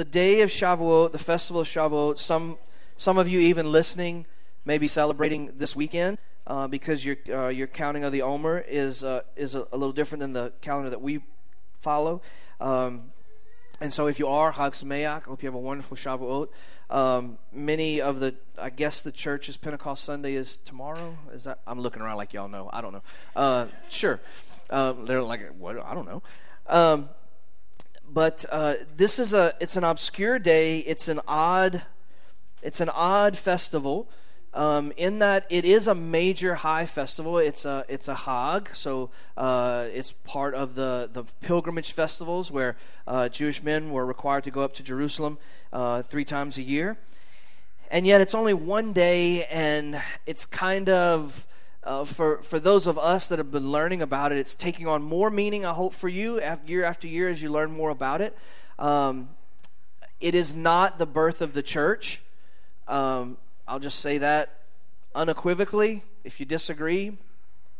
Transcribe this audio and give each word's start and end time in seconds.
the 0.00 0.04
day 0.06 0.40
of 0.40 0.48
Shavuot, 0.48 1.12
the 1.12 1.18
festival 1.18 1.60
of 1.60 1.68
Shavuot, 1.68 2.18
some, 2.18 2.56
some 2.96 3.18
of 3.18 3.28
you 3.28 3.38
even 3.38 3.70
listening 3.70 4.24
may 4.64 4.78
be 4.78 4.88
celebrating 4.88 5.52
this 5.58 5.76
weekend 5.76 6.16
uh, 6.46 6.66
because 6.66 7.04
your, 7.04 7.16
uh, 7.28 7.48
your 7.48 7.66
counting 7.66 8.02
of 8.02 8.10
the 8.10 8.22
Omer 8.22 8.64
is, 8.66 9.04
uh, 9.04 9.20
is 9.36 9.54
a, 9.54 9.66
a, 9.70 9.76
little 9.76 9.92
different 9.92 10.20
than 10.20 10.32
the 10.32 10.54
calendar 10.62 10.88
that 10.88 11.02
we 11.02 11.20
follow. 11.80 12.22
Um, 12.62 13.12
and 13.78 13.92
so 13.92 14.06
if 14.06 14.18
you 14.18 14.26
are, 14.26 14.54
Chag 14.54 14.70
Sameach, 14.70 15.04
I 15.06 15.18
hope 15.18 15.42
you 15.42 15.48
have 15.48 15.54
a 15.54 15.58
wonderful 15.58 15.98
Shavuot. 15.98 16.48
Um, 16.88 17.36
many 17.52 18.00
of 18.00 18.20
the, 18.20 18.36
I 18.56 18.70
guess 18.70 19.02
the 19.02 19.12
church's 19.12 19.58
Pentecost 19.58 20.02
Sunday 20.02 20.32
is 20.32 20.56
tomorrow. 20.56 21.18
Is 21.34 21.44
that? 21.44 21.58
I'm 21.66 21.78
looking 21.78 22.00
around 22.00 22.16
like 22.16 22.32
y'all 22.32 22.48
know. 22.48 22.70
I 22.72 22.80
don't 22.80 22.94
know. 22.94 23.02
Uh, 23.36 23.66
sure. 23.90 24.18
Um, 24.70 25.04
they're 25.04 25.22
like, 25.22 25.42
what? 25.58 25.78
I 25.78 25.92
don't 25.92 26.06
know. 26.06 26.22
But 28.12 28.44
uh, 28.50 28.74
this 28.96 29.18
is 29.18 29.32
a, 29.32 29.54
it's 29.60 29.76
an 29.76 29.84
obscure 29.84 30.38
day. 30.38 30.78
It's 30.78 31.06
an 31.08 31.20
odd, 31.28 31.82
it's 32.62 32.80
an 32.80 32.88
odd 32.88 33.38
festival 33.38 34.08
um, 34.52 34.92
in 34.96 35.20
that 35.20 35.46
it 35.48 35.64
is 35.64 35.86
a 35.86 35.94
major 35.94 36.56
high 36.56 36.86
festival. 36.86 37.38
It's 37.38 37.64
a 37.64 37.84
it's 37.88 38.08
a 38.08 38.14
Hag, 38.14 38.70
so 38.74 39.10
uh, 39.36 39.86
it's 39.92 40.12
part 40.12 40.54
of 40.54 40.74
the 40.74 41.08
the 41.12 41.24
pilgrimage 41.40 41.92
festivals 41.92 42.50
where 42.50 42.76
uh, 43.06 43.28
Jewish 43.28 43.62
men 43.62 43.90
were 43.90 44.04
required 44.04 44.44
to 44.44 44.50
go 44.50 44.62
up 44.62 44.74
to 44.74 44.82
Jerusalem 44.82 45.38
uh, 45.72 46.02
three 46.02 46.24
times 46.24 46.58
a 46.58 46.62
year, 46.62 46.98
and 47.90 48.06
yet 48.06 48.20
it's 48.20 48.34
only 48.34 48.54
one 48.54 48.92
day, 48.92 49.44
and 49.46 50.00
it's 50.26 50.44
kind 50.46 50.88
of 50.88 51.46
uh, 51.82 52.04
for 52.04 52.42
for 52.42 52.60
those 52.60 52.86
of 52.86 52.98
us 52.98 53.28
that 53.28 53.38
have 53.38 53.50
been 53.50 53.72
learning 53.72 54.02
about 54.02 54.32
it, 54.32 54.38
it's 54.38 54.54
taking 54.54 54.86
on 54.86 55.02
more 55.02 55.30
meaning. 55.30 55.64
I 55.64 55.72
hope 55.72 55.94
for 55.94 56.08
you 56.08 56.40
year 56.66 56.84
after 56.84 57.06
year 57.06 57.28
as 57.28 57.42
you 57.42 57.50
learn 57.50 57.70
more 57.70 57.90
about 57.90 58.20
it. 58.20 58.36
Um, 58.78 59.30
it 60.20 60.34
is 60.34 60.54
not 60.54 60.98
the 60.98 61.06
birth 61.06 61.40
of 61.40 61.54
the 61.54 61.62
church. 61.62 62.20
Um, 62.86 63.38
I'll 63.66 63.78
just 63.78 64.00
say 64.00 64.18
that 64.18 64.58
unequivocally. 65.14 66.02
If 66.24 66.38
you 66.40 66.46
disagree, 66.46 67.16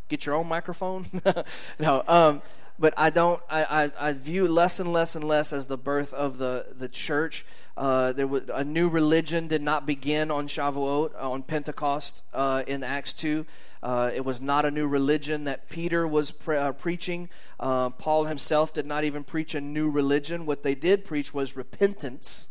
get 0.08 0.24
your 0.24 0.34
own 0.34 0.46
microphone. 0.46 1.06
no, 1.78 2.02
um, 2.08 2.42
but 2.78 2.94
I 2.96 3.10
don't. 3.10 3.42
I, 3.50 3.84
I, 3.84 4.08
I, 4.08 4.12
view 4.14 4.48
less 4.48 4.80
and 4.80 4.92
less 4.92 5.14
and 5.14 5.24
less 5.24 5.52
as 5.52 5.66
the 5.66 5.76
birth 5.76 6.14
of 6.14 6.38
the 6.38 6.66
the 6.74 6.88
church. 6.88 7.44
Uh, 7.76 8.12
there 8.12 8.26
was 8.26 8.42
a 8.52 8.64
new 8.64 8.88
religion 8.88 9.46
did 9.46 9.62
not 9.62 9.84
begin 9.84 10.30
on 10.30 10.48
Shavuot 10.48 11.12
on 11.20 11.42
Pentecost 11.42 12.22
uh, 12.32 12.62
in 12.66 12.82
Acts 12.82 13.12
two. 13.12 13.44
Uh, 13.82 14.10
it 14.14 14.24
was 14.24 14.40
not 14.42 14.64
a 14.66 14.70
new 14.70 14.86
religion 14.86 15.44
that 15.44 15.70
Peter 15.70 16.06
was 16.06 16.30
pre- 16.30 16.56
uh, 16.56 16.72
preaching. 16.72 17.30
Uh, 17.58 17.90
Paul 17.90 18.24
himself 18.24 18.74
did 18.74 18.84
not 18.84 19.04
even 19.04 19.24
preach 19.24 19.54
a 19.54 19.60
new 19.60 19.88
religion. 19.88 20.44
What 20.44 20.62
they 20.62 20.74
did 20.74 21.04
preach 21.04 21.32
was 21.32 21.56
repentance, 21.56 22.48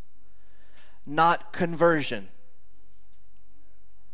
not 1.06 1.54
conversion. 1.54 2.30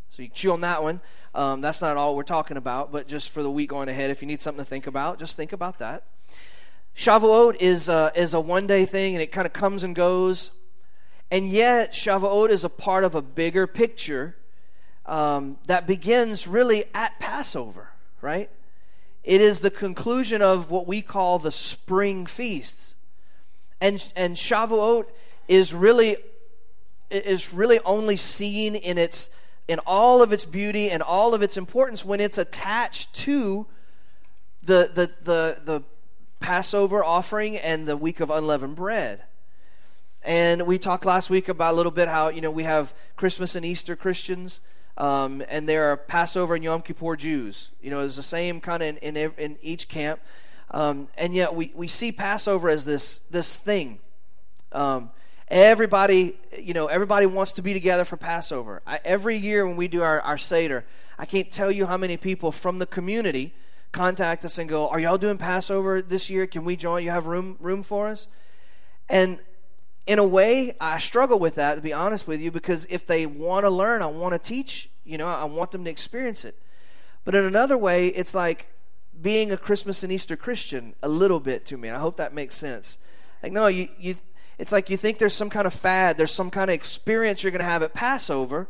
So 0.09 0.23
you 0.23 0.29
chew 0.29 0.51
on 0.51 0.61
that 0.61 0.83
one. 0.83 0.99
Um, 1.33 1.61
that's 1.61 1.81
not 1.81 1.97
all 1.97 2.15
we're 2.15 2.23
talking 2.23 2.57
about, 2.57 2.91
but 2.91 3.07
just 3.07 3.29
for 3.29 3.43
the 3.43 3.51
week 3.51 3.69
going 3.69 3.89
ahead, 3.89 4.09
if 4.09 4.21
you 4.21 4.27
need 4.27 4.41
something 4.41 4.63
to 4.63 4.69
think 4.69 4.87
about, 4.87 5.19
just 5.19 5.37
think 5.37 5.53
about 5.53 5.79
that. 5.79 6.03
Shavuot 6.95 7.57
is 7.59 7.89
a, 7.89 8.11
is 8.15 8.33
a 8.33 8.39
one 8.39 8.67
day 8.67 8.85
thing 8.85 9.15
and 9.15 9.21
it 9.21 9.31
kind 9.31 9.45
of 9.45 9.51
comes 9.51 9.83
and 9.83 9.95
goes. 9.95 10.51
And 11.31 11.49
yet, 11.49 11.91
Shavuot 11.91 12.49
is 12.49 12.63
a 12.63 12.69
part 12.69 13.03
of 13.03 13.15
a 13.15 13.21
bigger 13.21 13.67
picture 13.67 14.37
um, 15.05 15.57
that 15.67 15.87
begins 15.87 16.47
really 16.47 16.85
at 16.93 17.19
Passover, 17.19 17.89
right? 18.21 18.49
It 19.23 19.41
is 19.41 19.59
the 19.59 19.71
conclusion 19.71 20.41
of 20.41 20.69
what 20.69 20.87
we 20.87 21.01
call 21.01 21.39
the 21.39 21.51
spring 21.51 22.25
feasts. 22.25 22.95
And, 23.81 24.03
and 24.15 24.35
Shavuot 24.35 25.05
is 25.47 25.73
really, 25.73 26.17
is 27.09 27.53
really 27.53 27.79
only 27.85 28.17
seen 28.17 28.75
in 28.75 28.97
its 28.97 29.29
in 29.67 29.79
all 29.79 30.21
of 30.21 30.31
its 30.31 30.45
beauty 30.45 30.91
and 30.91 31.01
all 31.01 31.33
of 31.33 31.41
its 31.41 31.57
importance 31.57 32.05
when 32.05 32.19
it's 32.19 32.37
attached 32.37 33.13
to 33.15 33.65
the, 34.61 34.91
the, 34.93 35.11
the, 35.23 35.57
the 35.63 35.83
Passover 36.39 37.03
offering 37.03 37.57
and 37.57 37.87
the 37.87 37.97
week 37.97 38.19
of 38.19 38.29
unleavened 38.29 38.75
bread. 38.75 39.23
And 40.23 40.63
we 40.67 40.77
talked 40.77 41.05
last 41.05 41.29
week 41.29 41.49
about 41.49 41.73
a 41.73 41.77
little 41.77 41.91
bit 41.91 42.07
how, 42.07 42.29
you 42.29 42.41
know, 42.41 42.51
we 42.51 42.63
have 42.63 42.93
Christmas 43.15 43.55
and 43.55 43.65
Easter 43.65 43.95
Christians, 43.95 44.59
um, 44.97 45.43
and 45.47 45.67
there 45.67 45.91
are 45.91 45.97
Passover 45.97 46.55
and 46.55 46.63
Yom 46.63 46.81
Kippur 46.81 47.15
Jews. 47.15 47.71
You 47.81 47.91
know, 47.91 47.99
it's 48.01 48.15
the 48.15 48.23
same 48.23 48.59
kind 48.59 48.81
of 48.81 48.97
in, 49.01 49.17
in, 49.17 49.31
in, 49.37 49.57
each 49.61 49.89
camp. 49.89 50.19
Um, 50.71 51.09
and 51.17 51.35
yet 51.35 51.53
we, 51.53 51.71
we 51.75 51.87
see 51.87 52.11
Passover 52.11 52.69
as 52.69 52.85
this, 52.85 53.19
this 53.29 53.57
thing. 53.57 53.99
Um, 54.71 55.11
Everybody, 55.47 56.37
you 56.57 56.73
know, 56.73 56.87
everybody 56.87 57.27
wants 57.27 57.53
to 57.53 57.61
be 57.61 57.73
together 57.73 58.03
for 58.03 58.17
Passover. 58.17 58.81
I, 58.87 58.99
every 59.05 59.37
year 59.37 59.65
when 59.67 59.75
we 59.75 59.87
do 59.87 60.01
our, 60.01 60.19
our 60.21 60.39
Seder, 60.39 60.85
I 61.19 61.25
can't 61.25 61.51
tell 61.51 61.71
you 61.71 61.85
how 61.85 61.97
many 61.97 62.17
people 62.17 62.51
from 62.51 62.79
the 62.79 62.87
community 62.87 63.53
contact 63.91 64.43
us 64.43 64.57
and 64.57 64.67
go, 64.67 64.89
Are 64.89 64.99
y'all 64.99 65.19
doing 65.19 65.37
Passover 65.37 66.01
this 66.01 66.31
year? 66.31 66.47
Can 66.47 66.65
we 66.65 66.75
join? 66.75 67.03
You 67.03 67.11
have 67.11 67.27
room 67.27 67.57
room 67.59 67.83
for 67.83 68.07
us? 68.07 68.25
And 69.07 69.39
in 70.07 70.19
a 70.19 70.23
way, 70.23 70.75
I 70.79 70.99
struggle 70.99 71.39
with 71.39 71.55
that, 71.55 71.75
to 71.75 71.81
be 71.81 71.93
honest 71.93 72.27
with 72.27 72.39
you, 72.39 72.51
because 72.51 72.85
if 72.89 73.07
they 73.07 73.25
want 73.25 73.65
to 73.65 73.69
learn, 73.69 74.01
I 74.01 74.07
want 74.07 74.33
to 74.33 74.39
teach, 74.39 74.89
you 75.03 75.17
know, 75.17 75.27
I 75.27 75.45
want 75.45 75.71
them 75.71 75.83
to 75.85 75.89
experience 75.89 76.45
it. 76.45 76.59
But 77.23 77.33
in 77.33 77.43
another 77.43 77.77
way, 77.77 78.07
it's 78.09 78.35
like 78.35 78.67
being 79.19 79.51
a 79.51 79.57
Christmas 79.57 80.03
and 80.03 80.11
Easter 80.11 80.35
Christian 80.35 80.93
a 81.01 81.09
little 81.09 81.39
bit 81.39 81.65
to 81.67 81.77
me. 81.77 81.89
I 81.89 81.99
hope 81.99 82.17
that 82.17 82.33
makes 82.33 82.55
sense. 82.55 82.97
Like, 83.41 83.51
no, 83.51 83.67
you, 83.67 83.87
you 83.97 84.15
it's 84.57 84.71
like 84.71 84.89
you 84.89 84.97
think 84.97 85.17
there's 85.17 85.33
some 85.33 85.49
kind 85.49 85.67
of 85.67 85.73
fad, 85.73 86.17
there's 86.17 86.31
some 86.31 86.49
kind 86.49 86.69
of 86.69 86.75
experience 86.75 87.43
you're 87.43 87.51
going 87.51 87.59
to 87.59 87.65
have 87.65 87.83
at 87.83 87.93
Passover, 87.93 88.67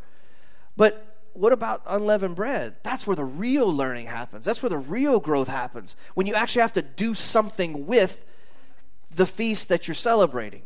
but 0.76 1.16
what 1.34 1.52
about 1.52 1.82
unleavened 1.86 2.36
bread? 2.36 2.78
That's 2.82 3.06
where 3.06 3.16
the 3.16 3.26
real 3.26 3.72
learning 3.72 4.08
happens. 4.08 4.46
That's 4.46 4.64
where 4.64 4.70
the 4.70 4.78
real 4.78 5.20
growth 5.20 5.50
happens. 5.50 5.96
When 6.14 6.28
you 6.28 6.34
actually 6.34 6.62
have 6.62 6.74
to 6.74 6.82
do 6.82 7.14
something 7.14 7.86
with 7.86 8.24
the 9.14 9.26
feast 9.26 9.68
that 9.68 9.88
you're 9.88 9.96
celebrating. 9.96 10.64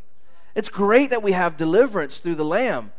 It's 0.55 0.69
great 0.69 1.09
that 1.09 1.23
we 1.23 1.31
have 1.31 1.57
deliverance 1.57 2.19
through 2.19 2.35
the 2.35 2.45
Lamb, 2.45 2.91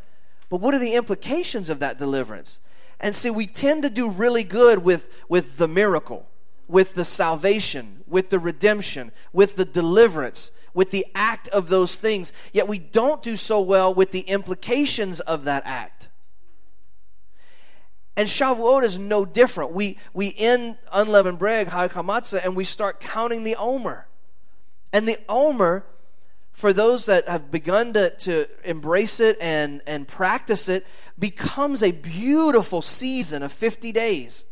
but 0.49 0.61
what 0.61 0.75
are 0.75 0.79
the 0.79 0.95
implications 0.95 1.71
of 1.71 1.79
that 1.81 1.99
deliverance? 1.99 2.61
And 2.99 3.15
see, 3.15 3.31
we 3.31 3.47
tend 3.47 3.83
to 3.83 3.91
do 3.91 4.09
really 4.09 4.45
good 4.45 4.85
with, 4.85 5.09
with 5.29 5.57
the 5.57 5.69
miracle, 5.69 6.29
with 6.69 6.95
the 6.95 7.05
salvation, 7.05 8.05
with 8.07 8.31
the 8.31 8.39
redemption, 8.39 9.13
with 9.33 9.57
the 9.57 9.65
deliverance 9.65 10.51
with 10.75 10.91
the 10.91 11.07
act 11.15 11.49
of 11.49 11.69
those 11.69 11.97
things, 11.97 12.33
yet 12.53 12.69
we 12.69 12.79
don't 12.79 13.23
do 13.23 13.37
so 13.37 13.61
well 13.61 13.93
with 13.93 14.11
the 14.11 14.21
implications 14.21 15.21
of 15.21 15.45
that 15.45 15.63
act. 15.67 16.09
And 18.17 18.29
Shavuot 18.29 18.83
is 18.83 18.99
no 18.99 19.25
different. 19.25 19.73
We, 19.73 19.99
we 20.13 20.35
end 20.37 20.77
unleavened 20.93 21.39
bread, 21.39 21.69
Chag 21.69 21.91
HaMatzah, 21.91 22.45
and 22.45 22.55
we 22.55 22.65
start 22.65 23.01
counting 23.01 23.45
the 23.45 23.57
Omer. 23.57 24.07
And 24.93 25.09
the 25.09 25.19
Omer, 25.29 25.85
for 26.61 26.73
those 26.73 27.07
that 27.07 27.29
have 27.29 27.51
begun 27.51 27.93
to, 27.95 28.11
to 28.11 28.47
embrace 28.65 29.19
it 29.19 29.37
and, 29.41 29.83
and 29.87 30.07
practice 30.07 30.69
it, 30.69 30.87
becomes 31.19 31.83
a 31.83 31.91
beautiful 31.91 32.83
season 32.83 33.43
of 33.43 33.53
50 33.53 33.93
days. 33.93 34.45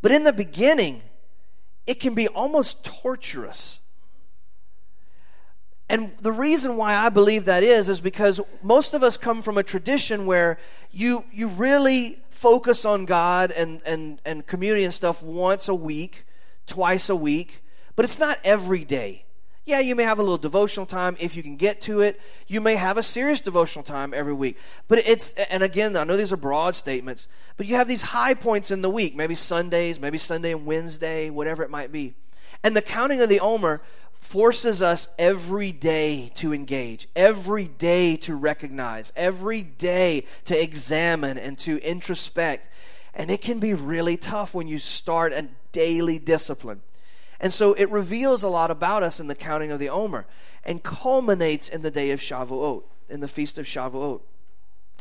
But 0.00 0.12
in 0.12 0.24
the 0.24 0.32
beginning, 0.32 1.02
it 1.86 2.00
can 2.00 2.14
be 2.14 2.28
almost 2.28 2.84
torturous 2.84 3.78
and 5.92 6.10
the 6.22 6.32
reason 6.32 6.78
why 6.78 6.94
I 6.94 7.10
believe 7.10 7.44
that 7.44 7.62
is, 7.62 7.90
is 7.90 8.00
because 8.00 8.40
most 8.62 8.94
of 8.94 9.02
us 9.02 9.18
come 9.18 9.42
from 9.42 9.58
a 9.58 9.62
tradition 9.62 10.24
where 10.24 10.56
you, 10.90 11.26
you 11.30 11.48
really 11.48 12.22
focus 12.30 12.86
on 12.86 13.04
God 13.04 13.50
and, 13.50 13.82
and, 13.84 14.18
and 14.24 14.46
community 14.46 14.84
and 14.84 14.94
stuff 14.94 15.22
once 15.22 15.68
a 15.68 15.74
week, 15.74 16.24
twice 16.66 17.10
a 17.10 17.14
week, 17.14 17.62
but 17.94 18.06
it's 18.06 18.18
not 18.18 18.38
every 18.42 18.86
day. 18.86 19.26
Yeah, 19.64 19.78
you 19.78 19.94
may 19.94 20.02
have 20.02 20.18
a 20.18 20.22
little 20.22 20.38
devotional 20.38 20.86
time 20.86 21.16
if 21.20 21.36
you 21.36 21.42
can 21.42 21.56
get 21.56 21.80
to 21.82 22.00
it. 22.00 22.20
You 22.48 22.60
may 22.60 22.74
have 22.74 22.98
a 22.98 23.02
serious 23.02 23.40
devotional 23.40 23.84
time 23.84 24.12
every 24.12 24.32
week. 24.32 24.56
But 24.88 25.06
it's, 25.06 25.34
and 25.34 25.62
again, 25.62 25.96
I 25.96 26.02
know 26.02 26.16
these 26.16 26.32
are 26.32 26.36
broad 26.36 26.74
statements, 26.74 27.28
but 27.56 27.66
you 27.66 27.76
have 27.76 27.86
these 27.86 28.02
high 28.02 28.34
points 28.34 28.72
in 28.72 28.82
the 28.82 28.90
week, 28.90 29.14
maybe 29.14 29.36
Sundays, 29.36 30.00
maybe 30.00 30.18
Sunday 30.18 30.50
and 30.50 30.66
Wednesday, 30.66 31.30
whatever 31.30 31.62
it 31.62 31.70
might 31.70 31.92
be. 31.92 32.14
And 32.64 32.74
the 32.74 32.82
counting 32.82 33.20
of 33.20 33.28
the 33.28 33.38
Omer 33.38 33.82
forces 34.20 34.82
us 34.82 35.08
every 35.16 35.70
day 35.70 36.32
to 36.34 36.52
engage, 36.52 37.06
every 37.14 37.66
day 37.66 38.16
to 38.16 38.34
recognize, 38.34 39.12
every 39.14 39.62
day 39.62 40.24
to 40.44 40.60
examine 40.60 41.38
and 41.38 41.56
to 41.58 41.80
introspect. 41.82 42.68
And 43.14 43.30
it 43.30 43.40
can 43.42 43.60
be 43.60 43.74
really 43.74 44.16
tough 44.16 44.54
when 44.54 44.66
you 44.66 44.78
start 44.78 45.32
a 45.32 45.48
daily 45.70 46.18
discipline. 46.18 46.82
And 47.42 47.52
so 47.52 47.74
it 47.74 47.90
reveals 47.90 48.44
a 48.44 48.48
lot 48.48 48.70
about 48.70 49.02
us 49.02 49.18
in 49.18 49.26
the 49.26 49.34
counting 49.34 49.72
of 49.72 49.80
the 49.80 49.88
Omer 49.88 50.26
and 50.64 50.82
culminates 50.82 51.68
in 51.68 51.82
the 51.82 51.90
day 51.90 52.12
of 52.12 52.20
Shavuot, 52.20 52.84
in 53.10 53.18
the 53.18 53.26
feast 53.26 53.58
of 53.58 53.66
Shavuot. 53.66 54.20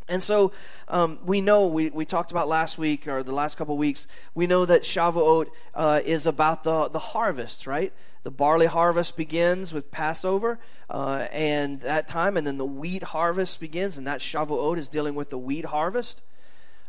And 0.09 0.23
so 0.23 0.51
um, 0.87 1.19
we 1.23 1.39
know, 1.39 1.67
we, 1.67 1.91
we 1.91 2.03
talked 2.03 2.31
about 2.31 2.47
last 2.47 2.79
week 2.79 3.07
or 3.07 3.21
the 3.21 3.31
last 3.31 3.57
couple 3.57 3.77
weeks, 3.77 4.07
we 4.33 4.47
know 4.47 4.65
that 4.65 4.81
Shavuot 4.81 5.47
uh, 5.75 6.01
is 6.03 6.25
about 6.25 6.63
the, 6.63 6.89
the 6.89 6.99
harvest, 6.99 7.67
right? 7.67 7.93
The 8.23 8.31
barley 8.31 8.65
harvest 8.65 9.15
begins 9.15 9.71
with 9.71 9.91
Passover 9.91 10.59
uh, 10.89 11.27
and 11.31 11.79
that 11.81 12.07
time, 12.07 12.37
and 12.37 12.45
then 12.45 12.57
the 12.57 12.65
wheat 12.65 13.03
harvest 13.03 13.59
begins, 13.59 13.97
and 13.97 14.05
that 14.07 14.19
Shavuot 14.19 14.77
is 14.77 14.87
dealing 14.87 15.15
with 15.15 15.29
the 15.29 15.37
wheat 15.37 15.65
harvest. 15.65 16.21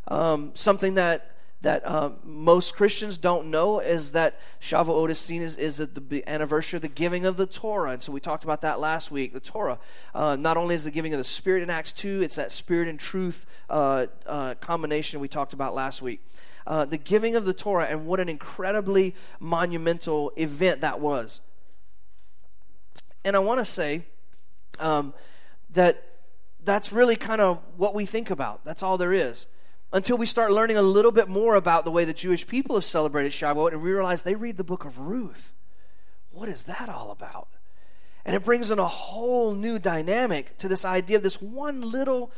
Um, 0.09 0.51
something 0.55 0.95
that 0.95 1.32
that 1.63 1.87
um, 1.89 2.17
most 2.25 2.75
Christians 2.75 3.19
don't 3.19 3.51
know 3.51 3.79
is 3.79 4.13
that 4.13 4.39
Shavuot 4.61 5.11
is 5.11 5.19
seen 5.19 5.43
as 5.43 5.57
is 5.57 5.77
the 5.79 6.25
anniversary 6.27 6.77
of 6.77 6.83
the 6.83 6.89
giving 6.89 7.25
of 7.25 7.37
the 7.37 7.47
Torah, 7.47 7.93
and 7.93 8.03
so 8.03 8.13
we 8.13 8.21
talked 8.21 8.45
about 8.45 8.61
that 8.63 8.81
last 8.81 9.11
week. 9.11 9.33
The 9.33 9.41
Torah 9.41 9.79
uh, 10.15 10.37
not 10.37 10.57
only 10.57 10.75
is 10.75 10.85
the 10.85 10.91
giving 10.91 11.15
of 11.15 11.19
the 11.19 11.25
Spirit 11.25 11.63
in 11.63 11.71
Acts 11.71 11.93
two, 11.93 12.21
it's 12.21 12.35
that 12.35 12.53
Spirit 12.53 12.89
and 12.89 12.99
truth 12.99 13.47
uh, 13.71 14.07
uh, 14.27 14.55
combination 14.57 15.21
we 15.21 15.29
talked 15.29 15.53
about 15.53 15.75
last 15.75 16.03
week. 16.03 16.21
Uh, 16.67 16.85
the 16.85 16.99
giving 16.99 17.37
of 17.37 17.45
the 17.45 17.53
Torah, 17.53 17.87
and 17.87 18.07
what 18.07 18.21
an 18.21 18.29
incredibly 18.29 19.15
monumental 19.41 20.33
event 20.37 20.81
that 20.81 21.01
was. 21.01 21.41
And 23.25 23.37
I 23.37 23.39
want 23.39 23.61
to 23.61 23.65
say 23.65 24.03
um, 24.81 25.15
that 25.71 26.03
that's 26.65 26.93
really 26.93 27.17
kind 27.17 27.41
of 27.41 27.61
what 27.77 27.95
we 27.95 28.05
think 28.05 28.31
about. 28.31 28.65
That's 28.65 28.83
all 28.83 28.99
there 28.99 29.13
is 29.13 29.47
until 29.93 30.17
we 30.17 30.27
start 30.27 30.53
learning 30.53 30.77
a 30.77 30.83
little 30.83 31.13
bit 31.13 31.29
more 31.29 31.55
about 31.55 31.85
the 31.85 31.91
way 31.91 32.05
the 32.05 32.15
Jewish 32.15 32.47
people 32.47 32.77
have 32.77 32.85
celebrated 32.85 33.33
Shavuot 33.33 33.73
and 33.73 33.83
we 33.83 33.93
realize 33.93 34.23
they 34.23 34.35
read 34.35 34.57
the 34.57 34.65
book 34.65 34.85
of 34.85 34.99
Ruth. 34.99 35.53
What 36.31 36.49
is 36.49 36.65
that 36.65 36.89
all 36.89 37.11
about? 37.11 37.49
And 38.25 38.35
it 38.35 38.45
brings 38.45 38.71
in 38.71 38.79
a 38.79 38.87
whole 38.87 39.55
new 39.55 39.79
dynamic 39.79 40.57
to 40.59 40.69
this 40.69 40.85
idea 40.85 41.17
of 41.17 41.23
this 41.23 41.43
one 41.43 41.81
little 41.83 42.31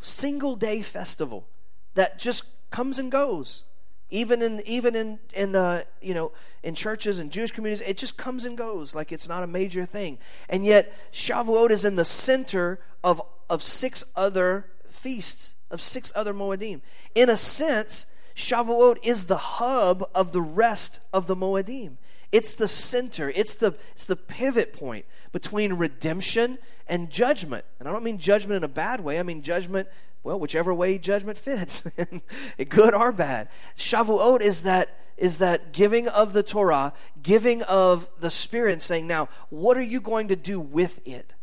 single 0.00 0.56
day 0.56 0.82
festival 0.82 1.46
that 1.94 2.18
just 2.18 2.44
comes 2.70 2.98
and 2.98 3.10
goes. 3.10 3.64
Even 4.10 4.40
in 4.40 4.62
even 4.66 4.94
in 4.94 5.18
in 5.34 5.54
uh, 5.54 5.84
you 6.00 6.14
know 6.14 6.32
in 6.62 6.74
churches 6.74 7.18
and 7.18 7.30
Jewish 7.30 7.52
communities, 7.52 7.86
it 7.86 7.98
just 7.98 8.16
comes 8.16 8.46
and 8.46 8.56
goes 8.56 8.94
like 8.94 9.12
it's 9.12 9.28
not 9.28 9.42
a 9.42 9.46
major 9.46 9.84
thing. 9.84 10.18
And 10.48 10.64
yet 10.64 10.92
Shavuot 11.12 11.70
is 11.70 11.84
in 11.84 11.96
the 11.96 12.06
center 12.06 12.80
of 13.04 13.20
of 13.50 13.62
six 13.62 14.04
other 14.16 14.66
feasts 14.90 15.54
of 15.70 15.82
six 15.82 16.12
other 16.14 16.32
Moedim. 16.32 16.80
In 17.14 17.28
a 17.28 17.36
sense, 17.36 18.06
Shavuot 18.36 18.98
is 19.02 19.24
the 19.24 19.36
hub 19.36 20.08
of 20.14 20.32
the 20.32 20.42
rest 20.42 21.00
of 21.12 21.26
the 21.26 21.36
Moedim. 21.36 21.96
It's 22.30 22.54
the 22.54 22.68
center, 22.68 23.30
it's 23.30 23.54
the, 23.54 23.74
it's 23.92 24.04
the 24.04 24.16
pivot 24.16 24.72
point 24.72 25.06
between 25.32 25.74
redemption 25.74 26.58
and 26.86 27.10
judgment. 27.10 27.64
And 27.78 27.88
I 27.88 27.92
don't 27.92 28.04
mean 28.04 28.18
judgment 28.18 28.58
in 28.58 28.64
a 28.64 28.68
bad 28.68 29.00
way, 29.00 29.18
I 29.18 29.22
mean 29.22 29.42
judgment, 29.42 29.88
well, 30.22 30.38
whichever 30.38 30.74
way 30.74 30.98
judgment 30.98 31.38
fits, 31.38 31.84
good 32.68 32.94
or 32.94 33.12
bad. 33.12 33.48
Shavuot 33.76 34.40
is 34.40 34.62
that 34.62 34.94
is 35.16 35.38
that 35.38 35.72
giving 35.72 36.06
of 36.06 36.32
the 36.32 36.44
Torah, 36.44 36.92
giving 37.20 37.62
of 37.62 38.08
the 38.20 38.30
Spirit, 38.30 38.74
and 38.74 38.82
saying, 38.82 39.08
now, 39.08 39.28
what 39.50 39.76
are 39.76 39.82
you 39.82 40.00
going 40.00 40.28
to 40.28 40.36
do 40.36 40.60
with 40.60 41.04
it? 41.04 41.34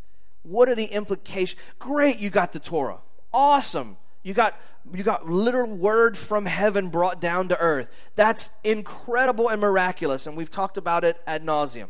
What 0.43 0.69
are 0.69 0.75
the 0.75 0.85
implications? 0.85 1.59
Great, 1.77 2.19
you 2.19 2.29
got 2.29 2.53
the 2.53 2.59
Torah. 2.59 2.99
Awesome. 3.35 3.97
You 4.23 4.33
got 4.33 4.57
you 4.93 5.03
got 5.03 5.29
literal 5.29 5.69
word 5.75 6.17
from 6.17 6.45
heaven 6.45 6.87
brought 6.87 7.19
down 7.19 7.49
to 7.49 7.59
earth. 7.59 7.89
That's 8.15 8.51
incredible 8.63 9.49
and 9.49 9.59
miraculous, 9.59 10.25
and 10.25 10.37
we've 10.37 10.49
talked 10.49 10.77
about 10.77 11.03
it 11.03 11.19
ad 11.27 11.43
nauseum. 11.45 11.87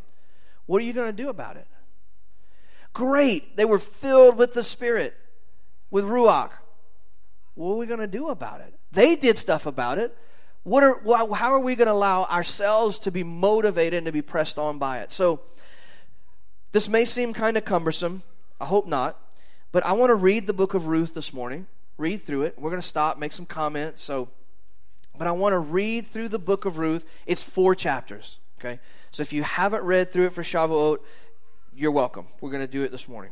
What 0.65 0.81
are 0.81 0.85
you 0.85 0.91
going 0.91 1.15
to 1.15 1.23
do 1.23 1.29
about 1.29 1.55
it? 1.55 1.67
Great, 2.93 3.57
they 3.57 3.65
were 3.65 3.77
filled 3.77 4.37
with 4.37 4.55
the 4.55 4.63
Spirit, 4.63 5.13
with 5.91 6.05
Ruach. 6.05 6.49
What 7.53 7.73
are 7.73 7.77
we 7.77 7.85
going 7.85 7.99
to 7.99 8.07
do 8.07 8.29
about 8.29 8.61
it? 8.61 8.73
They 8.91 9.15
did 9.15 9.37
stuff 9.37 9.67
about 9.67 9.99
it. 9.99 10.17
What 10.63 10.83
are, 10.83 10.99
how 11.35 11.53
are 11.53 11.59
we 11.59 11.75
going 11.75 11.87
to 11.87 11.93
allow 11.93 12.23
ourselves 12.23 12.97
to 12.99 13.11
be 13.11 13.23
motivated 13.23 13.97
and 13.97 14.05
to 14.07 14.11
be 14.11 14.23
pressed 14.23 14.57
on 14.57 14.79
by 14.79 15.01
it? 15.01 15.11
So, 15.11 15.41
this 16.71 16.89
may 16.89 17.05
seem 17.05 17.33
kind 17.33 17.55
of 17.55 17.65
cumbersome. 17.65 18.23
I 18.59 18.65
hope 18.65 18.87
not. 18.87 19.19
But 19.75 19.85
I 19.85 19.91
want 19.91 20.09
to 20.09 20.15
read 20.15 20.47
the 20.47 20.53
book 20.53 20.73
of 20.73 20.87
Ruth 20.87 21.13
this 21.13 21.33
morning 21.33 21.67
read 21.97 22.25
through 22.25 22.43
it. 22.43 22.57
We're 22.57 22.69
going 22.69 22.81
to 22.81 22.87
stop, 22.87 23.19
make 23.19 23.33
some 23.33 23.45
comments. 23.45 24.01
So, 24.01 24.29
but 25.17 25.27
I 25.27 25.33
want 25.33 25.51
to 25.51 25.59
read 25.59 26.07
through 26.07 26.29
the 26.29 26.39
book 26.39 26.63
of 26.63 26.77
Ruth. 26.77 27.05
It's 27.25 27.43
four 27.43 27.75
chapters. 27.75 28.37
Okay, 28.57 28.79
so 29.11 29.21
if 29.21 29.33
you 29.33 29.43
haven't 29.43 29.83
read 29.83 30.13
through 30.13 30.27
it 30.27 30.29
for 30.31 30.43
Shavuot, 30.43 30.99
you're 31.75 31.91
welcome. 31.91 32.27
We're 32.39 32.51
going 32.51 32.65
to 32.65 32.71
do 32.71 32.83
it 32.83 32.91
this 32.93 33.09
morning. 33.09 33.31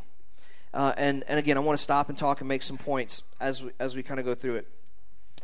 Uh, 0.73 0.91
and 0.97 1.23
and 1.29 1.39
again, 1.39 1.55
I 1.55 1.61
want 1.61 1.79
to 1.79 1.81
stop 1.81 2.09
and 2.09 2.17
talk 2.17 2.41
and 2.41 2.47
make 2.49 2.61
some 2.61 2.77
points 2.77 3.23
as 3.39 3.63
we, 3.63 3.71
as 3.79 3.95
we 3.95 4.03
kind 4.03 4.19
of 4.19 4.25
go 4.25 4.35
through 4.35 4.55
it. 4.55 4.67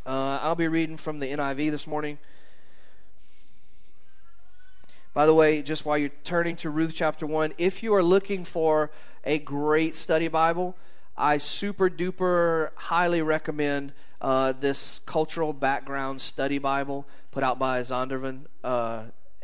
Uh, 0.06 0.40
I'll 0.42 0.56
be 0.56 0.68
reading 0.68 0.98
from 0.98 1.20
the 1.20 1.28
NIV 1.28 1.72
this 1.72 1.88
morning. 1.88 2.18
By 5.14 5.26
the 5.26 5.34
way, 5.34 5.62
just 5.62 5.86
while 5.86 5.98
you're 5.98 6.12
turning 6.26 6.58
to 6.58 6.70
Ruth 6.70 6.92
chapter 6.94 7.26
1, 7.26 7.54
if 7.58 7.84
you 7.84 7.94
are 7.96 8.04
looking 8.04 8.44
for 8.44 8.92
a 9.24 9.40
great 9.40 9.96
study 9.96 10.28
Bible, 10.28 10.76
I 11.20 11.38
super 11.38 11.90
duper 11.90 12.70
highly 12.76 13.22
recommend 13.22 13.92
uh, 14.22 14.54
this 14.54 15.00
cultural 15.06 15.52
background 15.52 16.22
study 16.22 16.60
Bible 16.60 17.06
put 17.32 17.44
out 17.44 17.60
by 17.60 17.82
Zondervan. 17.82 18.46
Uh, 18.64 19.04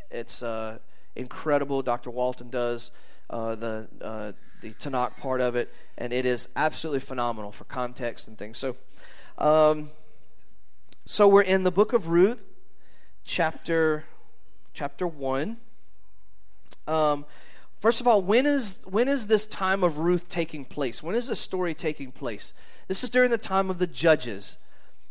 it's 0.10 0.42
uh, 0.42 0.77
incredible. 1.18 1.81
Dr. 1.81 2.12
Walton 2.12 2.50
does 2.50 2.92
uh, 3.30 3.56
the 3.56 3.88
uh, 4.01 4.31
the 4.62 4.72
Tanakh 4.72 5.18
part 5.18 5.42
of 5.42 5.57
it, 5.57 5.69
and 5.98 6.13
it 6.13 6.25
is 6.25 6.48
absolutely 6.56 7.01
phenomenal 7.01 7.51
for 7.51 7.66
context 7.66 8.30
and 8.30 8.38
things. 8.38 8.57
So, 8.57 8.77
um, 9.38 9.89
so 11.06 11.27
we're 11.27 11.42
in 11.42 11.63
the 11.63 11.72
book 11.72 11.92
of 11.92 12.07
Ruth, 12.07 12.42
chapter 13.25 14.06
chapter 14.74 15.06
one. 15.06 15.57
Um, 16.88 17.25
First 17.85 18.01
of 18.01 18.07
all, 18.07 18.23
when 18.23 18.47
is, 18.47 18.79
when 18.85 19.07
is 19.07 19.27
this 19.27 19.45
time 19.45 19.83
of 19.83 19.99
Ruth 19.99 20.27
taking 20.27 20.65
place? 20.65 21.03
When 21.03 21.15
is 21.15 21.27
this 21.27 21.39
story 21.39 21.75
taking 21.75 22.11
place? 22.11 22.51
This 22.87 23.03
is 23.03 23.11
during 23.11 23.29
the 23.29 23.37
time 23.37 23.69
of 23.69 23.77
the 23.77 23.85
judges. 23.85 24.57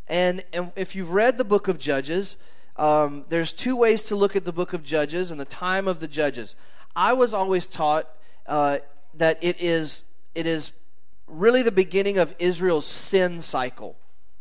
And, 0.08 0.42
and 0.52 0.72
if 0.74 0.96
you've 0.96 1.12
read 1.12 1.38
the 1.38 1.44
book 1.44 1.68
of 1.68 1.78
Judges, 1.78 2.36
um, 2.74 3.26
there's 3.28 3.52
two 3.52 3.76
ways 3.76 4.02
to 4.02 4.16
look 4.16 4.34
at 4.34 4.44
the 4.44 4.50
book 4.50 4.72
of 4.72 4.82
Judges 4.82 5.30
and 5.30 5.38
the 5.38 5.44
time 5.44 5.86
of 5.86 6.00
the 6.00 6.08
judges. 6.08 6.56
I 6.96 7.12
was 7.12 7.32
always 7.32 7.68
taught 7.68 8.08
uh, 8.48 8.78
that 9.14 9.38
it 9.40 9.54
is, 9.60 10.06
it 10.34 10.44
is 10.44 10.72
really 11.28 11.62
the 11.62 11.70
beginning 11.70 12.18
of 12.18 12.34
Israel's 12.40 12.86
sin 12.86 13.40
cycle. 13.40 13.94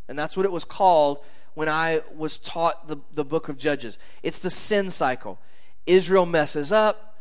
And 0.07 0.18
that's 0.18 0.36
what 0.36 0.47
it 0.47 0.51
was 0.51 0.65
called 0.65 1.19
when 1.53 1.69
I 1.69 2.01
was 2.15 2.39
taught 2.39 2.88
the, 2.88 2.97
the 3.13 3.24
book 3.24 3.47
of 3.47 3.59
Judges. 3.59 4.00
It's 4.24 4.39
the 4.39 4.50
sin 4.50 4.89
cycle. 4.89 5.38
Israel 5.86 6.25
messes 6.25 6.71
up, 6.71 7.12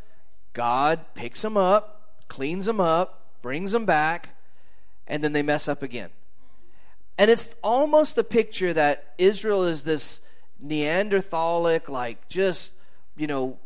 God 0.52 1.00
picks 1.14 1.42
them 1.42 1.56
up, 1.56 2.10
cleans 2.28 2.66
them 2.66 2.80
up, 2.80 3.20
brings 3.42 3.72
them 3.72 3.84
back, 3.84 4.30
and 5.06 5.22
then 5.22 5.32
they 5.32 5.42
mess 5.42 5.68
up 5.68 5.82
again. 5.82 6.10
And 7.18 7.30
it's 7.30 7.54
almost 7.62 8.16
the 8.16 8.24
picture 8.24 8.72
that 8.72 9.14
Israel 9.18 9.64
is 9.64 9.82
this 9.82 10.20
Neanderthalic, 10.60 11.88
like 11.88 12.28
just, 12.28 12.74
you 13.16 13.26
know, 13.26 13.58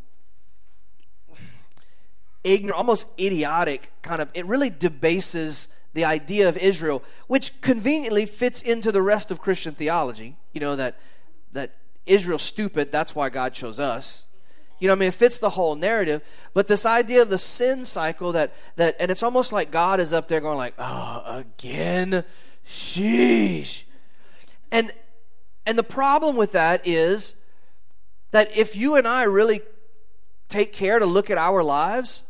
ignorant, 2.43 2.77
almost 2.77 3.07
idiotic 3.21 3.93
kind 4.03 4.23
of, 4.23 4.29
it 4.35 4.47
really 4.47 4.71
debases 4.71 5.69
the 5.95 6.05
idea 6.05 6.49
of 6.49 6.57
Israel, 6.57 7.03
which 7.27 7.61
conveniently 7.61 8.27
fits 8.27 8.63
into 8.63 8.93
the 8.93 9.03
rest 9.03 9.31
of 9.31 9.41
Christian 9.41 9.75
theology. 9.75 10.37
You 10.53 10.61
know, 10.61 10.77
that, 10.77 10.97
that 11.53 11.75
Israel's 12.07 12.43
stupid, 12.43 12.93
that's 12.93 13.15
why 13.15 13.31
God 13.31 13.53
chose 13.53 13.81
us. 13.81 14.25
You 14.79 14.89
know, 14.89 14.93
I 14.93 14.97
mean, 14.97 15.09
it 15.09 15.15
fits 15.15 15.39
the 15.39 15.51
whole 15.51 15.75
narrative. 15.75 16.23
But 16.55 16.67
this 16.67 16.85
idea 16.85 17.23
of 17.23 17.31
the 17.31 17.39
sin 17.39 17.85
cycle 17.85 18.33
that 18.33 18.53
that, 18.77 18.97
and 18.99 19.11
it's 19.11 19.23
almost 19.23 19.53
like 19.53 19.71
God 19.71 20.01
is 20.01 20.13
up 20.13 20.29
there 20.29 20.41
going 20.41 20.59
like, 20.59 20.75
"Oh, 20.79 21.23
again, 21.27 22.25
sheesh," 22.67 23.85
and 24.71 24.93
and 25.65 25.79
the 25.79 25.83
problem 25.83 26.37
with 26.37 26.53
that 26.53 26.87
is 26.87 27.35
that 28.31 28.57
if 28.57 28.77
you 28.77 28.97
and 28.97 29.09
I 29.09 29.23
really 29.25 29.61
take 30.49 30.73
care 30.73 30.99
to 30.99 31.07
look 31.07 31.31
at 31.31 31.39
our 31.39 31.63
lives, 31.63 32.23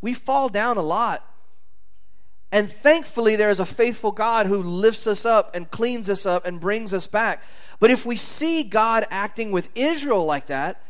we 0.00 0.14
fall 0.14 0.48
down 0.48 0.76
a 0.76 0.82
lot. 0.82 1.26
And 2.52 2.70
thankfully, 2.70 3.34
there 3.34 3.48
is 3.48 3.60
a 3.60 3.64
faithful 3.64 4.12
God 4.12 4.44
who 4.46 4.62
lifts 4.62 5.06
us 5.06 5.24
up 5.24 5.54
and 5.54 5.70
cleans 5.70 6.10
us 6.10 6.26
up 6.26 6.46
and 6.46 6.60
brings 6.60 6.92
us 6.92 7.06
back. 7.06 7.42
But 7.80 7.90
if 7.90 8.04
we 8.04 8.14
see 8.14 8.62
God 8.62 9.06
acting 9.10 9.52
with 9.52 9.70
Israel 9.74 10.24
like 10.26 10.46
that, 10.46 10.82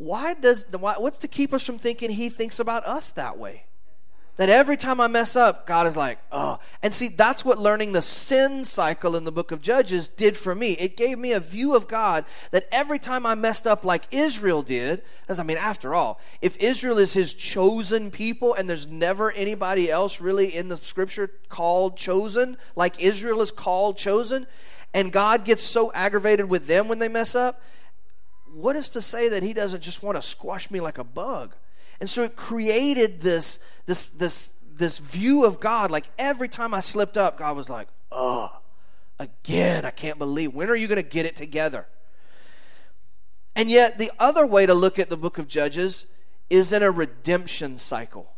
why 0.00 0.32
does 0.32 0.64
why, 0.72 0.94
what's 0.96 1.18
to 1.18 1.28
keep 1.28 1.52
us 1.52 1.64
from 1.64 1.78
thinking 1.78 2.10
he 2.12 2.30
thinks 2.30 2.58
about 2.58 2.86
us 2.86 3.12
that 3.12 3.36
way 3.36 3.64
That 4.36 4.48
every 4.48 4.78
time 4.78 5.02
I 5.02 5.06
mess 5.06 5.36
up, 5.36 5.66
God 5.66 5.86
is 5.86 5.98
like, 5.98 6.18
oh. 6.32 6.58
And 6.82 6.94
see, 6.94 7.08
that's 7.08 7.44
what 7.44 7.58
learning 7.58 7.92
the 7.92 8.00
sin 8.00 8.64
cycle 8.64 9.14
in 9.14 9.24
the 9.24 9.30
book 9.30 9.52
of 9.52 9.60
Judges 9.60 10.08
did 10.08 10.34
for 10.38 10.54
me. 10.54 10.72
It 10.72 10.96
gave 10.96 11.18
me 11.18 11.32
a 11.32 11.40
view 11.40 11.74
of 11.76 11.86
God 11.86 12.24
that 12.50 12.66
every 12.72 12.98
time 12.98 13.26
I 13.26 13.34
messed 13.34 13.66
up 13.66 13.84
like 13.84 14.04
Israel 14.10 14.62
did, 14.62 15.02
as 15.28 15.38
I 15.38 15.42
mean, 15.42 15.58
after 15.58 15.94
all, 15.94 16.18
if 16.40 16.56
Israel 16.56 16.96
is 16.96 17.12
his 17.12 17.34
chosen 17.34 18.10
people 18.10 18.54
and 18.54 18.70
there's 18.70 18.86
never 18.86 19.30
anybody 19.32 19.90
else 19.90 20.18
really 20.18 20.56
in 20.56 20.70
the 20.70 20.78
scripture 20.78 21.30
called 21.50 21.98
chosen, 21.98 22.56
like 22.74 22.98
Israel 23.02 23.42
is 23.42 23.50
called 23.50 23.98
chosen, 23.98 24.46
and 24.94 25.12
God 25.12 25.44
gets 25.44 25.62
so 25.62 25.92
aggravated 25.92 26.48
with 26.48 26.66
them 26.66 26.88
when 26.88 27.00
they 27.00 27.08
mess 27.08 27.34
up, 27.34 27.60
what 28.52 28.76
is 28.76 28.88
to 28.90 29.00
say 29.00 29.28
that 29.28 29.42
he 29.42 29.52
doesn't 29.52 29.82
just 29.82 30.02
want 30.02 30.16
to 30.16 30.22
squash 30.22 30.70
me 30.70 30.80
like 30.80 30.98
a 30.98 31.04
bug? 31.04 31.54
And 32.00 32.08
so 32.08 32.22
it 32.22 32.36
created 32.36 33.20
this, 33.20 33.58
this, 33.86 34.06
this, 34.06 34.50
this 34.72 34.98
view 34.98 35.44
of 35.44 35.60
God. 35.60 35.90
Like 35.90 36.06
every 36.18 36.48
time 36.48 36.74
I 36.74 36.80
slipped 36.80 37.18
up, 37.18 37.38
God 37.38 37.56
was 37.56 37.68
like, 37.68 37.88
oh, 38.10 38.50
again, 39.18 39.84
I 39.84 39.90
can't 39.90 40.18
believe. 40.18 40.54
When 40.54 40.70
are 40.70 40.76
you 40.76 40.88
going 40.88 40.96
to 40.96 41.02
get 41.02 41.26
it 41.26 41.36
together? 41.36 41.86
And 43.54 43.70
yet, 43.70 43.98
the 43.98 44.12
other 44.18 44.46
way 44.46 44.64
to 44.64 44.74
look 44.74 44.98
at 44.98 45.10
the 45.10 45.16
book 45.16 45.36
of 45.36 45.48
Judges 45.48 46.06
is 46.48 46.72
in 46.72 46.82
a 46.82 46.90
redemption 46.90 47.78
cycle. 47.78 48.32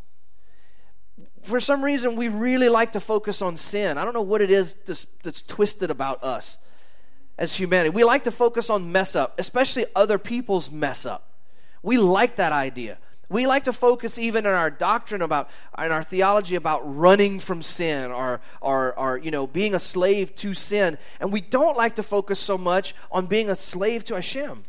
For 1.43 1.61
some 1.61 1.85
reason, 1.85 2.17
we 2.17 2.29
really 2.29 2.69
like 2.69 2.93
to 2.93 3.01
focus 3.01 3.43
on 3.43 3.57
sin. 3.57 3.99
I 3.99 4.05
don't 4.05 4.15
know 4.15 4.23
what 4.23 4.41
it 4.41 4.51
is 4.51 4.73
that's, 4.73 5.07
that's 5.23 5.43
twisted 5.43 5.91
about 5.91 6.25
us 6.25 6.59
as 7.43 7.57
humanity. 7.57 7.91
We 7.91 8.05
like 8.05 8.23
to 8.25 8.31
focus 8.31 8.71
on 8.71 8.93
mess 8.93 9.17
up, 9.17 9.35
especially 9.37 9.85
other 9.97 10.17
people's 10.17 10.71
mess 10.71 11.05
up. 11.05 11.29
We 11.83 11.99
like 11.99 12.37
that 12.37 12.53
idea. 12.53 12.99
We 13.29 13.49
like 13.49 13.65
to 13.65 13.73
focus 13.73 14.17
even 14.17 14.47
in 14.47 14.53
our 14.53 14.71
doctrine 14.71 15.23
about, 15.23 15.51
in 15.77 15.91
our 15.91 16.05
theology 16.05 16.55
about 16.55 16.83
running 16.85 17.41
from 17.41 17.61
sin 17.61 18.13
or, 18.13 18.41
or, 18.61 18.97
or, 18.97 19.19
you 19.19 19.33
know, 19.33 19.49
being 19.49 19.75
a 19.75 19.81
slave 19.81 20.37
to 20.37 20.55
sin. 20.55 20.99
And 21.19 21.33
we 21.33 21.41
don't 21.41 21.77
like 21.77 21.97
to 21.97 22.05
focus 22.05 22.39
so 22.39 22.57
much 22.57 22.95
on 23.11 23.27
being 23.27 23.51
a 23.51 23.57
slave 23.57 24.05
to 24.05 24.15
Hashem. 24.15 24.63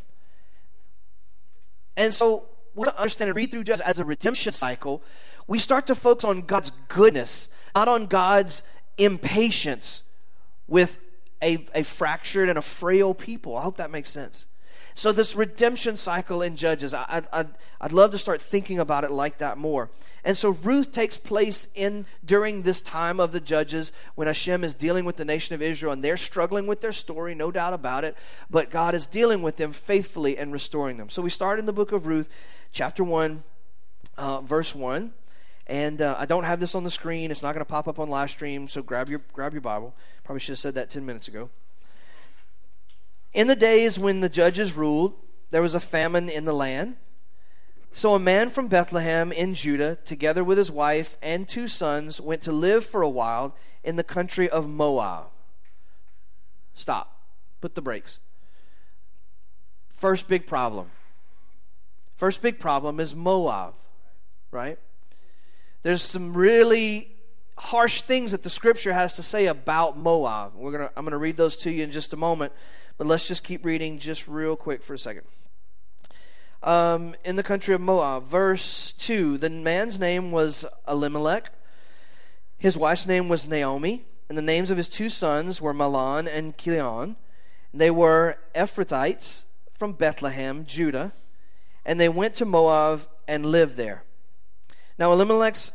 And 1.95 2.11
so 2.11 2.45
we 2.73 2.87
understand 2.97 3.29
and 3.29 3.35
read 3.35 3.51
through 3.51 3.65
just 3.65 3.83
as 3.83 3.99
a 3.99 4.05
redemption 4.05 4.51
cycle, 4.51 5.03
we 5.45 5.59
start 5.59 5.85
to 5.87 5.95
focus 5.95 6.23
on 6.23 6.41
God's 6.41 6.71
goodness, 6.87 7.49
not 7.75 7.87
on 7.87 8.07
God's 8.07 8.63
impatience 8.97 10.01
with 10.67 10.97
a, 11.43 11.65
a 11.75 11.83
fractured 11.83 12.49
and 12.49 12.57
a 12.57 12.61
frail 12.61 13.13
people. 13.13 13.57
I 13.57 13.61
hope 13.61 13.77
that 13.77 13.91
makes 13.91 14.09
sense. 14.09 14.47
So, 14.95 15.11
this 15.11 15.35
redemption 15.35 15.97
cycle 15.97 16.43
in 16.43 16.55
Judges, 16.55 16.93
I, 16.93 17.23
I, 17.33 17.45
I'd 17.81 17.91
love 17.91 18.11
to 18.11 18.19
start 18.19 18.41
thinking 18.41 18.77
about 18.77 19.03
it 19.03 19.09
like 19.09 19.39
that 19.39 19.57
more. 19.57 19.89
And 20.23 20.37
so, 20.37 20.49
Ruth 20.49 20.91
takes 20.91 21.17
place 21.17 21.67
in 21.73 22.05
during 22.23 22.61
this 22.61 22.79
time 22.79 23.19
of 23.19 23.31
the 23.31 23.39
Judges 23.39 23.91
when 24.13 24.27
Hashem 24.27 24.63
is 24.63 24.75
dealing 24.75 25.03
with 25.03 25.15
the 25.15 25.25
nation 25.25 25.55
of 25.55 25.63
Israel, 25.63 25.93
and 25.93 26.03
they're 26.03 26.15
struggling 26.15 26.67
with 26.67 26.81
their 26.81 26.91
story, 26.91 27.33
no 27.33 27.49
doubt 27.49 27.73
about 27.73 28.03
it, 28.03 28.15
but 28.51 28.69
God 28.69 28.93
is 28.93 29.07
dealing 29.07 29.41
with 29.41 29.57
them 29.57 29.73
faithfully 29.73 30.37
and 30.37 30.53
restoring 30.53 30.97
them. 30.97 31.09
So, 31.09 31.23
we 31.23 31.31
start 31.31 31.57
in 31.57 31.65
the 31.65 31.73
book 31.73 31.91
of 31.91 32.05
Ruth, 32.05 32.29
chapter 32.71 33.03
1, 33.03 33.43
uh, 34.17 34.41
verse 34.41 34.75
1. 34.75 35.11
And 35.67 36.01
uh, 36.01 36.15
I 36.17 36.25
don't 36.25 36.43
have 36.43 36.59
this 36.59 36.75
on 36.75 36.83
the 36.83 36.91
screen. 36.91 37.31
It's 37.31 37.41
not 37.41 37.53
going 37.53 37.65
to 37.65 37.69
pop 37.69 37.87
up 37.87 37.99
on 37.99 38.09
live 38.09 38.29
stream, 38.29 38.67
so 38.67 38.81
grab 38.81 39.09
your, 39.09 39.21
grab 39.31 39.53
your 39.53 39.61
Bible. 39.61 39.95
Probably 40.23 40.39
should 40.39 40.53
have 40.53 40.59
said 40.59 40.75
that 40.75 40.89
10 40.89 41.05
minutes 41.05 41.27
ago. 41.27 41.49
In 43.33 43.47
the 43.47 43.55
days 43.55 43.97
when 43.97 44.19
the 44.19 44.29
judges 44.29 44.73
ruled, 44.73 45.13
there 45.51 45.61
was 45.61 45.75
a 45.75 45.79
famine 45.79 46.29
in 46.29 46.45
the 46.45 46.53
land. 46.53 46.97
So 47.93 48.15
a 48.15 48.19
man 48.19 48.49
from 48.49 48.67
Bethlehem 48.67 49.31
in 49.31 49.53
Judah, 49.53 49.97
together 50.03 50.43
with 50.43 50.57
his 50.57 50.71
wife 50.71 51.17
and 51.21 51.47
two 51.47 51.67
sons, 51.67 52.19
went 52.19 52.41
to 52.41 52.51
live 52.51 52.85
for 52.85 53.01
a 53.01 53.09
while 53.09 53.55
in 53.83 53.95
the 53.95 54.03
country 54.03 54.49
of 54.49 54.67
Moab. 54.67 55.27
Stop. 56.73 57.19
Put 57.61 57.75
the 57.75 57.81
brakes. 57.81 58.19
First 59.89 60.27
big 60.27 60.47
problem. 60.47 60.89
First 62.15 62.41
big 62.41 62.59
problem 62.59 62.99
is 62.99 63.15
Moab, 63.15 63.75
right? 64.51 64.79
There's 65.83 66.01
some 66.01 66.33
really 66.33 67.09
harsh 67.57 68.01
things 68.01 68.31
that 68.31 68.43
the 68.43 68.49
scripture 68.49 68.93
has 68.93 69.15
to 69.17 69.23
say 69.23 69.45
about 69.45 69.97
Moab. 69.97 70.53
We're 70.55 70.71
gonna, 70.71 70.89
I'm 70.97 71.03
going 71.03 71.11
to 71.11 71.17
read 71.17 71.37
those 71.37 71.57
to 71.57 71.71
you 71.71 71.83
in 71.83 71.91
just 71.91 72.13
a 72.13 72.17
moment. 72.17 72.53
But 72.97 73.07
let's 73.07 73.27
just 73.27 73.43
keep 73.43 73.65
reading 73.65 73.99
just 73.99 74.27
real 74.27 74.55
quick 74.55 74.83
for 74.83 74.93
a 74.93 74.99
second. 74.99 75.23
Um, 76.61 77.15
in 77.25 77.35
the 77.35 77.43
country 77.43 77.73
of 77.73 77.81
Moab, 77.81 78.23
verse 78.23 78.93
2 78.93 79.37
the 79.37 79.49
man's 79.49 79.99
name 79.99 80.31
was 80.31 80.63
Elimelech, 80.87 81.51
his 82.57 82.77
wife's 82.77 83.05
name 83.05 83.27
was 83.27 83.45
Naomi, 83.45 84.05
and 84.29 84.37
the 84.37 84.41
names 84.41 84.71
of 84.71 84.77
his 84.77 84.87
two 84.87 85.09
sons 85.09 85.59
were 85.59 85.73
Mahlon 85.73 86.33
and 86.33 86.57
Chilion. 86.57 87.17
They 87.73 87.91
were 87.91 88.37
Ephrathites 88.55 89.43
from 89.73 89.93
Bethlehem, 89.93 90.65
Judah, 90.65 91.11
and 91.85 91.99
they 91.99 92.07
went 92.07 92.35
to 92.35 92.45
Moab 92.45 93.09
and 93.27 93.45
lived 93.45 93.75
there. 93.75 94.03
Now, 94.97 95.11
Elimelech's, 95.11 95.71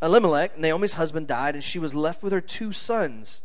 Elimelech, 0.00 0.58
Naomi's 0.58 0.94
husband, 0.94 1.26
died, 1.28 1.54
and 1.54 1.62
she 1.62 1.78
was 1.78 1.94
left 1.94 2.22
with 2.22 2.32
her 2.32 2.40
two 2.40 2.72
sons 2.72 3.42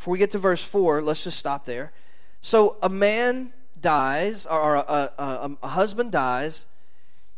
before 0.00 0.12
we 0.12 0.18
get 0.18 0.30
to 0.30 0.38
verse 0.38 0.64
4, 0.64 1.02
let's 1.02 1.24
just 1.24 1.38
stop 1.38 1.66
there. 1.66 1.92
So 2.40 2.78
a 2.82 2.88
man 2.88 3.52
dies, 3.78 4.46
or 4.46 4.76
a, 4.76 4.78
a, 4.78 5.12
a, 5.22 5.50
a 5.62 5.68
husband 5.68 6.10
dies, 6.10 6.64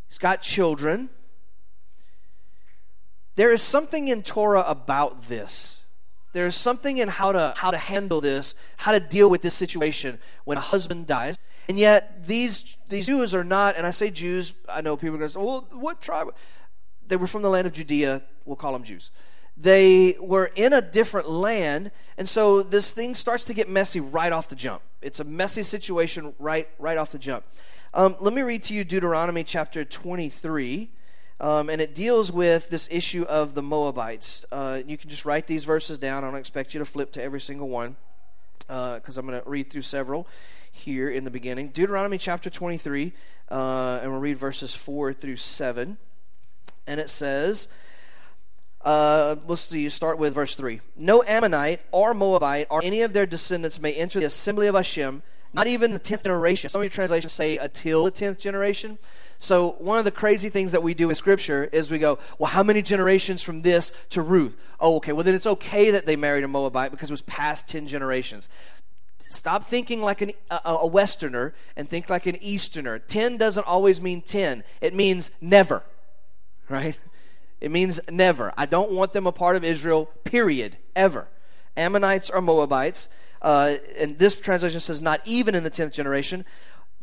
he's 0.07 0.19
got 0.19 0.43
children. 0.43 1.11
There 3.35 3.51
is 3.51 3.63
something 3.63 4.07
in 4.07 4.23
Torah 4.23 4.63
about 4.65 5.27
this. 5.27 5.83
There 6.35 6.47
is 6.47 6.55
something 6.55 6.99
in 6.99 7.09
how 7.09 7.33
to 7.33 7.53
how 7.57 7.73
to 7.73 7.79
handle 7.79 8.21
this, 8.21 8.55
how 8.77 8.93
to 8.93 9.01
deal 9.01 9.29
with 9.29 9.43
this 9.43 9.55
situation 9.55 10.21
when 10.45 10.57
a 10.57 10.61
husband 10.61 11.09
dies. 11.09 11.37
And 11.73 11.79
yet 11.79 12.27
these 12.27 12.77
these 12.91 13.07
Jews 13.07 13.35
are 13.35 13.43
not, 13.43 13.79
and 13.79 13.87
I 13.87 13.93
say 13.93 14.11
Jews, 14.11 14.53
I 14.69 14.83
know 14.83 14.95
people 14.95 15.15
are 15.15 15.21
going 15.21 15.31
to 15.31 15.33
say, 15.33 15.41
well, 15.41 15.67
what 15.73 16.03
tribe? 16.03 16.35
They 17.09 17.17
were 17.17 17.27
from 17.27 17.41
the 17.41 17.49
land 17.49 17.67
of 17.67 17.73
Judea. 17.73 18.21
We'll 18.45 18.57
call 18.57 18.75
them 18.75 18.85
Jews 18.85 19.11
they 19.57 20.17
were 20.21 20.51
in 20.55 20.73
a 20.73 20.81
different 20.83 21.31
land 21.31 21.91
and 22.17 22.27
so 22.27 22.63
this 22.63 22.91
thing 22.91 23.15
starts 23.15 23.45
to 23.45 23.53
get 23.53 23.69
messy 23.69 24.01
right 24.01 24.33
off 24.33 24.49
the 24.49 24.57
jump 24.57 24.81
it's 25.03 25.21
a 25.21 25.25
messy 25.25 25.63
situation 25.63 26.33
right 26.39 26.71
right 26.79 26.97
off 26.97 27.13
the 27.13 27.19
jump 27.19 27.45
um, 27.93 28.17
let 28.19 28.33
me 28.33 28.41
read 28.41 28.63
to 28.63 28.73
you 28.73 28.83
deuteronomy 28.83 29.45
chapter 29.45 29.85
23 29.85 30.91
um, 31.39 31.69
and 31.69 31.83
it 31.83 31.95
deals 31.95 32.33
with 32.33 32.71
this 32.71 32.89
issue 32.91 33.25
of 33.25 33.53
the 33.53 33.61
moabites 33.61 34.47
uh, 34.53 34.81
you 34.87 34.97
can 34.97 35.11
just 35.11 35.27
write 35.27 35.47
these 35.47 35.65
verses 35.65 35.99
down 35.99 36.25
i 36.25 36.31
don't 36.31 36.41
expect 36.41 36.73
you 36.73 36.79
to 36.79 36.87
flip 36.87 37.13
to 37.13 37.23
every 37.23 37.41
single 37.41 37.69
one 37.69 37.95
because 38.61 39.19
uh, 39.19 39.21
i'm 39.21 39.27
going 39.27 39.39
to 39.39 39.47
read 39.49 39.69
through 39.69 39.83
several 39.83 40.27
here 40.73 41.09
in 41.09 41.25
the 41.25 41.31
beginning 41.31 41.69
deuteronomy 41.69 42.19
chapter 42.19 42.51
23 42.51 43.13
uh, 43.51 44.01
and 44.03 44.11
we'll 44.11 44.21
read 44.21 44.37
verses 44.37 44.75
4 44.75 45.13
through 45.13 45.37
7 45.37 45.99
and 46.87 47.01
it 47.01 47.09
says 47.09 47.69
uh, 48.85 49.37
let's 49.47 49.63
see, 49.63 49.89
start 49.89 50.19
with 50.19 50.35
verse 50.35 50.55
3. 50.57 50.81
No 50.97 51.23
Ammonite 51.23 51.81
or 51.93 52.15
Moabite 52.15 52.67
or 52.71 52.83
any 52.83 53.03
of 53.03 53.13
their 53.13 53.27
descendants 53.27 53.81
may 53.81 53.95
enter 53.95 54.19
the 54.19 54.27
assembly 54.27 54.67
of 54.67 54.75
Hashem, 54.75 55.23
not 55.53 55.67
even 55.67 55.93
the 55.93 56.01
10th 56.01 56.25
generation. 56.25 56.69
Some 56.69 56.81
of 56.81 56.85
your 56.85 56.91
translations 56.91 57.33
say 57.33 57.59
until 57.59 58.05
the 58.05 58.13
10th 58.13 58.39
generation. 58.39 58.99
So, 59.39 59.73
one 59.79 59.99
of 59.99 60.05
the 60.05 60.13
crazy 60.13 60.51
things 60.51 60.71
that 60.71 60.85
we 60.85 60.95
do 60.95 61.09
in 61.09 61.17
Scripture 61.17 61.65
is 61.73 61.91
we 61.91 61.99
go, 61.99 62.21
well, 62.39 62.51
how 62.51 62.63
many 62.63 62.81
generations 62.81 63.43
from 63.43 63.63
this 63.63 63.93
to 64.11 64.23
Ruth? 64.23 64.57
Oh, 64.79 64.97
okay, 64.97 65.11
well, 65.11 65.25
then 65.25 65.35
it's 65.35 65.47
okay 65.47 65.91
that 65.91 66.07
they 66.07 66.15
married 66.15 66.45
a 66.45 66.49
Moabite 66.49 66.93
because 66.93 67.11
it 67.11 67.13
was 67.13 67.23
past 67.23 67.69
10 67.69 67.89
generations. 67.89 68.49
Stop 69.33 69.65
thinking 69.65 70.03
like 70.03 70.21
an, 70.21 70.33
a, 70.51 70.61
a 70.65 70.87
Westerner 70.87 71.55
and 71.77 71.89
think 71.89 72.11
like 72.11 72.27
an 72.27 72.37
Easterner. 72.43 72.99
10 72.99 73.39
doesn't 73.39 73.67
always 73.67 74.01
mean 74.01 74.21
10, 74.21 74.63
it 74.81 74.95
means 74.95 75.31
never, 75.41 75.83
right? 76.69 76.99
It 77.61 77.71
means 77.71 78.01
never. 78.11 78.53
I 78.57 78.67
don't 78.67 78.93
want 78.93 79.13
them 79.13 79.27
a 79.27 79.33
part 79.33 79.57
of 79.57 79.65
Israel, 79.65 80.07
period, 80.25 80.77
ever. 80.95 81.29
Ammonites 81.77 82.29
or 82.29 82.43
Moabites. 82.43 83.09
Uh, 83.41 83.77
and 83.99 84.19
this 84.19 84.39
translation 84.39 84.81
says, 84.81 85.01
not 85.01 85.21
even 85.25 85.55
in 85.55 85.65
the 85.65 85.71
10th 85.71 85.93
generation. 85.93 86.45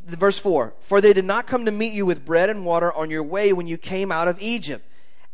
Verse 0.05 0.37
4 0.37 0.73
For 0.81 1.01
they 1.01 1.13
did 1.13 1.25
not 1.25 1.47
come 1.47 1.65
to 1.65 1.71
meet 1.71 1.93
you 1.93 2.05
with 2.05 2.25
bread 2.25 2.49
and 2.49 2.65
water 2.65 2.93
on 2.93 3.09
your 3.09 3.23
way 3.23 3.53
when 3.53 3.67
you 3.67 3.77
came 3.77 4.11
out 4.11 4.27
of 4.27 4.41
Egypt. 4.41 4.85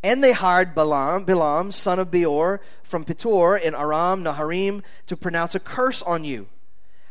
And 0.02 0.22
they 0.22 0.32
hired 0.32 0.74
Balaam, 0.74 1.26
Bilam, 1.26 1.72
son 1.72 1.98
of 1.98 2.10
Beor, 2.10 2.60
from 2.82 3.04
Petor 3.04 3.60
in 3.60 3.74
Aram 3.74 4.22
Naharaim, 4.22 4.82
to 5.06 5.16
pronounce 5.16 5.54
a 5.54 5.60
curse 5.60 6.02
on 6.02 6.22
you. 6.22 6.46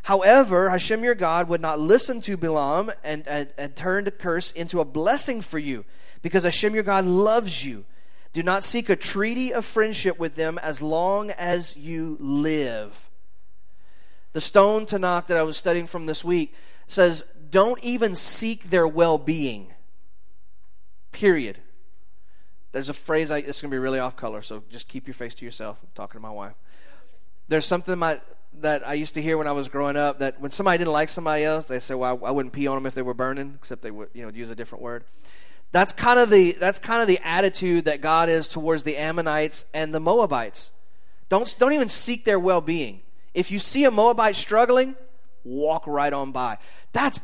However, 0.05 0.69
Hashem 0.69 1.03
your 1.03 1.15
God 1.15 1.49
would 1.49 1.61
not 1.61 1.79
listen 1.79 2.21
to 2.21 2.37
Balaam 2.37 2.91
and, 3.03 3.27
and, 3.27 3.51
and 3.57 3.75
turned 3.75 4.07
the 4.07 4.11
curse 4.11 4.51
into 4.51 4.79
a 4.79 4.85
blessing 4.85 5.41
for 5.41 5.59
you, 5.59 5.83
because 6.21 6.43
Hashem 6.43 6.73
your 6.73 6.83
God 6.83 7.05
loves 7.05 7.65
you 7.65 7.85
do 8.35 8.43
not 8.43 8.65
seek 8.65 8.89
a 8.89 8.97
treaty 8.97 9.53
of 9.53 9.63
friendship 9.63 10.19
with 10.19 10.35
them 10.35 10.57
as 10.57 10.81
long 10.81 11.31
as 11.31 11.77
you 11.77 12.17
live. 12.19 13.09
The 14.33 14.41
stone 14.41 14.85
Tanakh 14.85 15.27
that 15.27 15.37
I 15.37 15.43
was 15.43 15.55
studying 15.55 15.87
from 15.87 16.05
this 16.05 16.21
week 16.21 16.53
says, 16.85 17.23
don't 17.49 17.81
even 17.81 18.13
seek 18.13 18.71
their 18.71 18.85
well 18.85 19.17
being. 19.17 19.73
Period. 21.13 21.59
there's 22.73 22.89
a 22.89 22.93
phrase, 22.93 23.31
I, 23.31 23.37
it's 23.37 23.61
going 23.61 23.71
to 23.71 23.73
be 23.73 23.79
really 23.79 23.99
off 23.99 24.17
color, 24.17 24.41
so 24.41 24.63
just 24.69 24.89
keep 24.89 25.07
your 25.07 25.13
face 25.13 25.33
to 25.35 25.45
yourself. 25.45 25.77
I'm 25.81 25.87
talking 25.95 26.19
to 26.19 26.21
my 26.21 26.29
wife. 26.29 26.55
There's 27.47 27.65
something 27.65 27.97
my, 27.97 28.19
that 28.61 28.87
I 28.87 28.93
used 28.93 29.13
to 29.15 29.21
hear 29.21 29.37
when 29.37 29.47
I 29.47 29.51
was 29.51 29.69
growing 29.69 29.97
up 29.97 30.19
that 30.19 30.39
when 30.39 30.51
somebody 30.51 30.77
didn't 30.77 30.93
like 30.93 31.09
somebody 31.09 31.43
else, 31.43 31.65
they 31.65 31.79
said, 31.79 31.95
well, 31.95 32.19
I, 32.23 32.27
I 32.27 32.31
wouldn't 32.31 32.53
pee 32.53 32.67
on 32.67 32.75
them 32.75 32.85
if 32.85 32.93
they 32.93 33.01
were 33.01 33.13
burning, 33.13 33.55
except 33.55 33.81
they 33.81 33.91
would, 33.91 34.09
you 34.13 34.23
know, 34.23 34.31
use 34.31 34.49
a 34.49 34.55
different 34.55 34.81
word. 34.81 35.03
That's 35.71 35.91
kind 35.91 36.19
of 36.19 36.29
the 36.29 36.53
that's 36.53 36.79
kind 36.79 37.01
of 37.01 37.07
the 37.07 37.19
attitude 37.23 37.85
that 37.85 38.01
God 38.01 38.29
is 38.29 38.47
towards 38.47 38.83
the 38.83 38.97
Ammonites 38.97 39.65
and 39.73 39.93
the 39.93 39.99
Moabites. 39.99 40.71
Don't 41.27 41.53
don't 41.59 41.73
even 41.73 41.89
seek 41.89 42.23
their 42.23 42.39
well-being. 42.39 43.01
If 43.33 43.51
you 43.51 43.59
see 43.59 43.83
a 43.83 43.91
Moabite 43.91 44.37
struggling, 44.37 44.95
walk 45.43 45.85
right 45.85 46.13
on 46.13 46.31
by. 46.31 46.59
That's 46.93 47.19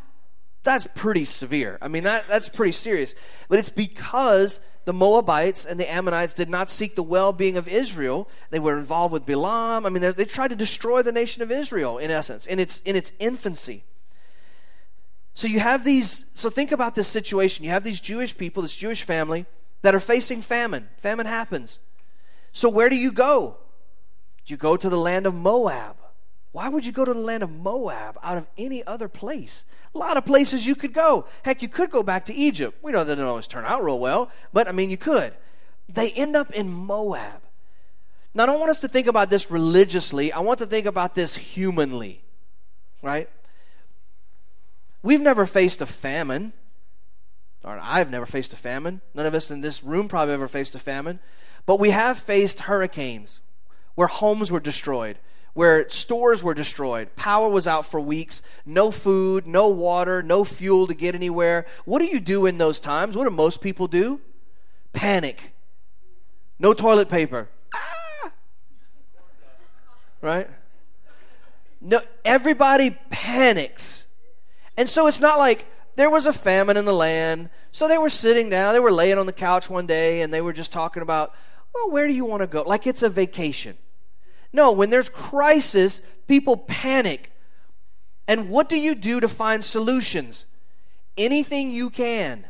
that's 0.64 0.86
pretty 0.96 1.26
severe. 1.26 1.78
I 1.82 1.88
mean 1.88 2.04
that 2.04 2.28
that's 2.28 2.50
pretty 2.50 2.74
serious. 2.74 3.16
But 3.48 3.60
it's 3.60 3.70
because 3.70 4.60
the 4.86 4.94
Moabites 4.94 5.66
and 5.66 5.80
the 5.80 5.92
Ammonites 5.92 6.34
did 6.34 6.50
not 6.50 6.70
seek 6.70 6.96
the 6.96 7.04
well-being 7.04 7.58
of 7.58 7.68
Israel. 7.68 8.28
They 8.50 8.60
were 8.60 8.78
involved 8.78 9.14
with 9.14 9.26
Balaam. 9.26 9.86
I 9.86 9.90
mean 9.90 10.14
they 10.16 10.26
tried 10.26 10.50
to 10.50 10.56
destroy 10.56 11.02
the 11.02 11.12
nation 11.12 11.44
of 11.44 11.52
Israel 11.52 11.98
in 11.98 12.12
essence 12.12 12.46
in 12.46 12.60
its 12.60 12.80
in 12.82 12.96
its 12.96 13.12
infancy. 13.20 13.84
So 15.34 15.48
you 15.48 15.60
have 15.60 15.84
these, 15.84 16.26
so 16.34 16.50
think 16.50 16.72
about 16.72 16.96
this 16.96 17.08
situation. 17.08 17.64
You 17.64 17.72
have 17.72 17.84
these 17.84 18.02
Jewish 18.02 18.38
people, 18.38 18.64
this 18.64 18.76
Jewish 18.76 19.04
family, 19.04 19.46
that 19.82 19.96
are 19.96 20.00
facing 20.00 20.42
famine. 20.42 20.90
Famine 20.98 21.26
happens. 21.26 21.80
So 22.52 22.70
where 22.70 22.90
do 22.90 22.96
you 22.96 23.12
go? 23.12 23.58
Do 24.46 24.54
You 24.54 24.58
go 24.58 24.76
to 24.76 24.90
the 24.90 24.98
land 24.98 25.26
of 25.26 25.34
Moab. 25.34 25.96
Why 26.52 26.68
would 26.68 26.86
you 26.86 26.92
go 26.92 27.06
to 27.06 27.14
the 27.14 27.20
land 27.20 27.44
of 27.44 27.52
Moab 27.52 28.20
out 28.22 28.38
of 28.38 28.48
any 28.58 28.86
other 28.86 29.08
place? 29.08 29.64
A 29.94 29.98
lot 29.98 30.18
of 30.18 30.26
places 30.26 30.66
you 30.66 30.76
could 30.76 30.94
go. 30.94 31.26
Heck, 31.44 31.62
you 31.62 31.68
could 31.68 31.92
go 31.92 32.04
back 32.04 32.26
to 32.26 32.34
Egypt. 32.34 32.78
We 32.82 32.92
know 32.92 33.04
that 33.04 33.16
didn't 33.16 33.28
always 33.28 33.48
turn 33.48 33.66
out 33.66 33.84
real 33.84 34.00
well, 34.00 34.32
but 34.54 34.68
I 34.68 34.72
mean, 34.72 34.90
you 34.90 34.98
could. 34.98 35.34
They 35.90 36.12
end 36.12 36.36
up 36.36 36.52
in 36.52 36.72
Moab. 36.72 37.42
Now, 38.34 38.44
I 38.44 38.46
don't 38.46 38.60
want 38.60 38.70
us 38.70 38.80
to 38.82 38.88
think 38.88 39.08
about 39.08 39.30
this 39.30 39.52
religiously. 39.52 40.32
I 40.32 40.40
want 40.40 40.60
to 40.60 40.66
think 40.66 40.86
about 40.86 41.16
this 41.16 41.36
humanly, 41.36 42.24
right? 43.02 43.30
We've 45.04 45.22
never 45.22 45.46
faced 45.46 45.82
a 45.82 45.86
famine. 45.86 46.54
Or 47.64 47.80
I've 47.82 48.10
never 48.10 48.26
faced 48.26 48.54
a 48.54 48.56
famine. 48.56 49.02
None 49.14 49.26
of 49.26 49.36
us 49.36 49.52
in 49.52 49.62
this 49.62 49.84
room 49.84 50.08
probably 50.08 50.34
ever 50.34 50.48
faced 50.48 50.74
a 50.74 50.80
famine. 50.80 51.20
But 51.66 51.80
we 51.80 51.92
have 51.92 52.18
faced 52.18 52.62
hurricanes 52.62 53.42
where 53.96 54.08
homes 54.08 54.50
were 54.50 54.60
destroyed, 54.60 55.20
where 55.54 55.90
stores 55.90 56.44
were 56.44 56.54
destroyed, 56.54 57.16
power 57.16 57.50
was 57.50 57.68
out 57.68 57.86
for 57.86 58.00
weeks, 58.00 58.42
no 58.66 58.92
food, 58.92 59.48
no 59.48 59.68
water, 59.68 60.24
no 60.24 60.44
fuel 60.44 60.88
to 60.88 60.94
get 60.94 61.16
anywhere. 61.16 61.66
What 61.86 62.00
do 62.00 62.06
you 62.06 62.20
do 62.20 62.46
in 62.46 62.58
those 62.58 62.80
times? 62.80 63.18
What 63.18 63.26
do 63.26 63.30
most 63.30 63.62
people 63.62 63.88
do? 63.88 64.22
Panic. 64.94 65.54
No 66.60 66.74
toilet 66.74 67.10
paper. 67.10 67.50
Ah! 67.74 68.32
Right? 70.22 70.50
No, 71.82 72.02
everybody 72.24 72.98
panics 73.10 74.06
and 74.78 74.88
so 74.88 75.08
it's 75.08 75.20
not 75.20 75.38
like 75.38 75.68
there 75.96 76.10
was 76.10 76.26
a 76.26 76.34
famine 76.34 76.78
in 76.78 76.86
the 76.86 76.94
land. 76.94 77.50
So 77.72 77.88
they 77.88 77.98
were 77.98 78.10
sitting 78.10 78.50
down, 78.50 78.74
they 78.74 78.80
were 78.80 78.92
laying 78.92 79.18
on 79.18 79.26
the 79.26 79.34
couch 79.34 79.70
one 79.70 79.86
day, 79.86 80.22
and 80.22 80.34
they 80.34 80.42
were 80.42 80.54
just 80.54 80.72
talking 80.72 81.04
about, 81.04 81.34
well, 81.74 81.92
where 81.92 82.08
do 82.08 82.14
you 82.14 82.26
want 82.26 82.42
to 82.42 82.48
go? 82.48 82.64
Like 82.64 82.88
it's 82.88 83.04
a 83.04 83.10
vacation. 83.10 83.78
No, 84.54 84.72
when 84.72 84.90
there's 84.90 85.10
crisis, 85.10 86.02
people 86.28 86.58
panic. 86.58 87.32
And 88.28 88.50
what 88.50 88.70
do 88.70 88.80
you 88.80 88.96
do 88.96 89.20
to 89.20 89.28
find 89.28 89.64
solutions? 89.64 90.46
Anything 91.18 91.72
you 91.72 91.90
can. 91.90 92.46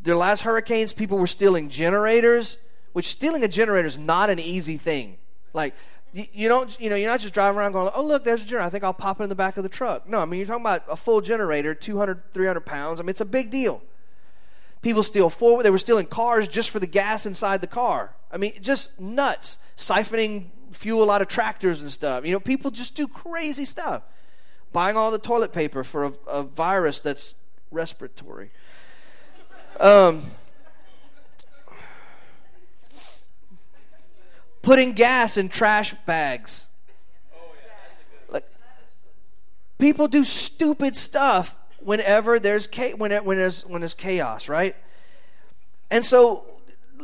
The 0.00 0.16
last 0.16 0.42
hurricanes, 0.42 0.92
people 0.92 1.18
were 1.18 1.26
stealing 1.26 1.68
generators, 1.68 2.58
which 2.92 3.06
stealing 3.06 3.44
a 3.44 3.48
generator 3.48 3.86
is 3.86 3.98
not 3.98 4.30
an 4.30 4.38
easy 4.38 4.76
thing. 4.76 5.16
Like, 5.52 5.74
you 6.12 6.48
don't, 6.48 6.78
you 6.80 6.90
know, 6.90 6.96
you're 6.96 7.10
not 7.10 7.20
just 7.20 7.32
driving 7.32 7.58
around 7.58 7.72
going, 7.72 7.90
oh, 7.94 8.04
look, 8.04 8.24
there's 8.24 8.42
a 8.42 8.46
generator. 8.46 8.66
I 8.66 8.70
think 8.70 8.84
I'll 8.84 8.92
pop 8.92 9.20
it 9.20 9.22
in 9.24 9.28
the 9.28 9.34
back 9.34 9.56
of 9.56 9.62
the 9.62 9.68
truck. 9.68 10.08
No, 10.08 10.18
I 10.18 10.24
mean, 10.24 10.38
you're 10.38 10.46
talking 10.46 10.62
about 10.62 10.84
a 10.88 10.96
full 10.96 11.20
generator, 11.20 11.74
200, 11.74 12.32
300 12.34 12.60
pounds. 12.60 13.00
I 13.00 13.02
mean, 13.02 13.10
it's 13.10 13.20
a 13.20 13.24
big 13.26 13.50
deal. 13.50 13.82
People 14.82 15.02
steal 15.02 15.30
forward. 15.30 15.62
They 15.62 15.70
were 15.70 15.78
stealing 15.78 16.06
cars 16.06 16.48
just 16.48 16.70
for 16.70 16.80
the 16.80 16.86
gas 16.86 17.24
inside 17.24 17.60
the 17.60 17.66
car. 17.66 18.14
I 18.30 18.36
mean, 18.36 18.52
just 18.60 19.00
nuts. 19.00 19.58
Siphoning 19.76 20.50
fuel 20.72 21.10
out 21.10 21.22
of 21.22 21.28
tractors 21.28 21.80
and 21.80 21.90
stuff. 21.90 22.24
You 22.24 22.32
know, 22.32 22.40
people 22.40 22.70
just 22.70 22.94
do 22.94 23.06
crazy 23.06 23.64
stuff. 23.64 24.02
Buying 24.72 24.96
all 24.96 25.10
the 25.10 25.18
toilet 25.18 25.52
paper 25.52 25.84
for 25.84 26.04
a, 26.04 26.12
a 26.26 26.42
virus 26.42 27.00
that's 27.00 27.34
respiratory. 27.70 28.50
Um, 29.78 30.22
putting 34.62 34.92
gas 34.92 35.36
in 35.36 35.48
trash 35.48 35.94
bags. 36.06 36.68
Like, 38.30 38.44
people 39.78 40.08
do 40.08 40.24
stupid 40.24 40.96
stuff 40.96 41.56
whenever 41.80 42.38
there's 42.38 42.68
when, 42.96 43.12
when 43.24 43.36
there's 43.36 43.66
when 43.66 43.80
there's 43.80 43.94
chaos, 43.94 44.48
right? 44.48 44.76
And 45.90 46.04
so, 46.04 46.44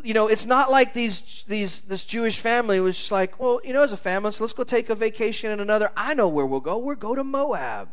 you 0.04 0.14
know, 0.14 0.26
it's 0.26 0.46
not 0.46 0.70
like 0.70 0.92
these 0.92 1.44
these 1.48 1.82
this 1.82 2.04
Jewish 2.04 2.40
family 2.40 2.80
was 2.80 2.96
just 2.96 3.12
like, 3.12 3.38
well, 3.38 3.61
you 3.64 3.72
know, 3.72 3.82
as 3.82 3.92
a 3.92 3.96
family, 3.96 4.32
so 4.32 4.44
let's 4.44 4.52
go 4.52 4.64
take 4.64 4.90
a 4.90 4.94
vacation 4.94 5.50
in 5.50 5.61
another. 5.61 5.90
I 5.96 6.14
know 6.14 6.28
where 6.28 6.46
we'll 6.46 6.61
go. 6.61 6.78
We'll 6.78 6.96
go 6.96 7.14
to 7.14 7.24
Moab. 7.24 7.90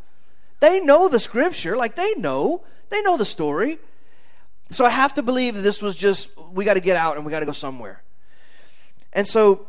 They 0.59 0.79
know 0.79 1.07
the 1.09 1.19
scripture, 1.19 1.75
like 1.75 1.95
they 1.95 2.13
know, 2.15 2.63
they 2.89 3.01
know 3.01 3.17
the 3.17 3.25
story. 3.25 3.79
So 4.71 4.85
I 4.85 4.89
have 4.89 5.13
to 5.15 5.21
believe 5.21 5.55
that 5.55 5.61
this 5.61 5.81
was 5.81 5.95
just 5.95 6.29
we 6.51 6.65
got 6.65 6.73
to 6.75 6.79
get 6.79 6.95
out 6.95 7.17
and 7.17 7.25
we 7.25 7.31
got 7.31 7.41
to 7.41 7.45
go 7.45 7.51
somewhere. 7.51 8.01
And 9.13 9.27
so, 9.27 9.67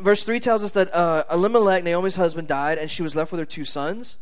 verse 0.00 0.24
3 0.24 0.40
tells 0.40 0.64
us 0.64 0.72
that 0.72 0.94
uh, 0.94 1.24
Elimelech, 1.30 1.84
Naomi's 1.84 2.16
husband, 2.16 2.48
died, 2.48 2.78
and 2.78 2.90
she 2.90 3.02
was 3.02 3.14
left 3.14 3.30
with 3.30 3.38
her 3.38 3.44
two 3.44 3.66
sons. 3.66 4.16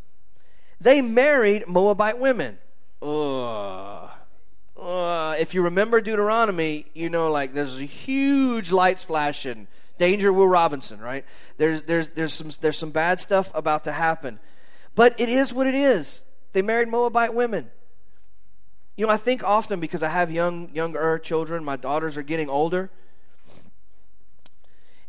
They 0.81 1.01
married 1.01 1.69
Moabite 1.69 2.19
women. 2.19 2.59
Ugh. 3.01 4.11
Uh, 4.81 5.37
if 5.39 5.53
you 5.53 5.61
remember 5.63 6.01
Deuteronomy, 6.01 6.87
you 6.95 7.11
know, 7.11 7.31
like 7.31 7.53
there's 7.53 7.77
a 7.77 7.85
huge 7.85 8.73
lights 8.73 9.05
flashing. 9.05 9.69
Danger, 9.99 10.33
Will 10.33 10.49
Robinson, 10.49 10.99
right? 11.01 11.27
There's, 11.59 11.83
there's, 11.83 12.09
there's, 12.11 12.33
some, 12.33 12.51
there's 12.63 12.79
some 12.79 12.91
bad 12.91 13.21
stuff 13.21 13.53
about 13.55 13.85
to 13.85 13.93
happen. 13.93 14.39
But 14.95 15.21
it 15.21 15.29
is 15.29 15.53
what 15.53 15.67
it 15.67 15.75
is. 15.75 16.23
They 16.55 16.63
married 16.63 16.89
Moabite 16.89 17.35
women. 17.35 17.71
You 18.97 19.07
know, 19.07 19.13
I 19.13 19.19
think 19.19 19.45
often 19.45 19.81
because 19.81 20.03
I 20.03 20.09
have 20.09 20.31
young, 20.31 20.71
younger 20.75 21.19
children, 21.19 21.63
my 21.63 21.77
daughters 21.77 22.17
are 22.17 22.23
getting 22.23 22.49
older. 22.49 22.91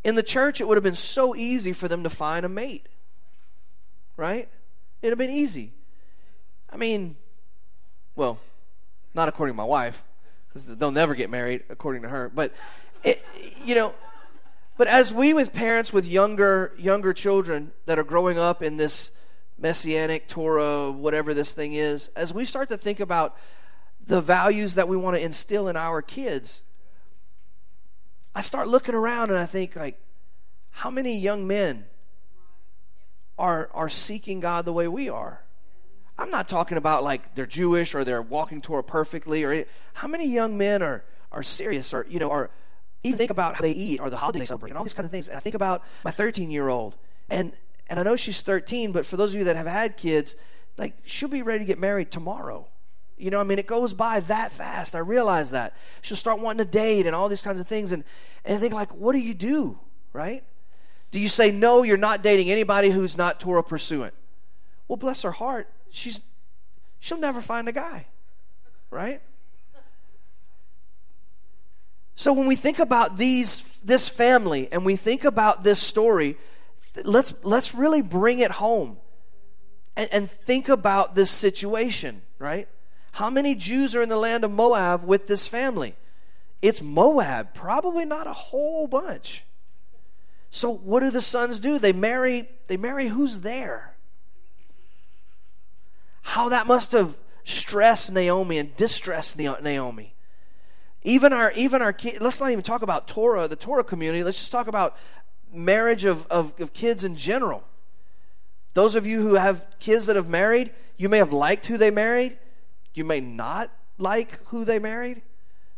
In 0.04 0.16
the 0.16 0.24
church, 0.24 0.60
it 0.60 0.68
would 0.68 0.76
have 0.76 0.84
been 0.84 0.96
so 0.96 1.34
easy 1.34 1.72
for 1.72 1.88
them 1.88 2.04
to 2.04 2.10
find 2.10 2.46
a 2.46 2.50
mate, 2.50 2.88
right? 4.18 4.50
It'd 5.02 5.12
have 5.12 5.18
been 5.18 5.30
easy. 5.30 5.72
I 6.70 6.76
mean, 6.76 7.16
well, 8.16 8.40
not 9.14 9.28
according 9.28 9.54
to 9.54 9.58
my 9.58 9.64
wife, 9.64 10.04
because 10.48 10.66
they'll 10.66 10.92
never 10.92 11.16
get 11.16 11.30
married 11.30 11.64
according 11.70 12.02
to 12.04 12.10
her. 12.10 12.30
But 12.30 12.54
it, 13.04 13.24
you 13.64 13.76
know, 13.76 13.94
but 14.78 14.88
as 14.88 15.14
we 15.14 15.34
with 15.34 15.54
parents 15.54 15.94
with 15.94 16.06
younger 16.06 16.74
younger 16.78 17.14
children 17.14 17.72
that 17.86 18.00
are 18.00 18.04
growing 18.04 18.38
up 18.38 18.62
in 18.62 18.78
this 18.78 19.12
messianic 19.58 20.28
Torah, 20.28 20.92
whatever 20.92 21.34
this 21.34 21.54
thing 21.54 21.74
is, 21.74 22.10
as 22.16 22.34
we 22.34 22.46
start 22.46 22.70
to 22.70 22.78
think 22.78 23.00
about 23.00 23.38
the 24.06 24.22
values 24.22 24.76
that 24.76 24.88
we 24.88 24.98
want 24.98 25.16
to 25.16 25.24
instill 25.24 25.68
in 25.68 25.76
our 25.78 26.02
kids, 26.02 26.64
I 28.34 28.42
start 28.42 28.68
looking 28.68 28.96
around 28.96 29.30
and 29.30 29.38
I 29.38 29.46
think 29.46 29.76
like, 29.76 30.00
how 30.72 30.90
many 30.90 31.18
young 31.18 31.48
men 31.48 31.86
are 33.38 33.70
are 33.74 33.90
seeking 33.90 34.40
God 34.40 34.66
the 34.66 34.74
way 34.74 34.88
we 34.88 35.10
are? 35.10 35.44
I'm 36.22 36.30
not 36.30 36.48
talking 36.48 36.78
about 36.78 37.04
like 37.04 37.34
they're 37.34 37.46
Jewish 37.46 37.96
or 37.96 38.04
they're 38.04 38.22
walking 38.22 38.62
Torah 38.62 38.84
perfectly 38.84 39.44
or 39.44 39.66
how 39.94 40.08
many 40.08 40.28
young 40.28 40.58
men 40.58 40.84
are 40.84 41.04
are 41.32 41.42
serious 41.42 41.94
or 41.94 42.06
you 42.08 42.20
know 42.20 42.30
are 42.30 42.52
even 43.04 43.18
think 43.18 43.32
about 43.32 43.56
how 43.56 43.62
they 43.62 43.72
eat 43.72 44.00
or 44.00 44.12
the 44.12 44.18
holiday 44.18 44.46
celebrate 44.46 44.70
and 44.70 44.78
all 44.78 44.84
these 44.84 44.94
kind 44.94 45.06
of 45.06 45.12
things. 45.12 45.28
And 45.28 45.36
I 45.36 45.40
think 45.40 45.56
about 45.56 45.84
my 46.06 46.12
13 46.12 46.52
year 46.52 46.70
old 46.70 46.96
and 47.30 47.54
and 47.90 48.00
I 48.00 48.04
know 48.04 48.16
she's 48.16 48.42
13, 48.42 48.92
but 48.92 49.06
for 49.06 49.18
those 49.18 49.34
of 49.34 49.40
you 49.40 49.46
that 49.46 49.56
have 49.56 49.68
had 49.68 49.98
kids, 49.98 50.36
like 50.78 50.94
she'll 51.04 51.28
be 51.28 51.42
ready 51.42 51.60
to 51.60 51.66
get 51.66 51.80
married 51.80 52.12
tomorrow. 52.12 52.68
You 53.18 53.32
know, 53.32 53.40
I 53.40 53.44
mean, 53.44 53.60
it 53.60 53.68
goes 53.68 53.94
by 53.94 54.20
that 54.22 54.52
fast. 54.52 54.96
I 54.96 55.00
realize 55.00 55.52
that. 55.52 55.76
She'll 56.02 56.18
start 56.18 56.40
wanting 56.40 56.66
to 56.66 56.72
date 56.72 57.06
and 57.06 57.16
all 57.16 57.30
these 57.30 57.42
kinds 57.42 57.60
of 57.60 57.68
things. 57.68 57.92
And, 57.92 58.04
and 58.46 58.58
I 58.58 58.60
think, 58.60 58.74
like, 58.74 58.96
what 58.96 59.14
do 59.14 59.20
you 59.20 59.36
do, 59.36 59.78
right? 60.12 60.44
Do 61.12 61.20
you 61.20 61.30
say, 61.30 61.52
no, 61.52 61.84
you're 61.84 61.98
not 61.98 62.24
dating 62.24 62.50
anybody 62.50 62.90
who's 62.90 63.16
not 63.16 63.40
Torah 63.40 63.62
pursuant? 63.62 64.16
Well, 64.88 64.98
bless 64.98 65.22
her 65.22 65.32
heart. 65.32 65.68
She's, 65.92 66.22
she'll 67.00 67.20
never 67.20 67.42
find 67.42 67.68
a 67.68 67.72
guy, 67.72 68.08
right? 68.90 69.22
So 72.16 72.34
when 72.34 72.48
we 72.48 72.56
think 72.56 72.80
about 72.80 73.18
these, 73.18 73.80
this 73.84 74.08
family 74.08 74.70
and 74.72 74.86
we 74.86 74.96
think 74.96 75.24
about 75.24 75.64
this 75.64 75.80
story, 75.80 76.38
let's, 77.04 77.34
let's 77.44 77.74
really 77.74 78.02
bring 78.02 78.40
it 78.40 78.52
home 78.52 78.98
and, 79.96 80.10
and 80.12 80.32
think 80.32 80.70
about 80.70 81.16
this 81.16 81.32
situation, 81.32 82.22
right? 82.40 82.68
How 83.14 83.30
many 83.30 83.56
Jews 83.56 83.96
are 83.96 84.02
in 84.02 84.10
the 84.10 84.18
land 84.18 84.44
of 84.44 84.52
Moab 84.52 85.04
with 85.04 85.28
this 85.28 85.48
family? 85.48 85.96
It's 86.62 86.82
Moab, 86.82 87.54
probably 87.54 88.06
not 88.06 88.28
a 88.28 88.34
whole 88.34 88.88
bunch. 88.88 89.44
So 90.52 90.72
what 90.72 91.00
do 91.00 91.10
the 91.10 91.22
sons 91.22 91.60
do? 91.60 91.80
They 91.80 91.94
marry 91.94 92.48
they 92.68 92.78
marry 92.78 93.08
who's 93.08 93.40
there. 93.40 93.96
How 96.22 96.50
that 96.50 96.68
must 96.68 96.92
have 96.92 97.16
stressed 97.44 98.12
Naomi 98.12 98.58
and 98.58 98.76
distressed 98.76 99.38
Naomi. 99.38 100.14
Even 101.04 101.34
our 101.34 101.52
even 101.54 101.82
our 101.82 101.96
let's 102.20 102.40
not 102.40 102.52
even 102.52 102.64
talk 102.64 102.82
about 102.84 103.08
Torah, 103.08 103.48
the 103.48 103.56
Torah 103.56 103.84
community. 103.84 104.24
Let's 104.24 104.38
just 104.38 104.52
talk 104.52 104.68
about 104.68 104.96
marriage 105.52 106.06
of, 106.06 106.28
of, 106.28 106.54
of 106.60 106.74
kids 106.74 107.04
in 107.04 107.16
general. 107.16 107.64
Those 108.74 108.96
of 108.96 109.06
you 109.06 109.22
who 109.22 109.34
have 109.36 109.66
kids 109.80 110.06
that 110.06 110.16
have 110.16 110.30
married, 110.30 110.72
you 110.98 111.10
may 111.10 111.18
have 111.18 111.34
liked 111.34 111.66
who 111.66 111.78
they 111.78 111.92
married. 111.92 112.38
You 112.94 113.04
may 113.04 113.20
not 113.20 113.72
like 113.98 114.40
who 114.48 114.64
they 114.64 114.80
married. 114.80 115.22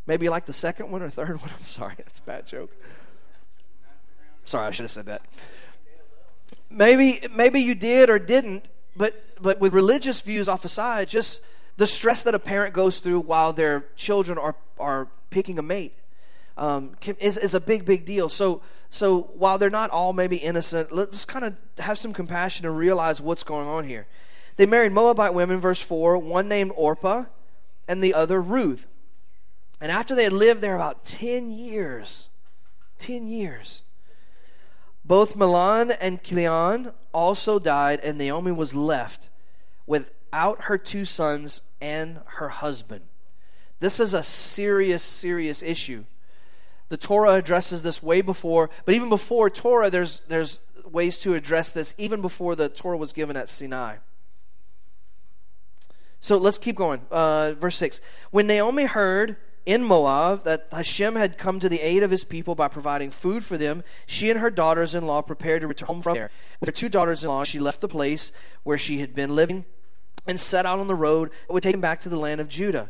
Maybe 0.06 0.26
you 0.26 0.32
like 0.32 0.46
the 0.46 0.54
second 0.54 0.92
one 0.92 1.02
or 1.02 1.10
third 1.10 1.42
one. 1.42 1.50
I'm 1.58 1.66
sorry, 1.66 1.96
that's 1.98 2.20
a 2.20 2.24
bad 2.24 2.46
joke. 2.46 2.72
Sorry, 4.46 4.68
I 4.68 4.72
should 4.72 4.84
have 4.84 4.92
said 4.92 5.06
that. 5.06 5.22
Maybe 6.70 7.26
maybe 7.34 7.62
you 7.62 7.76
did 7.76 8.10
or 8.10 8.20
didn't, 8.20 8.68
but 8.96 9.24
but 9.42 9.60
with 9.60 9.74
religious 9.74 10.22
views 10.22 10.48
off 10.48 10.62
the 10.62 10.70
side, 10.70 11.10
just 11.10 11.42
the 11.78 11.88
stress 11.88 12.24
that 12.24 12.36
a 12.36 12.40
parent 12.40 12.74
goes 12.74 13.00
through 13.00 13.22
while 13.22 13.54
their 13.54 13.86
children 13.96 14.38
are 14.38 14.56
are 14.80 15.08
picking 15.30 15.58
a 15.58 15.62
mate 15.62 15.94
um, 16.58 16.96
can, 17.02 17.16
is 17.16 17.38
is 17.38 17.54
a 17.54 17.60
big 17.60 17.86
big 17.86 18.06
deal. 18.06 18.30
So 18.30 18.62
so 18.90 19.32
while 19.34 19.58
they're 19.58 19.70
not 19.70 19.90
all 19.90 20.14
maybe 20.14 20.38
innocent, 20.38 20.92
let's 20.92 21.26
kind 21.26 21.46
of 21.46 21.56
have 21.80 21.98
some 21.98 22.14
compassion 22.14 22.66
and 22.66 22.78
realize 22.78 23.20
what's 23.20 23.44
going 23.44 23.68
on 23.68 23.86
here. 23.86 24.06
They 24.56 24.68
married 24.68 24.92
Moabite 24.92 25.34
women, 25.34 25.60
verse 25.60 25.82
4, 25.82 26.20
one 26.20 26.48
named 26.48 26.72
Orpah 26.76 27.26
and 27.88 28.04
the 28.04 28.14
other 28.14 28.40
Ruth. 28.40 28.86
And 29.82 29.92
after 29.92 30.14
they 30.14 30.26
had 30.26 30.34
lived 30.34 30.62
there 30.62 30.76
about 30.76 31.04
10 31.04 31.50
years, 31.50 32.30
10 33.00 33.28
years, 33.28 33.82
both 35.04 35.36
Mahlon 35.36 35.98
and 36.00 36.22
Chilion 36.22 36.94
also 37.14 37.60
died, 37.60 38.00
and 38.02 38.18
Naomi 38.18 38.52
was 38.52 38.76
left 38.76 39.30
without 39.86 40.64
her 40.64 40.78
two 40.78 41.06
sons 41.06 41.62
and 41.82 42.20
her 42.26 42.50
husband. 42.50 43.06
This 43.80 44.00
is 44.00 44.14
a 44.14 44.24
serious, 44.24 45.04
serious 45.04 45.62
issue. 45.62 46.06
The 46.90 46.98
Torah 46.98 47.34
addresses 47.34 47.84
this 47.84 48.04
way 48.04 48.22
before, 48.22 48.70
but 48.86 48.96
even 48.96 49.10
before 49.10 49.50
Torah, 49.50 49.90
there's, 49.90 50.20
there's 50.22 50.62
ways 50.86 51.18
to 51.20 51.34
address 51.34 51.72
this, 51.72 51.94
even 51.98 52.22
before 52.22 52.56
the 52.56 52.70
Torah 52.70 52.98
was 52.98 53.14
given 53.14 53.36
at 53.36 53.50
Sinai. 53.50 53.98
So 56.20 56.38
let's 56.38 56.58
keep 56.58 56.78
going. 56.78 57.02
Uh, 57.12 57.54
verse 57.60 57.76
6. 57.76 58.00
When 58.32 58.48
Naomi 58.48 58.86
heard 58.86 59.36
in 59.66 59.84
Moab 59.84 60.44
that 60.44 60.68
Hashem 60.72 61.16
had 61.16 61.38
come 61.38 61.60
to 61.60 61.70
the 61.70 61.80
aid 61.80 62.04
of 62.04 62.12
his 62.12 62.24
people 62.24 62.56
by 62.56 62.68
providing 62.68 63.12
food 63.12 63.44
for 63.46 63.58
them, 63.58 63.84
she 64.06 64.30
and 64.30 64.40
her 64.40 64.50
daughters 64.50 64.94
in 64.94 65.06
law 65.06 65.22
prepared 65.22 65.62
to 65.62 65.68
return 65.68 65.88
home 65.88 66.02
from 66.02 66.16
there. 66.16 66.32
With 66.60 66.68
her 66.68 66.74
two 66.74 66.90
daughters 66.90 67.24
in 67.24 67.30
law, 67.30 67.44
she 67.44 67.60
left 67.60 67.82
the 67.82 67.88
place 67.88 68.32
where 68.64 68.78
she 68.78 69.00
had 69.00 69.16
been 69.16 69.36
living 69.36 69.66
and 70.28 70.40
set 70.40 70.66
out 70.66 70.80
on 70.80 70.88
the 70.88 70.96
road 70.96 71.30
that 71.48 71.54
would 71.54 71.64
take 71.64 71.74
them 71.74 71.82
back 71.82 72.02
to 72.02 72.10
the 72.10 72.20
land 72.20 72.42
of 72.42 72.50
Judah. 72.50 72.90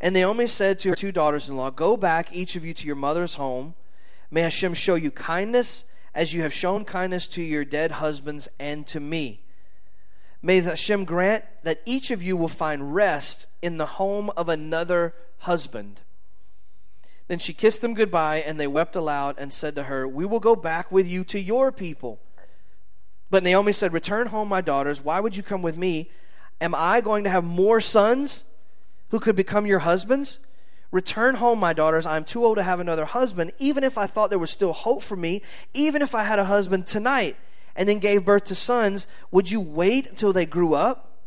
And 0.00 0.14
Naomi 0.14 0.46
said 0.46 0.78
to 0.80 0.90
her 0.90 0.94
two 0.94 1.12
daughters 1.12 1.48
in 1.48 1.56
law, 1.56 1.70
Go 1.70 1.96
back, 1.96 2.34
each 2.34 2.56
of 2.56 2.64
you, 2.64 2.72
to 2.74 2.86
your 2.86 2.96
mother's 2.96 3.34
home. 3.34 3.74
May 4.30 4.42
Hashem 4.42 4.74
show 4.74 4.94
you 4.94 5.10
kindness 5.10 5.84
as 6.14 6.32
you 6.32 6.42
have 6.42 6.52
shown 6.52 6.84
kindness 6.84 7.26
to 7.28 7.42
your 7.42 7.64
dead 7.64 7.92
husbands 7.92 8.48
and 8.58 8.86
to 8.86 9.00
me. 9.00 9.40
May 10.42 10.60
Hashem 10.60 11.04
grant 11.04 11.44
that 11.64 11.82
each 11.84 12.10
of 12.10 12.22
you 12.22 12.36
will 12.36 12.48
find 12.48 12.94
rest 12.94 13.46
in 13.60 13.76
the 13.76 13.86
home 13.86 14.30
of 14.36 14.48
another 14.48 15.14
husband. 15.40 16.00
Then 17.28 17.38
she 17.38 17.52
kissed 17.52 17.80
them 17.80 17.94
goodbye, 17.94 18.38
and 18.38 18.58
they 18.58 18.66
wept 18.66 18.96
aloud 18.96 19.36
and 19.38 19.52
said 19.52 19.74
to 19.76 19.84
her, 19.84 20.06
We 20.06 20.24
will 20.24 20.40
go 20.40 20.56
back 20.56 20.90
with 20.90 21.06
you 21.06 21.22
to 21.24 21.40
your 21.40 21.70
people. 21.70 22.18
But 23.30 23.42
Naomi 23.42 23.72
said, 23.72 23.92
Return 23.92 24.28
home, 24.28 24.48
my 24.48 24.60
daughters. 24.60 25.02
Why 25.02 25.20
would 25.20 25.36
you 25.36 25.42
come 25.42 25.62
with 25.62 25.76
me? 25.76 26.10
Am 26.60 26.74
I 26.74 27.00
going 27.00 27.24
to 27.24 27.30
have 27.30 27.44
more 27.44 27.80
sons? 27.80 28.44
who 29.10 29.20
could 29.20 29.36
become 29.36 29.66
your 29.66 29.80
husbands? 29.80 30.38
Return 30.90 31.36
home, 31.36 31.60
my 31.60 31.72
daughters. 31.72 32.06
I 32.06 32.16
am 32.16 32.24
too 32.24 32.44
old 32.44 32.56
to 32.56 32.62
have 32.62 32.80
another 32.80 33.04
husband, 33.04 33.52
even 33.58 33.84
if 33.84 33.98
I 33.98 34.06
thought 34.06 34.30
there 34.30 34.38
was 34.38 34.50
still 34.50 34.72
hope 34.72 35.02
for 35.02 35.16
me, 35.16 35.42
even 35.74 36.02
if 36.02 36.14
I 36.14 36.24
had 36.24 36.38
a 36.38 36.44
husband 36.44 36.86
tonight 36.86 37.36
and 37.76 37.88
then 37.88 37.98
gave 37.98 38.24
birth 38.24 38.44
to 38.44 38.54
sons. 38.54 39.06
Would 39.30 39.50
you 39.50 39.60
wait 39.60 40.08
until 40.08 40.32
they 40.32 40.46
grew 40.46 40.74
up? 40.74 41.18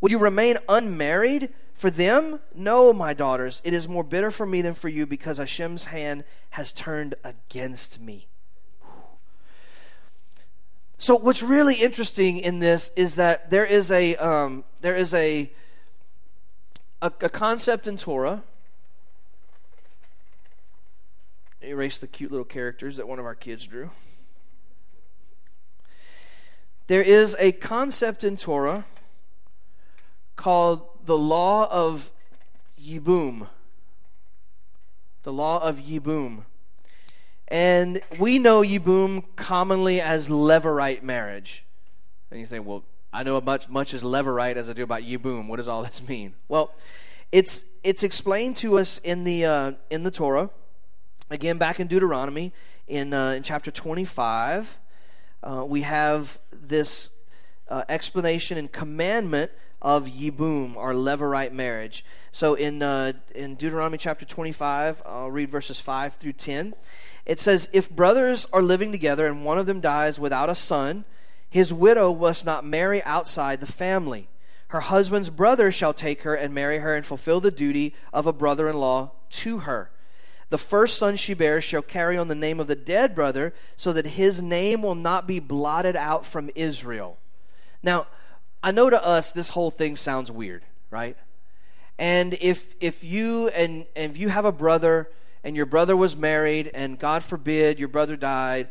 Would 0.00 0.12
you 0.12 0.18
remain 0.18 0.58
unmarried 0.68 1.50
for 1.80 1.90
them? 1.90 2.40
No, 2.54 2.92
my 2.92 3.14
daughters. 3.14 3.62
It 3.64 3.72
is 3.72 3.88
more 3.88 4.04
bitter 4.04 4.30
for 4.30 4.44
me 4.44 4.60
than 4.60 4.74
for 4.74 4.90
you 4.90 5.06
because 5.06 5.38
Hashem's 5.38 5.86
hand 5.86 6.24
has 6.50 6.72
turned 6.72 7.14
against 7.24 7.98
me. 7.98 8.26
So, 10.98 11.16
what's 11.16 11.42
really 11.42 11.76
interesting 11.76 12.36
in 12.36 12.58
this 12.58 12.90
is 12.96 13.14
that 13.14 13.48
there 13.48 13.64
is 13.64 13.90
a 13.90 14.14
um, 14.16 14.64
there 14.82 14.94
is 14.94 15.14
a 15.14 15.50
a, 17.00 17.06
a 17.06 17.30
concept 17.30 17.86
in 17.86 17.96
Torah. 17.96 18.42
Erase 21.62 21.96
the 21.96 22.06
cute 22.06 22.30
little 22.30 22.44
characters 22.44 22.98
that 22.98 23.08
one 23.08 23.18
of 23.18 23.24
our 23.24 23.34
kids 23.34 23.66
drew. 23.66 23.90
There 26.88 27.02
is 27.02 27.34
a 27.38 27.52
concept 27.52 28.22
in 28.22 28.36
Torah 28.36 28.84
called 30.36 30.89
the 31.04 31.18
law 31.18 31.68
of 31.70 32.10
Yibum. 32.82 33.48
The 35.22 35.32
law 35.32 35.62
of 35.62 35.78
Yibum. 35.78 36.44
And 37.48 38.00
we 38.18 38.38
know 38.38 38.62
Yibum 38.62 39.24
commonly 39.36 40.00
as 40.00 40.28
Levirate 40.28 41.02
marriage. 41.02 41.64
And 42.30 42.40
you 42.40 42.46
think, 42.46 42.64
well, 42.64 42.84
I 43.12 43.22
know 43.22 43.40
much 43.40 43.68
much 43.68 43.92
as 43.92 44.02
levirate 44.02 44.56
as 44.56 44.70
I 44.70 44.72
do 44.72 44.84
about 44.84 45.02
yibum. 45.02 45.48
What 45.48 45.56
does 45.56 45.68
all 45.68 45.82
this 45.82 46.06
mean? 46.08 46.34
Well, 46.48 46.72
it's 47.32 47.64
it's 47.82 48.02
explained 48.02 48.56
to 48.58 48.78
us 48.78 48.98
in 48.98 49.24
the 49.24 49.44
uh, 49.44 49.72
in 49.90 50.02
the 50.04 50.10
Torah, 50.10 50.50
again 51.28 51.58
back 51.58 51.80
in 51.80 51.86
Deuteronomy 51.86 52.52
in 52.86 53.12
uh, 53.12 53.32
in 53.32 53.42
chapter 53.42 53.70
twenty 53.70 54.04
five. 54.04 54.78
Uh, 55.42 55.64
we 55.66 55.82
have 55.82 56.38
this 56.52 57.10
uh, 57.68 57.82
explanation 57.88 58.58
and 58.58 58.70
commandment 58.70 59.50
of 59.82 60.06
yibum, 60.06 60.76
or 60.76 60.92
levirate 60.92 61.52
marriage. 61.52 62.04
So 62.32 62.54
in 62.54 62.82
uh, 62.82 63.14
in 63.34 63.54
Deuteronomy 63.54 63.98
chapter 63.98 64.24
twenty 64.24 64.52
five, 64.52 65.02
I'll 65.06 65.30
read 65.30 65.50
verses 65.50 65.80
five 65.80 66.16
through 66.16 66.34
ten. 66.34 66.74
It 67.26 67.40
says, 67.40 67.68
"If 67.72 67.90
brothers 67.90 68.46
are 68.52 68.62
living 68.62 68.92
together 68.92 69.26
and 69.26 69.44
one 69.44 69.58
of 69.58 69.66
them 69.66 69.80
dies 69.80 70.18
without 70.18 70.50
a 70.50 70.54
son." 70.54 71.04
His 71.52 71.72
widow 71.72 72.14
must 72.14 72.44
not 72.44 72.64
marry 72.64 73.02
outside 73.02 73.58
the 73.58 73.66
family. 73.66 74.28
Her 74.68 74.78
husband's 74.78 75.30
brother 75.30 75.72
shall 75.72 75.92
take 75.92 76.22
her 76.22 76.36
and 76.36 76.54
marry 76.54 76.78
her 76.78 76.94
and 76.94 77.04
fulfill 77.04 77.40
the 77.40 77.50
duty 77.50 77.92
of 78.12 78.24
a 78.24 78.32
brother 78.32 78.68
in 78.68 78.76
law 78.76 79.10
to 79.30 79.58
her. 79.58 79.90
The 80.50 80.58
first 80.58 80.96
son 80.96 81.16
she 81.16 81.34
bears 81.34 81.64
shall 81.64 81.82
carry 81.82 82.16
on 82.16 82.28
the 82.28 82.36
name 82.36 82.60
of 82.60 82.68
the 82.68 82.76
dead 82.76 83.16
brother, 83.16 83.52
so 83.76 83.92
that 83.92 84.06
his 84.06 84.40
name 84.40 84.80
will 84.82 84.94
not 84.94 85.26
be 85.26 85.40
blotted 85.40 85.96
out 85.96 86.24
from 86.24 86.50
Israel. 86.54 87.18
Now, 87.82 88.06
I 88.62 88.70
know 88.70 88.90
to 88.90 89.02
us 89.04 89.32
this 89.32 89.50
whole 89.50 89.70
thing 89.70 89.96
sounds 89.96 90.30
weird, 90.30 90.64
right? 90.90 91.16
And 91.98 92.36
if 92.40 92.74
if 92.80 93.04
you 93.04 93.48
and, 93.48 93.86
and 93.94 94.12
if 94.12 94.18
you 94.18 94.28
have 94.28 94.44
a 94.44 94.52
brother 94.52 95.08
and 95.44 95.56
your 95.56 95.66
brother 95.66 95.96
was 95.96 96.16
married 96.16 96.70
and 96.74 96.98
God 96.98 97.24
forbid 97.24 97.78
your 97.78 97.88
brother 97.88 98.16
died, 98.16 98.68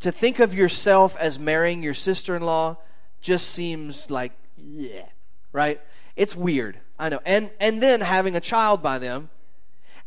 to 0.00 0.10
think 0.10 0.40
of 0.40 0.54
yourself 0.54 1.16
as 1.18 1.38
marrying 1.38 1.82
your 1.82 1.94
sister 1.94 2.34
in 2.34 2.42
law 2.42 2.78
just 3.20 3.48
seems 3.50 4.10
like, 4.10 4.32
yeah, 4.56 5.06
right? 5.52 5.80
It's 6.16 6.34
weird. 6.34 6.78
I 6.98 7.08
know. 7.08 7.20
And, 7.24 7.50
and 7.60 7.82
then 7.82 8.00
having 8.00 8.36
a 8.36 8.40
child 8.40 8.82
by 8.82 8.98
them, 8.98 9.30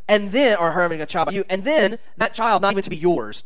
and 0.08 0.32
then, 0.32 0.58
or 0.58 0.72
having 0.72 1.02
a 1.02 1.06
child 1.06 1.28
by 1.28 1.34
you, 1.34 1.44
and 1.50 1.64
then 1.64 1.98
that 2.18 2.34
child 2.34 2.62
not 2.62 2.74
even 2.74 2.84
to 2.84 2.90
be 2.90 2.98
yours. 2.98 3.46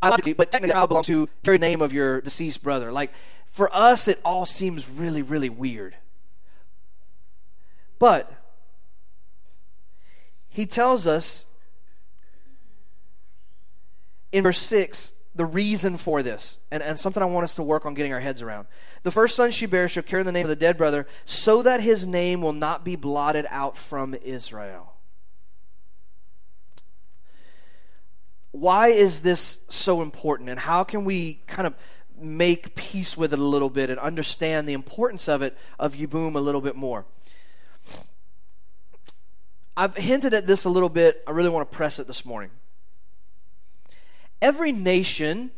I 0.00 0.10
like 0.10 0.36
but 0.36 0.50
technically 0.50 0.68
the 0.68 0.74
child 0.74 0.88
belongs 0.88 1.06
to 1.06 1.28
the 1.42 1.58
name 1.58 1.80
of 1.80 1.92
your 1.92 2.20
deceased 2.20 2.62
brother. 2.62 2.92
Like, 2.92 3.12
for 3.54 3.72
us, 3.72 4.08
it 4.08 4.20
all 4.24 4.46
seems 4.46 4.88
really, 4.88 5.22
really 5.22 5.48
weird. 5.48 5.94
But 8.00 8.32
he 10.48 10.66
tells 10.66 11.06
us 11.06 11.44
in 14.32 14.42
verse 14.42 14.58
6 14.58 15.12
the 15.36 15.46
reason 15.46 15.96
for 15.98 16.20
this, 16.20 16.58
and, 16.72 16.82
and 16.82 16.98
something 16.98 17.22
I 17.22 17.26
want 17.26 17.44
us 17.44 17.54
to 17.54 17.62
work 17.62 17.86
on 17.86 17.94
getting 17.94 18.12
our 18.12 18.18
heads 18.18 18.42
around. 18.42 18.66
The 19.04 19.12
first 19.12 19.36
son 19.36 19.52
she 19.52 19.66
bears 19.66 19.92
shall 19.92 20.02
carry 20.02 20.24
the 20.24 20.32
name 20.32 20.46
of 20.46 20.48
the 20.48 20.56
dead 20.56 20.76
brother, 20.76 21.06
so 21.24 21.62
that 21.62 21.80
his 21.80 22.04
name 22.04 22.42
will 22.42 22.52
not 22.52 22.84
be 22.84 22.96
blotted 22.96 23.46
out 23.50 23.78
from 23.78 24.16
Israel. 24.24 24.94
Why 28.50 28.88
is 28.88 29.20
this 29.20 29.58
so 29.68 30.02
important, 30.02 30.50
and 30.50 30.58
how 30.58 30.82
can 30.82 31.04
we 31.04 31.34
kind 31.46 31.68
of 31.68 31.74
make 32.16 32.74
peace 32.74 33.16
with 33.16 33.32
it 33.32 33.38
a 33.38 33.42
little 33.42 33.70
bit 33.70 33.90
and 33.90 33.98
understand 33.98 34.68
the 34.68 34.72
importance 34.72 35.28
of 35.28 35.42
it, 35.42 35.56
of 35.78 35.94
Yibum, 35.94 36.34
a 36.34 36.40
little 36.40 36.60
bit 36.60 36.76
more? 36.76 37.04
I've 39.76 39.96
hinted 39.96 40.34
at 40.34 40.46
this 40.46 40.64
a 40.64 40.70
little 40.70 40.88
bit. 40.88 41.22
I 41.26 41.32
really 41.32 41.48
want 41.48 41.68
to 41.70 41.76
press 41.76 41.98
it 41.98 42.06
this 42.06 42.24
morning. 42.24 42.50
Every 44.40 44.72
nation, 44.72 45.50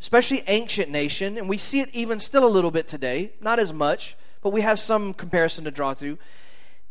especially 0.00 0.42
ancient 0.46 0.90
nation, 0.90 1.38
and 1.38 1.48
we 1.48 1.56
see 1.56 1.80
it 1.80 1.88
even 1.94 2.20
still 2.20 2.46
a 2.46 2.50
little 2.50 2.70
bit 2.70 2.86
today, 2.88 3.32
not 3.40 3.58
as 3.58 3.72
much, 3.72 4.16
but 4.42 4.52
we 4.52 4.60
have 4.60 4.78
some 4.78 5.14
comparison 5.14 5.64
to 5.64 5.70
draw 5.70 5.94
through. 5.94 6.18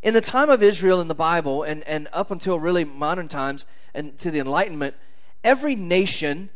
In 0.02 0.14
the 0.14 0.22
time 0.22 0.50
of 0.50 0.64
Israel 0.64 1.00
in 1.00 1.08
the 1.08 1.16
Bible, 1.16 1.64
and, 1.64 1.84
and 1.84 2.08
up 2.12 2.32
until 2.32 2.60
really 2.60 2.84
modern 2.84 3.28
times 3.28 3.66
and 3.94 4.18
to 4.20 4.32
the 4.32 4.40
Enlightenment, 4.40 4.96
every 5.44 5.76
nation 5.76 6.50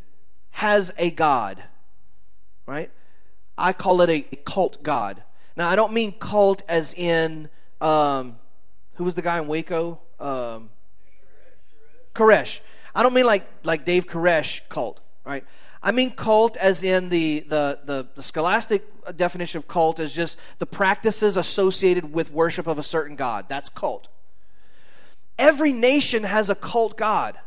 has 0.52 0.92
a 0.98 1.10
God, 1.10 1.62
right? 2.70 2.90
I 3.58 3.72
call 3.72 4.00
it 4.00 4.10
a 4.10 4.20
cult 4.44 4.80
God. 4.84 5.24
Now, 5.56 5.68
I 5.68 5.74
don't 5.74 5.92
mean 5.92 6.12
cult 6.12 6.62
as 6.68 6.94
in, 6.94 7.48
um, 7.80 8.36
who 8.94 9.02
was 9.02 9.16
the 9.16 9.22
guy 9.22 9.38
in 9.38 9.48
Waco? 9.48 9.98
Um, 10.20 10.70
Koresh. 12.14 12.60
I 12.94 13.02
don't 13.02 13.12
mean 13.12 13.26
like, 13.26 13.44
like 13.64 13.84
Dave 13.84 14.06
Koresh 14.06 14.60
cult, 14.68 15.00
right? 15.24 15.44
I 15.82 15.90
mean 15.90 16.12
cult 16.12 16.56
as 16.58 16.84
in 16.84 17.08
the, 17.08 17.40
the, 17.40 17.80
the, 17.84 18.06
the, 18.14 18.22
scholastic 18.22 18.84
definition 19.16 19.58
of 19.58 19.66
cult 19.66 19.98
is 19.98 20.12
just 20.12 20.38
the 20.58 20.66
practices 20.66 21.36
associated 21.36 22.12
with 22.12 22.30
worship 22.30 22.68
of 22.68 22.78
a 22.78 22.82
certain 22.84 23.16
God. 23.16 23.46
That's 23.48 23.68
cult. 23.68 24.06
Every 25.38 25.72
nation 25.72 26.22
has 26.22 26.50
a 26.50 26.54
cult 26.54 26.96
God. 26.96 27.38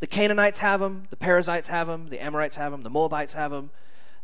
The 0.00 0.06
Canaanites 0.06 0.58
have 0.58 0.80
them, 0.80 1.06
the 1.08 1.16
Perizzites 1.16 1.68
have 1.68 1.86
them, 1.86 2.08
the 2.08 2.22
Amorites 2.22 2.56
have 2.56 2.72
them, 2.72 2.82
the 2.82 2.90
Moabites 2.90 3.34
have 3.34 3.50
them, 3.50 3.70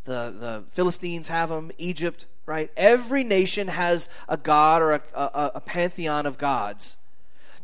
the, 0.06 0.34
the 0.38 0.64
Philistines 0.70 1.28
have 1.28 1.50
them, 1.50 1.70
Egypt, 1.78 2.26
right? 2.46 2.70
Every 2.76 3.24
nation 3.24 3.68
has 3.68 4.08
a 4.28 4.36
god 4.36 4.82
or 4.82 4.92
a, 4.92 5.02
a, 5.14 5.52
a 5.56 5.60
pantheon 5.60 6.26
of 6.26 6.38
gods 6.38 6.96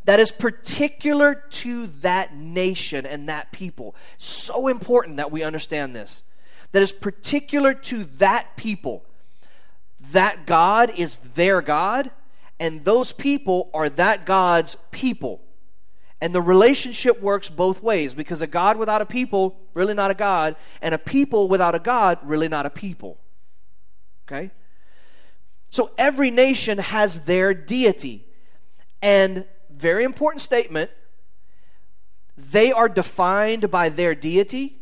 that 0.05 0.19
is 0.19 0.31
particular 0.31 1.33
to 1.33 1.87
that 1.87 2.35
nation 2.35 3.05
and 3.05 3.29
that 3.29 3.51
people. 3.51 3.95
So 4.17 4.67
important 4.67 5.17
that 5.17 5.31
we 5.31 5.43
understand 5.43 5.95
this. 5.95 6.23
That 6.71 6.81
is 6.81 6.91
particular 6.91 7.73
to 7.73 8.03
that 8.03 8.57
people. 8.57 9.05
That 10.11 10.45
God 10.45 10.91
is 10.97 11.17
their 11.17 11.61
God, 11.61 12.11
and 12.59 12.83
those 12.83 13.11
people 13.13 13.69
are 13.73 13.89
that 13.89 14.25
God's 14.25 14.75
people. 14.91 15.41
And 16.23 16.33
the 16.33 16.41
relationship 16.41 17.21
works 17.21 17.49
both 17.49 17.83
ways 17.83 18.13
because 18.13 18.41
a 18.41 18.47
God 18.47 18.77
without 18.77 19.01
a 19.01 19.05
people, 19.05 19.59
really 19.73 19.93
not 19.93 20.09
a 20.09 20.13
God, 20.13 20.55
and 20.81 20.95
a 20.95 20.97
people 20.97 21.49
without 21.49 21.75
a 21.75 21.79
God, 21.79 22.17
really 22.23 22.47
not 22.47 22.65
a 22.65 22.69
people. 22.69 23.19
Okay? 24.25 24.49
So 25.69 25.91
every 25.97 26.31
nation 26.31 26.77
has 26.77 27.25
their 27.25 27.53
deity. 27.53 28.25
And, 29.01 29.43
very 29.69 30.05
important 30.05 30.39
statement, 30.39 30.91
they 32.37 32.71
are 32.71 32.87
defined 32.87 33.69
by 33.69 33.89
their 33.89 34.15
deity, 34.15 34.77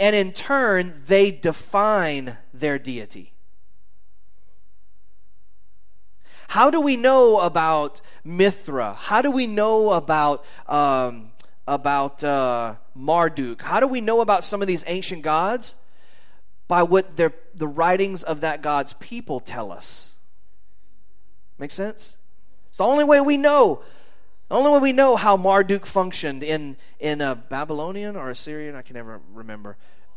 and 0.00 0.16
in 0.16 0.32
turn, 0.32 1.02
they 1.06 1.30
define 1.30 2.38
their 2.54 2.78
deity. 2.78 3.33
How 6.48 6.70
do 6.70 6.80
we 6.80 6.96
know 6.96 7.40
about 7.40 8.00
Mithra? 8.24 8.94
How 8.94 9.22
do 9.22 9.30
we 9.30 9.46
know 9.46 9.92
about 9.92 10.44
um, 10.66 11.32
about 11.66 12.22
uh, 12.22 12.76
Marduk? 12.94 13.62
How 13.62 13.80
do 13.80 13.86
we 13.86 14.00
know 14.00 14.20
about 14.20 14.44
some 14.44 14.62
of 14.62 14.68
these 14.68 14.84
ancient 14.86 15.22
gods? 15.22 15.74
By 16.66 16.82
what 16.82 17.16
the 17.16 17.32
writings 17.68 18.22
of 18.22 18.40
that 18.40 18.62
God's 18.62 18.94
people 18.94 19.38
tell 19.40 19.70
us. 19.70 20.14
Make 21.58 21.70
sense? 21.70 22.16
It's 22.68 22.78
the 22.78 22.84
only 22.84 23.04
way 23.04 23.20
we 23.20 23.36
know. 23.36 23.82
The 24.48 24.56
only 24.56 24.72
way 24.72 24.78
we 24.78 24.92
know 24.92 25.16
how 25.16 25.36
Marduk 25.36 25.86
functioned 25.86 26.42
in 26.42 26.76
in 27.00 27.20
a 27.20 27.34
Babylonian 27.34 28.16
or 28.16 28.30
Assyrian, 28.30 28.74
I 28.74 28.82
can 28.82 28.94
never 28.94 29.20
remember. 29.32 29.76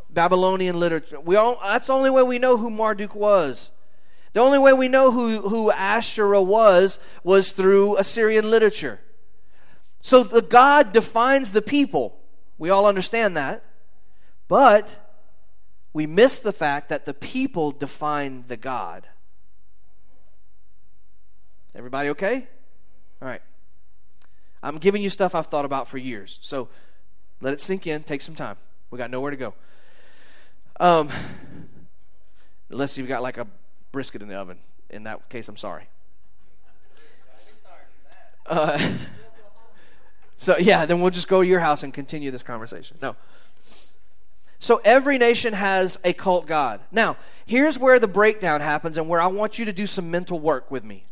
Babylonian 0.09 0.79
literature. 0.79 1.19
We 1.19 1.35
all, 1.35 1.59
that's 1.61 1.87
the 1.87 1.93
only 1.93 2.09
way 2.09 2.23
we 2.23 2.39
know 2.39 2.57
who 2.57 2.69
Marduk 2.69 3.13
was. 3.13 3.71
The 4.37 4.43
only 4.43 4.59
way 4.59 4.71
we 4.71 4.87
know 4.87 5.09
who, 5.09 5.49
who 5.49 5.71
Asherah 5.71 6.43
was 6.43 6.99
was 7.23 7.53
through 7.53 7.97
Assyrian 7.97 8.51
literature. 8.51 8.99
So 9.99 10.21
the 10.21 10.43
God 10.43 10.93
defines 10.93 11.53
the 11.53 11.61
people. 11.63 12.19
We 12.59 12.69
all 12.69 12.85
understand 12.85 13.35
that. 13.35 13.63
But 14.47 14.95
we 15.91 16.05
miss 16.05 16.37
the 16.37 16.53
fact 16.53 16.89
that 16.89 17.07
the 17.07 17.15
people 17.15 17.71
define 17.71 18.43
the 18.47 18.57
God. 18.57 19.07
Everybody 21.73 22.09
okay? 22.09 22.47
All 23.19 23.27
right. 23.27 23.41
I'm 24.61 24.77
giving 24.77 25.01
you 25.01 25.09
stuff 25.09 25.33
I've 25.33 25.47
thought 25.47 25.65
about 25.65 25.87
for 25.87 25.97
years. 25.97 26.37
So 26.43 26.69
let 27.41 27.53
it 27.53 27.59
sink 27.59 27.87
in. 27.87 28.03
Take 28.03 28.21
some 28.21 28.35
time. 28.35 28.57
We 28.91 28.99
got 28.99 29.09
nowhere 29.09 29.31
to 29.31 29.37
go. 29.37 29.55
Um, 30.79 31.09
unless 32.69 32.99
you've 32.99 33.07
got 33.07 33.23
like 33.23 33.39
a 33.39 33.47
brisket 33.97 34.21
in 34.21 34.27
the 34.27 34.35
oven. 34.35 34.59
In 34.91 35.05
that 35.05 35.27
case, 35.27 35.49
I'm 35.49 35.57
sorry. 35.57 35.89
Uh, 38.45 38.91
so, 40.37 40.55
yeah, 40.59 40.85
then 40.85 41.01
we'll 41.01 41.09
just 41.09 41.27
go 41.27 41.41
to 41.41 41.47
your 41.47 41.61
house 41.61 41.81
and 41.81 41.91
continue 41.91 42.29
this 42.29 42.43
conversation. 42.43 42.99
No. 43.01 43.15
So, 44.59 44.79
every 44.85 45.17
nation 45.17 45.53
has 45.53 45.99
a 46.03 46.13
cult 46.13 46.45
god. 46.45 46.81
Now, 46.91 47.17
here's 47.47 47.79
where 47.79 47.97
the 47.97 48.07
breakdown 48.07 48.61
happens 48.61 48.99
and 48.99 49.09
where 49.09 49.19
I 49.19 49.25
want 49.25 49.57
you 49.57 49.65
to 49.65 49.73
do 49.73 49.87
some 49.87 50.11
mental 50.11 50.39
work 50.39 50.69
with 50.69 50.83
me. 50.83 51.07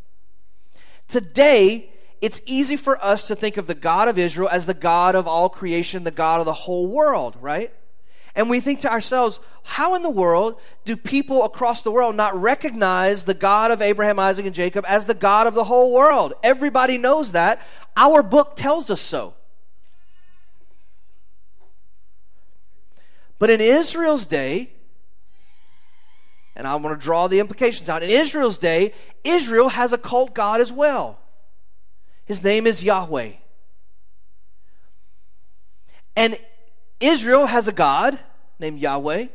Today, 1.08 1.90
it's 2.22 2.40
easy 2.46 2.76
for 2.76 3.04
us 3.04 3.26
to 3.30 3.36
think 3.36 3.58
of 3.58 3.66
the 3.66 3.74
God 3.74 4.08
of 4.08 4.20
Israel 4.20 4.50
as 4.52 4.68
the 4.68 4.76
God 4.76 5.16
of 5.16 5.28
all 5.28 5.50
creation, 5.50 6.04
the 6.04 6.12
God 6.12 6.40
of 6.40 6.46
the 6.46 6.54
whole 6.54 6.86
world, 6.86 7.36
right? 7.42 7.74
And 8.36 8.50
we 8.50 8.60
think 8.60 8.82
to 8.82 8.92
ourselves, 8.92 9.40
how 9.64 9.96
in 9.96 10.04
the 10.04 10.10
world 10.10 10.60
do 10.84 10.98
people 10.98 11.46
across 11.46 11.82
the 11.82 11.92
world 11.92 12.16
not 12.16 12.40
recognize 12.40 13.24
the 13.24 13.34
God 13.34 13.72
of 13.72 13.82
Abraham, 13.82 14.20
Isaac, 14.20 14.46
and 14.46 14.54
Jacob 14.54 14.86
as 14.88 15.06
the 15.06 15.14
God 15.14 15.48
of 15.48 15.54
the 15.54 15.64
whole 15.64 15.94
world? 15.94 16.34
Everybody 16.44 16.98
knows 16.98 17.32
that. 17.32 17.62
Our 17.96 18.22
book 18.22 18.56
tells 18.56 18.90
us 18.90 19.02
so. 19.02 19.36
But 23.40 23.50
in 23.50 23.62
Israel's 23.62 24.26
day, 24.26 24.72
and 26.56 26.68
I 26.68 26.76
want 26.76 27.00
to 27.00 27.04
draw 27.04 27.28
the 27.28 27.40
implications 27.40 27.90
out. 27.90 28.04
In 28.04 28.10
Israel's 28.10 28.58
day, 28.58 28.94
Israel 29.24 29.70
has 29.70 29.92
a 29.92 29.98
cult 29.98 30.34
God 30.34 30.62
as 30.62 30.72
well. 30.72 31.20
His 32.26 32.44
name 32.44 32.66
is 32.66 32.84
Yahweh. 32.84 33.34
And 36.16 36.40
Israel 37.00 37.48
has 37.48 37.68
a 37.68 37.74
God 37.74 38.20
named 38.60 38.80
Yahweh, 38.80 39.28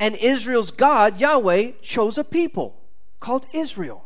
and 0.00 0.16
Israel's 0.16 0.70
God, 0.70 1.20
Yahweh, 1.20 1.72
chose 1.82 2.18
a 2.18 2.24
people 2.24 2.80
called 3.20 3.46
Israel. 3.52 4.04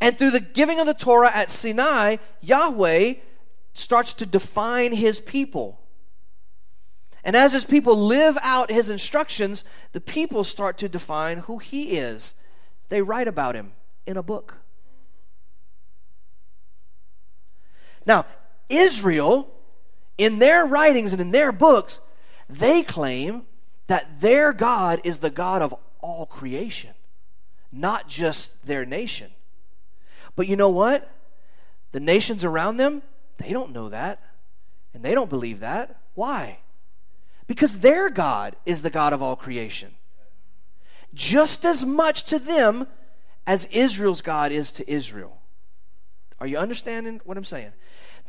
And 0.00 0.16
through 0.16 0.30
the 0.30 0.40
giving 0.40 0.80
of 0.80 0.86
the 0.86 0.94
Torah 0.94 1.30
at 1.34 1.50
Sinai, 1.50 2.16
Yahweh 2.40 3.14
starts 3.72 4.14
to 4.14 4.26
define 4.26 4.92
his 4.92 5.20
people. 5.20 5.80
And 7.22 7.36
as 7.36 7.52
his 7.52 7.64
people 7.64 7.96
live 7.96 8.38
out 8.40 8.70
his 8.70 8.88
instructions, 8.88 9.64
the 9.92 10.00
people 10.00 10.42
start 10.42 10.78
to 10.78 10.88
define 10.88 11.38
who 11.38 11.58
he 11.58 11.98
is. 11.98 12.34
They 12.88 13.02
write 13.02 13.28
about 13.28 13.54
him 13.54 13.72
in 14.06 14.16
a 14.16 14.22
book. 14.22 14.56
Now, 18.06 18.24
Israel 18.68 19.52
in 20.20 20.38
their 20.38 20.66
writings 20.66 21.12
and 21.12 21.20
in 21.22 21.30
their 21.30 21.50
books, 21.50 21.98
they 22.46 22.82
claim 22.82 23.46
that 23.86 24.20
their 24.20 24.52
God 24.52 25.00
is 25.02 25.20
the 25.20 25.30
God 25.30 25.62
of 25.62 25.74
all 26.02 26.26
creation, 26.26 26.90
not 27.72 28.06
just 28.06 28.66
their 28.66 28.84
nation. 28.84 29.30
But 30.36 30.46
you 30.46 30.56
know 30.56 30.68
what? 30.68 31.10
The 31.92 32.00
nations 32.00 32.44
around 32.44 32.76
them, 32.76 33.00
they 33.38 33.50
don't 33.54 33.72
know 33.72 33.88
that. 33.88 34.20
And 34.92 35.02
they 35.02 35.14
don't 35.14 35.30
believe 35.30 35.60
that. 35.60 35.98
Why? 36.14 36.58
Because 37.46 37.78
their 37.78 38.10
God 38.10 38.56
is 38.66 38.82
the 38.82 38.90
God 38.90 39.14
of 39.14 39.22
all 39.22 39.36
creation. 39.36 39.92
Just 41.14 41.64
as 41.64 41.82
much 41.82 42.24
to 42.24 42.38
them 42.38 42.88
as 43.46 43.64
Israel's 43.66 44.20
God 44.20 44.52
is 44.52 44.70
to 44.72 44.92
Israel. 44.92 45.38
Are 46.40 46.46
you 46.46 46.58
understanding 46.58 47.22
what 47.24 47.38
I'm 47.38 47.44
saying? 47.44 47.72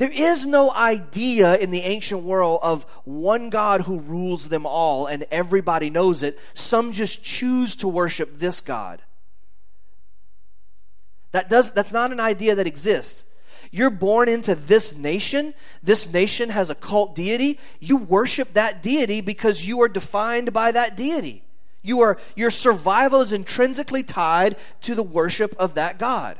There 0.01 0.09
is 0.09 0.47
no 0.47 0.71
idea 0.71 1.55
in 1.57 1.69
the 1.69 1.83
ancient 1.83 2.23
world 2.23 2.61
of 2.63 2.87
one 3.03 3.51
God 3.51 3.81
who 3.81 3.99
rules 3.99 4.49
them 4.49 4.65
all 4.65 5.05
and 5.05 5.27
everybody 5.29 5.91
knows 5.91 6.23
it. 6.23 6.39
Some 6.55 6.91
just 6.91 7.21
choose 7.21 7.75
to 7.75 7.87
worship 7.87 8.39
this 8.39 8.61
God. 8.61 9.03
That 11.33 11.51
does, 11.51 11.69
that's 11.69 11.91
not 11.91 12.11
an 12.11 12.19
idea 12.19 12.55
that 12.55 12.65
exists. 12.65 13.25
You're 13.69 13.91
born 13.91 14.27
into 14.27 14.55
this 14.55 14.95
nation. 14.95 15.53
This 15.83 16.11
nation 16.11 16.49
has 16.49 16.71
a 16.71 16.75
cult 16.75 17.13
deity. 17.13 17.59
You 17.79 17.97
worship 17.97 18.55
that 18.55 18.81
deity 18.81 19.21
because 19.21 19.67
you 19.67 19.83
are 19.83 19.87
defined 19.87 20.51
by 20.51 20.71
that 20.71 20.97
deity. 20.97 21.43
You 21.83 22.01
are, 22.01 22.17
your 22.35 22.49
survival 22.49 23.21
is 23.21 23.33
intrinsically 23.33 24.01
tied 24.01 24.55
to 24.81 24.95
the 24.95 25.03
worship 25.03 25.55
of 25.59 25.75
that 25.75 25.99
God. 25.99 26.39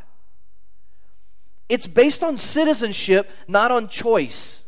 It's 1.71 1.87
based 1.87 2.21
on 2.21 2.35
citizenship, 2.35 3.31
not 3.47 3.71
on 3.71 3.87
choice. 3.87 4.65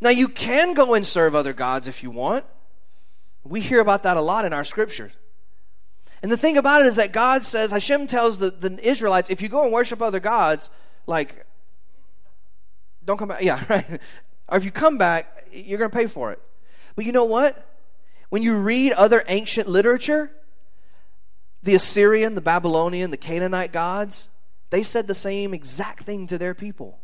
Now, 0.00 0.10
you 0.10 0.28
can 0.28 0.72
go 0.72 0.94
and 0.94 1.04
serve 1.04 1.34
other 1.34 1.52
gods 1.52 1.88
if 1.88 2.04
you 2.04 2.12
want. 2.12 2.44
We 3.42 3.60
hear 3.60 3.80
about 3.80 4.04
that 4.04 4.16
a 4.16 4.20
lot 4.20 4.44
in 4.44 4.52
our 4.52 4.62
scriptures. 4.62 5.10
And 6.22 6.30
the 6.30 6.36
thing 6.36 6.56
about 6.56 6.82
it 6.82 6.86
is 6.86 6.94
that 6.94 7.10
God 7.10 7.44
says, 7.44 7.72
Hashem 7.72 8.06
tells 8.06 8.38
the, 8.38 8.52
the 8.52 8.78
Israelites, 8.88 9.28
if 9.28 9.42
you 9.42 9.48
go 9.48 9.64
and 9.64 9.72
worship 9.72 10.00
other 10.00 10.20
gods, 10.20 10.70
like, 11.08 11.44
don't 13.04 13.16
come 13.16 13.30
back. 13.30 13.42
Yeah, 13.42 13.64
right. 13.68 14.00
Or 14.48 14.58
if 14.58 14.64
you 14.64 14.70
come 14.70 14.96
back, 14.96 15.48
you're 15.50 15.78
going 15.78 15.90
to 15.90 15.96
pay 15.96 16.06
for 16.06 16.30
it. 16.30 16.40
But 16.94 17.04
you 17.04 17.10
know 17.10 17.24
what? 17.24 17.68
When 18.28 18.44
you 18.44 18.54
read 18.54 18.92
other 18.92 19.24
ancient 19.26 19.68
literature, 19.68 20.30
the 21.66 21.74
Assyrian, 21.74 22.36
the 22.36 22.40
Babylonian, 22.40 23.10
the 23.10 23.16
Canaanite 23.16 23.72
gods, 23.72 24.28
they 24.70 24.84
said 24.84 25.08
the 25.08 25.14
same 25.14 25.52
exact 25.52 26.04
thing 26.04 26.26
to 26.28 26.38
their 26.38 26.54
people. 26.54 27.00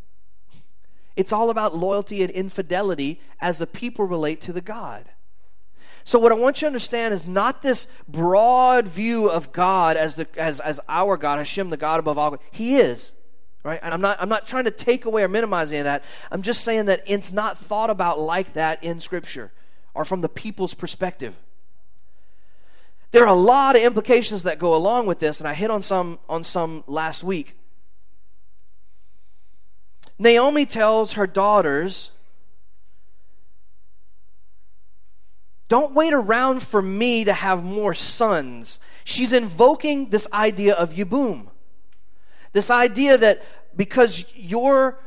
It's 1.17 1.33
all 1.33 1.51
about 1.51 1.77
loyalty 1.77 2.23
and 2.23 2.31
infidelity 2.31 3.21
as 3.41 3.59
the 3.59 3.67
people 3.67 4.07
relate 4.07 4.41
to 4.43 4.53
the 4.53 4.61
God. 4.61 5.11
So 6.05 6.19
what 6.19 6.33
I 6.33 6.37
want 6.37 6.59
you 6.59 6.67
to 6.67 6.69
understand 6.69 7.13
is 7.13 7.27
not 7.27 7.63
this 7.63 7.89
broad 8.09 8.87
view 8.87 9.29
of 9.29 9.53
God 9.53 9.97
as 9.97 10.15
the 10.15 10.27
as, 10.37 10.61
as 10.61 10.81
our 10.89 11.17
God, 11.17 11.39
Hashem, 11.39 11.71
the 11.71 11.77
God 11.77 11.99
above 12.01 12.17
all. 12.17 12.39
He 12.51 12.77
is. 12.77 13.13
Right? 13.65 13.81
And 13.83 13.93
I'm 13.93 14.01
not 14.01 14.17
I'm 14.21 14.29
not 14.29 14.47
trying 14.47 14.65
to 14.65 14.71
take 14.71 15.05
away 15.05 15.23
or 15.23 15.29
minimize 15.29 15.71
any 15.71 15.81
of 15.81 15.85
that. 15.85 16.05
I'm 16.31 16.43
just 16.43 16.63
saying 16.63 16.87
that 16.87 17.03
it's 17.07 17.33
not 17.33 17.59
thought 17.59 17.91
about 17.91 18.19
like 18.19 18.53
that 18.55 18.83
in 18.83 19.01
Scripture 19.01 19.53
or 19.93 20.05
from 20.05 20.21
the 20.21 20.29
people's 20.29 20.75
perspective. 20.75 21.35
There 23.13 23.23
are 23.23 23.29
a 23.29 23.35
lot 23.35 23.77
of 23.77 23.83
implications 23.83 24.43
that 24.43 24.59
go 24.59 24.75
along 24.75 25.07
with 25.07 25.19
this, 25.19 25.39
and 25.39 25.49
I 25.49 25.55
hit 25.55 25.71
on 25.71 25.83
some 25.83 26.19
on 26.29 26.45
some 26.45 26.83
last 26.87 27.23
week. 27.23 27.57
Naomi 30.19 30.65
tells 30.67 31.13
her 31.13 31.27
daughters, 31.27 32.13
Don't 35.69 35.95
wait 35.95 36.13
around 36.13 36.63
for 36.63 36.81
me 36.83 37.25
to 37.25 37.33
have 37.33 37.63
more 37.63 37.95
sons. 37.95 38.79
She's 39.05 39.33
invoking 39.33 40.11
this 40.11 40.27
idea 40.33 40.75
of 40.75 40.93
Yibum. 40.93 41.49
This 42.53 42.71
idea 42.71 43.19
that 43.19 43.43
because 43.75 44.25
your 44.35 44.99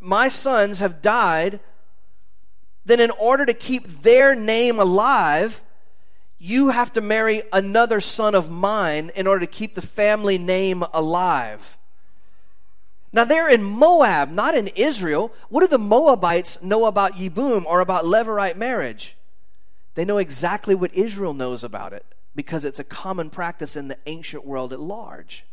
my 0.00 0.28
sons 0.28 0.78
have 0.78 1.02
died, 1.02 1.60
then 2.84 3.00
in 3.00 3.10
order 3.12 3.46
to 3.46 3.54
keep 3.54 4.02
their 4.02 4.34
name 4.34 4.78
alive, 4.78 5.62
you 6.44 6.68
have 6.68 6.92
to 6.92 7.00
marry 7.00 7.42
another 7.54 8.02
son 8.02 8.34
of 8.34 8.50
mine 8.50 9.10
in 9.16 9.26
order 9.26 9.40
to 9.40 9.50
keep 9.50 9.74
the 9.74 9.80
family 9.80 10.36
name 10.36 10.84
alive. 10.92 11.78
Now 13.14 13.24
they're 13.24 13.48
in 13.48 13.62
Moab, 13.62 14.30
not 14.30 14.54
in 14.54 14.68
Israel. 14.68 15.32
What 15.48 15.62
do 15.62 15.68
the 15.68 15.78
Moabites 15.78 16.62
know 16.62 16.84
about 16.84 17.14
Yibum 17.14 17.64
or 17.64 17.80
about 17.80 18.04
Levirate 18.04 18.56
marriage? 18.56 19.16
They 19.94 20.04
know 20.04 20.18
exactly 20.18 20.74
what 20.74 20.94
Israel 20.94 21.32
knows 21.32 21.64
about 21.64 21.94
it 21.94 22.04
because 22.36 22.66
it's 22.66 22.78
a 22.78 22.84
common 22.84 23.30
practice 23.30 23.74
in 23.74 23.88
the 23.88 23.96
ancient 24.04 24.44
world 24.44 24.74
at 24.74 24.80
large. 24.80 25.46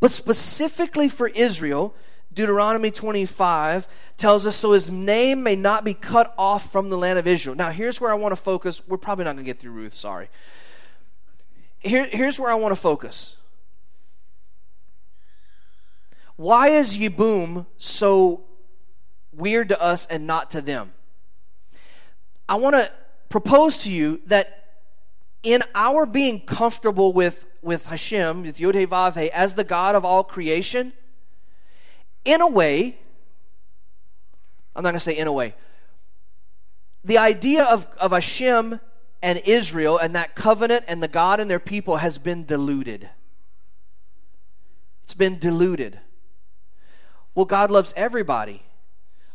But 0.00 0.10
specifically 0.10 1.08
for 1.08 1.28
Israel, 1.28 1.94
Deuteronomy 2.32 2.90
25 2.90 3.88
tells 4.16 4.46
us 4.46 4.56
so 4.56 4.72
his 4.72 4.90
name 4.90 5.42
may 5.42 5.56
not 5.56 5.84
be 5.84 5.94
cut 5.94 6.34
off 6.36 6.70
from 6.70 6.90
the 6.90 6.98
land 6.98 7.18
of 7.18 7.26
Israel. 7.26 7.56
Now, 7.56 7.70
here's 7.70 8.00
where 8.00 8.10
I 8.10 8.14
want 8.14 8.32
to 8.32 8.36
focus. 8.36 8.82
We're 8.86 8.98
probably 8.98 9.24
not 9.24 9.32
going 9.32 9.44
to 9.44 9.50
get 9.50 9.58
through 9.58 9.72
Ruth, 9.72 9.94
sorry. 9.94 10.28
Here, 11.78 12.04
here's 12.04 12.38
where 12.38 12.50
I 12.50 12.54
want 12.54 12.72
to 12.72 12.80
focus. 12.80 13.36
Why 16.36 16.68
is 16.68 16.96
Yibum 16.96 17.66
so 17.78 18.42
weird 19.32 19.68
to 19.70 19.80
us 19.80 20.06
and 20.06 20.26
not 20.26 20.50
to 20.52 20.60
them? 20.60 20.92
I 22.48 22.56
want 22.56 22.76
to 22.76 22.90
propose 23.28 23.78
to 23.78 23.92
you 23.92 24.20
that 24.26 24.58
in 25.42 25.62
our 25.74 26.06
being 26.06 26.40
comfortable 26.40 27.12
with, 27.12 27.46
with 27.62 27.86
Hashem, 27.86 28.42
with 28.42 28.60
Yod 28.60 28.74
Vav 28.74 29.16
as 29.28 29.54
the 29.54 29.64
God 29.64 29.94
of 29.94 30.04
all 30.04 30.24
creation, 30.24 30.92
in 32.24 32.40
a 32.40 32.48
way, 32.48 32.98
I'm 34.74 34.82
not 34.82 34.90
going 34.90 34.94
to 34.94 35.00
say 35.00 35.16
in 35.16 35.26
a 35.26 35.32
way, 35.32 35.54
the 37.04 37.18
idea 37.18 37.64
of, 37.64 37.88
of 37.98 38.12
Hashem 38.12 38.80
and 39.22 39.38
Israel 39.44 39.98
and 39.98 40.14
that 40.14 40.34
covenant 40.34 40.84
and 40.88 41.02
the 41.02 41.08
God 41.08 41.40
and 41.40 41.50
their 41.50 41.58
people 41.58 41.96
has 41.96 42.18
been 42.18 42.44
diluted. 42.44 43.08
It's 45.04 45.14
been 45.14 45.38
diluted. 45.38 46.00
Well, 47.34 47.46
God 47.46 47.70
loves 47.70 47.94
everybody. 47.96 48.62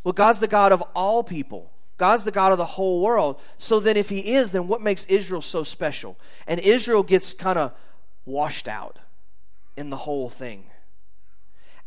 Well, 0.04 0.14
God's 0.14 0.40
the 0.40 0.48
God 0.48 0.72
of 0.72 0.82
all 0.96 1.24
people. 1.24 1.72
God's 1.98 2.24
the 2.24 2.32
God 2.32 2.52
of 2.52 2.58
the 2.58 2.66
whole 2.66 3.02
world. 3.02 3.40
So 3.58 3.80
then, 3.80 3.98
if 3.98 4.10
He 4.10 4.34
is, 4.34 4.52
then 4.52 4.68
what 4.68 4.82
makes 4.82 5.06
Israel 5.06 5.42
so 5.42 5.64
special? 5.64 6.18
And 6.46 6.60
Israel 6.60 7.04
gets 7.04 7.34
kind 7.34 7.58
of 7.58 7.74
washed 8.26 8.68
out 8.68 9.00
in 9.78 9.90
the 9.90 9.98
whole 9.98 10.30
thing. 10.30 10.66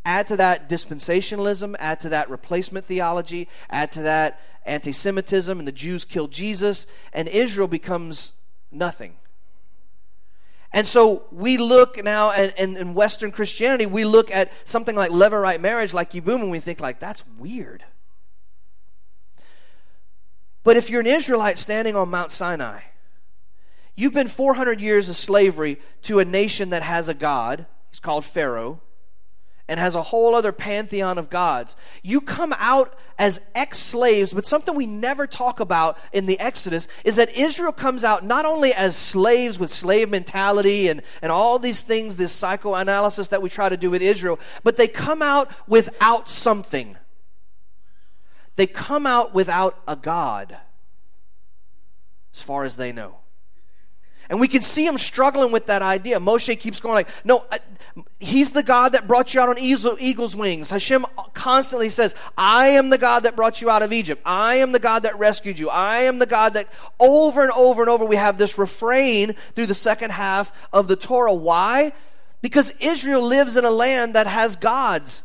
Add 0.07 0.29
to 0.29 0.37
that 0.37 0.69
dispensationalism, 0.69 1.75
add 1.81 1.99
to 1.99 2.09
that 2.11 2.31
replacement 2.31 2.87
theology, 2.87 3.49
add 3.69 3.91
to 3.91 4.03
that 4.03 4.41
anti 4.65 4.93
Semitism, 4.93 5.59
and 5.59 5.67
the 5.67 5.73
Jews 5.73 6.05
killed 6.05 6.31
Jesus, 6.31 6.87
and 7.13 7.27
Israel 7.27 7.67
becomes 7.67 8.35
nothing. 8.71 9.17
And 10.73 10.87
so 10.87 11.25
we 11.33 11.57
look 11.57 12.03
now, 12.05 12.33
in 12.33 12.95
Western 12.95 13.33
Christianity, 13.33 13.85
we 13.85 14.05
look 14.05 14.31
at 14.31 14.53
something 14.65 14.95
like 14.95 15.11
Levirate 15.11 15.59
marriage, 15.59 15.93
like 15.93 16.13
Yibum, 16.13 16.41
and 16.41 16.53
we 16.53 16.61
think 16.61 16.79
like 16.79 17.01
that's 17.01 17.25
weird. 17.37 17.83
But 20.63 20.77
if 20.77 20.89
you're 20.89 21.01
an 21.01 21.09
Israelite 21.09 21.59
standing 21.59 21.97
on 21.97 22.11
Mount 22.11 22.31
Sinai, 22.31 22.83
you've 23.97 24.15
been 24.15 24.29
400 24.29 24.81
years 24.81 25.09
of 25.09 25.17
slavery 25.17 25.81
to 26.03 26.21
a 26.21 26.25
nation 26.25 26.71
that 26.71 26.85
has 26.85 27.09
a 27.09 27.15
God. 27.15 27.67
He's 27.91 27.99
called 27.99 28.25
Pharaoh 28.25 28.83
and 29.69 29.81
has 29.81 29.95
a 29.95 30.03
whole 30.03 30.35
other 30.35 30.53
pantheon 30.53 31.19
of 31.19 31.31
gods. 31.31 31.77
You 32.03 32.21
come 32.21 32.55
out 32.59 32.97
as 33.19 33.41
ex 33.55 33.79
slaves, 33.79 34.33
but 34.33 34.47
something 34.47 34.75
we 34.75 34.87
never 34.87 35.27
talk 35.27 35.59
about 35.59 35.99
in 36.13 36.27
the 36.27 36.39
Exodus 36.39 36.87
is 37.05 37.17
that 37.17 37.37
Israel 37.37 37.73
comes 37.73 38.05
out 38.05 38.25
not 38.25 38.45
only 38.45 38.73
as 38.73 38.97
slaves 38.97 39.59
with 39.59 39.71
slave 39.71 40.09
mentality 40.09 40.89
and, 40.89 41.03
and 41.21 41.33
all 41.33 41.59
these 41.59 41.83
things, 41.83 42.17
this 42.17 42.33
psychoanalysis 42.33 43.29
that 43.29 43.43
we 43.43 43.49
try 43.49 43.69
to 43.69 43.77
do 43.77 43.91
with 43.91 44.03
Israel, 44.03 44.39
but 44.63 44.77
they 44.77 44.89
come 44.89 45.23
out 45.23 45.51
without 45.67 46.29
something. 46.29 46.97
They 48.55 48.67
come 48.67 49.07
out 49.07 49.35
without 49.35 49.79
a 49.87 49.97
God, 49.97 50.57
as 52.35 52.41
far 52.41 52.65
as 52.65 52.77
they 52.77 52.93
know. 52.93 53.17
And 54.29 54.41
we 54.41 54.49
can 54.49 54.63
see 54.63 54.87
him 54.87 54.99
struggling 54.99 55.53
with 55.53 55.67
that 55.67 55.83
idea. 55.83 56.19
Moshe 56.19 56.59
keeps 56.59 56.81
going 56.81 56.95
like, 56.95 57.09
no, 57.25 57.45
I, 57.51 57.61
he's 58.19 58.51
the 58.51 58.63
God 58.63 58.93
that 58.93 59.07
brought 59.07 59.33
you 59.33 59.41
out 59.41 59.49
on 59.49 59.59
eagle's 59.59 60.35
wings. 60.35 60.71
Hashem 60.71 61.07
constantly 61.33 61.91
says, 61.91 62.15
I 62.37 62.69
am 62.69 62.91
the 62.91 62.99
God 62.99 63.23
that 63.23 63.37
brought 63.37 63.61
you 63.61 63.71
out 63.71 63.83
of 63.83 63.93
Egypt. 63.93 64.23
I 64.25 64.57
am 64.57 64.73
the 64.73 64.79
God 64.79 65.05
that 65.05 65.19
rescued 65.19 65.59
you. 65.59 65.71
I 65.71 66.03
am 66.03 66.19
the 66.19 66.27
God 66.27 66.55
that, 66.55 66.69
over 66.99 67.43
and 67.43 67.53
over 67.53 67.83
and 67.83 67.91
over, 67.91 68.05
we 68.05 68.17
have 68.17 68.37
this 68.39 68.59
refrain 68.59 69.35
through 69.55 69.67
the 69.67 69.75
second 69.75 70.11
half 70.11 70.51
of 70.73 70.89
the 70.89 70.97
Torah. 70.97 71.35
Why? 71.35 71.93
Because 72.43 72.73
Israel 72.81 73.23
lives 73.23 73.57
in 73.57 73.65
a 73.65 73.71
land 73.71 74.15
that 74.15 74.27
has 74.27 74.57
gods. 74.57 75.23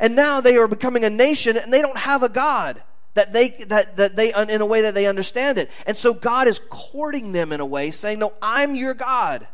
And 0.00 0.16
now 0.16 0.40
they 0.40 0.56
are 0.56 0.66
becoming 0.66 1.04
a 1.04 1.10
nation 1.10 1.56
and 1.56 1.72
they 1.72 1.82
don't 1.82 1.98
have 1.98 2.22
a 2.22 2.28
God 2.28 2.82
that 3.14 3.32
they 3.32 3.50
that, 3.66 3.96
that 3.96 4.16
they 4.16 4.32
in 4.32 4.60
a 4.60 4.66
way 4.66 4.82
that 4.82 4.94
they 4.94 5.06
understand 5.06 5.58
it. 5.58 5.70
And 5.86 5.96
so 5.96 6.14
god 6.14 6.48
is 6.48 6.60
courting 6.70 7.32
them 7.32 7.52
in 7.52 7.60
a 7.60 7.66
way 7.66 7.90
saying 7.90 8.18
no 8.18 8.32
i'm 8.40 8.74
your 8.74 8.94
god. 8.94 9.46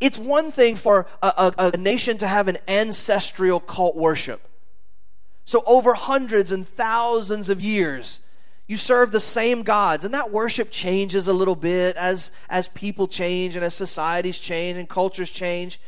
It's 0.00 0.18
one 0.18 0.50
thing 0.50 0.76
for 0.76 1.06
a, 1.22 1.52
a, 1.58 1.70
a, 1.74 1.76
nation 1.76 2.16
to 2.18 2.26
have 2.26 2.48
an 2.48 2.56
ancestral 2.66 3.60
cult 3.60 3.96
worship. 3.96 4.48
So 5.44 5.62
over 5.66 5.92
hundreds 5.92 6.52
and 6.52 6.66
thousands 6.66 7.50
of 7.50 7.60
years 7.60 8.20
you 8.66 8.76
serve 8.76 9.10
the 9.10 9.20
same 9.20 9.62
gods 9.62 10.04
and 10.04 10.14
that 10.14 10.30
worship 10.30 10.70
changes 10.70 11.26
a 11.26 11.32
little 11.32 11.56
bit 11.56 11.96
as 11.96 12.32
as 12.48 12.68
people 12.68 13.08
change 13.08 13.56
and 13.56 13.64
as 13.64 13.74
societies 13.74 14.38
change 14.38 14.78
and 14.78 14.88
cultures 14.88 15.30
change. 15.30 15.80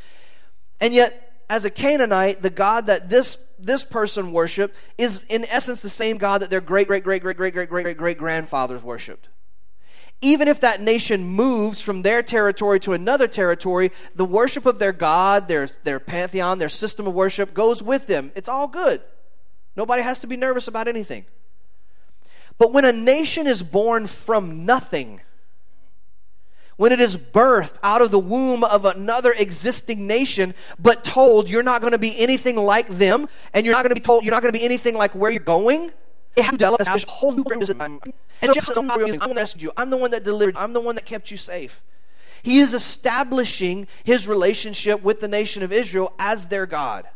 And 0.81 0.92
yet 0.92 1.32
as 1.48 1.64
a 1.64 1.70
Canaanite, 1.70 2.42
the 2.42 2.50
God 2.50 2.87
that 2.87 3.09
this, 3.09 3.37
this 3.59 3.85
person 3.85 4.33
worshiped 4.33 4.76
is 4.98 5.20
in 5.28 5.44
essence 5.46 5.81
the 5.81 5.88
same 5.88 6.18
God 6.18 6.42
that 6.42 6.50
their 6.50 6.61
great, 6.61 6.88
great, 6.88 7.05
great, 7.05 7.22
great, 7.22 7.37
great, 7.37 7.55
great, 7.55 7.68
great, 7.68 7.83
great, 7.85 7.96
great 7.96 8.18
grandfathers 8.18 8.83
worshiped. 8.83 9.28
Even 10.21 10.46
if 10.46 10.60
that 10.60 10.81
nation 10.81 11.25
moves 11.25 11.81
from 11.81 12.02
their 12.02 12.23
territory 12.23 12.79
to 12.81 12.92
another 12.92 13.27
territory, 13.27 13.90
the 14.14 14.25
worship 14.25 14.67
of 14.67 14.79
their 14.79 14.92
God, 14.92 15.48
their, 15.48 15.69
their 15.83 15.98
pantheon, 15.98 16.58
their 16.58 16.69
system 16.69 17.08
of 17.08 17.14
worship 17.14 17.52
goes 17.52 17.83
with 17.83 18.06
them. 18.06 18.31
It's 18.37 18.48
all 18.48 18.69
good. 18.69 19.02
Nobody 19.75 20.02
has 20.02 20.21
to 20.21 20.29
be 20.29 20.37
nervous 20.37 20.69
about 20.69 20.87
anything. 20.87 21.25
But 22.56 22.73
when 22.73 22.85
a 22.85 22.92
nation 22.92 23.48
is 23.48 23.62
born 23.62 24.06
from 24.06 24.64
nothing, 24.64 25.21
when 26.83 26.90
it 26.90 26.98
is 26.98 27.16
birthed 27.16 27.76
out 27.85 28.02
of 28.02 28.10
the 28.10 28.18
womb 28.18 28.64
of 28.64 28.85
another 28.85 29.33
existing 29.33 30.04
nation, 30.04 30.52
but 30.80 31.04
told 31.04 31.48
you're 31.48 31.62
not 31.62 31.80
going 31.80 31.92
to 31.92 31.98
be 31.98 32.18
anything 32.18 32.56
like 32.56 32.88
them, 32.88 33.28
and 33.54 33.64
you're 33.64 33.72
not 33.72 33.85
going 33.85 33.90
to 33.90 33.94
be 33.94 34.00
told 34.00 34.24
you're 34.24 34.33
not 34.33 34.42
going 34.42 34.52
to 34.52 34.58
be 34.58 34.64
anything 34.64 34.96
like 34.96 35.14
where 35.14 35.30
you're 35.30 35.38
going, 35.38 35.92
it 36.35 36.88
has 36.88 37.04
to 37.04 37.08
a 37.08 37.10
whole 37.12 37.30
new 37.30 37.44
I'm, 39.22 39.30
I'm 39.30 39.33
you. 39.62 39.70
I'm 39.76 39.90
the 39.90 39.96
one 39.96 40.10
that 40.10 40.24
delivered. 40.24 40.56
I'm 40.56 40.72
the 40.72 40.80
one 40.80 40.96
that 40.96 41.06
kept 41.06 41.30
you 41.30 41.37
safe. 41.37 41.85
He 42.42 42.58
is 42.58 42.74
establishing 42.74 43.87
his 44.02 44.26
relationship 44.26 45.04
with 45.04 45.20
the 45.20 45.28
nation 45.28 45.62
of 45.62 45.72
Israel 45.72 46.12
as 46.18 46.46
their 46.46 46.66
God. 46.66 47.06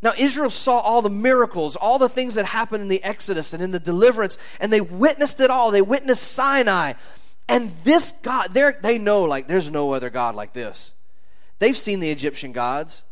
Now, 0.00 0.12
Israel 0.16 0.50
saw 0.50 0.78
all 0.78 1.02
the 1.02 1.10
miracles, 1.10 1.74
all 1.74 1.98
the 1.98 2.08
things 2.08 2.34
that 2.34 2.46
happened 2.46 2.82
in 2.82 2.88
the 2.88 3.02
Exodus 3.02 3.52
and 3.52 3.62
in 3.62 3.72
the 3.72 3.80
deliverance, 3.80 4.38
and 4.60 4.72
they 4.72 4.80
witnessed 4.80 5.40
it 5.40 5.50
all. 5.50 5.70
They 5.70 5.82
witnessed 5.82 6.22
Sinai. 6.22 6.92
And 7.48 7.74
this 7.82 8.12
God, 8.12 8.54
they 8.54 8.98
know 8.98 9.24
like 9.24 9.48
there's 9.48 9.70
no 9.70 9.92
other 9.92 10.10
God 10.10 10.34
like 10.34 10.52
this. 10.52 10.92
They've 11.58 11.76
seen 11.76 11.98
the 11.98 12.10
Egyptian 12.10 12.52
gods. 12.52 13.02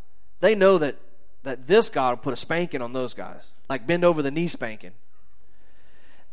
They 0.41 0.55
know 0.55 0.79
that, 0.79 0.97
that 1.43 1.67
this 1.67 1.89
God 1.89 2.11
will 2.11 2.17
put 2.19 2.33
a 2.35 2.37
spanking 2.37 2.83
on 2.83 2.93
those 2.93 3.15
guys, 3.15 3.51
like 3.69 3.87
bend 3.87 4.05
over 4.05 4.23
the 4.23 4.31
knee 4.31 4.49
spanking. 4.49 4.93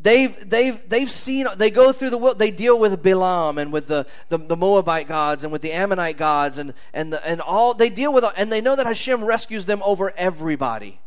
They've, 0.04 0.50
they've, 0.50 0.90
they've 0.90 1.10
seen, 1.10 1.48
they 1.56 1.72
go 1.72 1.94
through 1.94 2.10
the, 2.10 2.18
world, 2.18 2.38
they 2.38 2.52
deal 2.52 2.78
with 2.78 3.02
Balaam 3.02 3.58
and 3.58 3.72
with 3.72 3.88
the, 3.88 4.06
the, 4.28 4.38
the, 4.38 4.58
Moabite 4.58 5.08
gods 5.08 5.46
and 5.46 5.52
with 5.54 5.62
the 5.62 5.72
Ammonite 5.72 6.18
gods 6.18 6.58
and, 6.58 6.74
and, 6.94 7.14
the, 7.14 7.26
and 7.26 7.40
all, 7.40 7.74
they 7.74 7.90
deal 7.90 8.12
with, 8.12 8.26
and 8.36 8.52
they 8.52 8.60
know 8.60 8.76
that 8.76 8.86
Hashem 8.86 9.24
rescues 9.24 9.66
them 9.66 9.82
over 9.86 10.14
everybody. 10.18 11.00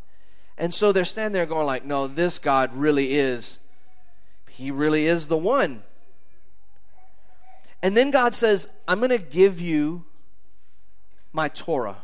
And 0.57 0.73
so 0.73 0.93
they're 0.93 1.05
standing 1.05 1.35
there 1.35 1.45
going 1.45 1.67
like, 1.67 1.85
no, 1.85 2.07
this 2.07 2.39
God 2.39 2.75
really 2.75 3.15
is, 3.15 3.59
he 4.49 4.71
really 4.71 5.07
is 5.07 5.27
the 5.27 5.37
one. 5.37 5.83
And 7.83 7.95
then 7.95 8.11
God 8.11 8.35
says, 8.35 8.67
I'm 8.89 8.99
going 8.99 9.11
to 9.11 9.19
give 9.19 9.61
you 9.61 10.07
my 11.35 11.49
Torah. 11.49 11.99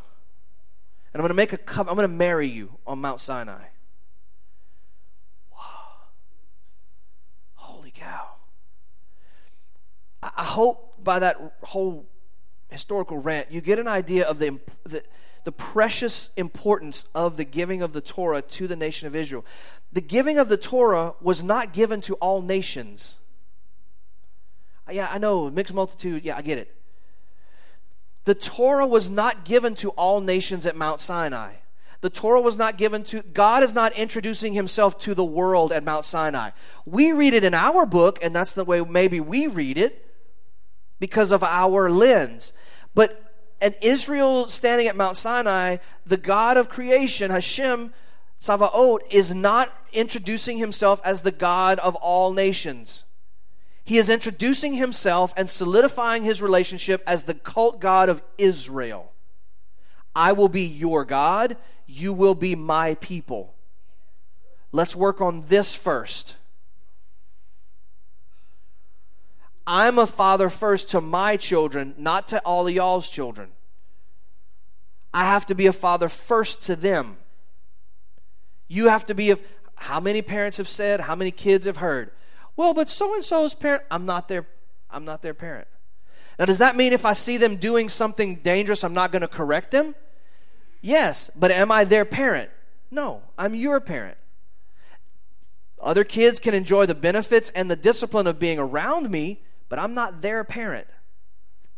And 1.15 1.21
I'm 1.21 1.23
going 1.23 1.29
to 1.31 1.35
make 1.35 1.55
a 1.55 1.57
covenant, 1.57 1.89
I'm 1.89 1.97
going 1.97 2.11
to 2.11 2.17
marry 2.17 2.49
you 2.49 2.69
on 2.87 3.01
Mount 3.01 3.21
Sinai. 3.21 3.65
I 10.43 10.45
hope 10.45 10.95
by 11.05 11.21
that 11.21 11.37
whole 11.63 12.05
historical 12.69 13.17
rant, 13.17 13.53
you 13.53 13.61
get 13.61 13.79
an 13.79 13.87
idea 13.87 14.27
of 14.27 14.41
the, 14.41 14.59
the, 14.83 15.05
the, 15.45 15.53
precious 15.53 16.31
importance 16.37 17.05
of 17.15 17.37
the 17.37 17.45
giving 17.45 17.81
of 17.81 17.93
the 17.93 18.01
Torah 18.01 18.43
to 18.43 18.67
the 18.67 18.75
nation 18.75 19.07
of 19.07 19.15
Israel. 19.15 19.45
The 19.93 20.01
giving 20.01 20.39
of 20.39 20.49
the 20.49 20.57
Torah 20.57 21.15
was 21.21 21.45
not 21.45 21.73
given 21.73 22.01
to 22.01 22.15
all 22.15 22.43
nations. 22.43 23.19
Uh, 24.89 24.95
yeah, 24.95 25.09
I 25.13 25.19
know, 25.19 25.49
mixed 25.49 25.73
multitude. 25.73 26.25
Yeah, 26.25 26.37
I 26.37 26.43
get 26.43 26.59
it. 26.59 26.75
The 28.25 28.35
Torah 28.35 28.87
was 28.87 29.09
not 29.09 29.45
given 29.45 29.77
to 29.77 29.91
all 29.91 30.21
nations 30.21 30.67
at 30.67 30.75
Mount 30.75 30.99
Sinai. 30.99 31.53
The 32.01 32.11
Torah 32.11 32.41
was 32.41 32.57
not 32.57 32.77
given 32.77 33.05
to, 33.05 33.23
God 33.23 33.63
is 33.63 33.73
not 33.73 33.93
introducing 33.93 34.55
himself 34.55 34.99
to 34.99 35.15
the 35.15 35.25
world 35.25 35.71
at 35.71 35.85
Mount 35.85 36.05
Sinai. 36.05 36.51
We 36.85 37.13
read 37.13 37.33
it 37.33 37.45
in 37.45 37.55
our 37.55 37.87
book, 37.87 38.19
and 38.21 38.35
that's 38.35 38.55
the 38.55 38.65
way 38.65 38.81
maybe 38.81 39.21
we 39.21 39.47
read 39.47 39.79
it 39.79 40.09
because 41.03 41.33
of 41.33 41.43
our 41.43 41.91
lens. 41.91 42.53
But 42.95 43.21
an 43.61 43.75
Israel 43.83 44.47
standing 44.47 44.87
at 44.87 44.95
Mount 44.95 45.17
Sinai, 45.17 45.79
the 46.07 46.17
God 46.17 46.57
of 46.57 46.69
creation, 46.69 47.33
Hashem, 47.33 47.93
Savaot, 48.41 49.01
is 49.11 49.35
not 49.35 49.73
introducing 49.93 50.59
himself 50.59 51.01
as 51.05 51.23
the 51.23 51.33
God 51.33 51.81
of 51.81 51.97
all 51.97 52.33
nations. 52.33 53.03
He 53.83 53.99
is 53.99 54.09
introducing 54.09 54.75
himself 54.75 55.35
and 55.37 55.51
solidifying 55.51 56.23
his 56.23 56.41
relationship 56.41 57.03
as 57.05 57.25
the 57.25 57.35
cult 57.35 57.81
God 57.81 58.09
of 58.09 58.23
Israel. 58.39 59.11
I 60.15 60.31
will 60.31 60.49
be 60.49 60.63
your 60.63 61.05
God, 61.05 61.57
you 61.85 62.13
will 62.13 62.37
be 62.37 62.55
my 62.55 62.95
people. 62.95 63.55
Let's 64.71 64.95
work 64.95 65.21
on 65.21 65.47
this 65.49 65.75
first. 65.75 66.37
I'm 69.67 69.99
a 69.99 70.07
father 70.07 70.49
first 70.49 70.91
to 70.91 71.01
my 71.01 71.37
children, 71.37 71.95
not 71.97 72.29
to 72.29 72.41
all 72.41 72.67
of 72.67 72.75
y'all's 72.75 73.09
children. 73.09 73.51
I 75.15 75.25
have 75.25 75.47
to 75.47 75.55
be 75.55 75.67
a 75.67 75.73
father 75.73 76.09
first 76.09 76.63
to 76.65 76.77
them. 76.77 77.17
You 78.69 78.89
have 78.89 79.07
to 79.07 79.15
be 79.15 79.31
a. 79.31 79.39
How 79.75 80.01
many 80.01 80.23
parents 80.23 80.57
have 80.57 80.69
said? 80.69 81.01
How 81.01 81.15
many 81.15 81.31
kids 81.31 81.67
have 81.67 81.79
heard? 81.79 82.11
Well, 82.57 82.75
but 82.75 82.89
so 82.89 83.15
and 83.15 83.25
so's 83.25 83.55
parent. 83.55 83.83
I'm 83.91 84.07
not 84.07 84.29
their. 84.29 84.47
I'm 84.91 85.05
not 85.05 85.23
their 85.23 85.35
parent. 85.35 85.69
Now, 86.39 86.47
does 86.47 86.59
that 86.59 86.77
mean 86.77 86.93
if 86.93 87.05
I 87.05 87.13
see 87.13 87.37
them 87.37 87.57
doing 87.57 87.89
something 87.89 88.37
dangerous, 88.37 88.85
I'm 88.85 88.95
not 88.95 89.13
going 89.13 89.23
to 89.23 89.29
correct 89.29 89.71
them? 89.71 89.95
Yes, 90.81 91.31
but 91.37 91.51
am 91.51 91.71
I 91.71 91.85
their 91.85 92.05
parent? 92.05 92.51
No, 92.91 93.23
I'm 93.39 93.55
your 93.55 93.81
parent. 93.81 94.19
Other 95.81 96.05
kids 96.05 96.39
can 96.39 96.55
enjoy 96.55 96.87
the 96.87 96.95
benefits 96.95 97.51
and 97.51 97.71
the 97.71 97.77
discipline 97.77 98.27
of 98.27 98.39
being 98.39 98.59
around 98.59 99.11
me, 99.11 99.43
but 99.73 99.79
I'm 99.79 99.95
not 99.95 100.21
their 100.21 100.45
parent. 100.45 100.87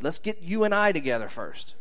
Let's 0.01 0.19
get 0.19 0.43
you 0.43 0.65
and 0.65 0.75
I 0.75 0.91
together 0.91 1.29
first. 1.29 1.75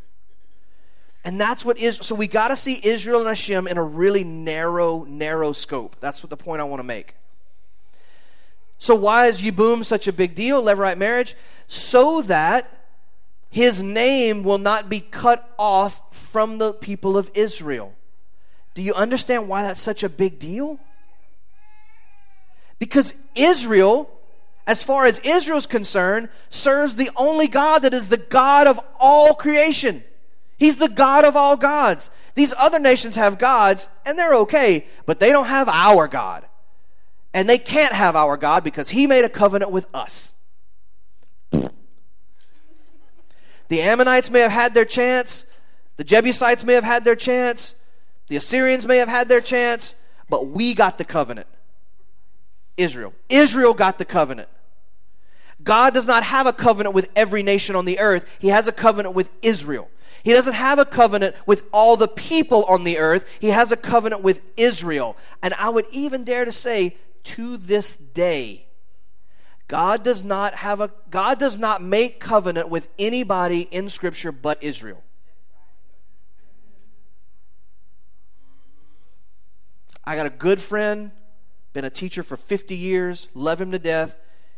And 1.23 1.41
that's 1.41 1.65
what 1.65 1.79
is 1.79 1.97
so 2.03 2.13
we 2.13 2.27
got 2.27 2.49
to 2.49 2.55
see 2.55 2.79
Israel 2.83 3.21
and 3.21 3.27
Hashem 3.27 3.67
in 3.67 3.79
a 3.79 3.83
really 3.83 4.23
narrow, 4.23 5.05
narrow 5.05 5.53
scope. 5.53 5.95
That's 6.01 6.21
what 6.21 6.29
the 6.29 6.37
point 6.37 6.61
I 6.61 6.65
want 6.65 6.81
to 6.81 6.83
make. 6.83 7.15
So 8.77 8.93
why 8.93 9.25
is 9.25 9.41
Yibum 9.41 9.83
such 9.83 10.07
a 10.07 10.13
big 10.13 10.35
deal, 10.35 10.61
Levirate 10.61 10.99
marriage? 10.99 11.35
So 11.67 12.21
that 12.21 12.69
his 13.49 13.81
name 13.81 14.43
will 14.43 14.59
not 14.59 14.89
be 14.89 14.99
cut 14.99 15.51
off 15.57 15.99
from 16.15 16.59
the 16.59 16.73
people 16.73 17.17
of 17.17 17.31
Israel. 17.33 17.91
Do 18.75 18.83
you 18.83 18.93
understand 18.93 19.47
why 19.47 19.63
that's 19.63 19.81
such 19.81 20.03
a 20.03 20.09
big 20.09 20.37
deal? 20.37 20.77
Because 22.77 23.15
Israel 23.33 24.11
as 24.65 24.83
far 24.83 25.05
as 25.05 25.19
Israel's 25.19 25.65
concerned, 25.65 26.29
serves 26.49 26.95
the 26.95 27.11
only 27.15 27.47
God 27.47 27.79
that 27.79 27.93
is 27.93 28.09
the 28.09 28.17
God 28.17 28.67
of 28.67 28.79
all 28.99 29.33
creation. 29.33 30.03
He's 30.57 30.77
the 30.77 30.89
God 30.89 31.25
of 31.25 31.35
all 31.35 31.57
gods. 31.57 32.09
These 32.35 32.53
other 32.57 32.79
nations 32.79 33.15
have 33.15 33.37
gods, 33.37 33.87
and 34.05 34.17
they're 34.17 34.35
okay, 34.35 34.87
but 35.05 35.19
they 35.19 35.31
don't 35.31 35.47
have 35.47 35.67
our 35.67 36.07
God. 36.07 36.45
And 37.33 37.49
they 37.49 37.57
can't 37.57 37.93
have 37.93 38.15
our 38.15 38.37
God 38.37 38.63
because 38.63 38.89
He 38.89 39.07
made 39.07 39.25
a 39.25 39.29
covenant 39.29 39.71
with 39.71 39.87
us. 39.93 40.33
The 43.69 43.81
Ammonites 43.81 44.29
may 44.29 44.39
have 44.39 44.51
had 44.51 44.73
their 44.73 44.85
chance, 44.85 45.45
the 45.97 46.03
Jebusites 46.03 46.63
may 46.63 46.73
have 46.73 46.83
had 46.83 47.05
their 47.05 47.15
chance, 47.15 47.75
the 48.27 48.35
Assyrians 48.35 48.85
may 48.85 48.97
have 48.97 49.09
had 49.09 49.29
their 49.29 49.41
chance, 49.41 49.95
but 50.29 50.47
we 50.47 50.73
got 50.73 50.97
the 50.97 51.05
covenant. 51.05 51.47
Israel. 52.77 53.13
Israel 53.29 53.73
got 53.73 53.97
the 53.97 54.05
covenant. 54.05 54.49
God 55.63 55.93
does 55.93 56.05
not 56.05 56.23
have 56.23 56.47
a 56.47 56.53
covenant 56.53 56.95
with 56.95 57.09
every 57.15 57.43
nation 57.43 57.75
on 57.75 57.85
the 57.85 57.99
earth. 57.99 58.25
He 58.39 58.49
has 58.49 58.67
a 58.67 58.71
covenant 58.71 59.15
with 59.15 59.29
Israel. 59.41 59.89
He 60.23 60.31
doesn't 60.31 60.53
have 60.53 60.79
a 60.79 60.85
covenant 60.85 61.35
with 61.45 61.63
all 61.71 61.97
the 61.97 62.07
people 62.07 62.63
on 62.65 62.83
the 62.83 62.97
earth. 62.97 63.25
He 63.39 63.49
has 63.49 63.71
a 63.71 63.77
covenant 63.77 64.23
with 64.23 64.41
Israel. 64.55 65.17
And 65.41 65.53
I 65.55 65.69
would 65.69 65.85
even 65.91 66.23
dare 66.23 66.45
to 66.45 66.51
say 66.51 66.95
to 67.23 67.57
this 67.57 67.95
day, 67.95 68.65
God 69.67 70.03
does 70.03 70.23
not 70.23 70.55
have 70.55 70.81
a 70.81 70.91
God 71.09 71.39
does 71.39 71.57
not 71.57 71.81
make 71.81 72.19
covenant 72.19 72.69
with 72.69 72.89
anybody 72.99 73.61
in 73.71 73.89
scripture 73.89 74.31
but 74.31 74.61
Israel. 74.61 75.01
I 80.05 80.15
got 80.15 80.25
a 80.25 80.29
good 80.29 80.61
friend 80.61 81.11
been 81.73 81.85
a 81.85 81.89
teacher 81.89 82.23
for 82.23 82.37
50 82.37 82.75
years, 82.75 83.27
love 83.33 83.59
him 83.59 83.71
to 83.71 83.79
death. 83.79 84.15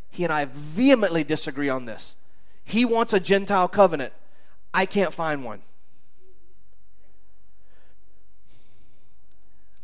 He 0.10 0.24
and 0.24 0.32
I 0.32 0.46
vehemently 0.46 1.24
disagree 1.24 1.70
on 1.70 1.86
this. 1.86 2.16
He 2.64 2.86
wants 2.86 3.14
a 3.14 3.20
Gentile 3.20 3.68
covenant. 3.68 4.14
I 4.74 4.86
can't 4.86 5.14
find 5.14 5.44
one. 5.44 5.62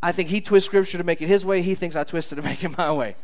I 0.03 0.11
think 0.11 0.29
he 0.29 0.41
twists 0.41 0.67
scripture 0.67 0.97
to 0.97 1.03
make 1.03 1.21
it 1.21 1.27
his 1.27 1.45
way. 1.45 1.61
He 1.61 1.75
thinks 1.75 1.95
I 1.95 2.03
twist 2.03 2.31
it 2.31 2.35
to 2.35 2.41
make 2.43 2.63
it 2.63 2.77
my 2.77 2.91
way. 2.91 3.15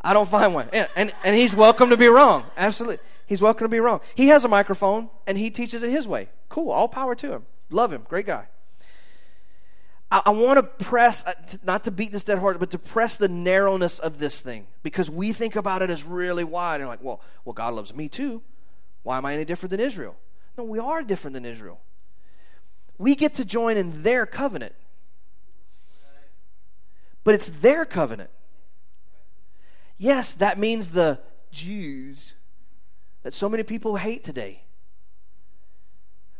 I 0.00 0.12
don't 0.12 0.28
find 0.28 0.52
one. 0.52 0.68
And, 0.72 0.88
and, 0.96 1.12
and 1.24 1.34
he's 1.34 1.56
welcome 1.56 1.88
to 1.90 1.96
be 1.96 2.08
wrong. 2.08 2.44
Absolutely. 2.56 2.98
He's 3.26 3.40
welcome 3.40 3.64
to 3.64 3.70
be 3.70 3.80
wrong. 3.80 4.00
He 4.14 4.28
has 4.28 4.44
a 4.44 4.48
microphone 4.48 5.08
and 5.26 5.38
he 5.38 5.50
teaches 5.50 5.82
it 5.82 5.90
his 5.90 6.06
way. 6.06 6.28
Cool. 6.50 6.70
All 6.70 6.88
power 6.88 7.14
to 7.14 7.32
him. 7.32 7.46
Love 7.70 7.92
him. 7.92 8.04
Great 8.08 8.26
guy. 8.26 8.46
I, 10.14 10.22
I 10.26 10.30
want 10.30 10.58
to 10.58 10.84
press, 10.84 11.26
uh, 11.26 11.34
not 11.64 11.82
to 11.84 11.90
beat 11.90 12.12
this 12.12 12.22
dead 12.22 12.38
horse, 12.38 12.56
but 12.56 12.70
to 12.70 12.78
press 12.78 13.16
the 13.16 13.26
narrowness 13.26 13.98
of 13.98 14.18
this 14.18 14.40
thing 14.40 14.68
because 14.84 15.10
we 15.10 15.32
think 15.32 15.56
about 15.56 15.82
it 15.82 15.90
as 15.90 16.04
really 16.04 16.44
wide 16.44 16.80
and 16.80 16.88
like, 16.88 17.02
well, 17.02 17.20
well, 17.44 17.52
God 17.52 17.74
loves 17.74 17.92
me 17.92 18.08
too. 18.08 18.40
Why 19.02 19.18
am 19.18 19.26
I 19.26 19.34
any 19.34 19.44
different 19.44 19.72
than 19.72 19.80
Israel? 19.80 20.14
No, 20.56 20.62
we 20.62 20.78
are 20.78 21.02
different 21.02 21.34
than 21.34 21.44
Israel. 21.44 21.80
We 22.96 23.16
get 23.16 23.34
to 23.34 23.44
join 23.44 23.76
in 23.76 24.04
their 24.04 24.24
covenant, 24.24 24.76
but 27.24 27.34
it's 27.34 27.46
their 27.46 27.84
covenant. 27.84 28.30
Yes, 29.98 30.32
that 30.34 30.60
means 30.60 30.90
the 30.90 31.18
Jews 31.50 32.36
that 33.24 33.34
so 33.34 33.48
many 33.48 33.64
people 33.64 33.96
hate 33.96 34.22
today. 34.22 34.62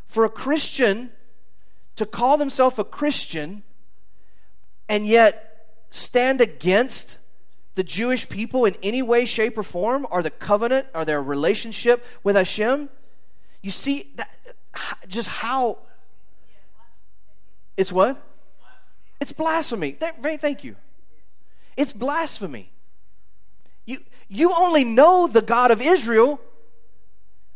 For 0.06 0.24
a 0.24 0.28
Christian 0.28 1.10
to 1.96 2.06
call 2.06 2.36
themselves 2.36 2.78
a 2.78 2.84
Christian 2.84 3.62
and 4.88 5.06
yet 5.06 5.66
stand 5.90 6.40
against 6.40 7.18
the 7.74 7.82
Jewish 7.82 8.28
people 8.28 8.64
in 8.64 8.76
any 8.82 9.02
way, 9.02 9.24
shape, 9.24 9.58
or 9.58 9.62
form, 9.62 10.06
or 10.10 10.22
the 10.22 10.30
covenant, 10.30 10.86
or 10.94 11.04
their 11.04 11.22
relationship 11.22 12.04
with 12.22 12.36
Hashem, 12.36 12.88
you 13.62 13.70
see 13.70 14.12
that, 14.16 14.30
just 15.08 15.28
how 15.28 15.78
it's 17.76 17.92
what? 17.92 18.20
It's 19.20 19.32
blasphemy. 19.32 19.92
Thank 19.92 20.64
you. 20.64 20.76
It's 21.76 21.92
blasphemy. 21.92 22.70
You, 23.86 23.98
you 24.28 24.52
only 24.56 24.84
know 24.84 25.26
the 25.26 25.42
God 25.42 25.70
of 25.70 25.80
Israel 25.82 26.40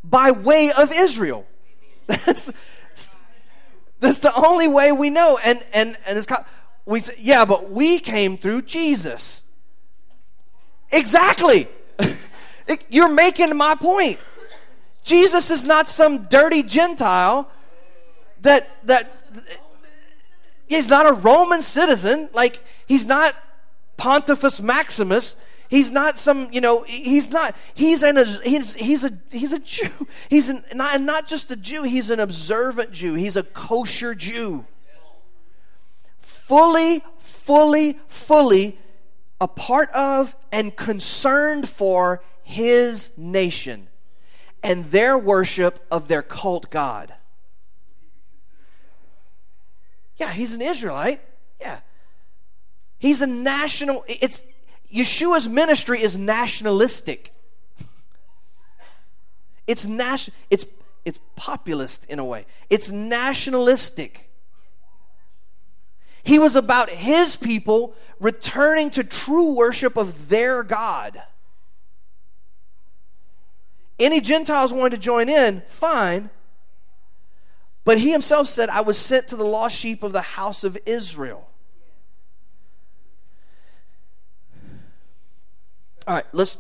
by 0.03 0.31
way 0.31 0.73
of 0.73 0.93
Israel. 0.93 1.47
That's, 2.07 2.51
that's 4.01 4.21
the 4.21 4.35
only 4.35 4.69
way 4.69 4.93
we 4.93 5.11
know. 5.11 5.39
And, 5.39 5.65
and, 5.73 5.97
and 6.07 6.19
it's, 6.19 6.27
we 6.87 7.01
say, 7.01 7.15
yeah, 7.19 7.45
but 7.45 7.71
we 7.71 7.99
came 7.99 8.37
through 8.37 8.63
Jesus. 8.63 9.43
Exactly. 10.91 11.69
You're 12.89 13.09
making 13.09 13.57
my 13.57 13.75
point. 13.75 14.19
Jesus 15.05 15.51
is 15.51 15.65
not 15.65 15.89
some 15.89 16.25
dirty 16.25 16.63
Gentile 16.63 17.51
that 18.43 18.69
that 18.85 19.11
he's 20.67 20.89
not 20.89 21.07
a 21.07 21.13
Roman 21.13 21.63
citizen. 21.63 22.29
Like 22.33 22.63
he's 22.87 23.07
not 23.07 23.35
Pontifex 23.97 24.61
Maximus. 24.61 25.37
He's 25.69 25.91
not 25.91 26.19
some, 26.19 26.49
you 26.51 26.61
know, 26.61 26.83
he's 26.83 27.31
not, 27.31 27.55
he's 27.75 28.03
an, 28.03 28.17
he's, 28.43 28.75
he's 28.75 29.05
a, 29.05 29.13
he's 29.31 29.53
a 29.53 29.59
Jew. 29.59 29.91
He's 30.31 30.49
an, 30.49 30.65
not, 30.75 31.01
not 31.01 31.27
just 31.27 31.51
a 31.51 31.57
Jew, 31.57 31.83
he's 31.83 32.11
an 32.11 32.21
observant 32.21 32.93
Jew. 32.93 33.15
He's 33.15 33.37
a 33.37 33.43
kosher 33.43 34.15
Jew. 34.15 34.65
Fully, 36.21 37.05
fully, 37.19 37.99
fully 38.09 38.79
a 39.41 39.49
part 39.49 39.91
of 39.91 40.35
and 40.51 40.75
concerned 40.75 41.69
for 41.69 42.23
his 42.43 43.17
nation 43.19 43.89
and 44.63 44.87
their 44.87 45.19
worship 45.19 45.85
of 45.91 46.09
their 46.09 46.23
cult 46.23 46.71
God. 46.71 47.15
Yeah, 50.17 50.33
he's 50.33 50.55
an 50.55 50.63
Israelite. 50.63 51.21
Yeah. 51.61 51.81
He's 52.99 53.23
a 53.23 53.27
national 53.27 54.05
it's 54.09 54.43
Yeshua's 54.93 55.49
ministry 55.49 56.03
is 56.03 56.17
nationalistic. 56.17 57.33
It's 59.67 59.85
nation 59.85 60.33
it's 60.51 60.65
it's 61.05 61.21
populist 61.37 62.07
in 62.07 62.19
a 62.19 62.25
way. 62.25 62.47
It's 62.71 62.91
nationalistic. 62.91 64.31
He 66.23 66.39
was 66.39 66.57
about 66.57 66.91
his 66.91 67.37
people 67.37 67.95
returning 68.21 68.91
to 68.91 69.05
true 69.05 69.53
worship 69.53 69.97
of 69.97 70.29
their 70.29 70.63
God. 70.63 71.23
Any 73.99 74.21
Gentiles 74.21 74.73
wanted 74.73 74.97
to 74.97 74.99
join 74.99 75.29
in, 75.29 75.63
fine. 75.69 76.31
But 77.85 77.99
he 77.99 78.13
himself 78.13 78.49
said, 78.49 78.69
I 78.69 78.83
was 78.83 78.99
sent 78.99 79.29
to 79.29 79.37
the 79.37 79.45
lost 79.45 79.77
sheep 79.77 80.03
of 80.03 80.13
the 80.13 80.21
house 80.21 80.63
of 80.63 80.77
Israel. 80.85 81.48
All 86.09 86.15
right, 86.15 86.25
let's 86.33 86.57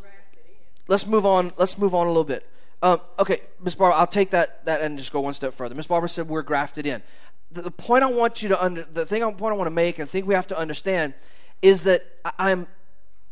let's 0.88 1.06
move 1.06 1.24
on. 1.24 1.54
Let's 1.56 1.78
move 1.78 1.94
on 1.94 2.06
a 2.06 2.10
little 2.10 2.22
bit. 2.22 2.46
Um, 2.82 3.00
okay, 3.18 3.40
Miss 3.64 3.74
Barbara, 3.74 3.98
I'll 3.98 4.06
take 4.06 4.28
that 4.32 4.62
that 4.66 4.82
and 4.82 4.98
just 4.98 5.10
go 5.10 5.20
one 5.20 5.32
step 5.32 5.54
further. 5.54 5.74
Miss 5.74 5.86
Barbara 5.86 6.10
said 6.10 6.28
we're 6.28 6.42
grafted 6.42 6.86
in. 6.86 7.02
The, 7.50 7.62
the, 7.62 7.70
point 7.70 8.04
I 8.04 8.08
want 8.08 8.42
you 8.42 8.50
to 8.50 8.62
under 8.62 8.82
the 8.92 9.06
thing 9.06 9.24
I 9.24 9.32
point 9.32 9.54
I 9.54 9.56
want 9.56 9.68
to 9.68 9.74
make 9.74 9.98
and 9.98 10.08
think 10.08 10.26
we 10.26 10.34
have 10.34 10.48
to 10.48 10.58
understand 10.58 11.14
is 11.62 11.84
that 11.84 12.04
I, 12.26 12.50
am 12.50 12.66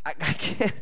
I, 0.06 0.14
I, 0.18 0.32
can't. 0.32 0.72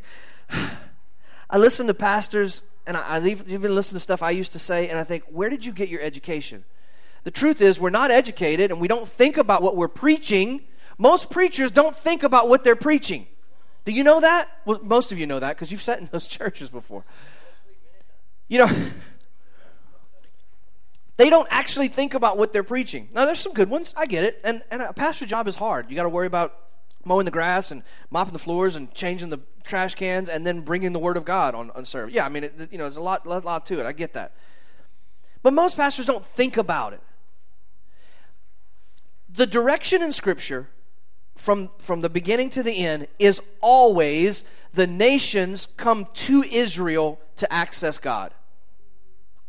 I 1.50 1.58
listen 1.58 1.88
to 1.88 1.94
pastors 1.94 2.62
and 2.86 2.96
I, 2.96 3.16
I 3.16 3.26
even 3.26 3.74
listen 3.74 3.96
to 3.96 4.00
stuff 4.00 4.22
I 4.22 4.30
used 4.30 4.52
to 4.52 4.60
say, 4.60 4.88
and 4.88 5.00
I 5.00 5.04
think, 5.04 5.24
where 5.24 5.50
did 5.50 5.64
you 5.66 5.72
get 5.72 5.88
your 5.88 6.00
education? 6.00 6.64
The 7.24 7.32
truth 7.32 7.60
is, 7.60 7.80
we're 7.80 7.90
not 7.90 8.12
educated 8.12 8.70
and 8.70 8.80
we 8.80 8.86
don't 8.86 9.08
think 9.08 9.36
about 9.36 9.62
what 9.62 9.74
we're 9.74 9.88
preaching. 9.88 10.60
Most 10.96 11.28
preachers 11.28 11.72
don't 11.72 11.96
think 11.96 12.22
about 12.22 12.48
what 12.48 12.62
they're 12.62 12.76
preaching. 12.76 13.26
Do 13.84 13.92
you 13.92 14.02
know 14.02 14.20
that? 14.20 14.48
Well, 14.64 14.80
most 14.82 15.12
of 15.12 15.18
you 15.18 15.26
know 15.26 15.40
that 15.40 15.56
because 15.56 15.70
you've 15.70 15.82
sat 15.82 16.00
in 16.00 16.08
those 16.10 16.26
churches 16.26 16.70
before. 16.70 17.04
You 18.48 18.58
know, 18.58 18.68
they 21.16 21.30
don't 21.30 21.48
actually 21.50 21.88
think 21.88 22.14
about 22.14 22.38
what 22.38 22.52
they're 22.52 22.62
preaching. 22.62 23.08
Now, 23.12 23.24
there's 23.24 23.40
some 23.40 23.52
good 23.52 23.70
ones. 23.70 23.94
I 23.96 24.06
get 24.06 24.24
it. 24.24 24.40
And, 24.44 24.62
and 24.70 24.82
a 24.82 24.92
pastor 24.92 25.26
job 25.26 25.48
is 25.48 25.56
hard. 25.56 25.90
You 25.90 25.96
got 25.96 26.04
to 26.04 26.08
worry 26.08 26.26
about 26.26 26.54
mowing 27.04 27.26
the 27.26 27.30
grass 27.30 27.70
and 27.70 27.82
mopping 28.10 28.32
the 28.32 28.38
floors 28.38 28.76
and 28.76 28.92
changing 28.94 29.30
the 29.30 29.40
trash 29.64 29.94
cans 29.94 30.28
and 30.28 30.46
then 30.46 30.60
bringing 30.60 30.92
the 30.92 30.98
word 30.98 31.16
of 31.16 31.24
God 31.24 31.54
on, 31.54 31.70
on 31.72 31.84
service. 31.84 32.14
Yeah, 32.14 32.24
I 32.24 32.28
mean, 32.28 32.44
it, 32.44 32.68
you 32.70 32.78
know, 32.78 32.84
there's 32.84 32.96
a 32.96 33.02
lot, 33.02 33.26
lot, 33.26 33.44
lot 33.44 33.66
to 33.66 33.80
it. 33.80 33.86
I 33.86 33.92
get 33.92 34.14
that. 34.14 34.32
But 35.42 35.52
most 35.52 35.76
pastors 35.76 36.06
don't 36.06 36.24
think 36.24 36.56
about 36.56 36.94
it. 36.94 37.00
The 39.28 39.46
direction 39.46 40.02
in 40.02 40.12
Scripture 40.12 40.68
from, 41.36 41.70
from 41.78 42.00
the 42.00 42.08
beginning 42.08 42.50
to 42.50 42.62
the 42.62 42.84
end 42.84 43.08
is 43.18 43.40
always 43.60 44.44
the 44.72 44.86
nations 44.86 45.66
come 45.66 46.06
to 46.14 46.42
Israel 46.42 47.20
to 47.36 47.52
access 47.52 47.98
God. 47.98 48.32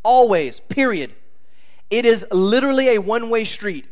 Always, 0.03 0.59
period. 0.59 1.13
It 1.89 2.05
is 2.05 2.25
literally 2.31 2.95
a 2.95 3.01
one 3.01 3.29
way 3.29 3.43
street. 3.43 3.85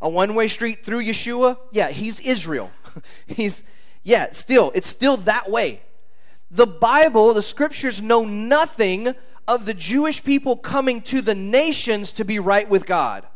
A 0.00 0.08
one 0.08 0.34
way 0.34 0.48
street 0.48 0.84
through 0.84 1.02
Yeshua? 1.02 1.58
Yeah, 1.72 1.88
he's 1.88 2.20
Israel. 2.20 2.70
he's, 3.26 3.62
yeah, 4.02 4.30
still, 4.32 4.72
it's 4.74 4.88
still 4.88 5.16
that 5.18 5.50
way. 5.50 5.82
The 6.50 6.66
Bible, 6.66 7.34
the 7.34 7.42
scriptures 7.42 8.00
know 8.00 8.24
nothing 8.24 9.14
of 9.48 9.66
the 9.66 9.74
Jewish 9.74 10.22
people 10.22 10.56
coming 10.56 11.00
to 11.02 11.20
the 11.20 11.34
nations 11.34 12.12
to 12.12 12.24
be 12.24 12.38
right 12.38 12.68
with 12.68 12.86
God. 12.86 13.26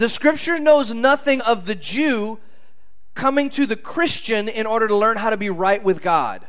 The 0.00 0.08
scripture 0.08 0.58
knows 0.58 0.94
nothing 0.94 1.42
of 1.42 1.66
the 1.66 1.74
Jew 1.74 2.38
coming 3.14 3.50
to 3.50 3.66
the 3.66 3.76
Christian 3.76 4.48
in 4.48 4.64
order 4.64 4.88
to 4.88 4.96
learn 4.96 5.18
how 5.18 5.28
to 5.28 5.36
be 5.36 5.50
right 5.50 5.84
with 5.84 6.00
God. 6.00 6.46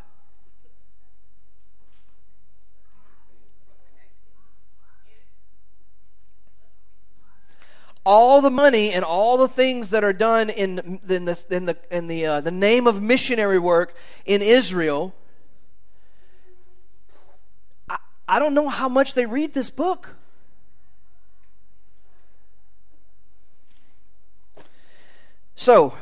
all 8.03 8.41
the 8.41 8.49
money 8.49 8.91
and 8.91 9.05
all 9.05 9.37
the 9.37 9.47
things 9.47 9.89
that 9.89 10.03
are 10.03 10.13
done 10.13 10.49
in, 10.49 10.99
in 11.07 11.25
the, 11.25 11.45
in 11.51 11.65
the, 11.67 11.77
in 11.91 12.07
the, 12.07 12.25
uh, 12.25 12.41
the 12.41 12.49
name 12.49 12.87
of 12.87 12.99
missionary 12.99 13.59
work 13.59 13.95
in 14.25 14.41
Israel, 14.41 15.13
I, 17.87 17.97
I 18.27 18.39
don't 18.39 18.55
know 18.55 18.69
how 18.69 18.89
much 18.89 19.13
they 19.13 19.27
read 19.27 19.53
this 19.53 19.69
book. 19.69 20.15
So, 25.61 25.93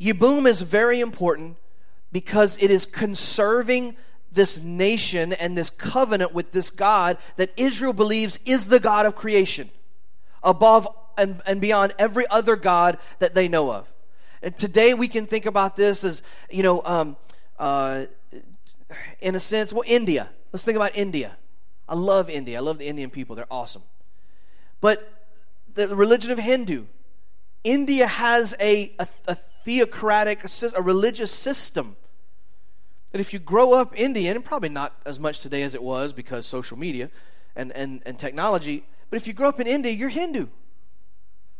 Yibum 0.00 0.48
is 0.48 0.62
very 0.62 0.98
important 0.98 1.58
because 2.10 2.58
it 2.60 2.72
is 2.72 2.84
conserving 2.84 3.94
this 4.32 4.58
nation 4.58 5.32
and 5.32 5.56
this 5.56 5.70
covenant 5.70 6.34
with 6.34 6.50
this 6.50 6.70
God 6.70 7.16
that 7.36 7.52
Israel 7.56 7.92
believes 7.92 8.40
is 8.44 8.66
the 8.66 8.80
God 8.80 9.06
of 9.06 9.14
creation 9.14 9.70
above 10.42 10.88
and, 11.16 11.40
and 11.46 11.60
beyond 11.60 11.94
every 12.00 12.26
other 12.26 12.56
God 12.56 12.98
that 13.20 13.32
they 13.32 13.46
know 13.46 13.70
of. 13.70 13.86
And 14.42 14.56
today 14.56 14.92
we 14.92 15.06
can 15.06 15.24
think 15.26 15.46
about 15.46 15.76
this 15.76 16.02
as, 16.02 16.20
you 16.50 16.64
know, 16.64 16.82
um, 16.84 17.16
uh, 17.60 18.06
in 19.20 19.36
a 19.36 19.40
sense, 19.40 19.72
well, 19.72 19.84
India. 19.86 20.30
Let's 20.52 20.64
think 20.64 20.74
about 20.74 20.96
India. 20.96 21.36
I 21.88 21.94
love 21.94 22.28
India. 22.28 22.56
I 22.56 22.60
love 22.60 22.78
the 22.78 22.88
Indian 22.88 23.10
people. 23.10 23.36
They're 23.36 23.46
awesome. 23.52 23.84
But 24.80 25.08
the 25.74 25.94
religion 25.94 26.32
of 26.32 26.40
Hindu, 26.40 26.86
India 27.66 28.06
has 28.06 28.54
a, 28.60 28.92
a, 29.00 29.08
a 29.26 29.34
theocratic, 29.64 30.44
a 30.44 30.82
religious 30.82 31.32
system 31.32 31.96
that 33.10 33.20
if 33.20 33.32
you 33.32 33.40
grow 33.40 33.72
up 33.72 33.98
Indian, 33.98 34.36
and 34.36 34.44
probably 34.44 34.68
not 34.68 34.94
as 35.04 35.18
much 35.18 35.40
today 35.40 35.62
as 35.62 35.74
it 35.74 35.82
was 35.82 36.12
because 36.12 36.46
social 36.46 36.78
media 36.78 37.10
and, 37.56 37.72
and, 37.72 38.02
and 38.06 38.20
technology, 38.20 38.86
but 39.10 39.16
if 39.16 39.26
you 39.26 39.32
grow 39.32 39.48
up 39.48 39.58
in 39.58 39.66
India, 39.66 39.90
you're 39.90 40.10
Hindu. 40.10 40.46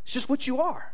It's 0.05 0.13
just 0.13 0.29
what 0.29 0.47
you 0.47 0.61
are. 0.61 0.93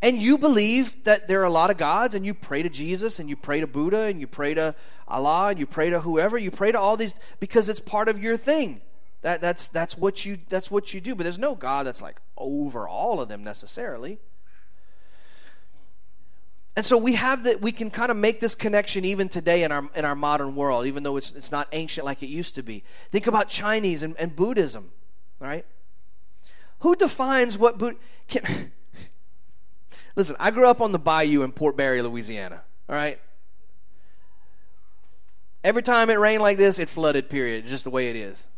And 0.00 0.18
you 0.22 0.38
believe 0.38 1.02
that 1.02 1.26
there 1.26 1.40
are 1.40 1.44
a 1.44 1.50
lot 1.50 1.70
of 1.70 1.76
gods, 1.76 2.14
and 2.14 2.24
you 2.24 2.32
pray 2.32 2.62
to 2.62 2.68
Jesus, 2.68 3.18
and 3.18 3.28
you 3.28 3.34
pray 3.34 3.58
to 3.58 3.66
Buddha, 3.66 4.02
and 4.02 4.20
you 4.20 4.28
pray 4.28 4.54
to 4.54 4.76
Allah, 5.08 5.48
and 5.48 5.58
you 5.58 5.66
pray 5.66 5.90
to 5.90 6.00
whoever. 6.00 6.38
You 6.38 6.52
pray 6.52 6.70
to 6.70 6.78
all 6.78 6.96
these 6.96 7.14
because 7.40 7.68
it's 7.68 7.80
part 7.80 8.08
of 8.08 8.22
your 8.22 8.36
thing. 8.36 8.82
That, 9.22 9.40
that's, 9.40 9.68
that's, 9.68 9.96
what 9.96 10.24
you, 10.24 10.38
that's 10.48 10.70
what 10.70 10.94
you 10.94 11.00
do. 11.00 11.14
But 11.14 11.24
there's 11.24 11.38
no 11.38 11.54
God 11.54 11.86
that's 11.86 12.02
like 12.02 12.20
over 12.36 12.86
all 12.86 13.20
of 13.20 13.28
them 13.28 13.42
necessarily. 13.42 14.18
And 16.76 16.84
so 16.84 16.98
we 16.98 17.14
have 17.14 17.44
that 17.44 17.62
we 17.62 17.72
can 17.72 17.90
kind 17.90 18.10
of 18.10 18.18
make 18.18 18.38
this 18.38 18.54
connection 18.54 19.04
even 19.06 19.30
today 19.30 19.62
in 19.62 19.72
our 19.72 19.88
in 19.94 20.04
our 20.04 20.14
modern 20.14 20.54
world, 20.54 20.84
even 20.84 21.02
though 21.02 21.16
it's 21.16 21.32
it's 21.32 21.50
not 21.50 21.68
ancient 21.72 22.04
like 22.04 22.22
it 22.22 22.26
used 22.26 22.54
to 22.56 22.62
be. 22.62 22.84
Think 23.10 23.26
about 23.26 23.48
Chinese 23.48 24.02
and, 24.02 24.14
and 24.18 24.36
Buddhism, 24.36 24.90
right? 25.40 25.64
Who 26.80 26.94
defines 26.94 27.56
what 27.56 27.78
Buddha 27.78 27.96
can 28.28 28.72
Listen, 30.16 30.36
I 30.38 30.50
grew 30.50 30.66
up 30.66 30.82
on 30.82 30.92
the 30.92 30.98
bayou 30.98 31.42
in 31.42 31.52
Port 31.52 31.78
Barre, 31.78 32.02
Louisiana. 32.02 32.62
All 32.88 32.94
right? 32.94 33.20
Every 35.64 35.82
time 35.82 36.10
it 36.10 36.14
rained 36.14 36.42
like 36.42 36.58
this, 36.58 36.78
it 36.78 36.88
flooded, 36.88 37.28
period. 37.28 37.66
Just 37.66 37.84
the 37.84 37.90
way 37.90 38.08
it 38.08 38.16
is. 38.16 38.48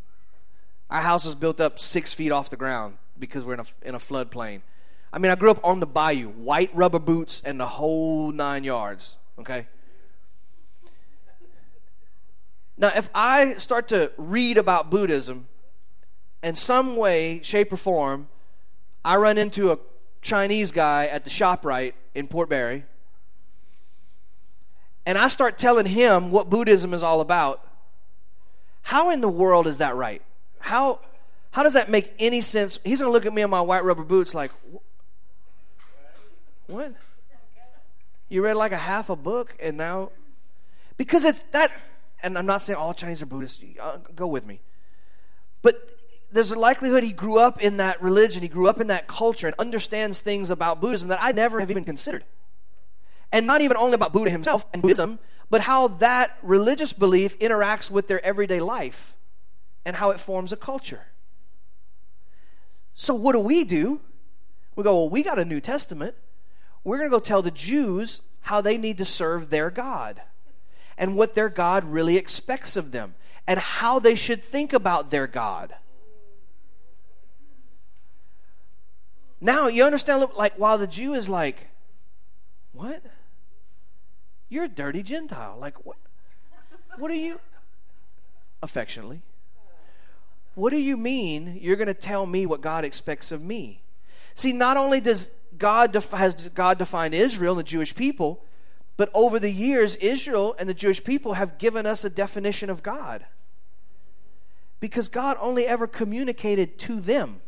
Our 0.91 1.03
house 1.03 1.24
was 1.24 1.34
built 1.34 1.61
up 1.61 1.78
six 1.78 2.12
feet 2.12 2.32
off 2.32 2.51
the 2.51 2.57
ground 2.57 2.97
because 3.18 3.45
we're 3.45 3.55
in 3.55 3.61
a, 3.61 3.66
in 3.82 3.95
a 3.95 3.99
floodplain. 3.99 4.62
I 5.12 5.18
mean, 5.18 5.30
I 5.30 5.34
grew 5.34 5.51
up 5.51 5.61
on 5.64 5.80
the 5.80 5.86
bayou, 5.86 6.28
white 6.28 6.70
rubber 6.74 6.99
boots 6.99 7.43
and 7.45 7.59
the 7.59 7.66
whole 7.66 8.30
nine 8.32 8.64
yards, 8.64 9.16
okay? 9.39 9.66
Now, 12.76 12.93
if 12.95 13.11
I 13.14 13.55
start 13.55 13.89
to 13.89 14.12
read 14.16 14.57
about 14.57 14.91
Buddhism, 14.91 15.49
in 16.43 16.55
some 16.55 16.97
way, 16.97 17.41
shape, 17.43 17.72
or 17.72 17.76
form, 17.76 18.28
I 19.05 19.16
run 19.16 19.39
into 19.39 19.72
a 19.72 19.78
Chinese 20.22 20.70
guy 20.70 21.07
at 21.07 21.24
the 21.24 21.30
ShopRite 21.30 21.95
in 22.14 22.28
Port 22.28 22.49
Barre, 22.49 22.84
and 25.05 25.18
I 25.18 25.28
start 25.28 25.59
telling 25.59 25.86
him 25.86 26.30
what 26.30 26.51
Buddhism 26.51 26.93
is 26.95 27.03
all 27.03 27.20
about, 27.20 27.66
how 28.82 29.11
in 29.11 29.20
the 29.20 29.28
world 29.28 29.66
is 29.66 29.78
that 29.78 29.97
right? 29.97 30.22
How, 30.59 31.01
how 31.51 31.63
does 31.63 31.75
that 31.75 31.89
make 31.89 32.15
any 32.19 32.41
sense? 32.41 32.79
He's 32.85 33.01
going 33.01 33.09
to 33.09 33.13
look 33.13 33.27
at 33.27 33.33
me 33.33 33.43
in 33.43 33.51
my 33.51 33.61
white 33.61 33.85
rubber 33.85 34.05
boots 34.05 34.35
like, 34.35 34.51
what? 36.67 36.93
You 38.29 38.43
read 38.43 38.57
like 38.57 38.73
a 38.73 38.77
half 38.77 39.09
a 39.09 39.17
book 39.17 39.57
and 39.61 39.77
now. 39.77 40.11
Because 40.97 41.25
it's 41.25 41.43
that. 41.53 41.71
And 42.23 42.37
I'm 42.37 42.47
not 42.47 42.63
saying 42.63 42.77
all 42.77 42.93
Chinese 42.93 43.23
are 43.23 43.27
Buddhists. 43.27 43.63
Uh, 43.81 43.99
go 44.15 44.27
with 44.27 44.45
me. 44.45 44.61
But 45.63 45.99
there's 46.31 46.51
a 46.51 46.59
likelihood 46.59 47.05
he 47.05 47.13
grew 47.13 47.39
up 47.39 47.63
in 47.63 47.79
that 47.79 48.03
religion, 48.03 48.43
he 48.43 48.49
grew 48.49 48.69
up 48.69 48.81
in 48.81 48.89
that 48.89 49.07
culture, 49.07 49.47
and 49.47 49.57
understands 49.59 50.21
things 50.21 50.51
about 50.51 50.81
Buddhism 50.81 51.09
that 51.09 51.19
I 51.23 51.33
never 51.33 51.61
have 51.61 51.71
even 51.71 51.85
considered. 51.85 52.25
And 53.33 53.47
not 53.47 53.61
even 53.61 53.77
only 53.77 53.95
about 53.95 54.13
Buddha 54.13 54.31
himself 54.31 54.67
and 54.73 54.83
Buddhism, 54.83 55.19
but 55.51 55.63
how 55.63 55.89
that 55.89 56.37
religious 56.43 56.93
belief 56.93 57.39
interacts 57.39 57.91
with 57.91 58.09
their 58.09 58.25
everyday 58.25 58.61
life 58.61 59.15
and 59.89 59.97
how 59.97 60.11
it 60.11 60.20
forms 60.20 60.53
a 60.53 60.57
culture. 60.57 61.07
So, 62.95 63.14
what 63.14 63.32
do 63.32 63.39
we 63.39 63.64
do? 63.64 64.03
We 64.76 64.84
go, 64.84 64.95
well, 64.99 65.09
we 65.09 65.22
got 65.22 65.39
a 65.39 65.47
New 65.47 65.62
Testament. 65.62 66.14
We're 66.84 66.99
going 66.99 67.09
to 67.09 67.16
go 67.16 67.20
tell 67.20 67.41
the 67.41 67.51
Jews 67.51 68.20
how 68.43 68.61
they 68.61 68.76
need 68.76 68.99
to 68.99 69.07
serve 69.07 69.49
their 69.49 69.70
God 69.70 70.20
and 70.99 71.16
what 71.16 71.34
their 71.34 71.49
God 71.49 71.84
really 71.84 72.18
expects 72.18 72.76
of 72.76 72.93
them 72.93 73.14
and 73.47 73.59
how 73.59 73.99
they 73.99 74.14
should 74.14 74.45
think 74.45 74.74
about 74.74 75.11
their 75.11 75.26
God. 75.26 75.74
Now, 79.41 79.68
you 79.68 79.84
understand, 79.84 80.26
like, 80.36 80.53
while 80.57 80.76
the 80.76 80.86
Jew 80.86 81.14
is 81.14 81.30
like, 81.30 81.68
what? 82.74 83.03
You're 84.51 84.64
a 84.64 84.68
dirty 84.68 85.03
Gentile. 85.03 85.57
Like, 85.59 85.86
what? 85.86 85.97
What 86.99 87.11
are 87.11 87.14
you? 87.14 87.41
Affectionately. 88.62 89.22
What 90.59 90.71
do 90.71 90.77
you 90.77 90.97
mean 90.97 91.57
you're 91.63 91.77
going 91.77 91.87
to 91.87 91.95
tell 91.95 92.27
me 92.27 92.45
what 92.45 92.61
God 92.61 92.85
expects 92.85 93.31
of 93.31 93.41
me? 93.41 93.81
See, 94.35 94.53
not 94.53 94.77
only 94.77 95.01
does 95.01 95.31
God 95.57 95.93
def- 95.93 96.11
has 96.11 96.35
God 96.35 96.79
defined 96.79 97.15
Israel 97.15 97.53
and 97.53 97.61
the 97.61 97.71
Jewish 97.71 97.95
people, 97.95 98.43
but 98.97 99.09
over 99.15 99.39
the 99.39 99.53
years, 99.53 99.95
Israel 99.97 100.57
and 100.59 100.69
the 100.69 100.75
Jewish 100.75 101.05
people 101.05 101.35
have 101.35 101.59
given 101.59 101.87
us 101.87 102.03
a 102.03 102.11
definition 102.11 102.71
of 102.71 102.83
God. 102.83 103.25
Because 104.81 105.09
God 105.09 105.37
only 105.41 105.65
ever 105.65 105.87
communicated 105.87 106.77
to 106.81 106.99
them. 106.99 107.41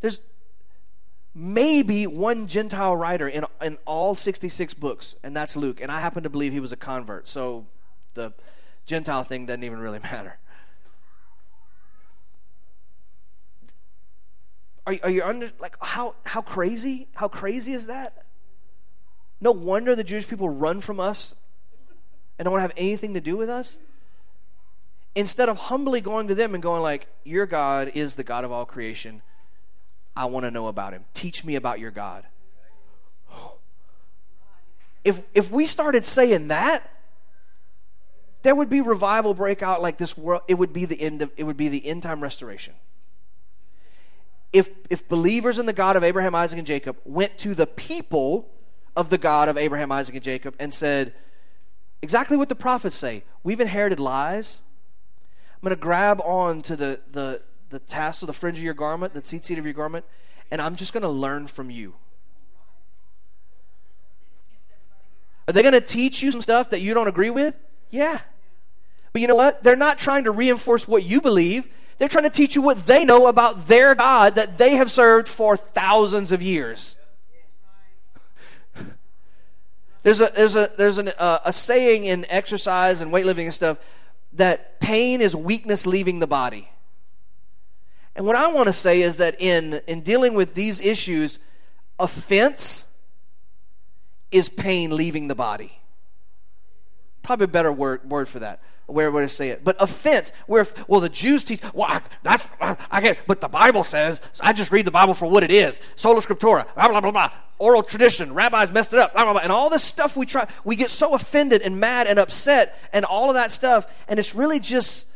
There's 0.00 0.20
maybe 1.34 2.06
one 2.06 2.46
Gentile 2.46 2.96
writer 2.96 3.28
in, 3.28 3.44
in 3.60 3.76
all 3.84 4.14
66 4.14 4.72
books, 4.72 5.14
and 5.22 5.36
that's 5.36 5.56
Luke. 5.56 5.82
And 5.82 5.92
I 5.92 6.00
happen 6.00 6.22
to 6.22 6.30
believe 6.30 6.52
he 6.54 6.60
was 6.60 6.72
a 6.72 6.76
convert, 6.78 7.28
so 7.28 7.66
the 8.14 8.32
Gentile 8.86 9.24
thing 9.24 9.46
doesn't 9.46 9.64
even 9.64 9.78
really 9.78 9.98
matter. 10.02 10.38
Are, 14.86 14.96
are 15.02 15.10
you 15.10 15.22
under 15.22 15.50
like 15.58 15.76
how 15.80 16.14
how 16.24 16.42
crazy 16.42 17.08
how 17.14 17.28
crazy 17.28 17.72
is 17.72 17.86
that? 17.86 18.24
No 19.40 19.52
wonder 19.52 19.96
the 19.96 20.04
Jewish 20.04 20.28
people 20.28 20.48
run 20.48 20.80
from 20.80 21.00
us 21.00 21.34
and 22.38 22.44
don't 22.44 22.52
want 22.52 22.60
to 22.60 22.68
have 22.68 22.76
anything 22.76 23.14
to 23.14 23.20
do 23.20 23.36
with 23.36 23.48
us. 23.48 23.78
Instead 25.14 25.48
of 25.48 25.56
humbly 25.56 26.00
going 26.00 26.28
to 26.28 26.34
them 26.34 26.54
and 26.54 26.62
going 26.62 26.82
like, 26.82 27.06
"Your 27.24 27.46
God 27.46 27.92
is 27.94 28.16
the 28.16 28.24
God 28.24 28.44
of 28.44 28.52
all 28.52 28.66
creation. 28.66 29.22
I 30.16 30.26
want 30.26 30.44
to 30.44 30.50
know 30.50 30.66
about 30.66 30.92
Him. 30.92 31.04
Teach 31.14 31.44
me 31.44 31.54
about 31.54 31.78
your 31.78 31.90
God." 31.90 32.24
If 35.04 35.20
if 35.34 35.50
we 35.50 35.66
started 35.66 36.06
saying 36.06 36.48
that, 36.48 36.90
there 38.44 38.54
would 38.54 38.68
be 38.68 38.80
revival 38.80 39.34
breakout 39.34 39.82
like 39.82 39.98
this 39.98 40.16
world. 40.16 40.42
It 40.46 40.54
would 40.54 40.72
be 40.72 40.84
the 40.84 41.00
end 41.00 41.20
of 41.20 41.32
it 41.36 41.42
would 41.42 41.56
be 41.56 41.68
the 41.68 41.84
end 41.84 42.04
time 42.04 42.22
restoration 42.22 42.74
if, 44.54 44.70
if 44.88 45.06
believers 45.08 45.58
in 45.58 45.66
the 45.66 45.72
God 45.72 45.96
of 45.96 46.04
Abraham, 46.04 46.32
Isaac, 46.32 46.58
and 46.58 46.66
Jacob 46.66 46.96
went 47.04 47.36
to 47.38 47.56
the 47.56 47.66
people 47.66 48.48
of 48.94 49.10
the 49.10 49.18
God 49.18 49.48
of 49.48 49.58
Abraham, 49.58 49.90
Isaac, 49.90 50.14
and 50.14 50.22
Jacob 50.22 50.54
and 50.60 50.72
said 50.72 51.12
exactly 52.00 52.36
what 52.36 52.48
the 52.48 52.54
prophets 52.54 52.94
say 52.94 53.24
We've 53.42 53.60
inherited 53.60 53.98
lies. 53.98 54.60
I'm 55.54 55.66
going 55.66 55.76
to 55.76 55.82
grab 55.82 56.20
on 56.24 56.62
to 56.62 56.76
the, 56.76 57.00
the, 57.10 57.42
the 57.70 57.80
tassel, 57.80 58.26
the 58.26 58.32
fringe 58.32 58.58
of 58.58 58.64
your 58.64 58.74
garment, 58.74 59.12
the 59.12 59.22
tzitzit 59.22 59.58
of 59.58 59.64
your 59.64 59.74
garment, 59.74 60.04
and 60.50 60.60
I'm 60.60 60.76
just 60.76 60.92
going 60.92 61.02
to 61.02 61.08
learn 61.08 61.48
from 61.48 61.70
you. 61.70 61.94
Are 65.48 65.52
they 65.52 65.62
going 65.62 65.72
to 65.72 65.80
teach 65.80 66.22
you 66.22 66.30
some 66.30 66.42
stuff 66.42 66.70
that 66.70 66.80
you 66.80 66.94
don't 66.94 67.08
agree 67.08 67.30
with? 67.30 67.56
Yeah. 67.90 68.20
But 69.14 69.22
you 69.22 69.28
know 69.28 69.36
what? 69.36 69.62
They're 69.62 69.76
not 69.76 69.98
trying 69.98 70.24
to 70.24 70.32
reinforce 70.32 70.88
what 70.88 71.04
you 71.04 71.20
believe. 71.20 71.68
They're 71.98 72.08
trying 72.08 72.24
to 72.24 72.30
teach 72.30 72.56
you 72.56 72.62
what 72.62 72.84
they 72.84 73.04
know 73.04 73.28
about 73.28 73.68
their 73.68 73.94
God 73.94 74.34
that 74.34 74.58
they 74.58 74.74
have 74.74 74.90
served 74.90 75.28
for 75.28 75.56
thousands 75.56 76.32
of 76.32 76.42
years. 76.42 76.96
There's 80.02 80.20
a, 80.20 80.32
there's 80.34 80.56
a, 80.56 80.70
there's 80.76 80.98
an, 80.98 81.12
uh, 81.16 81.38
a 81.44 81.52
saying 81.52 82.06
in 82.06 82.26
exercise 82.28 83.00
and 83.00 83.12
weightlifting 83.12 83.44
and 83.44 83.54
stuff 83.54 83.78
that 84.32 84.80
pain 84.80 85.20
is 85.20 85.36
weakness 85.36 85.86
leaving 85.86 86.18
the 86.18 86.26
body. 86.26 86.68
And 88.16 88.26
what 88.26 88.34
I 88.34 88.52
want 88.52 88.66
to 88.66 88.72
say 88.72 89.00
is 89.00 89.18
that 89.18 89.40
in, 89.40 89.80
in 89.86 90.00
dealing 90.00 90.34
with 90.34 90.54
these 90.54 90.80
issues, 90.80 91.38
offense 92.00 92.86
is 94.32 94.48
pain 94.48 94.94
leaving 94.94 95.28
the 95.28 95.36
body. 95.36 95.78
Probably 97.22 97.44
a 97.44 97.48
better 97.48 97.72
word, 97.72 98.10
word 98.10 98.28
for 98.28 98.40
that 98.40 98.60
where 98.86 99.10
would 99.10 99.24
I 99.24 99.28
say 99.28 99.48
it? 99.48 99.64
But 99.64 99.76
offense, 99.80 100.32
where 100.46 100.66
well 100.88 101.00
the 101.00 101.08
Jews 101.08 101.44
teach, 101.44 101.60
well 101.72 101.90
I, 101.90 102.02
that's 102.22 102.46
I, 102.60 102.76
I 102.90 103.00
get, 103.00 103.18
but 103.26 103.40
the 103.40 103.48
Bible 103.48 103.84
says 103.84 104.20
I 104.40 104.52
just 104.52 104.70
read 104.70 104.84
the 104.84 104.90
Bible 104.90 105.14
for 105.14 105.26
what 105.26 105.42
it 105.42 105.50
is. 105.50 105.80
Sola 105.96 106.20
scriptura, 106.20 106.66
blah 106.74 106.88
blah 106.88 107.00
blah 107.00 107.10
blah. 107.10 107.30
Oral 107.58 107.82
tradition, 107.82 108.34
rabbis 108.34 108.70
messed 108.70 108.92
it 108.92 108.98
up, 108.98 109.14
blah 109.14 109.24
blah 109.24 109.32
blah, 109.32 109.42
and 109.42 109.52
all 109.52 109.70
this 109.70 109.82
stuff 109.82 110.16
we 110.16 110.26
try, 110.26 110.46
we 110.64 110.76
get 110.76 110.90
so 110.90 111.14
offended 111.14 111.62
and 111.62 111.78
mad 111.80 112.06
and 112.06 112.18
upset 112.18 112.78
and 112.92 113.04
all 113.04 113.30
of 113.30 113.34
that 113.34 113.52
stuff, 113.52 113.86
and 114.08 114.18
it's 114.18 114.34
really 114.34 114.60
just, 114.60 115.06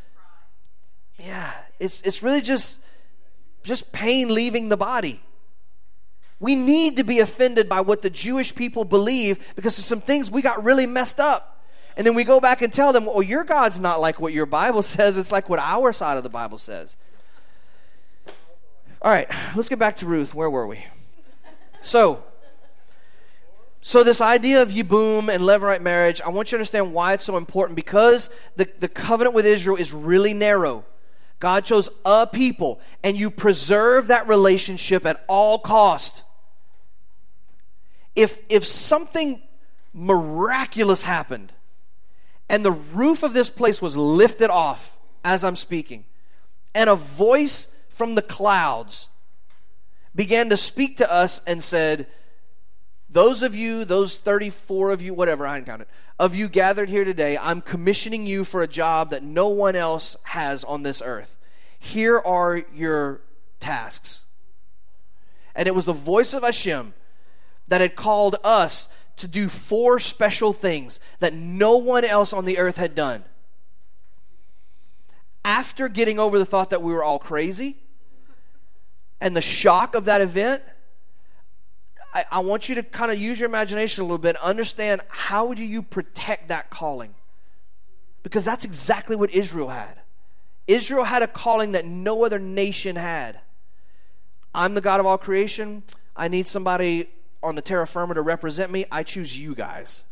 yeah, 1.19 1.53
it's 1.79 2.01
it's 2.03 2.23
really 2.23 2.41
just 2.41 2.81
just 3.65 3.93
pain 3.93 4.33
leaving 4.33 4.69
the 4.69 4.77
body. 4.77 5.21
We 6.41 6.55
need 6.55 6.97
to 6.97 7.05
be 7.05 7.19
offended 7.19 7.69
by 7.69 7.81
what 7.81 8.03
the 8.03 8.11
Jewish 8.11 8.55
people 8.55 8.85
believe 8.85 9.45
because 9.57 9.77
of 9.79 9.85
some 9.85 10.01
things 10.01 10.31
we 10.31 10.41
got 10.41 10.63
really 10.63 10.87
messed 10.87 11.19
up. 11.19 11.58
And 11.99 12.07
then 12.07 12.15
we 12.15 12.23
go 12.23 12.39
back 12.39 12.63
and 12.63 12.73
tell 12.73 12.93
them, 12.93 13.07
well, 13.07 13.23
your 13.23 13.43
God's 13.43 13.81
not 13.81 14.01
like 14.01 14.21
what 14.21 14.33
your 14.33 14.47
Bible 14.47 14.83
says, 14.95 15.19
it's 15.19 15.33
like 15.33 15.49
what 15.49 15.59
our 15.59 15.93
side 15.93 16.17
of 16.17 16.23
the 16.23 16.31
Bible 16.31 16.57
says. 16.57 16.97
All 19.03 19.11
right, 19.11 19.29
let's 19.55 19.69
get 19.69 19.81
back 19.81 19.97
to 19.97 20.07
Ruth. 20.07 20.33
Where 20.33 20.49
were 20.49 20.67
we? 20.67 20.85
So, 21.83 22.23
so 23.83 24.05
this 24.05 24.21
idea 24.21 24.63
of 24.63 24.71
Yibum 24.71 25.33
and 25.33 25.43
Levirate 25.43 25.81
marriage, 25.81 26.21
I 26.21 26.29
want 26.29 26.49
you 26.49 26.51
to 26.51 26.61
understand 26.61 26.93
why 26.93 27.15
it's 27.15 27.25
so 27.25 27.37
important 27.37 27.75
because 27.75 28.31
the, 28.55 28.69
the 28.79 28.89
covenant 28.89 29.35
with 29.35 29.45
Israel 29.45 29.77
is 29.77 29.93
really 29.93 30.35
narrow. 30.35 30.85
God 31.41 31.65
chose 31.65 31.89
a 32.05 32.27
people, 32.27 32.81
and 33.03 33.17
you 33.17 33.31
preserve 33.31 34.09
that 34.09 34.27
relationship 34.27 35.05
at 35.07 35.25
all 35.29 35.59
cost. 35.61 36.25
If 38.17 38.41
if 38.49 38.65
something 38.65 39.41
miraculous 39.93 41.03
happened, 41.03 41.53
and 42.49 42.65
the 42.65 42.73
roof 42.73 43.23
of 43.23 43.33
this 43.33 43.51
place 43.51 43.83
was 43.83 43.97
lifted 43.97 44.51
off 44.51 44.99
as 45.25 45.45
I'm 45.45 45.57
speaking. 45.57 46.05
And 46.75 46.89
a 46.89 46.97
voice 46.97 47.69
from 47.89 48.15
the 48.15 48.23
clouds. 48.23 49.09
began 50.15 50.49
to 50.49 50.57
speak 50.57 50.97
to 50.97 51.13
us 51.13 51.41
and 51.47 51.63
said, 51.63 52.07
Those 53.11 53.43
of 53.43 53.55
you, 53.55 53.85
those 53.85 54.19
34 54.19 54.91
of 54.91 55.03
you, 55.03 55.13
whatever, 55.15 55.47
I 55.47 55.61
counted, 55.61 55.89
of 56.19 56.35
you 56.35 56.49
gathered 56.49 56.89
here 56.89 57.05
today, 57.05 57.37
I'm 57.37 57.61
commissioning 57.61 58.27
you 58.27 58.45
for 58.45 58.63
a 58.63 58.69
job 58.69 59.11
that 59.11 59.23
no 59.23 59.49
one 59.49 59.77
else 59.77 60.17
has 60.25 60.65
on 60.65 60.83
this 60.83 61.03
earth. 61.05 61.37
Here 61.79 62.19
are 62.19 62.63
your 62.75 63.21
tasks. 63.61 64.23
And 65.55 65.69
it 65.69 65.75
was 65.75 65.85
the 65.85 65.93
voice 65.93 66.35
of 66.35 66.43
Hashem 66.43 66.95
that 67.69 67.81
had 67.81 67.95
called 67.97 68.37
us 68.43 68.89
to 69.19 69.29
do 69.29 69.49
four 69.49 69.99
special 69.99 70.53
things 70.53 71.01
that 71.21 71.35
no 71.35 71.77
one 71.77 72.05
else 72.05 72.33
on 72.33 72.45
the 72.45 72.59
earth 72.59 72.77
had 72.77 72.95
done. 72.95 73.25
After 75.45 75.89
getting 75.89 76.19
over 76.19 76.39
the 76.39 76.47
thought 76.47 76.71
that 76.71 76.83
we 76.83 76.93
were 76.93 77.05
all 77.05 77.19
crazy 77.19 77.77
and 79.21 79.37
the 79.37 79.41
shock 79.41 79.95
of 79.95 80.07
that 80.07 80.21
event, 80.21 80.63
I, 82.15 82.25
I 82.31 82.41
want 82.41 82.69
you 82.69 82.75
to 82.77 82.83
kind 82.83 83.13
of 83.13 83.19
use 83.19 83.41
your 83.41 83.49
imagination 83.49 84.03
a 84.03 84.05
little 84.05 84.19
bit, 84.19 84.37
understand 84.37 85.03
how 85.09 85.55
do 85.55 85.65
you 85.65 85.83
protect 85.83 86.49
that 86.49 86.71
calling? 86.71 87.15
Because 88.23 88.45
that's 88.45 88.65
exactly 88.65 89.17
what 89.17 89.31
Israel 89.31 89.69
had. 89.69 90.01
Israel 90.67 91.05
had 91.05 91.23
a 91.23 91.27
calling 91.27 91.73
that 91.73 91.87
no 91.87 92.25
other 92.25 92.39
nation 92.39 92.97
had. 92.97 93.41
I'm 94.55 94.75
the 94.75 94.81
God 94.81 95.01
of 95.01 95.07
all 95.07 95.19
creation. 95.19 95.83
I 96.15 96.29
need 96.29 96.47
somebody 96.47 97.09
on 97.43 97.55
the 97.55 97.63
terra 97.63 97.87
firma 97.87 98.15
to 98.15 98.23
represent 98.23 98.71
me. 98.71 98.85
I 98.91 99.03
choose 99.03 99.37
you 99.39 99.55
guys. 99.55 100.05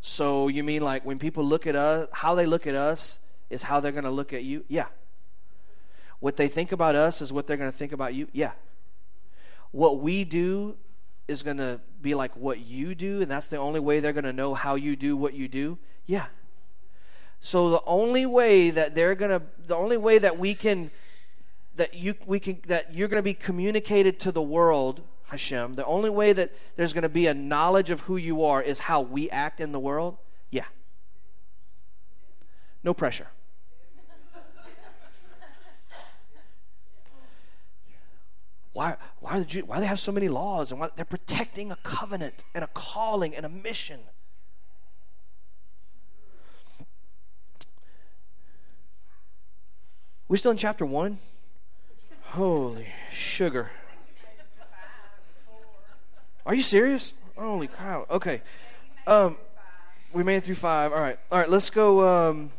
So 0.00 0.48
you 0.48 0.64
mean 0.64 0.82
like 0.82 1.04
when 1.04 1.18
people 1.18 1.44
look 1.44 1.66
at 1.66 1.76
us, 1.76 2.08
how 2.12 2.34
they 2.34 2.46
look 2.46 2.66
at 2.66 2.74
us 2.74 3.18
is 3.50 3.62
how 3.62 3.80
they're 3.80 3.92
going 3.92 4.04
to 4.04 4.10
look 4.10 4.32
at 4.32 4.44
you? 4.44 4.64
Yeah. 4.68 4.86
What 6.20 6.36
they 6.36 6.48
think 6.48 6.72
about 6.72 6.94
us 6.94 7.20
is 7.20 7.32
what 7.32 7.46
they're 7.46 7.56
going 7.56 7.70
to 7.70 7.76
think 7.76 7.92
about 7.92 8.14
you? 8.14 8.28
Yeah. 8.32 8.52
What 9.72 10.00
we 10.00 10.24
do 10.24 10.76
is 11.28 11.42
going 11.42 11.58
to 11.58 11.80
be 12.02 12.14
like 12.14 12.36
what 12.36 12.60
you 12.60 12.94
do, 12.94 13.22
and 13.22 13.30
that's 13.30 13.46
the 13.46 13.56
only 13.56 13.80
way 13.80 14.00
they're 14.00 14.12
going 14.12 14.24
to 14.24 14.32
know 14.32 14.54
how 14.54 14.74
you 14.74 14.96
do 14.96 15.16
what 15.16 15.34
you 15.34 15.48
do? 15.48 15.78
Yeah. 16.06 16.26
So 17.40 17.70
the 17.70 17.82
only 17.86 18.26
way 18.26 18.70
that 18.70 18.94
they're 18.94 19.14
going 19.14 19.30
to, 19.30 19.42
the 19.66 19.76
only 19.76 19.96
way 19.96 20.18
that 20.18 20.38
we 20.38 20.54
can, 20.54 20.90
that 21.76 21.94
you, 21.94 22.14
we 22.26 22.40
can, 22.40 22.60
that 22.66 22.94
you're 22.94 23.08
going 23.08 23.18
to 23.18 23.22
be 23.22 23.34
communicated 23.34 24.20
to 24.20 24.32
the 24.32 24.42
world, 24.42 25.02
Hashem, 25.28 25.74
the 25.74 25.84
only 25.84 26.10
way 26.10 26.32
that 26.32 26.52
there's 26.76 26.92
going 26.92 27.02
to 27.02 27.08
be 27.08 27.26
a 27.26 27.34
knowledge 27.34 27.90
of 27.90 28.02
who 28.02 28.16
you 28.16 28.44
are 28.44 28.62
is 28.62 28.80
how 28.80 29.00
we 29.00 29.30
act 29.30 29.60
in 29.60 29.72
the 29.72 29.78
world? 29.78 30.18
Yeah. 30.50 30.64
No 32.82 32.94
pressure. 32.94 33.28
Why, 38.72 38.96
why, 39.18 39.40
the 39.40 39.62
why 39.62 39.76
do 39.76 39.80
they 39.80 39.86
have 39.86 39.98
so 39.98 40.12
many 40.12 40.28
laws? 40.28 40.70
And 40.70 40.80
why, 40.80 40.90
they're 40.94 41.04
protecting 41.04 41.72
a 41.72 41.76
covenant 41.76 42.44
and 42.54 42.62
a 42.62 42.68
calling 42.68 43.34
and 43.34 43.44
a 43.44 43.48
mission. 43.48 44.00
We're 50.28 50.36
still 50.36 50.52
in 50.52 50.56
chapter 50.56 50.86
one? 50.86 51.18
Holy 52.30 52.86
sugar. 53.10 53.70
Are 56.46 56.54
you 56.54 56.62
serious? 56.62 57.12
Holy 57.36 57.66
cow. 57.66 58.06
Okay. 58.08 58.40
Um, 59.04 59.36
we 60.12 60.22
made 60.22 60.36
it 60.36 60.44
through 60.44 60.54
five. 60.54 60.92
All 60.92 61.00
right. 61.00 61.18
All 61.32 61.40
right, 61.40 61.50
let's 61.50 61.70
go. 61.70 62.28
Um, 62.28 62.52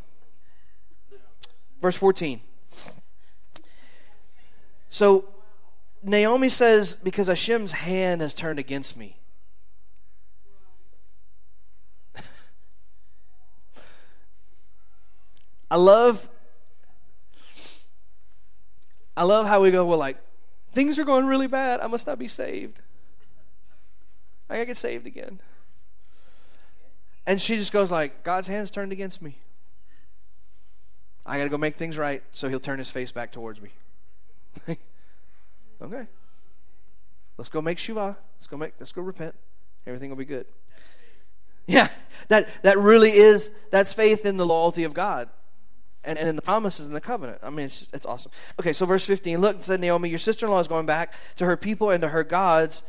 verse 1.82 1.96
14. 1.96 2.42
So 4.90 5.24
Naomi 6.04 6.50
says, 6.50 6.96
Because 6.96 7.28
Hashem's 7.28 7.72
hand 7.72 8.20
has 8.20 8.34
turned 8.34 8.60
against 8.60 8.98
me. 8.98 9.20
I 15.72 15.78
love 15.78 16.28
I 19.16 19.24
love 19.24 19.48
how 19.48 19.62
we 19.62 19.72
go, 19.72 19.86
well, 19.86 19.98
like, 19.98 20.18
things 20.72 20.98
are 20.98 21.04
going 21.04 21.26
really 21.26 21.48
bad. 21.48 21.80
I 21.82 21.88
must 21.88 22.08
not 22.08 22.18
be 22.18 22.28
saved. 22.28 22.80
I 24.50 24.56
gotta 24.56 24.66
get 24.66 24.78
saved 24.78 25.06
again. 25.08 25.40
And 27.26 27.42
she 27.42 27.58
just 27.58 27.72
goes 27.72 27.92
like, 27.92 28.24
God's 28.24 28.48
hand's 28.48 28.72
turned 28.72 28.92
against 28.92 29.22
me. 29.22 29.38
I 31.26 31.38
gotta 31.38 31.50
go 31.50 31.58
make 31.58 31.76
things 31.76 31.98
right 31.98 32.24
so 32.32 32.50
he'll 32.50 32.60
turn 32.60 32.80
his 32.80 32.90
face 32.90 33.12
back 33.12 33.32
towards 33.32 33.62
me. 33.62 33.70
Okay. 35.82 36.06
Let's 37.38 37.50
go 37.50 37.62
make 37.62 37.80
Shuvah. 37.80 38.16
Let's 38.38 38.48
go 38.48 38.58
make 38.58 38.74
let's 38.80 38.92
go 38.92 39.02
repent. 39.02 39.36
Everything 39.88 40.10
will 40.10 40.18
be 40.18 40.26
good. 40.26 40.46
Yeah, 41.66 41.90
that 42.28 42.48
that 42.62 42.78
really 42.78 43.12
is 43.12 43.50
that's 43.72 43.94
faith 43.94 44.26
in 44.26 44.38
the 44.38 44.46
loyalty 44.46 44.84
of 44.84 44.94
God. 44.94 45.30
And, 46.04 46.18
and 46.18 46.28
in 46.28 46.36
the 46.36 46.42
promises 46.42 46.88
and 46.88 46.96
the 46.96 47.02
covenant. 47.02 47.40
I 47.44 47.52
mean, 47.52 47.68
it's, 47.68 47.88
it's 47.94 48.08
awesome. 48.08 48.32
Okay, 48.60 48.74
so 48.74 48.88
verse 48.88 49.06
15. 49.06 49.40
Look, 49.40 49.62
said 49.62 49.80
Naomi, 49.80 50.10
your 50.10 50.18
sister 50.18 50.48
in 50.48 50.52
law 50.52 50.60
is 50.60 50.68
going 50.68 50.88
back 50.88 51.14
to 51.36 51.46
her 51.46 51.56
people 51.56 51.92
and 51.92 52.02
to 52.02 52.10
her 52.10 52.24
gods. 52.24 52.82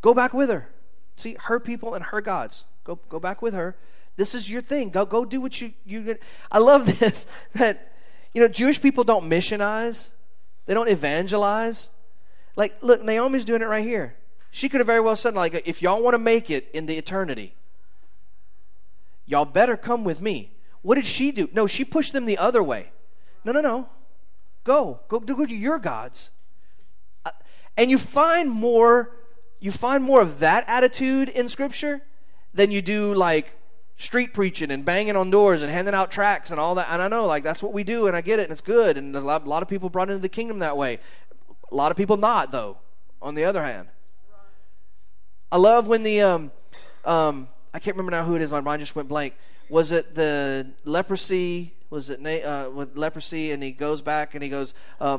Go 0.00 0.14
back 0.14 0.32
with 0.32 0.48
her. 0.48 0.68
See, 1.16 1.36
her 1.40 1.58
people 1.58 1.94
and 1.94 2.04
her 2.04 2.20
gods. 2.20 2.64
Go, 2.84 3.00
go 3.08 3.18
back 3.18 3.42
with 3.42 3.54
her. 3.54 3.76
This 4.16 4.34
is 4.34 4.48
your 4.48 4.62
thing. 4.62 4.90
Go, 4.90 5.04
go 5.06 5.24
do 5.24 5.40
what 5.40 5.60
you, 5.60 5.72
you. 5.84 6.16
I 6.52 6.58
love 6.58 6.86
this 7.00 7.26
that, 7.54 7.92
you 8.32 8.40
know, 8.40 8.48
Jewish 8.48 8.80
people 8.80 9.04
don't 9.04 9.28
missionize. 9.28 10.10
They 10.66 10.74
don't 10.74 10.88
evangelize. 10.88 11.88
Like, 12.56 12.76
look, 12.82 13.02
Naomi's 13.02 13.44
doing 13.44 13.62
it 13.62 13.66
right 13.66 13.84
here. 13.84 14.14
She 14.50 14.68
could 14.68 14.78
have 14.78 14.86
very 14.86 15.00
well 15.00 15.16
said, 15.16 15.34
like, 15.34 15.62
if 15.66 15.82
y'all 15.82 16.02
want 16.02 16.14
to 16.14 16.18
make 16.18 16.48
it 16.48 16.68
in 16.72 16.86
the 16.86 16.96
eternity, 16.96 17.54
y'all 19.26 19.44
better 19.44 19.76
come 19.76 20.04
with 20.04 20.22
me. 20.22 20.52
What 20.84 20.96
did 20.96 21.06
she 21.06 21.32
do? 21.32 21.48
No, 21.52 21.66
she 21.66 21.82
pushed 21.82 22.12
them 22.12 22.26
the 22.26 22.36
other 22.36 22.62
way. 22.62 22.90
No, 23.42 23.52
no, 23.52 23.62
no. 23.62 23.88
Go. 24.64 25.00
Go 25.08 25.18
good 25.18 25.48
to 25.48 25.54
your 25.54 25.78
gods. 25.78 26.30
Uh, 27.24 27.30
and 27.76 27.90
you 27.90 27.96
find 27.98 28.50
more 28.50 29.10
you 29.60 29.72
find 29.72 30.04
more 30.04 30.20
of 30.20 30.40
that 30.40 30.62
attitude 30.68 31.30
in 31.30 31.48
scripture 31.48 32.02
than 32.52 32.70
you 32.70 32.82
do 32.82 33.14
like 33.14 33.56
street 33.96 34.34
preaching 34.34 34.70
and 34.70 34.84
banging 34.84 35.16
on 35.16 35.30
doors 35.30 35.62
and 35.62 35.72
handing 35.72 35.94
out 35.94 36.10
tracts 36.10 36.50
and 36.50 36.60
all 36.60 36.74
that. 36.74 36.88
And 36.90 37.00
I 37.00 37.08
know, 37.08 37.24
like, 37.24 37.42
that's 37.44 37.62
what 37.62 37.72
we 37.72 37.82
do, 37.82 38.06
and 38.06 38.14
I 38.14 38.20
get 38.20 38.38
it, 38.38 38.42
and 38.42 38.52
it's 38.52 38.60
good. 38.60 38.98
And 38.98 39.14
there's 39.14 39.24
a 39.24 39.26
lot, 39.26 39.46
a 39.46 39.48
lot 39.48 39.62
of 39.62 39.68
people 39.68 39.88
brought 39.88 40.10
into 40.10 40.20
the 40.20 40.28
kingdom 40.28 40.58
that 40.58 40.76
way. 40.76 40.98
A 41.72 41.74
lot 41.74 41.90
of 41.90 41.96
people 41.96 42.18
not, 42.18 42.52
though, 42.52 42.76
on 43.22 43.34
the 43.34 43.44
other 43.44 43.62
hand. 43.62 43.88
I 45.50 45.56
love 45.56 45.86
when 45.86 46.02
the, 46.02 46.20
um, 46.20 46.52
um, 47.06 47.48
I 47.72 47.78
can't 47.78 47.96
remember 47.96 48.10
now 48.10 48.24
who 48.24 48.36
it 48.36 48.42
is, 48.42 48.50
my 48.50 48.60
mind 48.60 48.80
just 48.80 48.94
went 48.94 49.08
blank. 49.08 49.34
Was 49.68 49.92
it 49.92 50.14
the 50.14 50.66
leprosy? 50.84 51.74
Was 51.90 52.10
it 52.10 52.24
uh, 52.44 52.70
with 52.70 52.96
leprosy? 52.96 53.52
And 53.52 53.62
he 53.62 53.72
goes 53.72 54.02
back 54.02 54.34
and 54.34 54.42
he 54.42 54.50
goes, 54.50 54.74
uh, 55.00 55.18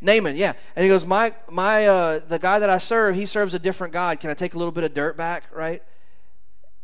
Naaman, 0.00 0.36
yeah. 0.36 0.52
And 0.74 0.82
he 0.82 0.88
goes, 0.88 1.06
my, 1.06 1.34
my, 1.50 1.86
uh, 1.86 2.20
the 2.26 2.38
guy 2.38 2.58
that 2.58 2.68
I 2.68 2.78
serve, 2.78 3.14
he 3.14 3.26
serves 3.26 3.54
a 3.54 3.58
different 3.58 3.92
God. 3.92 4.20
Can 4.20 4.30
I 4.30 4.34
take 4.34 4.54
a 4.54 4.58
little 4.58 4.72
bit 4.72 4.84
of 4.84 4.94
dirt 4.94 5.16
back, 5.16 5.44
right? 5.52 5.82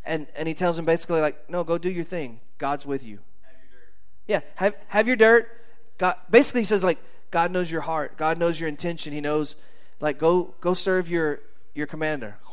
And, 0.04 0.26
and 0.36 0.48
he 0.48 0.54
tells 0.54 0.78
him 0.78 0.84
basically 0.84 1.20
like, 1.20 1.48
no, 1.48 1.64
go 1.64 1.78
do 1.78 1.90
your 1.90 2.04
thing. 2.04 2.40
God's 2.58 2.86
with 2.86 3.04
you. 3.04 3.18
Have 3.42 3.54
yeah, 4.26 4.40
have, 4.56 4.74
have 4.88 5.06
your 5.06 5.16
dirt. 5.16 5.48
God, 5.98 6.16
basically 6.30 6.62
he 6.62 6.66
says 6.66 6.82
like, 6.82 6.98
God 7.32 7.50
knows 7.50 7.70
your 7.70 7.80
heart. 7.80 8.16
God 8.16 8.38
knows 8.38 8.60
your 8.60 8.68
intention. 8.68 9.12
He 9.12 9.20
knows, 9.20 9.56
like, 10.00 10.18
go 10.18 10.54
go 10.60 10.74
serve 10.74 11.08
your 11.10 11.40
your 11.74 11.88
commander. 11.88 12.36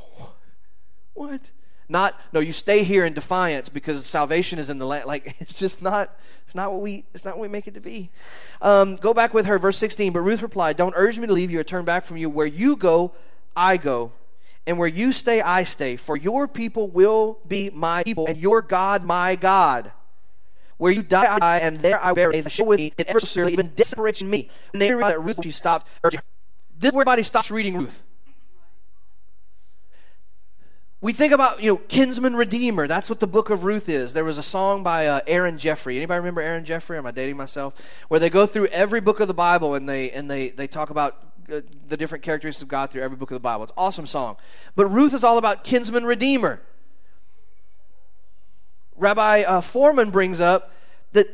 What? 1.14 1.52
Not 1.92 2.20
no. 2.32 2.40
You 2.40 2.54
stay 2.54 2.84
here 2.84 3.04
in 3.04 3.14
defiance 3.14 3.68
because 3.68 4.06
salvation 4.06 4.60
is 4.60 4.70
in 4.70 4.78
the 4.78 4.86
land. 4.86 5.06
Like 5.06 5.36
it's 5.40 5.56
just 5.56 5.82
not. 5.82 6.16
It's 6.46 6.56
not 6.56 6.72
what 6.72 6.82
we. 6.82 7.06
It's 7.14 7.26
not 7.26 7.36
what 7.36 7.42
we 7.42 7.48
make 7.48 7.68
it 7.68 7.74
to 7.74 7.80
be. 7.80 8.12
Um, 8.62 8.96
go 8.96 9.14
back 9.14 9.34
with 9.34 9.48
her, 9.48 9.58
verse 9.58 9.78
sixteen. 9.78 10.14
But 10.14 10.22
Ruth 10.22 10.44
replied, 10.44 10.78
"Don't 10.78 10.94
urge 10.96 11.18
me 11.18 11.26
to 11.26 11.34
leave 11.34 11.50
you 11.50 11.60
or 11.60 11.64
turn 11.64 11.86
back 11.86 12.06
from 12.06 12.18
you. 12.18 12.30
Where 12.30 12.46
you 12.46 12.76
go, 12.76 13.12
I 13.56 13.78
go." 13.78 14.12
And 14.68 14.78
where 14.78 14.88
you 14.88 15.12
stay, 15.14 15.42
I 15.42 15.64
stay. 15.64 15.96
For 15.96 16.16
your 16.16 16.48
people 16.48 16.90
will 16.90 17.40
be 17.48 17.72
my 17.72 18.04
people, 18.04 18.28
and 18.28 18.38
your 18.38 18.62
God, 18.62 19.04
my 19.04 19.36
God. 19.36 19.92
Where 20.78 20.92
you 20.92 21.02
die, 21.02 21.36
I 21.36 21.40
die, 21.40 21.58
and 21.58 21.80
there 21.80 22.04
I 22.04 22.14
bury 22.14 22.40
the 22.42 22.50
shame 22.50 22.68
with 22.68 22.80
me, 22.80 22.94
and 22.98 23.20
so 23.20 23.48
even 23.50 23.74
desperation 23.76 24.30
me. 24.30 24.50
And 24.74 24.82
they 24.82 24.92
realized 24.92 25.16
that 25.16 25.22
Ruth, 25.22 25.40
she 25.44 25.52
stopped. 25.52 25.88
This 26.04 26.14
is 26.14 26.22
where 26.94 27.02
everybody 27.02 27.24
stops 27.24 27.50
reading 27.50 27.78
Ruth. 27.78 28.04
We 31.02 31.14
think 31.14 31.32
about, 31.32 31.64
you 31.64 31.72
know, 31.72 31.78
kinsman 31.78 32.36
redeemer. 32.36 32.86
That's 32.86 33.10
what 33.10 33.22
the 33.22 33.28
book 33.28 33.50
of 33.50 33.64
Ruth 33.64 33.88
is. 33.88 34.14
There 34.14 34.26
was 34.26 34.38
a 34.38 34.44
song 34.44 34.84
by 34.84 35.08
uh, 35.08 35.22
Aaron 35.28 35.58
Jeffrey. 35.58 35.96
Anybody 35.96 36.18
remember 36.18 36.42
Aaron 36.42 36.66
Jeffrey? 36.66 36.98
Am 36.98 37.06
I 37.06 37.12
dating 37.12 37.38
myself? 37.38 37.74
Where 38.10 38.20
they 38.20 38.30
go 38.30 38.46
through 38.46 38.68
every 38.68 39.00
book 39.00 39.22
of 39.22 39.30
the 39.30 39.34
Bible 39.34 39.76
and 39.76 39.88
they 39.88 40.12
and 40.12 40.30
they 40.30 40.50
they 40.50 40.68
talk 40.68 40.90
about 40.90 41.16
uh, 41.50 41.62
the 41.88 41.96
different 41.96 42.22
characteristics 42.22 42.62
of 42.62 42.68
God 42.68 42.92
through 42.92 43.02
every 43.02 43.16
book 43.16 43.32
of 43.32 43.36
the 43.36 43.40
Bible. 43.40 43.64
It's 43.64 43.72
an 43.72 43.78
awesome 43.78 44.08
song. 44.08 44.36
But 44.76 44.88
Ruth 44.88 45.14
is 45.14 45.24
all 45.24 45.38
about 45.38 45.64
kinsman 45.64 46.04
redeemer. 46.04 46.60
Rabbi 48.98 49.44
uh, 49.44 49.62
Fohrman 49.62 50.12
brings 50.12 50.42
up 50.42 50.74
that, 51.14 51.28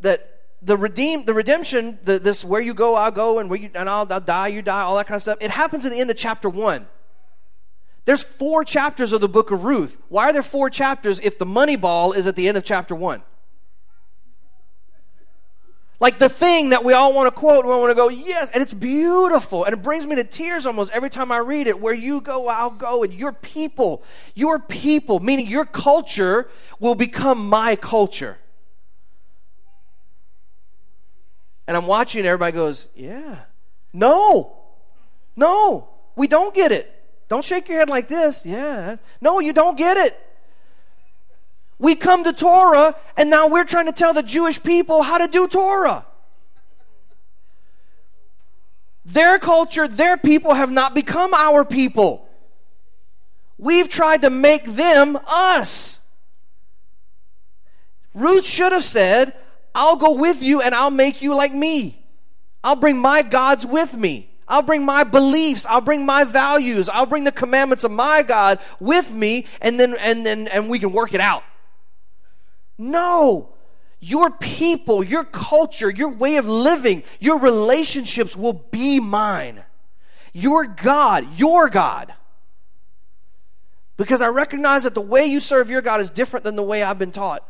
that 0.00 0.40
the 0.62 0.78
redeem 0.78 1.26
the 1.26 1.34
redemption 1.34 1.98
the, 2.04 2.18
this 2.18 2.44
where 2.44 2.60
you 2.60 2.74
go 2.74 2.94
i'll 2.94 3.10
go 3.10 3.38
and 3.38 3.48
where 3.48 3.58
you 3.58 3.70
and 3.74 3.88
I'll, 3.88 4.06
I'll 4.10 4.20
die 4.20 4.48
you 4.48 4.60
die 4.60 4.82
all 4.82 4.96
that 4.96 5.06
kind 5.06 5.16
of 5.16 5.22
stuff 5.22 5.38
it 5.40 5.50
happens 5.50 5.86
at 5.86 5.92
the 5.92 5.98
end 5.98 6.10
of 6.10 6.16
chapter 6.16 6.50
one 6.50 6.86
there's 8.04 8.22
four 8.22 8.64
chapters 8.64 9.12
of 9.12 9.20
the 9.20 9.28
book 9.28 9.50
of 9.50 9.64
ruth 9.64 9.96
why 10.08 10.24
are 10.24 10.32
there 10.32 10.42
four 10.42 10.70
chapters 10.70 11.20
if 11.20 11.38
the 11.38 11.46
money 11.46 11.76
ball 11.76 12.12
is 12.12 12.26
at 12.26 12.36
the 12.36 12.48
end 12.48 12.56
of 12.56 12.64
chapter 12.64 12.94
one 12.94 13.22
like 16.00 16.18
the 16.18 16.30
thing 16.30 16.70
that 16.70 16.82
we 16.82 16.94
all 16.94 17.12
want 17.12 17.26
to 17.26 17.30
quote, 17.30 17.66
we 17.66 17.70
want 17.70 17.90
to 17.90 17.94
go, 17.94 18.08
yes, 18.08 18.50
and 18.54 18.62
it's 18.62 18.72
beautiful. 18.72 19.66
And 19.66 19.74
it 19.74 19.82
brings 19.82 20.06
me 20.06 20.16
to 20.16 20.24
tears 20.24 20.64
almost 20.64 20.90
every 20.92 21.10
time 21.10 21.30
I 21.30 21.36
read 21.38 21.66
it. 21.66 21.78
Where 21.78 21.92
you 21.92 22.22
go, 22.22 22.48
I'll 22.48 22.70
go. 22.70 23.04
And 23.04 23.12
your 23.12 23.32
people, 23.32 24.02
your 24.34 24.58
people, 24.58 25.20
meaning 25.20 25.46
your 25.46 25.66
culture, 25.66 26.48
will 26.78 26.94
become 26.94 27.46
my 27.46 27.76
culture. 27.76 28.38
And 31.66 31.76
I'm 31.76 31.86
watching, 31.86 32.24
everybody 32.24 32.56
goes, 32.56 32.88
yeah. 32.96 33.40
No, 33.92 34.56
no, 35.36 35.90
we 36.16 36.26
don't 36.26 36.54
get 36.54 36.72
it. 36.72 36.90
Don't 37.30 37.44
shake 37.44 37.68
your 37.68 37.78
head 37.78 37.88
like 37.88 38.08
this. 38.08 38.44
Yeah. 38.44 38.96
No, 39.20 39.38
you 39.38 39.52
don't 39.52 39.78
get 39.78 39.96
it. 39.96 40.18
We 41.78 41.94
come 41.94 42.24
to 42.24 42.32
Torah, 42.32 42.96
and 43.16 43.30
now 43.30 43.46
we're 43.46 43.64
trying 43.64 43.86
to 43.86 43.92
tell 43.92 44.12
the 44.12 44.22
Jewish 44.22 44.62
people 44.62 45.02
how 45.02 45.16
to 45.16 45.28
do 45.28 45.48
Torah. 45.48 46.04
Their 49.06 49.38
culture, 49.38 49.88
their 49.88 50.16
people 50.16 50.54
have 50.54 50.70
not 50.70 50.92
become 50.94 51.32
our 51.32 51.64
people. 51.64 52.28
We've 53.56 53.88
tried 53.88 54.22
to 54.22 54.30
make 54.30 54.64
them 54.64 55.16
us. 55.26 56.00
Ruth 58.12 58.44
should 58.44 58.72
have 58.72 58.84
said, 58.84 59.34
I'll 59.74 59.96
go 59.96 60.14
with 60.14 60.42
you 60.42 60.60
and 60.60 60.74
I'll 60.74 60.90
make 60.90 61.22
you 61.22 61.34
like 61.34 61.54
me. 61.54 62.04
I'll 62.64 62.76
bring 62.76 62.98
my 62.98 63.22
gods 63.22 63.64
with 63.64 63.94
me. 63.94 64.29
I'll 64.50 64.62
bring 64.62 64.84
my 64.84 65.04
beliefs. 65.04 65.64
I'll 65.64 65.80
bring 65.80 66.04
my 66.04 66.24
values. 66.24 66.88
I'll 66.88 67.06
bring 67.06 67.24
the 67.24 67.32
commandments 67.32 67.84
of 67.84 67.92
my 67.92 68.22
God 68.22 68.58
with 68.80 69.10
me, 69.10 69.46
and 69.60 69.78
then 69.78 69.96
and 69.98 70.26
then 70.26 70.48
and 70.48 70.68
we 70.68 70.80
can 70.80 70.92
work 70.92 71.14
it 71.14 71.20
out. 71.20 71.44
No. 72.76 73.54
Your 74.00 74.30
people, 74.30 75.04
your 75.04 75.24
culture, 75.24 75.90
your 75.90 76.08
way 76.08 76.36
of 76.36 76.46
living, 76.46 77.02
your 77.20 77.38
relationships 77.38 78.34
will 78.34 78.54
be 78.54 78.98
mine. 78.98 79.62
Your 80.32 80.66
God, 80.66 81.38
your 81.38 81.68
God. 81.68 82.14
Because 83.98 84.22
I 84.22 84.28
recognize 84.28 84.84
that 84.84 84.94
the 84.94 85.02
way 85.02 85.26
you 85.26 85.38
serve 85.38 85.68
your 85.68 85.82
God 85.82 86.00
is 86.00 86.08
different 86.08 86.44
than 86.44 86.56
the 86.56 86.62
way 86.62 86.82
I've 86.82 86.98
been 86.98 87.12
taught. 87.12 87.46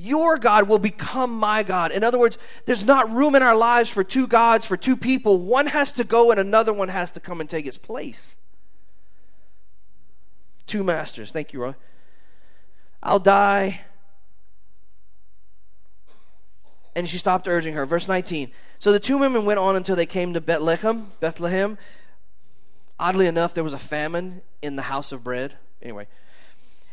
Your 0.00 0.38
God 0.38 0.68
will 0.68 0.78
become 0.78 1.36
my 1.36 1.64
God. 1.64 1.90
In 1.90 2.04
other 2.04 2.20
words, 2.20 2.38
there's 2.66 2.84
not 2.84 3.10
room 3.10 3.34
in 3.34 3.42
our 3.42 3.56
lives 3.56 3.90
for 3.90 4.04
two 4.04 4.28
gods, 4.28 4.64
for 4.64 4.76
two 4.76 4.96
people. 4.96 5.38
One 5.38 5.66
has 5.66 5.90
to 5.92 6.04
go 6.04 6.30
and 6.30 6.38
another 6.38 6.72
one 6.72 6.88
has 6.88 7.10
to 7.12 7.20
come 7.20 7.40
and 7.40 7.50
take 7.50 7.66
its 7.66 7.78
place. 7.78 8.36
Two 10.66 10.84
masters. 10.84 11.32
Thank 11.32 11.52
you, 11.52 11.60
Roy. 11.60 11.74
I'll 13.02 13.18
die. 13.18 13.80
And 16.94 17.08
she 17.08 17.18
stopped 17.18 17.48
urging 17.48 17.74
her. 17.74 17.84
Verse 17.84 18.06
19. 18.06 18.52
So 18.78 18.92
the 18.92 19.00
two 19.00 19.18
women 19.18 19.44
went 19.44 19.58
on 19.58 19.74
until 19.74 19.96
they 19.96 20.06
came 20.06 20.32
to 20.34 20.40
Bethlehem. 20.40 21.10
Bethlehem. 21.18 21.76
Oddly 23.00 23.26
enough, 23.26 23.52
there 23.52 23.64
was 23.64 23.72
a 23.72 23.78
famine 23.78 24.42
in 24.62 24.76
the 24.76 24.82
house 24.82 25.10
of 25.10 25.24
bread. 25.24 25.54
Anyway. 25.82 26.06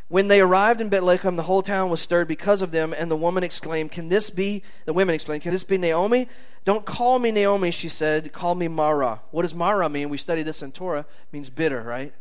When 0.08 0.28
they 0.28 0.40
arrived 0.40 0.82
in 0.82 0.90
Bethlehem, 0.90 1.36
the 1.36 1.44
whole 1.44 1.64
town 1.64 1.90
was 1.90 2.00
stirred 2.00 2.28
because 2.28 2.62
of 2.62 2.72
them, 2.72 2.94
and 2.94 3.10
the 3.10 3.16
woman 3.16 3.44
exclaimed, 3.44 3.92
Can 3.92 4.10
this 4.10 4.30
be, 4.30 4.62
the 4.86 4.94
women 4.94 5.16
exclaimed, 5.16 5.42
Can 5.42 5.52
this 5.52 5.64
be 5.64 5.78
Naomi? 5.78 6.28
Don't 6.64 6.86
call 6.86 7.20
me 7.20 7.32
Naomi, 7.32 7.72
she 7.72 7.90
said. 7.90 8.32
Call 8.32 8.56
me 8.56 8.68
Mara. 8.68 9.22
What 9.32 9.44
does 9.44 9.54
Mara 9.54 9.88
mean? 9.90 10.10
We 10.10 10.18
study 10.18 10.44
this 10.44 10.62
in 10.62 10.72
Torah. 10.72 11.02
It 11.02 11.34
means 11.34 11.50
bitter, 11.50 11.82
right? 11.82 12.14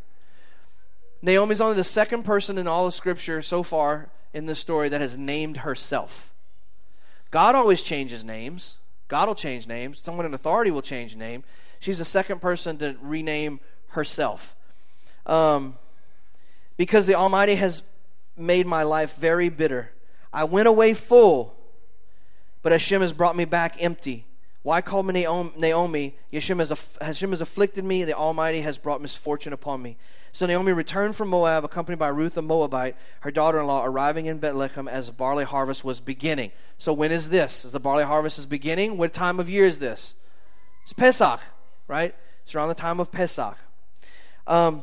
Naomi's 1.23 1.61
only 1.61 1.77
the 1.77 1.85
second 1.85 2.25
person 2.25 2.59
in 2.59 2.67
all 2.67 2.87
of 2.87 2.95
Scripture 2.95 3.41
so 3.41 3.63
far 3.63 4.11
in 4.35 4.47
this 4.47 4.59
story 4.59 4.91
that 4.91 5.01
has 5.01 5.17
named 5.17 5.59
herself. 5.59 6.33
God 7.31 7.55
always 7.55 7.83
changes 7.83 8.23
names. 8.23 8.77
God 9.09 9.29
will 9.29 9.35
change 9.35 9.67
names. 9.67 9.99
Someone 9.99 10.27
in 10.27 10.35
authority 10.35 10.71
will 10.71 10.83
change 10.83 11.17
name. 11.17 11.45
She's 11.81 11.99
the 11.99 12.05
second 12.05 12.41
person 12.41 12.77
to 12.79 12.97
rename 13.01 13.61
herself. 13.89 14.55
Um, 15.27 15.77
because 16.77 17.07
the 17.07 17.15
Almighty 17.15 17.55
has 17.57 17.83
made 18.37 18.67
my 18.67 18.83
life 18.83 19.17
very 19.17 19.49
bitter. 19.49 19.91
I 20.33 20.45
went 20.45 20.69
away 20.69 20.95
full, 20.95 21.55
but 22.63 22.73
Hashem 22.73 23.01
has 23.01 23.13
brought 23.13 23.37
me 23.37 23.45
back 23.45 23.83
empty. 23.83 24.27
Why 24.63 24.81
call 24.81 25.03
me 25.03 25.13
Naomi? 25.13 26.17
Hashem 26.33 26.59
has, 26.59 26.97
Hashem 27.01 27.31
has 27.31 27.43
afflicted 27.43 27.85
me. 27.85 28.03
The 28.05 28.15
Almighty 28.15 28.63
has 28.63 28.79
brought 28.79 29.03
misfortune 29.03 29.53
upon 29.53 29.83
me. 29.83 29.99
So 30.33 30.47
Naomi 30.47 30.73
returned 30.73 31.15
from 31.17 31.29
Moab, 31.29 31.65
accompanied 31.65 31.99
by 31.99 32.09
Ruth 32.09 32.35
the 32.35 32.43
Moabite, 32.43 32.97
her 33.21 33.31
daughter 33.31 33.61
in 33.61 33.67
law, 33.67 33.85
arriving 33.85 34.25
in 34.27 34.39
Bethlehem 34.39 34.89
as 34.89 35.11
barley 35.11 35.45
harvest 35.45 35.85
was 35.85 36.01
beginning. 36.01 36.51
So 36.79 36.95
when 36.95 37.13
is 37.13 37.29
this? 37.29 37.65
As 37.65 37.73
the 37.73 37.79
barley 37.79 38.05
harvest 38.05 38.39
is 38.39 38.47
beginning? 38.47 38.97
What 38.97 39.13
time 39.13 39.39
of 39.39 39.51
year 39.51 39.67
is 39.67 39.81
this? 39.81 40.15
It's 40.83 40.95
Pesach, 40.95 41.41
right? 41.87 42.15
It's 42.43 42.55
around 42.55 42.69
the 42.69 42.75
time 42.75 43.01
of 43.01 43.13
Pesach. 43.13 43.59
Um. 44.47 44.83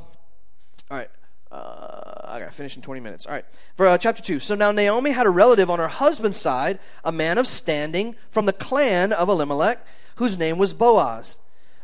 Uh, 1.52 2.22
I 2.24 2.40
got 2.40 2.46
to 2.46 2.52
finish 2.52 2.76
in 2.76 2.82
20 2.82 3.02
minutes. 3.02 3.26
All 3.26 3.34
right. 3.34 3.46
For, 3.76 3.86
uh, 3.86 3.98
chapter 3.98 4.22
2. 4.22 4.40
So 4.40 4.56
now 4.56 4.72
Naomi 4.72 5.12
had 5.12 5.26
a 5.26 5.30
relative 5.30 5.70
on 5.70 5.80
her 5.80 5.90
husband's 5.90 6.40
side, 6.40 6.80
a 7.04 7.12
man 7.12 7.38
of 7.38 7.48
standing 7.48 8.16
from 8.30 8.46
the 8.46 8.54
clan 8.54 9.12
of 9.12 9.28
Elimelech, 9.28 9.86
whose 10.16 10.38
name 10.38 10.58
was 10.58 10.74
Boaz. 10.74 11.38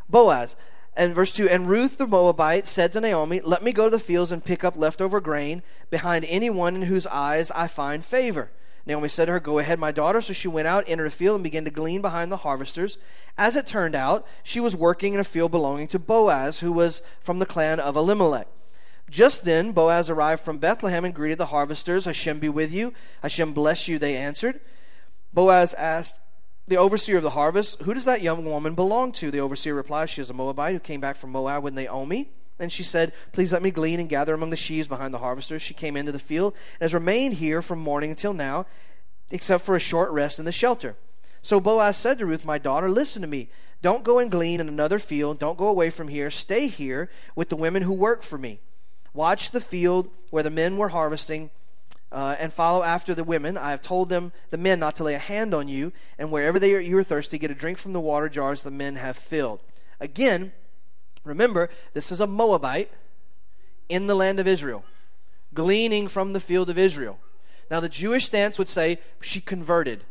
Boaz. 0.09 0.55
And 0.95 1.13
verse 1.13 1.33
2 1.33 1.49
And 1.49 1.67
Ruth 1.67 1.97
the 1.97 2.07
Moabite 2.07 2.65
said 2.65 2.93
to 2.93 3.01
Naomi, 3.01 3.41
Let 3.41 3.61
me 3.61 3.73
go 3.73 3.85
to 3.85 3.89
the 3.89 3.99
fields 3.99 4.31
and 4.31 4.43
pick 4.43 4.63
up 4.63 4.77
leftover 4.77 5.19
grain 5.19 5.63
behind 5.89 6.25
anyone 6.25 6.75
in 6.75 6.81
whose 6.83 7.05
eyes 7.07 7.51
I 7.51 7.67
find 7.67 8.05
favor. 8.05 8.49
Naomi 8.85 9.09
said 9.09 9.25
to 9.25 9.33
her, 9.33 9.39
Go 9.41 9.59
ahead, 9.59 9.79
my 9.79 9.91
daughter. 9.91 10.21
So 10.21 10.31
she 10.31 10.47
went 10.47 10.67
out, 10.67 10.85
entered 10.87 11.07
a 11.07 11.11
field, 11.11 11.35
and 11.35 11.43
began 11.43 11.65
to 11.65 11.71
glean 11.71 12.01
behind 12.01 12.31
the 12.31 12.37
harvesters. 12.37 12.97
As 13.37 13.57
it 13.57 13.67
turned 13.67 13.95
out, 13.95 14.25
she 14.43 14.61
was 14.61 14.77
working 14.77 15.13
in 15.13 15.19
a 15.19 15.25
field 15.25 15.51
belonging 15.51 15.89
to 15.89 15.99
Boaz, 15.99 16.59
who 16.59 16.71
was 16.71 17.01
from 17.19 17.39
the 17.39 17.45
clan 17.45 17.81
of 17.81 17.97
Elimelech. 17.97 18.47
Just 19.09 19.45
then, 19.45 19.71
Boaz 19.71 20.09
arrived 20.09 20.41
from 20.41 20.57
Bethlehem 20.57 21.05
and 21.05 21.13
greeted 21.13 21.37
the 21.37 21.47
harvesters. 21.47 22.05
Hashem 22.05 22.39
be 22.39 22.49
with 22.49 22.73
you. 22.73 22.93
Hashem 23.21 23.53
bless 23.53 23.87
you, 23.87 23.97
they 23.97 24.17
answered. 24.17 24.59
Boaz 25.33 25.73
asked 25.75 26.19
the 26.67 26.77
overseer 26.77 27.17
of 27.17 27.23
the 27.23 27.29
harvest, 27.31 27.81
Who 27.83 27.93
does 27.93 28.05
that 28.05 28.21
young 28.21 28.43
woman 28.43 28.75
belong 28.75 29.13
to? 29.13 29.31
The 29.31 29.39
overseer 29.39 29.73
replied, 29.73 30.09
She 30.09 30.21
is 30.21 30.29
a 30.29 30.33
Moabite 30.33 30.73
who 30.73 30.79
came 30.79 30.99
back 30.99 31.15
from 31.15 31.31
Moab 31.31 31.63
with 31.63 31.73
Naomi. 31.73 32.29
And 32.59 32.71
she 32.71 32.83
said, 32.83 33.13
Please 33.31 33.53
let 33.53 33.61
me 33.61 33.71
glean 33.71 33.99
and 33.99 34.09
gather 34.09 34.33
among 34.33 34.49
the 34.49 34.57
sheaves 34.57 34.87
behind 34.87 35.13
the 35.13 35.19
harvesters. 35.19 35.61
She 35.61 35.73
came 35.73 35.95
into 35.95 36.11
the 36.11 36.19
field 36.19 36.53
and 36.79 36.85
has 36.85 36.93
remained 36.93 37.35
here 37.35 37.61
from 37.61 37.79
morning 37.79 38.09
until 38.09 38.33
now, 38.33 38.65
except 39.29 39.63
for 39.63 39.75
a 39.75 39.79
short 39.79 40.11
rest 40.11 40.39
in 40.39 40.45
the 40.45 40.51
shelter. 40.51 40.95
So 41.41 41.61
Boaz 41.61 41.97
said 41.97 42.19
to 42.19 42.25
Ruth, 42.25 42.43
My 42.43 42.57
daughter, 42.57 42.89
listen 42.89 43.21
to 43.21 43.27
me. 43.27 43.49
Don't 43.81 44.03
go 44.03 44.17
and 44.19 44.31
glean 44.31 44.59
in 44.59 44.67
another 44.67 44.99
field. 44.99 45.39
Don't 45.39 45.57
go 45.57 45.67
away 45.67 45.91
from 45.91 46.07
here. 46.07 46.31
Stay 46.31 46.67
here 46.67 47.09
with 47.35 47.49
the 47.49 47.55
women 47.55 47.83
who 47.83 47.93
work 47.93 48.23
for 48.23 48.37
me. 48.39 48.59
Watch 49.17 49.49
the 49.49 49.59
field 49.59 50.11
where 50.29 50.43
the 50.43 50.51
men 50.51 50.77
were 50.77 50.89
harvesting. 50.89 51.49
Uh, 52.09 52.35
and 52.39 52.53
follow 52.53 52.83
after 52.83 53.13
the 53.13 53.23
women. 53.23 53.57
I 53.57 53.71
have 53.71 53.81
told 53.81 54.07
them, 54.07 54.31
the 54.49 54.57
men, 54.57 54.79
not 54.79 54.95
to 54.95 55.03
lay 55.03 55.15
a 55.15 55.19
hand 55.19 55.53
on 55.53 55.67
you, 55.67 55.91
and 56.17 56.31
wherever 56.31 56.57
they 56.57 56.73
are, 56.73 56.79
you 56.79 56.97
are 56.97 57.03
thirsty, 57.03 57.37
get 57.37 57.51
a 57.51 57.55
drink 57.55 57.77
from 57.77 57.91
the 57.91 57.99
water 57.99 58.29
jars 58.29 58.61
the 58.61 58.71
men 58.71 58.95
have 58.95 59.17
filled. 59.17 59.59
Again, 59.99 60.53
remember, 61.25 61.69
this 61.93 62.09
is 62.09 62.21
a 62.21 62.27
Moabite 62.27 62.89
in 63.89 64.07
the 64.07 64.15
land 64.15 64.39
of 64.39 64.47
Israel, 64.47 64.85
gleaning 65.53 66.07
from 66.07 66.31
the 66.31 66.39
field 66.39 66.69
of 66.69 66.77
Israel. 66.77 67.19
Now, 67.69 67.81
the 67.81 67.89
Jewish 67.89 68.23
stance 68.23 68.57
would 68.57 68.69
say 68.69 68.99
she 69.19 69.41
converted. 69.41 70.05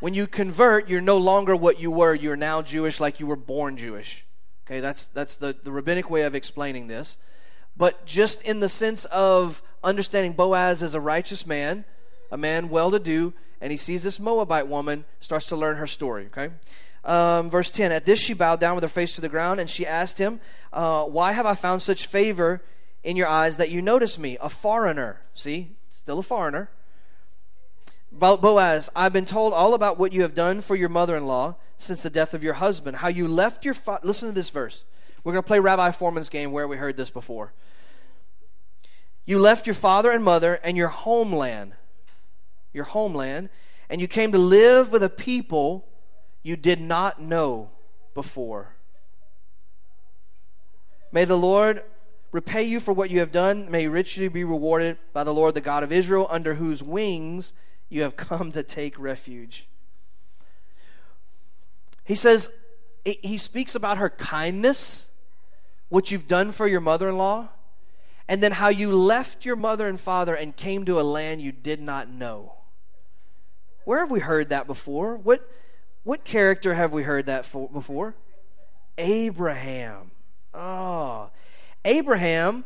When 0.00 0.14
you 0.14 0.26
convert, 0.26 0.88
you're 0.88 1.00
no 1.00 1.18
longer 1.18 1.54
what 1.54 1.78
you 1.78 1.92
were. 1.92 2.14
You're 2.14 2.34
now 2.34 2.60
Jewish 2.60 2.98
like 2.98 3.20
you 3.20 3.28
were 3.28 3.36
born 3.36 3.76
Jewish. 3.76 4.24
Okay, 4.66 4.80
that's, 4.80 5.04
that's 5.04 5.36
the, 5.36 5.54
the 5.62 5.70
rabbinic 5.70 6.10
way 6.10 6.22
of 6.22 6.34
explaining 6.34 6.88
this 6.88 7.18
but 7.76 8.06
just 8.06 8.42
in 8.42 8.60
the 8.60 8.68
sense 8.68 9.04
of 9.06 9.62
understanding 9.82 10.32
Boaz 10.32 10.82
as 10.82 10.94
a 10.94 11.00
righteous 11.00 11.46
man, 11.46 11.84
a 12.30 12.36
man 12.36 12.68
well 12.68 12.90
to 12.90 12.98
do, 12.98 13.32
and 13.60 13.70
he 13.70 13.78
sees 13.78 14.02
this 14.02 14.20
Moabite 14.20 14.68
woman, 14.68 15.04
starts 15.20 15.46
to 15.46 15.56
learn 15.56 15.76
her 15.76 15.86
story, 15.86 16.26
okay? 16.26 16.52
Um, 17.04 17.50
verse 17.50 17.70
10 17.70 17.92
At 17.92 18.06
this 18.06 18.20
she 18.20 18.34
bowed 18.34 18.60
down 18.60 18.74
with 18.74 18.84
her 18.84 18.88
face 18.88 19.14
to 19.14 19.20
the 19.20 19.28
ground, 19.28 19.60
and 19.60 19.68
she 19.68 19.86
asked 19.86 20.18
him, 20.18 20.40
uh, 20.72 21.04
Why 21.04 21.32
have 21.32 21.46
I 21.46 21.54
found 21.54 21.82
such 21.82 22.06
favor 22.06 22.62
in 23.02 23.16
your 23.16 23.28
eyes 23.28 23.56
that 23.58 23.70
you 23.70 23.82
notice 23.82 24.18
me, 24.18 24.38
a 24.40 24.48
foreigner? 24.48 25.20
See, 25.34 25.76
still 25.90 26.18
a 26.18 26.22
foreigner. 26.22 26.70
Boaz, 28.12 28.88
I've 28.94 29.12
been 29.12 29.26
told 29.26 29.52
all 29.52 29.74
about 29.74 29.98
what 29.98 30.12
you 30.12 30.22
have 30.22 30.34
done 30.34 30.60
for 30.60 30.76
your 30.76 30.88
mother 30.88 31.16
in 31.16 31.26
law 31.26 31.56
since 31.78 32.02
the 32.02 32.10
death 32.10 32.32
of 32.32 32.44
your 32.44 32.54
husband, 32.54 32.98
how 32.98 33.08
you 33.08 33.26
left 33.26 33.64
your. 33.64 33.74
Fa- 33.74 34.00
Listen 34.02 34.28
to 34.28 34.34
this 34.34 34.50
verse. 34.50 34.84
We're 35.24 35.32
going 35.32 35.42
to 35.42 35.46
play 35.46 35.58
Rabbi 35.58 35.90
Fohrman's 35.90 36.28
game 36.28 36.52
where 36.52 36.68
we 36.68 36.76
heard 36.76 36.96
this 36.96 37.10
before. 37.10 37.52
You 39.26 39.38
left 39.38 39.66
your 39.66 39.74
father 39.74 40.10
and 40.10 40.22
mother 40.22 40.60
and 40.62 40.76
your 40.76 40.88
homeland, 40.88 41.72
your 42.74 42.84
homeland, 42.84 43.48
and 43.88 44.00
you 44.00 44.06
came 44.06 44.32
to 44.32 44.38
live 44.38 44.92
with 44.92 45.02
a 45.02 45.08
people 45.08 45.88
you 46.42 46.56
did 46.56 46.80
not 46.80 47.20
know 47.20 47.70
before. 48.12 48.74
May 51.10 51.24
the 51.24 51.38
Lord 51.38 51.82
repay 52.32 52.64
you 52.64 52.80
for 52.80 52.92
what 52.92 53.08
you 53.08 53.20
have 53.20 53.32
done. 53.32 53.70
May 53.70 53.84
you 53.84 53.90
richly 53.90 54.28
be 54.28 54.44
rewarded 54.44 54.98
by 55.14 55.24
the 55.24 55.32
Lord, 55.32 55.54
the 55.54 55.60
God 55.62 55.82
of 55.82 55.92
Israel, 55.92 56.26
under 56.28 56.54
whose 56.54 56.82
wings 56.82 57.52
you 57.88 58.02
have 58.02 58.16
come 58.16 58.52
to 58.52 58.62
take 58.62 58.98
refuge. 58.98 59.66
He 62.04 62.14
says, 62.14 62.50
he 63.04 63.38
speaks 63.38 63.74
about 63.74 63.98
her 63.98 64.10
kindness, 64.10 65.08
what 65.94 66.10
you've 66.10 66.26
done 66.26 66.50
for 66.50 66.66
your 66.66 66.80
mother 66.80 67.08
in 67.08 67.16
law, 67.16 67.48
and 68.26 68.42
then 68.42 68.50
how 68.50 68.66
you 68.66 68.90
left 68.90 69.44
your 69.44 69.54
mother 69.54 69.86
and 69.86 70.00
father 70.00 70.34
and 70.34 70.56
came 70.56 70.84
to 70.84 70.98
a 70.98 71.02
land 71.02 71.40
you 71.40 71.52
did 71.52 71.80
not 71.80 72.08
know. 72.08 72.52
Where 73.84 74.00
have 74.00 74.10
we 74.10 74.18
heard 74.18 74.48
that 74.48 74.66
before? 74.66 75.16
What, 75.16 75.48
what 76.02 76.24
character 76.24 76.74
have 76.74 76.92
we 76.92 77.04
heard 77.04 77.26
that 77.26 77.46
for, 77.46 77.68
before? 77.68 78.16
Abraham. 78.98 80.10
Oh. 80.52 81.30
Abraham 81.84 82.64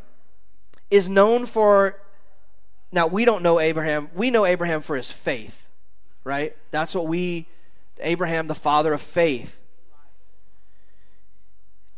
is 0.89 1.07
known 1.07 1.45
for, 1.45 2.01
now 2.91 3.05
we 3.05 3.25
don't 3.25 3.43
know 3.43 3.59
Abraham. 3.59 4.09
We 4.15 4.31
know 4.31 4.43
Abraham 4.43 4.81
for 4.81 4.95
his 4.95 5.11
faith, 5.11 5.67
right? 6.23 6.57
That's 6.71 6.95
what 6.95 7.05
we, 7.05 7.47
Abraham, 7.99 8.47
the 8.47 8.55
father 8.55 8.91
of 8.91 9.01
faith. 9.01 9.61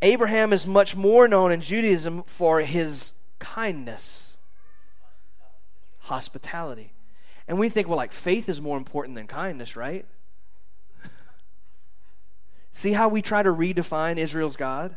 Abraham 0.01 0.51
is 0.51 0.65
much 0.65 0.95
more 0.95 1.27
known 1.27 1.51
in 1.51 1.61
Judaism 1.61 2.23
for 2.23 2.61
his 2.61 3.13
kindness, 3.39 4.37
hospitality. 5.99 6.93
And 7.47 7.59
we 7.59 7.69
think, 7.69 7.87
well, 7.87 7.97
like 7.97 8.13
faith 8.13 8.49
is 8.49 8.59
more 8.59 8.77
important 8.77 9.15
than 9.15 9.27
kindness, 9.27 9.75
right? 9.75 10.05
See 12.71 12.93
how 12.93 13.09
we 13.09 13.21
try 13.21 13.43
to 13.43 13.53
redefine 13.53 14.17
Israel's 14.17 14.55
God? 14.55 14.95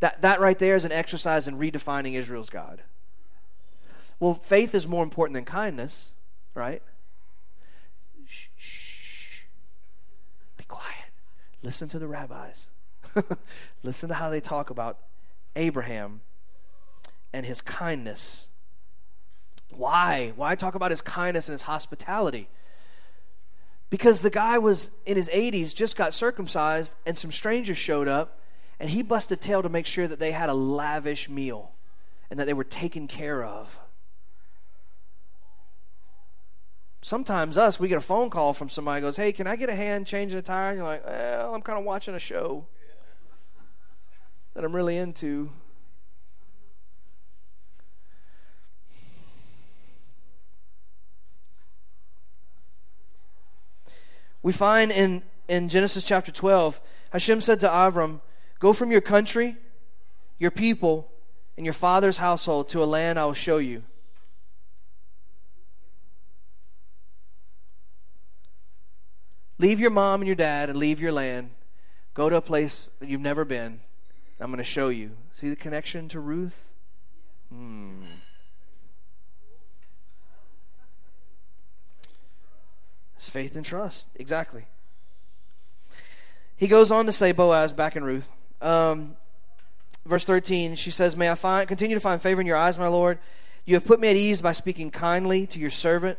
That, 0.00 0.22
that 0.22 0.40
right 0.40 0.58
there 0.58 0.74
is 0.74 0.84
an 0.84 0.92
exercise 0.92 1.46
in 1.46 1.58
redefining 1.58 2.14
Israel's 2.14 2.50
God. 2.50 2.82
Well, 4.18 4.34
faith 4.34 4.74
is 4.74 4.86
more 4.86 5.04
important 5.04 5.34
than 5.34 5.44
kindness, 5.44 6.10
right? 6.54 6.82
Shh, 8.26 8.48
shh. 8.56 9.42
Be 10.56 10.64
quiet. 10.64 11.12
Listen 11.62 11.88
to 11.90 11.98
the 11.98 12.08
rabbis. 12.08 12.68
Listen 13.82 14.08
to 14.08 14.14
how 14.14 14.30
they 14.30 14.40
talk 14.40 14.70
about 14.70 14.98
Abraham 15.56 16.20
and 17.32 17.46
his 17.46 17.60
kindness. 17.60 18.48
Why? 19.70 20.32
Why 20.36 20.54
talk 20.54 20.74
about 20.74 20.90
his 20.90 21.00
kindness 21.00 21.48
and 21.48 21.54
his 21.54 21.62
hospitality? 21.62 22.48
Because 23.88 24.20
the 24.20 24.30
guy 24.30 24.58
was 24.58 24.90
in 25.04 25.16
his 25.16 25.28
80s, 25.28 25.74
just 25.74 25.96
got 25.96 26.14
circumcised, 26.14 26.94
and 27.04 27.18
some 27.18 27.32
strangers 27.32 27.76
showed 27.76 28.06
up, 28.06 28.38
and 28.78 28.90
he 28.90 29.02
busted 29.02 29.40
tail 29.40 29.62
to 29.62 29.68
make 29.68 29.86
sure 29.86 30.06
that 30.06 30.20
they 30.20 30.32
had 30.32 30.48
a 30.48 30.54
lavish 30.54 31.28
meal 31.28 31.72
and 32.30 32.38
that 32.38 32.46
they 32.46 32.52
were 32.52 32.64
taken 32.64 33.08
care 33.08 33.44
of. 33.44 33.78
Sometimes 37.02 37.58
us, 37.58 37.80
we 37.80 37.88
get 37.88 37.98
a 37.98 38.02
phone 38.02 38.30
call 38.30 38.52
from 38.52 38.68
somebody 38.68 39.00
goes, 39.00 39.16
Hey, 39.16 39.32
can 39.32 39.46
I 39.46 39.56
get 39.56 39.70
a 39.70 39.74
hand 39.74 40.06
changing 40.06 40.38
a 40.38 40.42
tire? 40.42 40.70
And 40.70 40.78
you're 40.78 40.86
like, 40.86 41.04
Well, 41.04 41.54
I'm 41.54 41.62
kind 41.62 41.78
of 41.78 41.84
watching 41.84 42.14
a 42.14 42.18
show 42.18 42.66
that 44.60 44.66
I'm 44.66 44.76
really 44.76 44.98
into. 44.98 45.48
We 54.42 54.52
find 54.52 54.92
in, 54.92 55.22
in 55.48 55.70
Genesis 55.70 56.04
chapter 56.04 56.30
12, 56.30 56.78
Hashem 57.10 57.40
said 57.40 57.60
to 57.60 57.68
Avram, 57.68 58.20
Go 58.58 58.74
from 58.74 58.92
your 58.92 59.00
country, 59.00 59.56
your 60.38 60.50
people, 60.50 61.10
and 61.56 61.64
your 61.64 61.72
father's 61.72 62.18
household 62.18 62.68
to 62.68 62.82
a 62.82 62.84
land 62.84 63.18
I 63.18 63.24
will 63.24 63.32
show 63.32 63.56
you. 63.56 63.82
Leave 69.56 69.80
your 69.80 69.88
mom 69.88 70.20
and 70.20 70.26
your 70.26 70.36
dad 70.36 70.68
and 70.68 70.78
leave 70.78 71.00
your 71.00 71.12
land. 71.12 71.48
Go 72.12 72.28
to 72.28 72.36
a 72.36 72.42
place 72.42 72.90
that 73.00 73.08
you've 73.08 73.22
never 73.22 73.46
been. 73.46 73.80
I'm 74.40 74.46
going 74.46 74.58
to 74.58 74.64
show 74.64 74.88
you. 74.88 75.12
See 75.32 75.48
the 75.48 75.56
connection 75.56 76.08
to 76.08 76.20
Ruth? 76.20 76.56
Hmm. 77.52 78.02
It's 83.16 83.28
faith 83.28 83.54
and 83.54 83.66
trust. 83.66 84.08
Exactly. 84.16 84.64
He 86.56 86.68
goes 86.68 86.90
on 86.90 87.04
to 87.06 87.12
say, 87.12 87.32
Boaz, 87.32 87.74
back 87.74 87.96
in 87.96 88.04
Ruth. 88.04 88.28
Um, 88.62 89.16
verse 90.06 90.24
13, 90.24 90.74
she 90.74 90.90
says, 90.90 91.16
May 91.16 91.30
I 91.30 91.34
find, 91.34 91.68
continue 91.68 91.96
to 91.96 92.00
find 92.00 92.20
favor 92.20 92.40
in 92.40 92.46
your 92.46 92.56
eyes, 92.56 92.78
my 92.78 92.88
Lord. 92.88 93.18
You 93.66 93.74
have 93.74 93.84
put 93.84 94.00
me 94.00 94.08
at 94.08 94.16
ease 94.16 94.40
by 94.40 94.54
speaking 94.54 94.90
kindly 94.90 95.46
to 95.48 95.58
your 95.58 95.70
servant, 95.70 96.18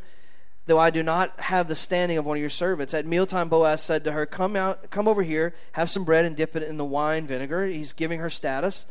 though 0.65 0.79
I 0.79 0.89
do 0.89 1.03
not 1.03 1.39
have 1.39 1.67
the 1.67 1.75
standing 1.75 2.17
of 2.17 2.25
one 2.25 2.37
of 2.37 2.41
your 2.41 2.49
servants. 2.49 2.93
At 2.93 3.05
mealtime, 3.05 3.49
Boaz 3.49 3.81
said 3.81 4.03
to 4.03 4.11
her, 4.11 4.25
Come 4.25 4.55
out, 4.55 4.89
come 4.89 5.07
over 5.07 5.23
here, 5.23 5.53
have 5.73 5.89
some 5.89 6.03
bread 6.03 6.25
and 6.25 6.35
dip 6.35 6.55
it 6.55 6.63
in 6.63 6.77
the 6.77 6.85
wine 6.85 7.27
vinegar. 7.27 7.65
He's 7.65 7.93
giving 7.93 8.19
her 8.19 8.29
status. 8.29 8.85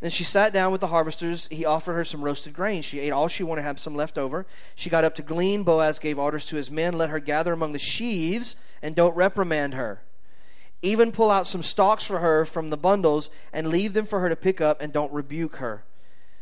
Then 0.00 0.10
she 0.10 0.24
sat 0.24 0.54
down 0.54 0.72
with 0.72 0.80
the 0.80 0.86
harvesters. 0.86 1.46
He 1.48 1.66
offered 1.66 1.92
her 1.92 2.06
some 2.06 2.22
roasted 2.22 2.54
grain. 2.54 2.80
She 2.80 3.00
ate 3.00 3.10
all 3.10 3.28
she 3.28 3.42
wanted, 3.42 3.62
had 3.62 3.78
some 3.78 3.94
left 3.94 4.16
over. 4.16 4.46
She 4.74 4.88
got 4.88 5.04
up 5.04 5.14
to 5.16 5.22
glean. 5.22 5.62
Boaz 5.62 5.98
gave 5.98 6.18
orders 6.18 6.46
to 6.46 6.56
his 6.56 6.70
men 6.70 6.96
let 6.96 7.10
her 7.10 7.20
gather 7.20 7.52
among 7.52 7.72
the 7.72 7.78
sheaves 7.78 8.56
and 8.80 8.94
don't 8.94 9.14
reprimand 9.14 9.74
her. 9.74 10.00
Even 10.80 11.12
pull 11.12 11.30
out 11.30 11.46
some 11.46 11.62
stalks 11.62 12.06
for 12.06 12.20
her 12.20 12.46
from 12.46 12.70
the 12.70 12.78
bundles 12.78 13.28
and 13.52 13.66
leave 13.66 13.92
them 13.92 14.06
for 14.06 14.20
her 14.20 14.30
to 14.30 14.36
pick 14.36 14.62
up 14.62 14.80
and 14.80 14.90
don't 14.90 15.12
rebuke 15.12 15.56
her. 15.56 15.84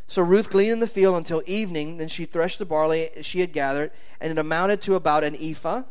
So 0.09 0.22
Ruth 0.22 0.48
gleaned 0.48 0.72
in 0.72 0.80
the 0.80 0.86
field 0.86 1.16
until 1.16 1.42
evening. 1.46 1.98
Then 1.98 2.09
she 2.09 2.24
threshed 2.24 2.59
the 2.59 2.64
barley 2.64 3.11
she 3.20 3.40
had 3.40 3.52
gathered, 3.52 3.92
and 4.20 4.32
it 4.32 4.38
amounted 4.38 4.80
to 4.82 4.94
about 4.94 5.22
an 5.22 5.36
ephah. 5.38 5.82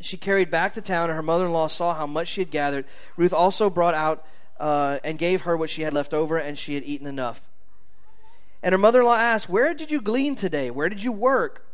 She 0.00 0.16
carried 0.16 0.50
back 0.50 0.74
to 0.74 0.82
town, 0.82 1.08
and 1.08 1.16
her 1.16 1.22
mother 1.22 1.46
in 1.46 1.52
law 1.52 1.68
saw 1.68 1.94
how 1.94 2.06
much 2.06 2.28
she 2.28 2.40
had 2.40 2.50
gathered. 2.50 2.84
Ruth 3.16 3.32
also 3.32 3.70
brought 3.70 3.94
out 3.94 4.26
uh, 4.58 4.98
and 5.04 5.18
gave 5.18 5.42
her 5.42 5.56
what 5.56 5.70
she 5.70 5.82
had 5.82 5.94
left 5.94 6.12
over, 6.12 6.36
and 6.36 6.58
she 6.58 6.74
had 6.74 6.82
eaten 6.84 7.06
enough. 7.06 7.42
And 8.60 8.72
her 8.72 8.78
mother 8.78 9.00
in 9.00 9.06
law 9.06 9.16
asked, 9.16 9.48
Where 9.48 9.72
did 9.72 9.92
you 9.92 10.00
glean 10.00 10.34
today? 10.34 10.70
Where 10.70 10.88
did 10.88 11.04
you 11.04 11.12
work? 11.12 11.64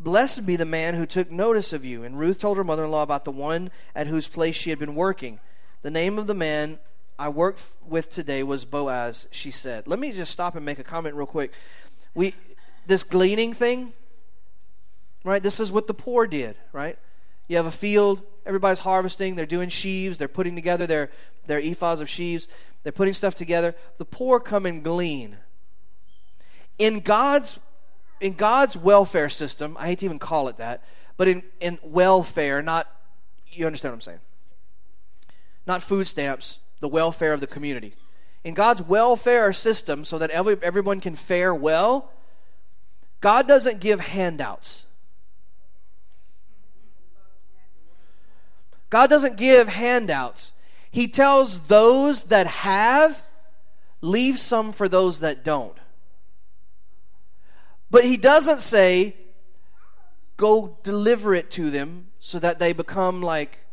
Blessed 0.00 0.46
be 0.46 0.56
the 0.56 0.64
man 0.64 0.94
who 0.94 1.06
took 1.06 1.30
notice 1.30 1.74
of 1.74 1.84
you. 1.84 2.04
And 2.04 2.18
Ruth 2.18 2.38
told 2.38 2.56
her 2.56 2.64
mother 2.64 2.84
in 2.84 2.90
law 2.90 3.02
about 3.02 3.24
the 3.24 3.30
one 3.30 3.70
at 3.94 4.06
whose 4.06 4.28
place 4.28 4.56
she 4.56 4.70
had 4.70 4.78
been 4.78 4.94
working. 4.94 5.40
The 5.82 5.90
name 5.90 6.18
of 6.18 6.26
the 6.26 6.34
man 6.34 6.78
I 7.18 7.28
worked 7.28 7.62
with 7.86 8.10
today 8.10 8.42
was 8.42 8.64
Boaz, 8.64 9.26
she 9.30 9.50
said. 9.50 9.86
Let 9.86 9.98
me 9.98 10.12
just 10.12 10.32
stop 10.32 10.54
and 10.54 10.64
make 10.64 10.78
a 10.78 10.84
comment 10.84 11.14
real 11.14 11.26
quick. 11.26 11.52
We 12.14 12.34
this 12.86 13.02
gleaning 13.02 13.52
thing, 13.52 13.92
right? 15.24 15.42
This 15.42 15.58
is 15.58 15.72
what 15.72 15.86
the 15.86 15.94
poor 15.94 16.26
did, 16.26 16.56
right? 16.72 16.98
You 17.48 17.56
have 17.56 17.66
a 17.66 17.70
field, 17.70 18.22
everybody's 18.44 18.80
harvesting, 18.80 19.34
they're 19.34 19.46
doing 19.46 19.68
sheaves, 19.68 20.18
they're 20.18 20.28
putting 20.28 20.54
together 20.54 20.86
their, 20.86 21.10
their 21.46 21.60
ephahs 21.60 22.00
of 22.00 22.08
sheaves, 22.08 22.48
they're 22.82 22.92
putting 22.92 23.14
stuff 23.14 23.34
together. 23.34 23.74
The 23.98 24.04
poor 24.04 24.38
come 24.38 24.66
and 24.66 24.82
glean. 24.82 25.38
In 26.78 27.00
God's 27.00 27.58
in 28.20 28.32
God's 28.32 28.76
welfare 28.76 29.28
system, 29.28 29.76
I 29.78 29.88
hate 29.88 29.98
to 29.98 30.06
even 30.06 30.18
call 30.18 30.48
it 30.48 30.56
that, 30.56 30.82
but 31.18 31.28
in, 31.28 31.42
in 31.60 31.78
welfare, 31.82 32.62
not 32.62 32.90
you 33.50 33.66
understand 33.66 33.92
what 33.92 33.96
I'm 33.96 34.00
saying. 34.00 34.20
Not 35.66 35.82
food 35.82 36.06
stamps, 36.06 36.60
the 36.80 36.88
welfare 36.88 37.32
of 37.32 37.40
the 37.40 37.46
community. 37.46 37.94
In 38.44 38.54
God's 38.54 38.82
welfare 38.82 39.52
system, 39.52 40.04
so 40.04 40.18
that 40.18 40.30
every, 40.30 40.56
everyone 40.62 41.00
can 41.00 41.16
fare 41.16 41.54
well, 41.54 42.12
God 43.20 43.48
doesn't 43.48 43.80
give 43.80 44.00
handouts. 44.00 44.84
God 48.88 49.10
doesn't 49.10 49.36
give 49.36 49.68
handouts. 49.68 50.52
He 50.90 51.08
tells 51.08 51.66
those 51.66 52.24
that 52.24 52.46
have, 52.46 53.22
leave 54.00 54.38
some 54.38 54.72
for 54.72 54.88
those 54.88 55.20
that 55.20 55.44
don't. 55.44 55.76
But 57.90 58.04
he 58.04 58.16
doesn't 58.16 58.60
say, 58.60 59.16
go 60.36 60.78
deliver 60.82 61.34
it 61.34 61.50
to 61.52 61.70
them 61.70 62.08
so 62.20 62.38
that 62.38 62.58
they 62.58 62.72
become 62.72 63.22
like, 63.22 63.65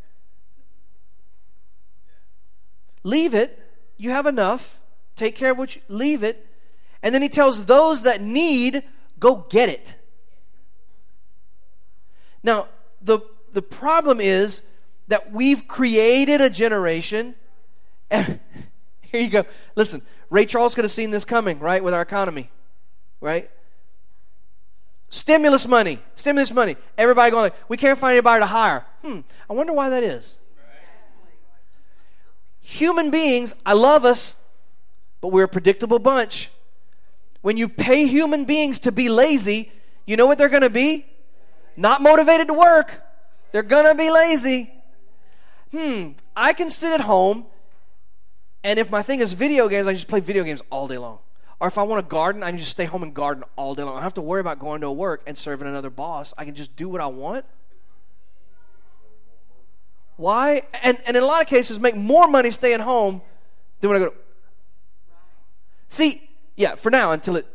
leave 3.04 3.34
it. 3.34 3.60
You 3.96 4.10
have 4.10 4.26
enough. 4.26 4.80
Take 5.14 5.36
care 5.36 5.52
of 5.52 5.58
what 5.58 5.76
you, 5.76 5.82
leave 5.88 6.24
it. 6.24 6.44
And 7.02 7.14
then 7.14 7.22
he 7.22 7.28
tells 7.28 7.66
those 7.66 8.02
that 8.02 8.20
need, 8.20 8.82
go 9.20 9.46
get 9.48 9.68
it. 9.68 9.94
Now, 12.42 12.68
the, 13.00 13.20
the 13.52 13.62
problem 13.62 14.20
is 14.20 14.62
that 15.08 15.30
we've 15.32 15.68
created 15.68 16.40
a 16.40 16.50
generation. 16.50 17.36
here 18.10 18.40
you 19.12 19.28
go. 19.28 19.44
Listen, 19.76 20.02
Ray 20.30 20.46
Charles 20.46 20.74
could 20.74 20.84
have 20.84 20.92
seen 20.92 21.10
this 21.10 21.24
coming, 21.24 21.58
right, 21.60 21.84
with 21.84 21.94
our 21.94 22.02
economy, 22.02 22.50
right? 23.20 23.50
Stimulus 25.10 25.68
money, 25.68 26.00
stimulus 26.16 26.52
money. 26.52 26.76
Everybody 26.98 27.30
going 27.30 27.42
like, 27.44 27.54
we 27.68 27.76
can't 27.76 27.98
find 27.98 28.12
anybody 28.12 28.40
to 28.40 28.46
hire. 28.46 28.84
Hmm, 29.02 29.20
I 29.48 29.52
wonder 29.52 29.72
why 29.72 29.90
that 29.90 30.02
is. 30.02 30.38
Human 32.66 33.10
beings, 33.10 33.54
I 33.66 33.74
love 33.74 34.06
us, 34.06 34.36
but 35.20 35.28
we're 35.28 35.44
a 35.44 35.48
predictable 35.48 35.98
bunch. 35.98 36.50
When 37.42 37.58
you 37.58 37.68
pay 37.68 38.06
human 38.06 38.46
beings 38.46 38.80
to 38.80 38.90
be 38.90 39.10
lazy, 39.10 39.70
you 40.06 40.16
know 40.16 40.24
what 40.24 40.38
they're 40.38 40.48
going 40.48 40.62
to 40.62 40.70
be? 40.70 41.04
Not 41.76 42.00
motivated 42.00 42.46
to 42.48 42.54
work. 42.54 43.02
They're 43.52 43.62
going 43.62 43.84
to 43.84 43.94
be 43.94 44.10
lazy. 44.10 44.72
Hmm, 45.72 46.12
I 46.34 46.54
can 46.54 46.70
sit 46.70 46.90
at 46.92 47.02
home, 47.02 47.44
and 48.64 48.78
if 48.78 48.90
my 48.90 49.02
thing 49.02 49.20
is 49.20 49.34
video 49.34 49.68
games, 49.68 49.86
I 49.86 49.92
just 49.92 50.08
play 50.08 50.20
video 50.20 50.42
games 50.42 50.62
all 50.70 50.88
day 50.88 50.96
long. 50.96 51.18
Or 51.60 51.68
if 51.68 51.76
I 51.76 51.82
want 51.82 52.02
to 52.02 52.10
garden, 52.10 52.42
I 52.42 52.48
can 52.48 52.58
just 52.58 52.70
stay 52.70 52.86
home 52.86 53.02
and 53.02 53.12
garden 53.12 53.44
all 53.56 53.74
day 53.74 53.82
long. 53.82 53.92
I 53.92 53.96
don't 53.96 54.04
have 54.04 54.14
to 54.14 54.22
worry 54.22 54.40
about 54.40 54.58
going 54.58 54.80
to 54.80 54.90
work 54.90 55.22
and 55.26 55.36
serving 55.36 55.68
another 55.68 55.90
boss. 55.90 56.32
I 56.38 56.46
can 56.46 56.54
just 56.54 56.74
do 56.76 56.88
what 56.88 57.02
I 57.02 57.08
want. 57.08 57.44
Why? 60.16 60.62
And, 60.82 60.98
and 61.06 61.16
in 61.16 61.22
a 61.22 61.26
lot 61.26 61.42
of 61.42 61.48
cases, 61.48 61.78
make 61.80 61.96
more 61.96 62.28
money 62.28 62.50
staying 62.50 62.80
home 62.80 63.22
than 63.80 63.90
when 63.90 64.00
I 64.00 64.04
go 64.04 64.10
to. 64.10 64.16
See, 65.88 66.28
yeah, 66.56 66.74
for 66.74 66.90
now 66.90 67.12
until 67.12 67.36
it. 67.36 67.46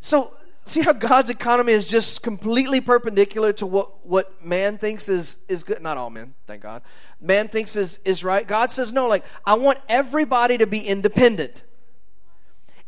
So, 0.00 0.34
see 0.64 0.82
how 0.82 0.92
God's 0.92 1.30
economy 1.30 1.72
is 1.72 1.86
just 1.86 2.22
completely 2.22 2.80
perpendicular 2.80 3.52
to 3.54 3.66
what, 3.66 4.06
what 4.06 4.44
man 4.44 4.78
thinks 4.78 5.08
is, 5.08 5.38
is 5.48 5.64
good? 5.64 5.82
Not 5.82 5.96
all 5.96 6.10
men, 6.10 6.34
thank 6.46 6.62
God. 6.62 6.82
Man 7.20 7.48
thinks 7.48 7.76
is, 7.76 7.98
is 8.04 8.22
right. 8.22 8.46
God 8.46 8.70
says, 8.70 8.92
no, 8.92 9.06
like, 9.06 9.24
I 9.44 9.54
want 9.54 9.78
everybody 9.88 10.58
to 10.58 10.66
be 10.66 10.80
independent. 10.80 11.62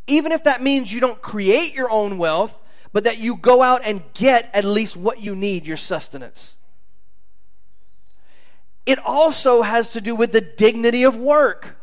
Even 0.07 0.33
if 0.33 0.45
that 0.45 0.63
means 0.63 0.93
you 0.93 1.01
don't 1.01 1.21
create 1.21 1.75
your 1.75 1.91
own 1.91 2.19
wealth, 2.19 2.61
but 2.93 3.05
that 3.05 3.19
you 3.19 3.37
go 3.37 3.63
out 3.63 3.83
and 3.85 4.03
get 4.15 4.51
at 4.55 4.65
least 4.65 4.97
what 4.97 5.21
you 5.21 5.35
need, 5.35 5.67
your 5.67 5.77
sustenance. 5.77 6.57
It 8.87 8.99
also 9.05 9.63
has 9.63 9.91
to 9.91 10.01
do 10.01 10.15
with 10.15 10.33
the 10.33 10.41
dignity 10.41 11.03
of 11.03 11.15
work. 11.15 11.77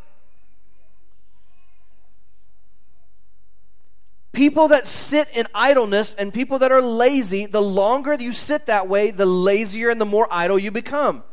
People 4.33 4.67
that 4.69 4.87
sit 4.87 5.29
in 5.33 5.47
idleness 5.53 6.15
and 6.15 6.33
people 6.33 6.59
that 6.59 6.71
are 6.71 6.81
lazy, 6.81 7.45
the 7.45 7.61
longer 7.61 8.15
you 8.15 8.33
sit 8.33 8.65
that 8.65 8.87
way, 8.87 9.11
the 9.11 9.25
lazier 9.25 9.89
and 9.89 10.01
the 10.01 10.05
more 10.05 10.27
idle 10.31 10.57
you 10.57 10.71
become. 10.71 11.23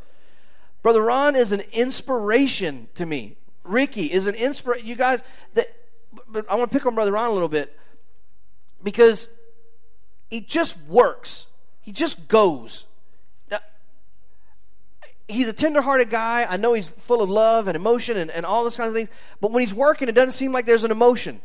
Brother 0.83 1.03
Ron 1.03 1.35
is 1.35 1.53
an 1.53 1.63
inspiration 1.73 2.89
to 2.95 3.07
me. 3.07 3.37
Ricky 3.65 4.07
is 4.13 4.27
an 4.27 4.35
inspiration. 4.35 4.87
You 4.87 4.95
guys, 4.95 5.23
that, 5.55 5.67
but 6.29 6.45
I 6.51 6.57
want 6.57 6.71
to 6.71 6.79
pick 6.79 6.87
on 6.87 6.95
Brother 6.95 7.13
Ron 7.13 7.31
a 7.31 7.33
little 7.33 7.49
bit 7.49 7.77
because 8.83 9.29
he 10.33 10.41
just 10.41 10.81
works. 10.85 11.47
He 11.83 11.93
just 11.93 12.27
goes. 12.27 12.87
Now, 13.51 13.59
he's 15.29 15.47
a 15.47 15.53
tenderhearted 15.53 16.09
guy. 16.09 16.47
I 16.49 16.57
know 16.57 16.73
he's 16.73 16.89
full 16.89 17.21
of 17.21 17.29
love 17.29 17.69
and 17.69 17.77
emotion 17.77 18.17
and, 18.17 18.31
and 18.31 18.47
all 18.47 18.63
those 18.63 18.75
kinds 18.75 18.89
of 18.89 18.95
things. 18.95 19.11
But 19.43 19.51
when 19.51 19.61
he's 19.61 19.75
working, 19.75 20.09
it 20.09 20.15
doesn't 20.15 20.33
seem 20.33 20.51
like 20.51 20.65
there's 20.65 20.85
an 20.85 20.91
emotion. 20.91 21.43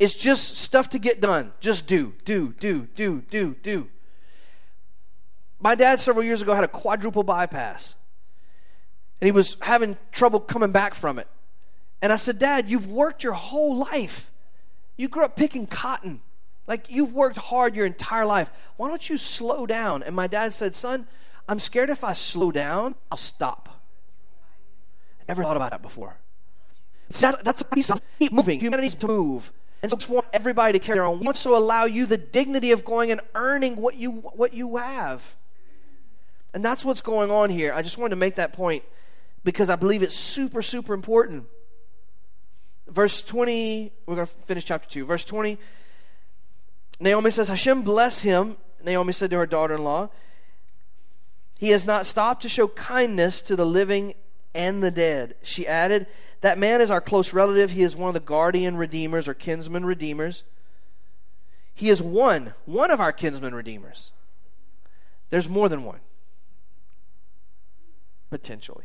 It's 0.00 0.14
just 0.14 0.56
stuff 0.56 0.88
to 0.88 0.98
get 0.98 1.20
done. 1.20 1.52
Just 1.60 1.86
do, 1.86 2.12
do, 2.24 2.54
do, 2.58 2.88
do, 2.96 3.20
do, 3.30 3.54
do. 3.62 3.88
My 5.60 5.76
dad 5.76 6.00
several 6.00 6.24
years 6.24 6.42
ago 6.42 6.54
had 6.54 6.64
a 6.64 6.68
quadruple 6.68 7.22
bypass. 7.22 7.94
And 9.20 9.28
he 9.28 9.32
was 9.32 9.56
having 9.60 9.96
trouble 10.10 10.40
coming 10.40 10.72
back 10.72 10.96
from 10.96 11.20
it. 11.20 11.28
And 12.02 12.12
I 12.12 12.16
said, 12.16 12.40
Dad, 12.40 12.68
you've 12.68 12.88
worked 12.88 13.22
your 13.22 13.34
whole 13.34 13.76
life. 13.76 14.32
You 14.96 15.06
grew 15.06 15.24
up 15.24 15.36
picking 15.36 15.68
cotton. 15.68 16.20
Like 16.68 16.90
you've 16.90 17.14
worked 17.14 17.38
hard 17.38 17.74
your 17.74 17.86
entire 17.86 18.26
life. 18.26 18.50
Why 18.76 18.88
don't 18.88 19.08
you 19.08 19.16
slow 19.16 19.66
down? 19.66 20.02
And 20.02 20.14
my 20.14 20.26
dad 20.26 20.52
said, 20.52 20.76
Son, 20.76 21.08
I'm 21.48 21.58
scared 21.58 21.88
if 21.88 22.04
I 22.04 22.12
slow 22.12 22.52
down, 22.52 22.94
I'll 23.10 23.18
stop. 23.18 23.80
I 25.20 25.24
never 25.28 25.42
thought 25.42 25.56
about 25.56 25.70
that 25.70 25.82
before. 25.82 26.18
That's, 27.08 27.42
that's 27.42 27.62
a 27.62 27.64
piece 27.64 27.90
of 27.90 28.00
keep 28.18 28.32
moving. 28.32 28.60
Humanity 28.60 28.82
needs 28.82 28.94
to 28.96 29.06
move. 29.06 29.50
And 29.80 29.90
so 29.90 29.96
just 29.96 30.10
want 30.10 30.26
everybody 30.32 30.78
to 30.78 30.84
carry 30.84 30.96
their 30.96 31.04
own. 31.04 31.20
He 31.20 31.24
wants 31.24 31.42
to 31.44 31.50
allow 31.50 31.86
you 31.86 32.04
the 32.04 32.18
dignity 32.18 32.70
of 32.72 32.84
going 32.84 33.10
and 33.10 33.22
earning 33.34 33.76
what 33.76 33.96
you 33.96 34.10
what 34.10 34.52
you 34.52 34.76
have. 34.76 35.36
And 36.52 36.62
that's 36.62 36.84
what's 36.84 37.00
going 37.00 37.30
on 37.30 37.48
here. 37.48 37.72
I 37.72 37.80
just 37.80 37.96
wanted 37.96 38.10
to 38.10 38.16
make 38.16 38.34
that 38.34 38.52
point 38.52 38.82
because 39.42 39.70
I 39.70 39.76
believe 39.76 40.02
it's 40.02 40.14
super, 40.14 40.60
super 40.60 40.92
important. 40.92 41.44
Verse 42.88 43.22
20, 43.22 43.92
we're 44.06 44.14
going 44.14 44.26
to 44.26 44.32
finish 44.44 44.64
chapter 44.64 44.88
2. 44.88 45.04
Verse 45.04 45.24
20, 45.24 45.58
Naomi 47.00 47.30
says, 47.30 47.48
Hashem 47.48 47.82
bless 47.82 48.22
him. 48.22 48.56
Naomi 48.84 49.12
said 49.12 49.30
to 49.30 49.38
her 49.38 49.46
daughter 49.46 49.74
in 49.74 49.84
law, 49.84 50.10
He 51.58 51.70
has 51.70 51.84
not 51.84 52.06
stopped 52.06 52.42
to 52.42 52.48
show 52.48 52.68
kindness 52.68 53.40
to 53.42 53.56
the 53.56 53.66
living 53.66 54.14
and 54.54 54.82
the 54.82 54.90
dead. 54.90 55.34
She 55.42 55.66
added, 55.66 56.06
that 56.40 56.58
man 56.58 56.80
is 56.80 56.90
our 56.90 57.00
close 57.00 57.32
relative. 57.32 57.72
He 57.72 57.82
is 57.82 57.96
one 57.96 58.08
of 58.08 58.14
the 58.14 58.20
guardian 58.20 58.76
redeemers 58.76 59.26
or 59.26 59.34
kinsman 59.34 59.84
redeemers. 59.84 60.44
He 61.74 61.88
is 61.88 62.00
one, 62.00 62.54
one 62.64 62.90
of 62.90 63.00
our 63.00 63.12
kinsman 63.12 63.54
redeemers. 63.54 64.12
There's 65.30 65.48
more 65.48 65.68
than 65.68 65.84
one. 65.84 66.00
Potentially. 68.30 68.84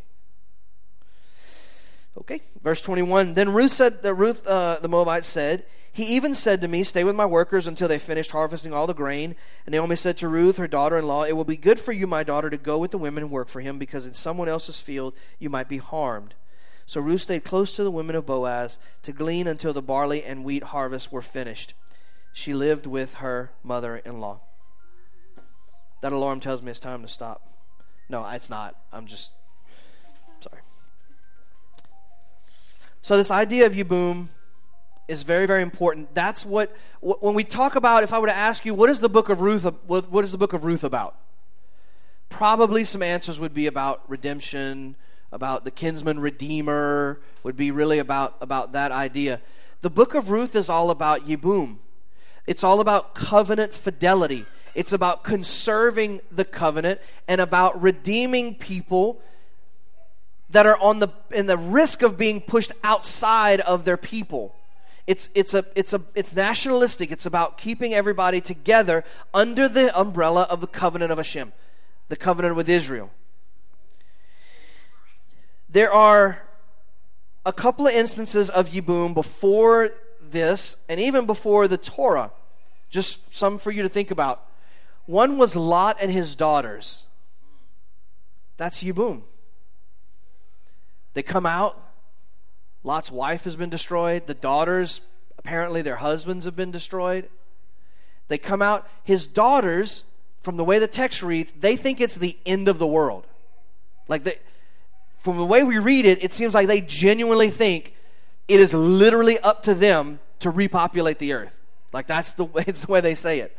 Okay, 2.17 2.41
verse 2.63 2.81
21. 2.81 3.33
Then 3.33 3.53
Ruth 3.53 3.71
said, 3.71 4.03
that 4.03 4.13
Ruth, 4.13 4.45
uh, 4.45 4.79
the 4.81 4.87
Moabite 4.87 5.25
said, 5.25 5.65
He 5.95 6.05
even 6.05 6.33
said 6.33 6.59
to 6.61 6.67
me, 6.67 6.83
Stay 6.83 7.03
with 7.03 7.15
my 7.15 7.27
workers 7.27 7.67
until 7.67 7.87
they 7.87 7.99
finished 7.99 8.31
harvesting 8.31 8.73
all 8.73 8.87
the 8.87 8.95
grain. 8.95 9.35
And 9.67 9.73
Naomi 9.73 9.95
said 9.95 10.17
to 10.17 10.27
Ruth, 10.27 10.57
her 10.57 10.67
daughter 10.67 10.97
in 10.97 11.05
law, 11.05 11.23
It 11.23 11.33
will 11.33 11.43
be 11.43 11.55
good 11.55 11.79
for 11.79 11.91
you, 11.91 12.07
my 12.07 12.23
daughter, 12.23 12.49
to 12.49 12.57
go 12.57 12.79
with 12.79 12.89
the 12.89 12.97
women 12.97 13.21
and 13.21 13.31
work 13.31 13.47
for 13.47 13.61
him, 13.61 13.77
because 13.77 14.07
in 14.07 14.15
someone 14.15 14.49
else's 14.49 14.81
field 14.81 15.13
you 15.37 15.51
might 15.51 15.69
be 15.69 15.77
harmed. 15.77 16.33
So 16.87 16.99
Ruth 16.99 17.21
stayed 17.21 17.43
close 17.43 17.75
to 17.75 17.83
the 17.83 17.91
women 17.91 18.15
of 18.15 18.25
Boaz 18.25 18.79
to 19.03 19.11
glean 19.11 19.47
until 19.47 19.71
the 19.71 19.83
barley 19.83 20.23
and 20.23 20.43
wheat 20.43 20.63
harvests 20.63 21.11
were 21.11 21.21
finished. 21.21 21.75
She 22.33 22.55
lived 22.55 22.87
with 22.87 23.15
her 23.15 23.51
mother 23.61 23.97
in 23.97 24.19
law. 24.19 24.41
That 26.01 26.11
alarm 26.11 26.39
tells 26.39 26.63
me 26.63 26.71
it's 26.71 26.79
time 26.79 27.03
to 27.03 27.07
stop. 27.07 27.47
No, 28.09 28.27
it's 28.27 28.49
not. 28.49 28.75
I'm 28.91 29.05
just 29.05 29.31
sorry. 30.39 30.61
So, 33.03 33.15
this 33.15 33.31
idea 33.31 33.67
of 33.67 33.73
Yibum 33.73 34.29
is 35.07 35.23
very, 35.23 35.45
very 35.45 35.61
important. 35.61 36.13
That's 36.13 36.45
what, 36.45 36.75
when 37.01 37.33
we 37.33 37.43
talk 37.43 37.75
about, 37.75 38.03
if 38.03 38.13
I 38.13 38.19
were 38.19 38.27
to 38.27 38.35
ask 38.35 38.65
you, 38.65 38.73
what 38.73 38.89
is 38.89 38.99
the 38.99 39.09
book 39.09 39.29
of 39.29 39.41
Ruth, 39.41 39.63
what 39.85 40.23
is 40.23 40.31
the 40.31 40.37
book 40.37 40.53
of 40.53 40.63
Ruth 40.63 40.83
about? 40.83 41.15
Probably 42.29 42.83
some 42.83 43.03
answers 43.03 43.39
would 43.39 43.53
be 43.53 43.67
about 43.67 44.01
redemption, 44.07 44.95
about 45.31 45.65
the 45.65 45.71
kinsman 45.71 46.19
redeemer, 46.19 47.19
would 47.43 47.57
be 47.57 47.71
really 47.71 47.99
about, 47.99 48.35
about 48.41 48.71
that 48.71 48.91
idea. 48.91 49.41
The 49.81 49.89
book 49.89 50.13
of 50.15 50.29
Ruth 50.29 50.55
is 50.55 50.69
all 50.69 50.89
about 50.89 51.27
Yibum. 51.27 51.77
It's 52.47 52.63
all 52.63 52.79
about 52.79 53.15
covenant 53.15 53.73
fidelity. 53.73 54.45
It's 54.75 54.91
about 54.91 55.23
conserving 55.23 56.21
the 56.31 56.45
covenant 56.45 56.99
and 57.27 57.39
about 57.39 57.81
redeeming 57.81 58.55
people 58.55 59.21
that 60.49 60.65
are 60.65 60.77
on 60.77 60.99
the 60.99 61.09
in 61.31 61.47
the 61.47 61.57
risk 61.57 62.01
of 62.01 62.17
being 62.17 62.39
pushed 62.39 62.71
outside 62.83 63.59
of 63.61 63.85
their 63.85 63.97
people. 63.97 64.55
It's 65.05 65.29
it's 65.35 65.53
a 65.53 65.65
it's 65.75 65.93
a 65.93 66.01
it's 66.15 66.33
nationalistic. 66.33 67.11
It's 67.11 67.25
about 67.25 67.57
keeping 67.57 67.93
everybody 67.93 68.39
together 68.39 69.03
under 69.33 69.67
the 69.67 69.97
umbrella 69.99 70.43
of 70.49 70.61
the 70.61 70.67
covenant 70.67 71.11
of 71.11 71.17
Hashem, 71.17 71.51
the 72.07 72.15
covenant 72.15 72.55
with 72.55 72.69
Israel 72.69 73.11
there 75.73 75.91
are 75.91 76.43
a 77.45 77.51
couple 77.51 77.87
of 77.87 77.93
instances 77.93 78.49
of 78.49 78.69
Yibum 78.69 79.15
before 79.15 79.89
this 80.21 80.77
and 80.87 80.99
even 80.99 81.25
before 81.25 81.67
the 81.67 81.79
Torah. 81.79 82.31
Just 82.91 83.35
some 83.35 83.57
for 83.57 83.71
you 83.71 83.81
to 83.81 83.89
think 83.89 84.11
about. 84.11 84.45
One 85.07 85.37
was 85.39 85.55
Lot 85.55 85.97
and 85.99 86.11
his 86.11 86.35
daughters. 86.35 87.05
That's 88.55 88.83
Yibum. 88.83 89.23
They 91.15 91.23
come 91.23 91.47
out. 91.47 91.79
Lot's 92.83 93.11
wife 93.11 93.45
has 93.45 93.55
been 93.55 93.69
destroyed. 93.69 94.27
The 94.27 94.33
daughters, 94.33 95.01
apparently, 95.37 95.81
their 95.81 95.97
husbands 95.97 96.45
have 96.45 96.55
been 96.55 96.71
destroyed. 96.71 97.29
They 98.27 98.37
come 98.37 98.61
out. 98.61 98.87
His 99.03 99.27
daughters, 99.27 100.03
from 100.41 100.57
the 100.57 100.63
way 100.63 100.79
the 100.79 100.87
text 100.87 101.23
reads, 101.23 101.53
they 101.53 101.75
think 101.75 102.01
it's 102.01 102.15
the 102.15 102.37
end 102.45 102.67
of 102.67 102.79
the 102.79 102.87
world. 102.87 103.27
Like 104.07 104.23
they 104.23 104.39
from 105.23 105.37
the 105.37 105.45
way 105.45 105.63
we 105.63 105.77
read 105.77 106.05
it, 106.05 106.21
it 106.21 106.33
seems 106.33 106.53
like 106.53 106.67
they 106.67 106.81
genuinely 106.81 107.49
think 107.49 107.95
it 108.49 108.59
is 108.59 108.73
literally 108.73 109.39
up 109.39 109.63
to 109.63 109.73
them 109.73 110.19
to 110.39 110.49
repopulate 110.49 111.17
the 111.17 111.31
earth. 111.31 111.57
Like 111.93 112.07
that's 112.07 112.33
the 112.33 112.43
way, 112.43 112.63
it's 112.67 112.85
the 112.85 112.91
way 112.91 112.99
they 112.99 113.15
say 113.15 113.39
it. 113.39 113.55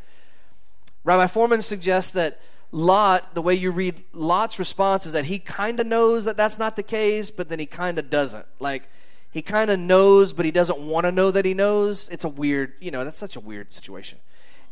Rabbi 1.04 1.26
Fohrman 1.26 1.62
suggests 1.62 2.12
that 2.12 2.38
Lot, 2.70 3.34
the 3.34 3.42
way 3.42 3.54
you 3.54 3.70
read 3.70 4.02
Lot's 4.12 4.58
response 4.58 5.06
is 5.06 5.12
that 5.12 5.26
he 5.26 5.38
kind 5.38 5.78
of 5.80 5.86
knows 5.86 6.24
that 6.24 6.36
that's 6.36 6.58
not 6.58 6.76
the 6.76 6.82
case, 6.82 7.30
but 7.30 7.48
then 7.48 7.58
he 7.58 7.66
kind 7.66 7.98
of 7.98 8.10
doesn't. 8.10 8.46
Like 8.58 8.90
he 9.34 9.42
kind 9.42 9.68
of 9.68 9.80
knows, 9.80 10.32
but 10.32 10.44
he 10.44 10.52
doesn't 10.52 10.78
want 10.78 11.06
to 11.06 11.10
know 11.10 11.32
that 11.32 11.44
he 11.44 11.54
knows. 11.54 12.08
It's 12.10 12.24
a 12.24 12.28
weird, 12.28 12.74
you 12.78 12.92
know, 12.92 13.04
that's 13.04 13.18
such 13.18 13.34
a 13.34 13.40
weird 13.40 13.74
situation. 13.74 14.20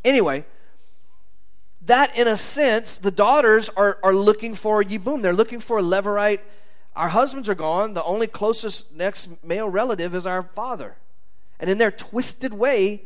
Anyway, 0.05 0.45
that 1.85 2.17
in 2.17 2.29
a 2.29 2.37
sense, 2.37 2.97
the 2.97 3.11
daughters 3.11 3.69
are, 3.71 3.99
are 4.05 4.15
looking 4.15 4.55
for 4.55 4.81
Yibum. 4.85 5.21
They're 5.21 5.33
looking 5.33 5.59
for 5.59 5.81
a 5.81 5.83
Levirate. 5.83 6.39
Our 6.95 7.09
husbands 7.09 7.49
are 7.49 7.57
gone. 7.57 7.95
The 7.95 8.05
only 8.05 8.29
closest 8.29 8.93
next 8.95 9.43
male 9.43 9.69
relative 9.69 10.15
is 10.15 10.29
our 10.29 10.45
father. 10.45 10.95
And 11.59 11.69
in 11.69 11.79
their 11.79 11.91
twisted 11.91 12.55
way, 12.55 13.03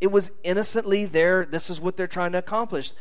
it 0.00 0.08
was 0.08 0.32
innocently 0.42 1.04
there. 1.04 1.46
This 1.46 1.70
is 1.70 1.80
what 1.80 1.96
they're 1.96 2.08
trying 2.08 2.32
to 2.32 2.38
accomplish 2.38 2.94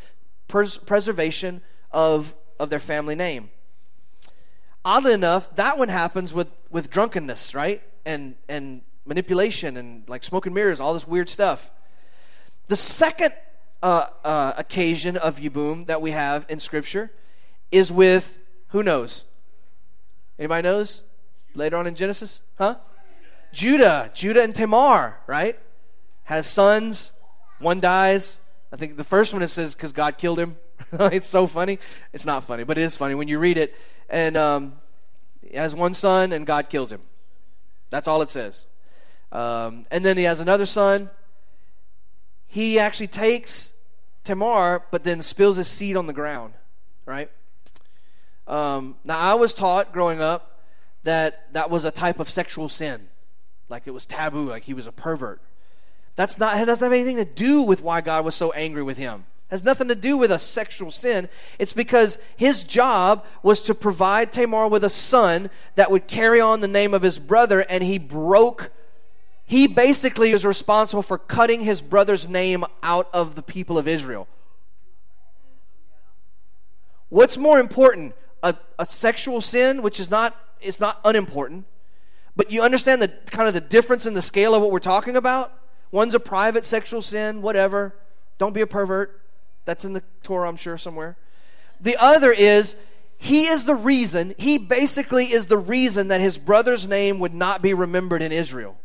Pres- 0.47 0.77
preservation 0.77 1.61
of, 1.91 2.35
of 2.59 2.69
their 2.69 2.77
family 2.77 3.15
name. 3.15 3.49
Oddly 4.83 5.13
enough, 5.13 5.55
that 5.55 5.79
one 5.79 5.89
happens 5.89 6.35
with, 6.35 6.49
with 6.69 6.91
drunkenness, 6.91 7.55
right? 7.55 7.81
And, 8.05 8.35
and 8.47 8.81
manipulation 9.05 9.77
and 9.77 10.07
like 10.07 10.23
smoke 10.23 10.45
and 10.45 10.55
mirrors, 10.55 10.79
all 10.79 10.93
this 10.93 11.07
weird 11.07 11.29
stuff. 11.29 11.71
The 12.67 12.75
second 12.75 13.33
uh, 13.83 14.07
uh, 14.23 14.53
occasion 14.57 15.17
of 15.17 15.37
Yibum 15.37 15.85
that 15.87 16.01
we 16.01 16.11
have 16.11 16.45
in 16.49 16.59
Scripture 16.59 17.11
is 17.71 17.91
with, 17.91 18.39
who 18.69 18.81
knows? 18.81 19.25
Anybody 20.39 20.63
knows? 20.63 21.03
Later 21.53 21.77
on 21.77 21.87
in 21.87 21.95
Genesis? 21.95 22.41
Huh? 22.57 22.75
Judah. 23.53 24.11
Judah 24.13 24.43
and 24.43 24.55
Tamar, 24.55 25.19
right? 25.27 25.59
Has 26.23 26.47
sons. 26.47 27.11
One 27.59 27.79
dies. 27.79 28.37
I 28.73 28.75
think 28.75 28.97
the 28.97 29.03
first 29.03 29.33
one 29.33 29.41
it 29.41 29.47
says 29.47 29.75
because 29.75 29.93
God 29.93 30.17
killed 30.17 30.39
him. 30.39 30.57
it's 30.91 31.27
so 31.27 31.47
funny. 31.47 31.79
It's 32.11 32.25
not 32.25 32.43
funny, 32.43 32.63
but 32.63 32.77
it 32.77 32.81
is 32.81 32.95
funny 32.95 33.15
when 33.15 33.27
you 33.27 33.39
read 33.39 33.57
it. 33.57 33.75
And 34.09 34.35
um, 34.35 34.73
has 35.53 35.73
one 35.73 35.93
son, 35.93 36.33
and 36.33 36.45
God 36.45 36.69
kills 36.69 36.91
him. 36.91 37.01
That's 37.89 38.07
all 38.07 38.21
it 38.21 38.29
says. 38.29 38.65
Um, 39.31 39.85
and 39.91 40.05
then 40.05 40.17
he 40.17 40.23
has 40.23 40.39
another 40.39 40.65
son. 40.65 41.09
He 42.47 42.79
actually 42.79 43.07
takes 43.07 43.73
Tamar, 44.23 44.83
but 44.91 45.03
then 45.03 45.21
spills 45.21 45.57
his 45.57 45.67
seed 45.67 45.95
on 45.95 46.07
the 46.07 46.13
ground, 46.13 46.53
right? 47.05 47.29
Um, 48.47 48.95
now, 49.03 49.19
I 49.19 49.33
was 49.33 49.53
taught 49.53 49.91
growing 49.91 50.21
up 50.21 50.59
that 51.03 51.51
that 51.53 51.69
was 51.69 51.85
a 51.85 51.91
type 51.91 52.19
of 52.19 52.29
sexual 52.29 52.69
sin, 52.69 53.07
like 53.69 53.87
it 53.87 53.91
was 53.91 54.05
taboo, 54.05 54.49
like 54.49 54.63
he 54.63 54.73
was 54.73 54.87
a 54.87 54.91
pervert. 54.91 55.41
That's 56.15 56.37
not, 56.37 56.59
it 56.59 56.65
doesn't 56.65 56.85
have 56.85 56.93
anything 56.93 57.17
to 57.17 57.25
do 57.25 57.61
with 57.61 57.81
why 57.81 58.01
God 58.01 58.23
was 58.23 58.35
so 58.35 58.51
angry 58.51 58.83
with 58.83 58.97
him. 58.97 59.25
Has 59.49 59.63
nothing 59.63 59.87
to 59.89 59.95
do 59.95 60.17
with 60.17 60.31
a 60.31 60.39
sexual 60.39 60.89
sin. 60.89 61.29
It's 61.59 61.73
because 61.73 62.17
his 62.35 62.63
job 62.63 63.23
was 63.43 63.61
to 63.61 63.75
provide 63.75 64.31
Tamar 64.31 64.67
with 64.67 64.83
a 64.83 64.89
son 64.89 65.51
that 65.75 65.91
would 65.91 66.07
carry 66.07 66.41
on 66.41 66.61
the 66.61 66.67
name 66.67 66.93
of 66.95 67.03
his 67.03 67.19
brother, 67.19 67.61
and 67.61 67.83
he 67.83 67.99
broke. 67.99 68.71
He 69.45 69.67
basically 69.67 70.31
is 70.31 70.43
responsible 70.43 71.03
for 71.03 71.19
cutting 71.19 71.61
his 71.61 71.79
brother's 71.79 72.27
name 72.27 72.65
out 72.81 73.07
of 73.13 73.35
the 73.35 73.43
people 73.43 73.77
of 73.77 73.87
Israel. 73.87 74.27
What's 77.09 77.37
more 77.37 77.59
important? 77.59 78.15
A, 78.41 78.55
a 78.79 78.85
sexual 78.85 79.41
sin, 79.41 79.83
which 79.83 79.99
is 79.99 80.09
not, 80.09 80.35
is 80.59 80.79
not 80.79 80.99
unimportant, 81.05 81.65
but 82.35 82.51
you 82.51 82.63
understand 82.63 82.99
the 82.99 83.09
kind 83.27 83.47
of 83.47 83.53
the 83.53 83.61
difference 83.61 84.07
in 84.07 84.15
the 84.15 84.21
scale 84.23 84.55
of 84.55 84.61
what 84.61 84.71
we're 84.71 84.79
talking 84.79 85.15
about? 85.15 85.53
One's 85.91 86.15
a 86.15 86.19
private 86.19 86.65
sexual 86.65 87.03
sin, 87.03 87.43
whatever. 87.43 87.95
Don't 88.39 88.53
be 88.53 88.61
a 88.61 88.67
pervert. 88.67 89.21
That's 89.65 89.83
in 89.83 89.93
the 89.93 90.03
Torah, 90.23 90.47
I'm 90.47 90.57
sure, 90.57 90.77
somewhere. 90.77 91.17
The 91.81 91.97
other 91.97 92.31
is 92.31 92.75
he 93.17 93.47
is 93.47 93.65
the 93.65 93.75
reason, 93.75 94.35
he 94.37 94.57
basically 94.57 95.31
is 95.31 95.47
the 95.47 95.57
reason 95.57 96.09
that 96.09 96.21
his 96.21 96.37
brother's 96.37 96.87
name 96.87 97.19
would 97.19 97.33
not 97.33 97.61
be 97.61 97.73
remembered 97.73 98.21
in 98.21 98.31
Israel. 98.31 98.77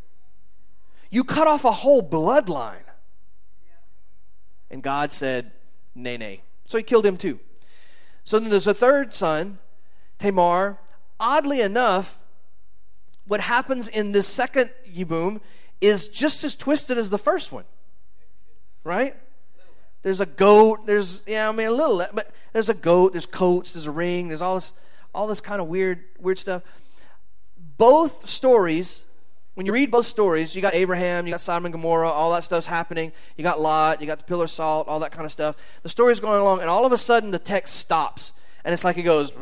You 1.11 1.25
cut 1.25 1.47
off 1.47 1.65
a 1.65 1.73
whole 1.73 2.03
bloodline. 2.03 2.77
And 4.71 4.83
God 4.83 5.13
said, 5.13 5.51
nay, 5.95 6.17
nay. 6.17 6.43
So 6.67 6.79
he 6.79 6.85
killed 6.85 7.05
him 7.05 7.17
too. 7.17 7.41
So 8.25 8.39
then 8.39 8.51
there's 8.51 8.69
a 8.69 8.75
third 8.75 9.13
son, 9.13 9.59
Tamar. 10.19 10.79
Oddly 11.19 11.61
enough, 11.61 12.21
what 13.27 13.41
happens 13.41 13.89
in 13.89 14.13
this 14.13 14.29
second 14.29 14.71
Yibum 14.89 15.41
is 15.81 16.09
just 16.09 16.45
as 16.45 16.55
twisted 16.55 16.97
as 16.97 17.11
the 17.11 17.19
first 17.19 17.51
one. 17.51 17.65
Right? 18.85 19.17
There's 20.03 20.21
a 20.21 20.27
goat, 20.27 20.87
there's 20.87 21.25
yeah, 21.27 21.49
I 21.49 21.53
mean 21.53 21.67
a 21.67 21.73
little 21.73 22.05
but 22.13 22.31
there's 22.53 22.69
a 22.69 22.75
goat, 22.75 23.13
there's 23.13 23.27
coats, 23.27 23.73
there's 23.73 23.87
a 23.87 23.91
ring, 23.91 24.29
there's 24.29 24.43
all 24.43 24.55
this 24.55 24.73
all 25.15 25.27
this 25.27 25.41
kind 25.41 25.61
of 25.61 25.69
weird 25.69 26.01
weird 26.19 26.39
stuff. 26.39 26.63
Both 27.77 28.29
stories 28.29 29.03
when 29.55 29.67
you 29.67 29.73
read 29.73 29.91
both 29.91 30.07
stories, 30.07 30.55
you 30.55 30.63
got 30.63 30.75
Abraham, 30.75 31.27
you 31.27 31.33
got 31.33 31.41
Sodom 31.43 31.67
and 31.67 31.73
Gomorrah, 31.73 32.09
all 32.09 32.33
that 32.33 32.45
stuff's 32.45 32.67
happening. 32.67 33.13
You 33.37 33.45
got 33.45 33.61
Lot, 33.61 34.01
you 34.01 34.07
got 34.07 34.19
the 34.19 34.25
pillar 34.25 34.45
of 34.45 34.51
salt, 34.51 34.89
all 34.89 35.01
that 35.01 35.13
kind 35.13 35.27
of 35.27 35.33
stuff. 35.33 35.57
The 35.83 35.89
story's 35.89 36.19
going 36.19 36.41
along, 36.41 36.61
and 36.61 36.71
all 36.71 36.87
of 36.87 36.93
a 36.93 36.99
sudden 36.99 37.31
the 37.31 37.39
text 37.39 37.75
stops. 37.77 38.33
And 38.65 38.73
it's 38.73 38.85
like 38.85 38.97
it 38.97 39.03
goes, 39.03 39.33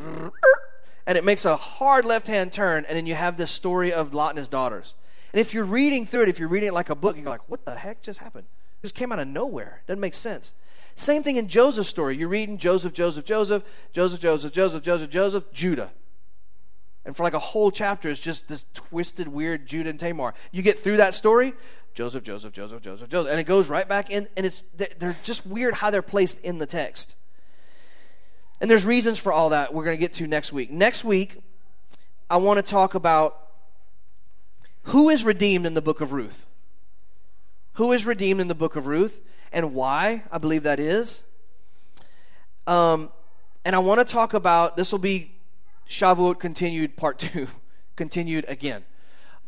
and 1.06 1.18
it 1.18 1.24
makes 1.24 1.44
a 1.44 1.56
hard 1.56 2.04
left 2.04 2.26
hand 2.26 2.52
turn, 2.52 2.84
and 2.88 2.96
then 2.96 3.06
you 3.06 3.14
have 3.14 3.36
this 3.36 3.52
story 3.52 3.92
of 3.92 4.14
Lot 4.14 4.30
and 4.30 4.38
his 4.38 4.48
daughters. 4.48 4.94
And 5.32 5.40
if 5.40 5.52
you're 5.52 5.62
reading 5.62 6.06
through 6.06 6.22
it, 6.22 6.28
if 6.28 6.40
you're 6.40 6.48
reading 6.48 6.70
it 6.70 6.74
like 6.74 6.90
a 6.90 6.94
book, 6.94 7.16
you're 7.16 7.26
like, 7.26 7.48
what 7.48 7.64
the 7.64 7.76
heck 7.76 8.02
just 8.02 8.20
happened? 8.20 8.46
Just 8.82 8.94
came 8.94 9.12
out 9.12 9.18
of 9.18 9.28
nowhere. 9.28 9.82
Doesn't 9.86 10.00
make 10.00 10.14
sense. 10.14 10.52
Same 10.94 11.22
thing 11.22 11.36
in 11.36 11.48
Joseph's 11.48 11.88
story. 11.88 12.16
You're 12.16 12.28
reading 12.28 12.58
Joseph, 12.58 12.92
Joseph, 12.92 13.24
Joseph, 13.24 13.62
Joseph, 13.92 14.20
Joseph, 14.20 14.52
Joseph, 14.52 14.82
Joseph, 14.82 15.10
Joseph, 15.10 15.52
Judah. 15.52 15.90
And 17.04 17.16
for 17.16 17.22
like 17.22 17.34
a 17.34 17.38
whole 17.38 17.70
chapter, 17.70 18.10
it's 18.10 18.20
just 18.20 18.48
this 18.48 18.64
twisted, 18.74 19.28
weird 19.28 19.66
Judah 19.66 19.90
and 19.90 19.98
Tamar. 19.98 20.34
You 20.50 20.62
get 20.62 20.80
through 20.80 20.98
that 20.98 21.14
story, 21.14 21.54
Joseph, 21.94 22.22
Joseph, 22.22 22.52
Joseph, 22.52 22.82
Joseph, 22.82 23.08
Joseph, 23.08 23.30
and 23.30 23.40
it 23.40 23.44
goes 23.44 23.68
right 23.68 23.88
back 23.88 24.10
in, 24.10 24.28
and 24.36 24.44
it's 24.44 24.62
they're 24.76 25.16
just 25.22 25.46
weird 25.46 25.74
how 25.74 25.90
they're 25.90 26.02
placed 26.02 26.40
in 26.40 26.58
the 26.58 26.66
text. 26.66 27.16
And 28.60 28.70
there's 28.70 28.84
reasons 28.84 29.18
for 29.18 29.32
all 29.32 29.50
that 29.50 29.72
we're 29.72 29.84
going 29.84 29.96
to 29.96 30.00
get 30.00 30.12
to 30.14 30.26
next 30.26 30.52
week. 30.52 30.70
Next 30.70 31.04
week, 31.04 31.38
I 32.28 32.36
want 32.36 32.58
to 32.58 32.62
talk 32.62 32.94
about 32.94 33.48
who 34.82 35.08
is 35.08 35.24
redeemed 35.24 35.66
in 35.66 35.74
the 35.74 35.82
book 35.82 36.00
of 36.00 36.12
Ruth? 36.12 36.46
Who 37.78 37.92
is 37.92 38.04
redeemed 38.04 38.40
in 38.40 38.48
the 38.48 38.56
book 38.56 38.74
of 38.74 38.88
Ruth 38.88 39.20
and 39.52 39.72
why 39.72 40.24
I 40.32 40.38
believe 40.38 40.64
that 40.64 40.80
is? 40.80 41.22
Um, 42.66 43.12
and 43.64 43.76
I 43.76 43.78
want 43.78 44.00
to 44.00 44.04
talk 44.04 44.34
about 44.34 44.76
this 44.76 44.90
will 44.90 44.98
be 44.98 45.30
Shavuot 45.88 46.40
continued 46.40 46.96
part 46.96 47.18
two, 47.20 47.46
continued 47.94 48.46
again. 48.48 48.84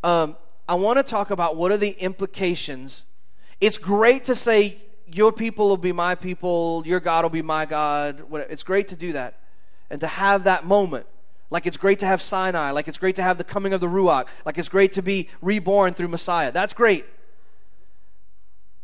Um, 0.05 0.37
I 0.69 0.75
want 0.75 1.01
to 1.01 1.03
talk 1.03 1.33
about 1.33 1.57
what 1.57 1.73
are 1.73 1.77
the 1.77 1.91
implications. 1.91 3.05
It's 3.61 3.79
great 3.79 4.23
to 4.27 4.37
say, 4.37 4.77
Your 5.09 5.33
people 5.33 5.69
will 5.69 5.77
be 5.77 5.91
my 5.91 6.15
people, 6.15 6.85
your 6.87 7.01
God 7.01 7.25
will 7.25 7.31
be 7.31 7.43
my 7.43 7.67
God. 7.67 8.23
It's 8.49 8.63
great 8.63 8.87
to 8.89 8.95
do 8.95 9.11
that 9.11 9.41
and 9.91 10.01
to 10.03 10.07
have 10.07 10.45
that 10.45 10.65
moment. 10.65 11.07
Like 11.51 11.67
it's 11.67 11.77
great 11.77 11.99
to 11.99 12.07
have 12.07 12.23
Sinai, 12.23 12.71
like 12.71 12.87
it's 12.87 12.97
great 12.97 13.17
to 13.17 13.25
have 13.25 13.39
the 13.39 13.45
coming 13.45 13.73
of 13.73 13.81
the 13.81 13.89
Ruach, 13.89 14.29
like 14.47 14.57
it's 14.57 14.69
great 14.69 14.93
to 14.93 15.03
be 15.03 15.29
reborn 15.43 15.95
through 15.95 16.07
Messiah. 16.07 16.53
That's 16.53 16.75
great. 16.75 17.07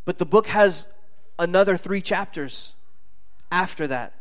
But 0.06 0.16
the 0.16 0.24
book 0.24 0.46
has 0.46 0.88
another 1.38 1.76
three 1.76 2.00
chapters 2.00 2.72
after 3.52 3.86
that, 3.88 4.14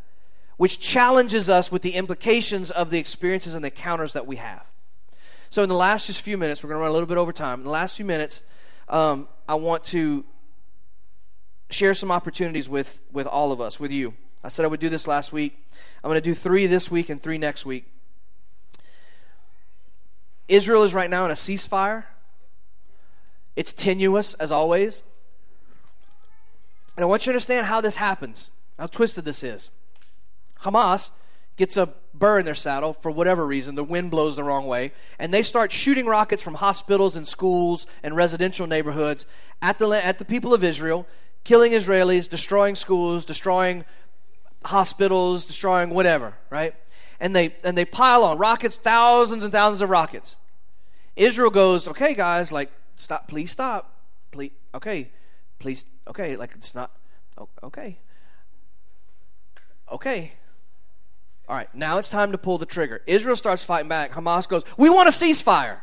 which 0.58 0.80
challenges 0.80 1.50
us 1.50 1.72
with 1.72 1.84
the 1.84 1.92
implications 1.92 2.72
of 2.72 2.90
the 2.90 3.00
experiences 3.00 3.54
and 3.54 3.64
the 3.64 3.70
encounters 3.70 4.12
that 4.14 4.28
we 4.28 4.36
have. 4.36 4.66
So, 5.50 5.64
in 5.64 5.70
the 5.70 5.76
last 5.76 6.08
just 6.08 6.20
few 6.20 6.38
minutes, 6.38 6.64
we're 6.64 6.70
going 6.70 6.80
to 6.80 6.82
run 6.82 6.90
a 6.90 6.94
little 6.94 7.08
bit 7.08 7.18
over 7.18 7.32
time. 7.32 7.60
In 7.60 7.64
the 7.64 7.72
last 7.72 7.96
few 7.96 8.04
minutes, 8.04 8.42
um, 8.90 9.30
I 9.48 9.56
want 9.56 9.86
to 9.86 10.26
share 11.70 11.94
some 11.94 12.12
opportunities 12.12 12.68
with, 12.68 13.02
with 13.12 13.28
all 13.28 13.52
of 13.52 13.62
us, 13.62 13.80
with 13.80 13.92
you. 13.92 14.16
I 14.44 14.50
said 14.50 14.66
I 14.66 14.68
would 14.68 14.80
do 14.80 14.90
this 14.90 15.08
last 15.08 15.32
week. 15.32 15.58
I'm 16.04 16.10
going 16.10 16.22
to 16.22 16.22
do 16.22 16.34
three 16.34 16.68
this 16.68 16.92
week 16.92 17.10
and 17.10 17.22
three 17.22 17.38
next 17.38 17.66
week. 17.66 17.86
Israel 20.48 20.84
is 20.84 20.94
right 20.94 21.10
now 21.10 21.26
in 21.26 21.32
a 21.32 21.36
ceasefire. 21.36 22.06
It's 23.56 23.72
tenuous, 23.72 24.34
as 24.36 24.52
always. 24.52 25.04
And 26.96 27.04
I 27.04 27.06
want 27.06 27.26
you 27.26 27.32
to 27.32 27.36
understand 27.36 27.68
how 27.68 27.82
this 27.82 27.98
happens, 27.98 28.52
how 28.80 28.88
twisted 28.88 29.26
this 29.26 29.44
is. 29.44 29.70
Hamas 30.62 31.10
gets 31.58 31.78
a 31.78 31.94
burr 32.14 32.40
in 32.40 32.46
their 32.46 32.56
saddle 32.56 32.94
for 32.94 33.12
whatever 33.12 33.46
reason. 33.46 33.76
The 33.76 33.84
wind 33.84 34.12
blows 34.12 34.36
the 34.36 34.44
wrong 34.44 34.66
way. 34.66 34.92
And 35.20 35.34
they 35.34 35.42
start 35.42 35.72
shooting 35.72 36.06
rockets 36.06 36.42
from 36.42 36.56
hospitals 36.56 37.16
and 37.16 37.28
schools 37.28 37.88
and 38.04 38.16
residential 38.16 38.68
neighborhoods 38.68 39.26
at 39.62 39.80
the, 39.80 39.90
at 39.90 40.20
the 40.20 40.26
people 40.26 40.54
of 40.54 40.64
Israel, 40.64 41.08
killing 41.44 41.72
Israelis, 41.72 42.30
destroying 42.30 42.76
schools, 42.76 43.26
destroying 43.26 43.86
hospitals, 44.66 45.46
destroying 45.46 45.90
whatever, 45.90 46.34
right? 46.50 46.76
and 47.20 47.36
they 47.36 47.56
and 47.64 47.78
they 47.78 47.86
pile 47.86 48.24
on 48.24 48.38
rockets, 48.38 48.78
thousands 48.78 49.44
and 49.44 49.52
thousands 49.52 49.82
of 49.82 49.90
rockets. 49.90 50.38
Israel 51.16 51.50
goes, 51.50 51.88
okay, 51.88 52.14
guys, 52.14 52.52
like 52.52 52.72
stop, 52.96 53.28
please 53.28 53.52
stop, 53.52 53.94
please, 54.32 54.52
okay, 54.74 55.10
please, 55.66 55.84
okay, 56.08 56.36
like 56.36 56.52
it's 56.54 56.76
not, 56.76 56.92
okay, 57.64 57.98
okay. 59.92 60.34
All 61.50 61.56
right, 61.56 61.74
now 61.74 61.98
it's 61.98 62.08
time 62.08 62.32
to 62.34 62.38
pull 62.38 62.60
the 62.60 62.68
trigger. 62.68 63.02
Israel 63.08 63.36
starts 63.36 63.64
fighting 63.64 63.90
back. 63.90 64.12
Hamas 64.12 64.48
goes, 64.48 64.62
we 64.78 64.92
want 64.92 65.08
a 65.08 65.12
ceasefire. 65.12 65.80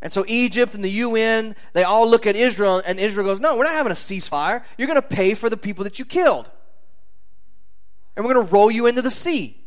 And 0.00 0.12
so 0.12 0.24
Egypt 0.28 0.74
and 0.74 0.84
the 0.84 0.90
UN, 0.90 1.56
they 1.72 1.82
all 1.82 2.08
look 2.08 2.24
at 2.24 2.36
Israel, 2.36 2.80
and 2.86 3.00
Israel 3.00 3.26
goes, 3.26 3.40
No, 3.40 3.56
we're 3.56 3.64
not 3.64 3.72
having 3.72 3.90
a 3.90 3.96
ceasefire. 3.96 4.62
You're 4.78 4.86
going 4.86 5.02
to 5.02 5.02
pay 5.02 5.34
for 5.34 5.50
the 5.50 5.56
people 5.56 5.82
that 5.82 5.98
you 5.98 6.04
killed. 6.04 6.48
And 8.14 8.24
we're 8.24 8.32
going 8.32 8.46
to 8.46 8.52
roll 8.52 8.70
you 8.70 8.86
into 8.86 9.02
the 9.02 9.10
sea, 9.10 9.60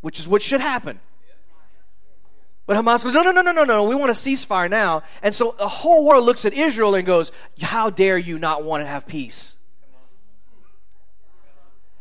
which 0.00 0.18
is 0.18 0.26
what 0.26 0.42
should 0.42 0.60
happen. 0.60 0.98
But 2.66 2.76
Hamas 2.76 3.04
goes, 3.04 3.12
No, 3.12 3.22
no, 3.22 3.30
no, 3.30 3.42
no, 3.42 3.52
no, 3.52 3.64
no. 3.64 3.84
We 3.84 3.94
want 3.94 4.10
a 4.10 4.14
ceasefire 4.14 4.68
now. 4.68 5.02
And 5.22 5.34
so 5.34 5.54
the 5.58 5.68
whole 5.68 6.04
world 6.04 6.24
looks 6.24 6.44
at 6.44 6.52
Israel 6.52 6.94
and 6.94 7.06
goes, 7.06 7.32
How 7.60 7.90
dare 7.90 8.18
you 8.18 8.38
not 8.38 8.64
want 8.64 8.82
to 8.82 8.86
have 8.86 9.06
peace? 9.06 9.56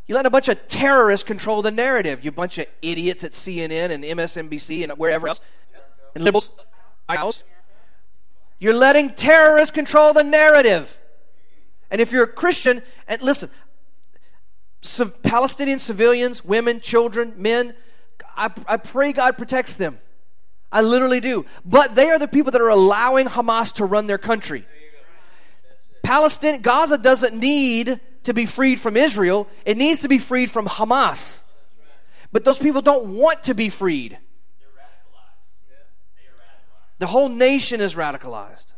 You 0.08 0.14
let 0.14 0.26
a 0.26 0.30
bunch 0.30 0.50
of 0.50 0.68
terrorists 0.68 1.26
control 1.26 1.62
the 1.62 1.72
narrative. 1.72 2.24
You 2.24 2.32
bunch 2.32 2.58
of 2.58 2.68
idiots 2.82 3.24
at 3.24 3.32
CNN 3.32 3.92
and 3.92 4.04
MSNBC 4.04 4.84
and 4.84 4.92
wherever 5.00 5.28
else, 5.28 5.42
and 6.14 6.24
liberals. 6.24 6.50
You're 8.60 8.74
letting 8.74 9.12
terrorists 9.12 9.74
control 9.74 10.14
the 10.14 10.24
narrative. 10.24 10.98
And 11.92 12.02
if 12.02 12.12
you're 12.12 12.24
a 12.24 12.28
Christian, 12.28 12.82
and 13.08 13.22
listen, 13.22 13.50
Palestinian 15.24 15.80
civilians, 15.80 16.44
women, 16.46 16.80
children, 16.80 17.34
men, 17.38 17.76
I, 18.36 18.52
I 18.68 18.78
pray 18.78 19.12
God 19.12 19.38
protects 19.38 19.76
them. 19.76 20.00
I 20.76 20.82
literally 20.82 21.22
do. 21.22 21.46
But 21.64 21.96
they 21.96 22.10
are 22.10 22.20
the 22.20 22.28
people 22.28 22.52
that 22.52 22.60
are 22.60 22.68
allowing 22.68 23.28
Hamas 23.28 23.72
to 23.76 23.86
run 23.86 24.08
their 24.08 24.18
country. 24.18 24.66
Palestine, 26.04 26.62
Gaza 26.62 26.98
doesn't 26.98 27.34
need 27.34 28.02
to 28.24 28.34
be 28.34 28.46
freed 28.46 28.82
from 28.82 28.98
Israel, 28.98 29.48
it 29.66 29.78
needs 29.78 30.02
to 30.02 30.10
be 30.10 30.20
freed 30.20 30.52
from 30.52 30.66
Hamas. 30.66 31.44
But 32.34 32.44
those 32.44 32.58
people 32.58 32.82
don't 32.82 33.16
want 33.16 33.46
to 33.46 33.54
be 33.54 33.70
freed. 33.70 34.18
The 37.00 37.08
whole 37.08 37.30
nation 37.30 37.80
is 37.80 37.96
radicalized. 37.96 38.74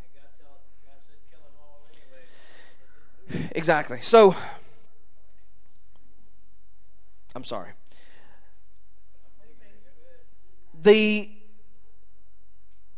Exactly. 3.52 4.02
So, 4.02 4.36
I'm 7.34 7.44
sorry. 7.44 7.72
The 10.84 11.32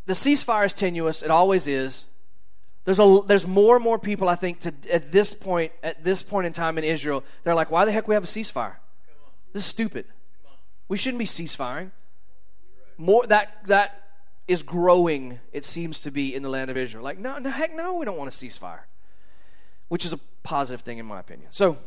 the 0.10 0.15
ceasefire 0.15 0.65
is 0.65 0.73
tenuous. 0.73 1.22
It 1.22 1.30
always 1.30 1.68
is. 1.68 2.07
There's 2.84 2.98
a 2.98 3.22
there's 3.27 3.45
more 3.45 3.76
and 3.76 3.84
more 3.84 3.99
people 3.99 4.27
I 4.27 4.34
think 4.34 4.61
to 4.61 4.73
at 4.91 5.11
this 5.11 5.36
point 5.36 5.72
at 5.84 6.03
this 6.03 6.23
point 6.23 6.48
in 6.48 6.53
time 6.53 6.80
in 6.80 6.84
Israel. 6.84 7.23
They're 7.44 7.53
like, 7.53 7.69
why 7.69 7.86
the 7.86 7.91
heck 7.91 8.07
we 8.07 8.15
have 8.15 8.23
a 8.23 8.27
ceasefire? 8.27 8.77
This 9.53 9.65
is 9.65 9.69
stupid. 9.69 10.06
We 10.88 10.98
shouldn't 10.98 11.19
be 11.19 11.26
ceasefiring. 11.26 11.91
More 12.98 13.23
that 13.27 13.60
that 13.68 14.02
is 14.48 14.64
growing. 14.64 15.40
It 15.53 15.64
seems 15.64 15.99
to 15.99 16.10
be 16.10 16.34
in 16.34 16.41
the 16.41 16.49
land 16.49 16.72
of 16.72 16.77
Israel. 16.77 17.03
Like, 17.03 17.19
no, 17.19 17.38
no, 17.38 17.52
heck, 17.52 17.76
no, 17.76 17.94
we 17.94 18.03
don't 18.03 18.18
want 18.18 18.34
a 18.34 18.36
ceasefire, 18.36 18.86
which 19.90 20.06
is 20.06 20.11
a 20.11 20.19
positive 20.41 20.81
thing 20.81 20.98
in 20.98 21.06
my 21.06 21.19
opinion. 21.19 21.49
So, 21.52 21.77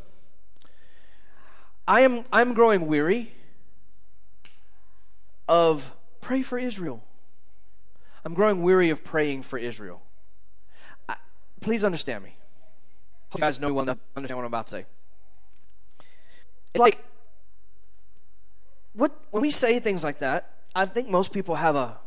I 1.89 2.03
am 2.03 2.25
I'm 2.33 2.55
growing 2.55 2.87
weary 2.87 3.33
of 5.49 5.93
pray 6.21 6.43
for 6.43 6.57
Israel. 6.57 7.03
I'm 8.25 8.35
growing 8.35 8.63
weary 8.63 8.91
of 8.91 9.03
praying 9.03 9.43
for 9.43 9.59
Israel. 9.59 10.03
I, 11.09 11.17
please 11.61 11.85
understand 11.85 12.25
me. 12.25 12.37
Hope 13.31 13.41
you 13.41 13.41
guys 13.41 13.59
know 13.59 13.73
well 13.73 13.85
enough 13.85 13.99
understand 14.17 14.39
what 14.39 14.45
I'm 14.45 14.49
about 14.49 14.67
to 14.69 14.73
say. 14.73 14.85
It's 16.75 16.81
like 16.81 17.03
what 18.95 19.13
when 19.31 19.43
we 19.43 19.51
say 19.51 19.81
things 19.81 20.05
like 20.05 20.19
that, 20.19 20.51
I 20.75 20.87
think 20.87 21.09
most 21.09 21.33
people 21.33 21.57
have 21.57 21.77
a 21.77 21.99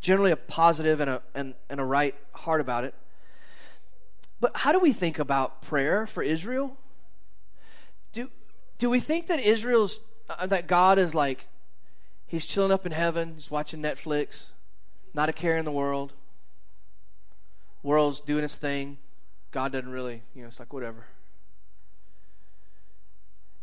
generally 0.00 0.30
a 0.30 0.36
positive 0.36 1.00
and 1.00 1.10
a 1.10 1.22
and, 1.34 1.54
and 1.68 1.80
a 1.80 1.84
right 1.84 2.14
heart 2.32 2.60
about 2.60 2.84
it. 2.84 2.94
But 4.40 4.56
how 4.58 4.72
do 4.72 4.78
we 4.78 4.92
think 4.92 5.18
about 5.18 5.62
prayer 5.62 6.06
for 6.06 6.22
Israel? 6.22 6.76
Do 8.12 8.30
do 8.78 8.90
we 8.90 9.00
think 9.00 9.26
that 9.28 9.40
Israel's 9.40 10.00
uh, 10.28 10.46
that 10.46 10.66
God 10.66 10.98
is 10.98 11.14
like 11.14 11.48
he's 12.26 12.46
chilling 12.46 12.72
up 12.72 12.84
in 12.84 12.92
heaven, 12.92 13.34
he's 13.36 13.50
watching 13.50 13.80
Netflix, 13.80 14.50
not 15.14 15.28
a 15.28 15.32
care 15.32 15.56
in 15.56 15.64
the 15.64 15.72
world. 15.72 16.12
World's 17.82 18.20
doing 18.20 18.44
its 18.44 18.56
thing. 18.56 18.98
God 19.50 19.72
doesn't 19.72 19.90
really, 19.90 20.22
you 20.34 20.42
know, 20.42 20.48
it's 20.48 20.58
like 20.58 20.72
whatever. 20.72 21.06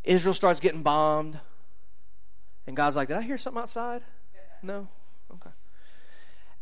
Israel 0.03 0.33
starts 0.33 0.59
getting 0.59 0.81
bombed. 0.81 1.39
And 2.67 2.75
God's 2.75 2.95
like, 2.95 3.07
Did 3.07 3.17
I 3.17 3.21
hear 3.21 3.37
something 3.37 3.61
outside? 3.61 4.01
No? 4.61 4.87
Okay. 5.33 5.49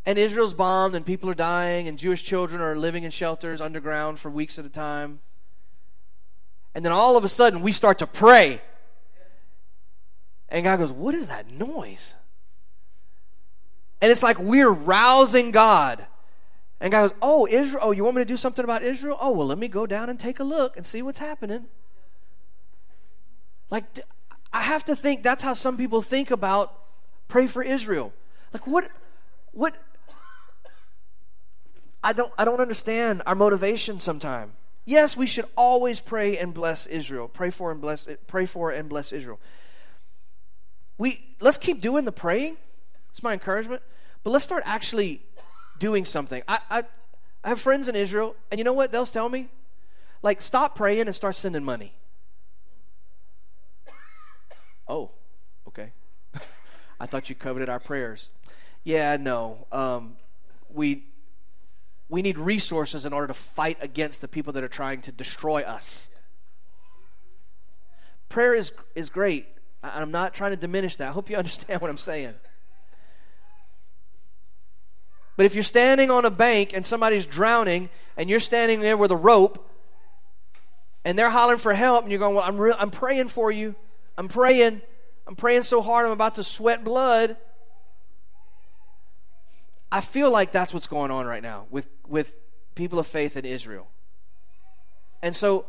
And 0.05 0.17
Israel's 0.17 0.53
bombed, 0.53 0.95
and 0.95 1.05
people 1.05 1.29
are 1.29 1.33
dying, 1.33 1.87
and 1.87 1.99
Jewish 1.99 2.23
children 2.23 2.61
are 2.61 2.77
living 2.77 3.03
in 3.03 3.11
shelters 3.11 3.59
underground 3.59 4.19
for 4.19 4.29
weeks 4.29 4.57
at 4.57 4.65
a 4.65 4.69
time. 4.69 5.19
And 6.73 6.85
then 6.85 6.91
all 6.93 7.17
of 7.17 7.23
a 7.25 7.29
sudden, 7.29 7.61
we 7.61 7.71
start 7.71 7.99
to 7.99 8.07
pray. 8.07 8.61
And 10.49 10.63
God 10.63 10.79
goes, 10.79 10.91
What 10.91 11.13
is 11.15 11.27
that 11.27 11.51
noise? 11.51 12.15
And 14.01 14.11
it's 14.11 14.23
like 14.23 14.37
we're 14.39 14.69
rousing 14.69 15.51
God. 15.51 16.05
And 16.79 16.91
God 16.91 17.09
goes, 17.09 17.17
Oh, 17.21 17.47
Israel, 17.49 17.83
oh, 17.85 17.91
you 17.91 18.03
want 18.03 18.15
me 18.15 18.21
to 18.21 18.25
do 18.25 18.37
something 18.37 18.63
about 18.63 18.83
Israel? 18.83 19.17
Oh, 19.19 19.31
well, 19.31 19.47
let 19.47 19.57
me 19.57 19.67
go 19.67 19.85
down 19.85 20.09
and 20.09 20.19
take 20.19 20.39
a 20.39 20.43
look 20.43 20.77
and 20.77 20.85
see 20.85 21.01
what's 21.01 21.19
happening. 21.19 21.65
Like, 23.69 23.99
I 24.53 24.61
have 24.61 24.85
to 24.85 24.95
think 24.95 25.23
that's 25.23 25.43
how 25.43 25.53
some 25.53 25.77
people 25.77 26.01
think 26.01 26.31
about 26.31 26.73
pray 27.27 27.47
for 27.47 27.63
Israel. 27.63 28.13
Like, 28.53 28.65
what, 28.65 28.89
what, 29.51 29.75
I 32.03 32.13
don't, 32.13 32.31
I 32.37 32.45
don't 32.45 32.61
understand 32.61 33.23
our 33.25 33.35
motivation 33.35 33.99
sometimes. 33.99 34.51
Yes, 34.85 35.17
we 35.17 35.27
should 35.27 35.45
always 35.57 35.99
pray 35.99 36.37
and 36.37 36.53
bless 36.53 36.85
Israel. 36.85 37.27
Pray 37.27 37.49
for 37.49 37.71
and 37.71 37.81
bless, 37.81 38.07
pray 38.27 38.45
for 38.45 38.71
and 38.71 38.87
bless 38.87 39.11
Israel. 39.11 39.37
We, 40.97 41.35
let's 41.41 41.57
keep 41.57 41.81
doing 41.81 42.05
the 42.05 42.13
praying 42.13 42.55
it's 43.09 43.23
my 43.23 43.33
encouragement. 43.33 43.81
But 44.23 44.31
let's 44.31 44.45
start 44.45 44.63
actually 44.65 45.21
doing 45.79 46.05
something. 46.05 46.43
I, 46.47 46.59
I, 46.69 46.83
I 47.43 47.49
have 47.49 47.61
friends 47.61 47.87
in 47.87 47.95
Israel, 47.95 48.35
and 48.51 48.59
you 48.59 48.63
know 48.63 48.73
what 48.73 48.91
they'll 48.91 49.05
tell 49.05 49.29
me? 49.29 49.49
Like, 50.21 50.41
stop 50.41 50.75
praying 50.75 51.01
and 51.01 51.15
start 51.15 51.35
sending 51.35 51.63
money. 51.63 51.93
Oh, 54.87 55.11
okay. 55.67 55.91
I 56.99 57.05
thought 57.05 57.29
you 57.29 57.35
coveted 57.35 57.69
our 57.69 57.79
prayers. 57.79 58.29
Yeah, 58.83 59.17
no. 59.17 59.67
Um, 59.71 60.15
we 60.73 61.03
we 62.09 62.21
need 62.21 62.37
resources 62.37 63.05
in 63.05 63.11
order 63.11 63.27
to 63.27 63.33
fight 63.33 63.77
against 63.81 64.21
the 64.21 64.29
people 64.29 64.53
that 64.53 64.63
are 64.63 64.69
trying 64.69 65.01
to 65.01 65.11
destroy 65.11 65.61
us. 65.61 66.09
Prayer 68.29 68.53
is 68.53 68.71
is 68.95 69.09
great. 69.09 69.47
I'm 69.83 70.11
not 70.11 70.33
trying 70.33 70.51
to 70.51 70.57
diminish 70.57 70.95
that. 70.97 71.09
I 71.09 71.11
hope 71.11 71.29
you 71.29 71.35
understand 71.43 71.81
what 71.81 71.89
I'm 71.89 71.97
saying. 71.97 72.33
But 75.37 75.45
if 75.45 75.53
you're 75.53 75.63
standing 75.63 76.11
on 76.11 76.25
a 76.25 76.31
bank 76.31 76.73
and 76.73 76.85
somebody's 76.85 77.25
drowning 77.25 77.89
and 78.17 78.29
you're 78.29 78.39
standing 78.39 78.81
there 78.81 78.97
with 78.97 79.11
a 79.11 79.15
rope 79.15 79.63
and 81.05 81.17
they're 81.17 81.29
hollering 81.29 81.59
for 81.59 81.73
help 81.73 82.01
and 82.01 82.11
you're 82.11 82.19
going, 82.19 82.35
Well, 82.35 82.43
I'm, 82.43 82.57
re- 82.57 82.75
I'm 82.77 82.91
praying 82.91 83.29
for 83.29 83.51
you. 83.51 83.75
I'm 84.17 84.27
praying. 84.27 84.81
I'm 85.27 85.35
praying 85.35 85.61
so 85.61 85.81
hard 85.81 86.05
I'm 86.05 86.11
about 86.11 86.35
to 86.35 86.43
sweat 86.43 86.83
blood. 86.83 87.37
I 89.91 90.01
feel 90.01 90.31
like 90.31 90.51
that's 90.51 90.73
what's 90.73 90.87
going 90.87 91.11
on 91.11 91.25
right 91.25 91.41
now 91.41 91.67
with, 91.69 91.87
with 92.07 92.33
people 92.75 92.99
of 92.99 93.07
faith 93.07 93.37
in 93.37 93.45
Israel. 93.45 93.87
And 95.21 95.35
so 95.35 95.65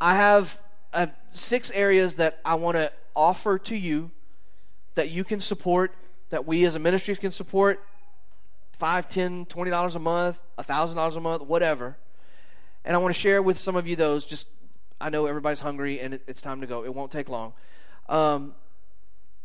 I 0.00 0.16
have, 0.16 0.60
I 0.92 1.00
have 1.00 1.14
six 1.30 1.70
areas 1.72 2.16
that 2.16 2.40
I 2.44 2.54
want 2.54 2.76
to 2.76 2.90
offer 3.14 3.58
to 3.58 3.76
you 3.76 4.10
that 4.94 5.10
you 5.10 5.24
can 5.24 5.40
support, 5.40 5.92
that 6.30 6.46
we 6.46 6.64
as 6.64 6.74
a 6.74 6.78
ministry 6.78 7.14
can 7.16 7.30
support, 7.30 7.80
five, 8.80 9.08
ten, 9.08 9.44
twenty 9.44 9.70
dollars 9.70 9.94
a 9.94 9.98
month, 9.98 10.40
a 10.56 10.62
thousand 10.62 10.96
dollars 10.96 11.14
a 11.14 11.20
month, 11.20 11.42
whatever. 11.42 11.98
And 12.84 12.96
I 12.96 12.98
want 12.98 13.14
to 13.14 13.20
share 13.20 13.42
with 13.42 13.58
some 13.58 13.76
of 13.76 13.86
you 13.86 13.94
those. 13.94 14.24
Just 14.24 14.48
I 15.00 15.10
know 15.10 15.26
everybody's 15.26 15.60
hungry 15.60 16.00
and 16.00 16.14
it, 16.14 16.22
it's 16.26 16.40
time 16.40 16.62
to 16.62 16.66
go. 16.66 16.82
It 16.82 16.94
won't 16.94 17.12
take 17.12 17.28
long. 17.28 17.52
Um, 18.08 18.54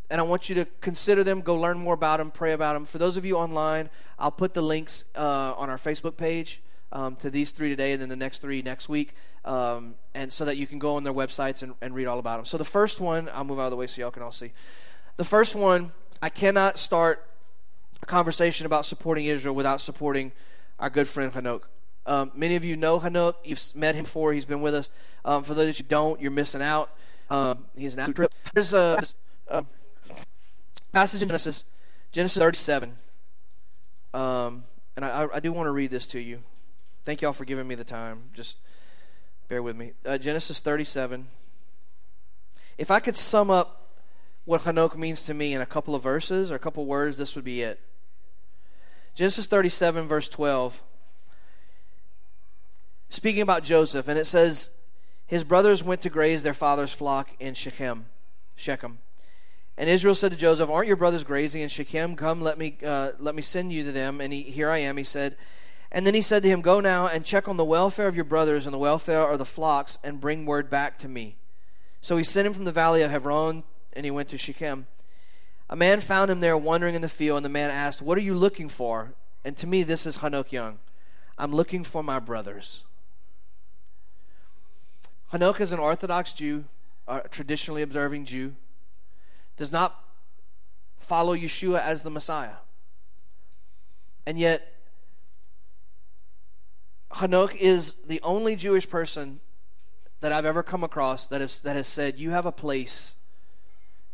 and 0.10 0.22
I 0.22 0.24
want 0.24 0.48
you 0.48 0.56
to 0.56 0.66
consider 0.82 1.24
them, 1.24 1.41
go 1.41 1.56
learn 1.56 1.78
more 1.78 1.95
about 1.95 2.18
them, 2.18 2.32
pray 2.32 2.53
about 2.53 2.74
them. 2.74 2.86
For 2.86 2.98
those 2.98 3.18
of 3.18 3.26
you 3.26 3.36
online, 3.36 3.90
I'll 4.18 4.32
put 4.32 4.53
the 4.53 4.62
links 4.62 5.03
uh, 5.16 5.53
on 5.57 5.70
our 5.70 5.78
Facebook 5.78 6.16
page 6.16 6.62
um, 6.91 7.16
to 7.18 7.30
these 7.30 7.52
three 7.52 7.70
today 7.70 7.91
and 7.91 8.02
then 8.02 8.10
the 8.10 8.16
next 8.16 8.40
three 8.40 8.62
next 8.62 8.88
week, 8.88 9.16
um, 9.44 9.95
and 10.14 10.32
so 10.32 10.45
that 10.45 10.57
you 10.57 10.68
can 10.68 10.80
go 10.80 10.95
on 10.95 11.03
their 11.03 11.14
websites 11.14 11.64
and, 11.64 11.74
and 11.82 11.94
read 11.94 12.06
all 12.06 12.20
about 12.20 12.38
them. 12.38 12.45
So 12.45 12.57
the 12.57 12.64
first 12.64 13.02
one, 13.02 13.30
I'll 13.34 13.44
move 13.44 13.60
out 13.60 13.66
of 13.66 13.72
the 13.72 13.78
way 13.78 13.88
so 13.88 13.99
y'all 13.99 14.12
can 14.12 14.24
all 14.24 14.32
see. 14.32 14.53
The 15.18 15.26
first 15.26 15.56
one, 15.56 15.91
I 16.22 16.30
cannot 16.30 16.78
start 16.78 17.28
conversation 18.06 18.66
about 18.66 18.86
supporting 18.86 19.26
Israel 19.26 19.56
without 19.56 19.82
supporting 19.82 20.32
our 20.80 20.90
good 20.90 21.08
friend 21.08 21.34
Hanok. 21.34 21.62
Um, 22.06 22.32
many 22.36 22.56
of 22.56 22.64
you 22.64 22.76
know 22.76 23.00
Hanok. 23.00 23.36
You've 23.44 23.62
met 23.76 23.96
him 23.96 24.04
before. 24.04 24.34
He's 24.34 24.46
been 24.46 24.62
with 24.62 24.76
us. 24.76 24.90
Um, 25.24 25.44
for 25.44 25.54
those 25.54 25.68
that 25.68 25.80
you 25.80 25.86
don't, 25.86 26.22
you're 26.22 26.32
missing 26.32 26.62
out. 26.62 26.92
Um, 27.30 27.66
he's 27.76 27.98
an 27.98 28.14
trip. 28.14 28.32
There's 28.54 28.74
a, 28.74 29.02
a, 29.48 29.66
passage 30.92 31.22
in 31.22 31.28
Genesis, 31.28 31.64
Genesis 32.12 32.38
37, 32.38 32.96
Um, 34.14 34.64
and 34.96 35.04
I, 35.04 35.28
I 35.34 35.40
do 35.40 35.52
want 35.52 35.68
to 35.68 35.72
read 35.72 35.92
this 35.92 36.06
to 36.08 36.20
you. 36.20 36.44
Thank 37.04 37.22
y'all 37.22 37.34
for 37.34 37.46
giving 37.46 37.68
me 37.68 37.76
the 37.76 37.84
time. 37.84 38.30
Just 38.34 38.58
bear 39.50 39.62
with 39.62 39.76
me. 39.76 39.94
Uh, 40.06 40.18
Genesis 40.18 40.60
37. 40.60 41.28
If 42.78 42.92
I 42.92 43.00
could 43.00 43.16
sum 43.16 43.50
up 43.50 43.85
what 44.46 44.62
Hanok 44.62 44.96
means 44.96 45.24
to 45.24 45.34
me 45.34 45.54
in 45.54 45.62
a 45.62 45.66
couple 45.66 45.96
of 45.96 46.04
verses 46.04 46.52
or 46.52 46.56
a 46.56 46.60
couple 46.60 46.86
words, 46.86 47.18
this 47.18 47.36
would 47.36 47.44
be 47.44 47.62
it. 47.62 47.80
Genesis 49.16 49.48
37, 49.48 50.08
verse 50.08 50.30
12. 50.30 50.82
Speaking 53.10 53.42
about 53.42 53.64
Joseph, 53.64 54.08
and 54.08 54.20
it 54.20 54.26
says, 54.26 54.72
His 55.26 55.44
brothers 55.44 55.84
went 55.84 56.02
to 56.02 56.10
graze 56.10 56.44
their 56.44 56.54
father's 56.54 56.92
flock 56.92 57.32
in 57.40 57.54
Shechem. 57.54 58.06
Shechem. 58.56 59.00
And 59.78 59.90
Israel 59.90 60.16
said 60.16 60.32
to 60.32 60.38
Joseph, 60.38 60.70
Aren't 60.70 60.88
your 60.88 60.96
brothers 60.96 61.24
grazing 61.24 61.62
in 61.62 61.70
Shechem? 61.70 62.16
Come, 62.16 62.42
let 62.42 62.58
me, 62.58 62.78
uh, 62.86 63.12
let 63.20 63.36
me 63.36 63.42
send 63.42 63.74
you 63.74 63.84
to 63.84 63.92
them. 63.92 64.22
And 64.22 64.32
he, 64.32 64.44
here 64.44 64.70
I 64.70 64.80
am, 64.80 64.98
he 64.98 65.04
said. 65.04 65.36
And 65.92 66.06
then 66.06 66.14
he 66.14 66.22
said 66.22 66.44
to 66.44 66.50
him, 66.50 66.62
Go 66.62 66.80
now 66.80 67.08
and 67.08 67.26
check 67.26 67.48
on 67.48 67.58
the 67.58 67.66
welfare 67.66 68.08
of 68.08 68.16
your 68.16 68.26
brothers 68.26 68.66
and 68.66 68.74
the 68.74 68.80
welfare 68.80 69.30
of 69.30 69.40
the 69.40 69.46
flocks, 69.46 69.98
and 70.04 70.22
bring 70.22 70.46
word 70.46 70.70
back 70.70 70.98
to 71.00 71.08
me. 71.08 71.38
So 72.02 72.18
he 72.18 72.24
sent 72.24 72.48
him 72.48 72.54
from 72.54 72.66
the 72.66 72.72
valley 72.72 73.02
of 73.02 73.12
Hebron, 73.12 73.64
and 73.96 74.06
he 74.06 74.12
went 74.12 74.30
to 74.30 74.38
Shechem. 74.38 74.88
A 75.70 75.76
man 75.76 76.02
found 76.02 76.30
him 76.30 76.40
there 76.40 76.58
wandering 76.58 76.96
in 76.96 77.02
the 77.02 77.10
field, 77.10 77.38
and 77.38 77.46
the 77.46 77.50
man 77.50 77.70
asked, 77.70 78.02
What 78.02 78.18
are 78.18 78.22
you 78.22 78.36
looking 78.36 78.70
for? 78.70 79.14
And 79.44 79.56
to 79.58 79.68
me, 79.68 79.84
this 79.84 80.06
is 80.06 80.18
Hanok 80.18 80.52
Young. 80.52 80.80
I'm 81.38 81.54
looking 81.54 81.84
for 81.84 82.04
my 82.04 82.20
brothers. 82.20 82.84
Hanok 85.32 85.60
is 85.60 85.74
an 85.74 85.80
Orthodox 85.80 86.34
Jew, 86.34 86.66
a 87.08 87.22
traditionally 87.30 87.82
observing 87.82 88.26
Jew 88.26 88.56
does 89.58 89.72
not 89.72 90.04
follow 90.98 91.36
Yeshua 91.36 91.82
as 91.82 92.04
the 92.04 92.10
Messiah. 92.10 92.58
And 94.26 94.38
yet, 94.38 94.74
Hanok 97.14 97.56
is 97.56 97.94
the 98.08 98.20
only 98.22 98.56
Jewish 98.56 98.90
person 98.90 99.40
that 100.20 100.32
I've 100.32 100.46
ever 100.46 100.64
come 100.64 100.84
across 100.84 101.28
that 101.28 101.42
has, 101.42 101.60
that 101.62 101.76
has 101.76 101.88
said, 101.88 102.18
You 102.18 102.32
have 102.32 102.46
a 102.46 102.52
place, 102.52 103.16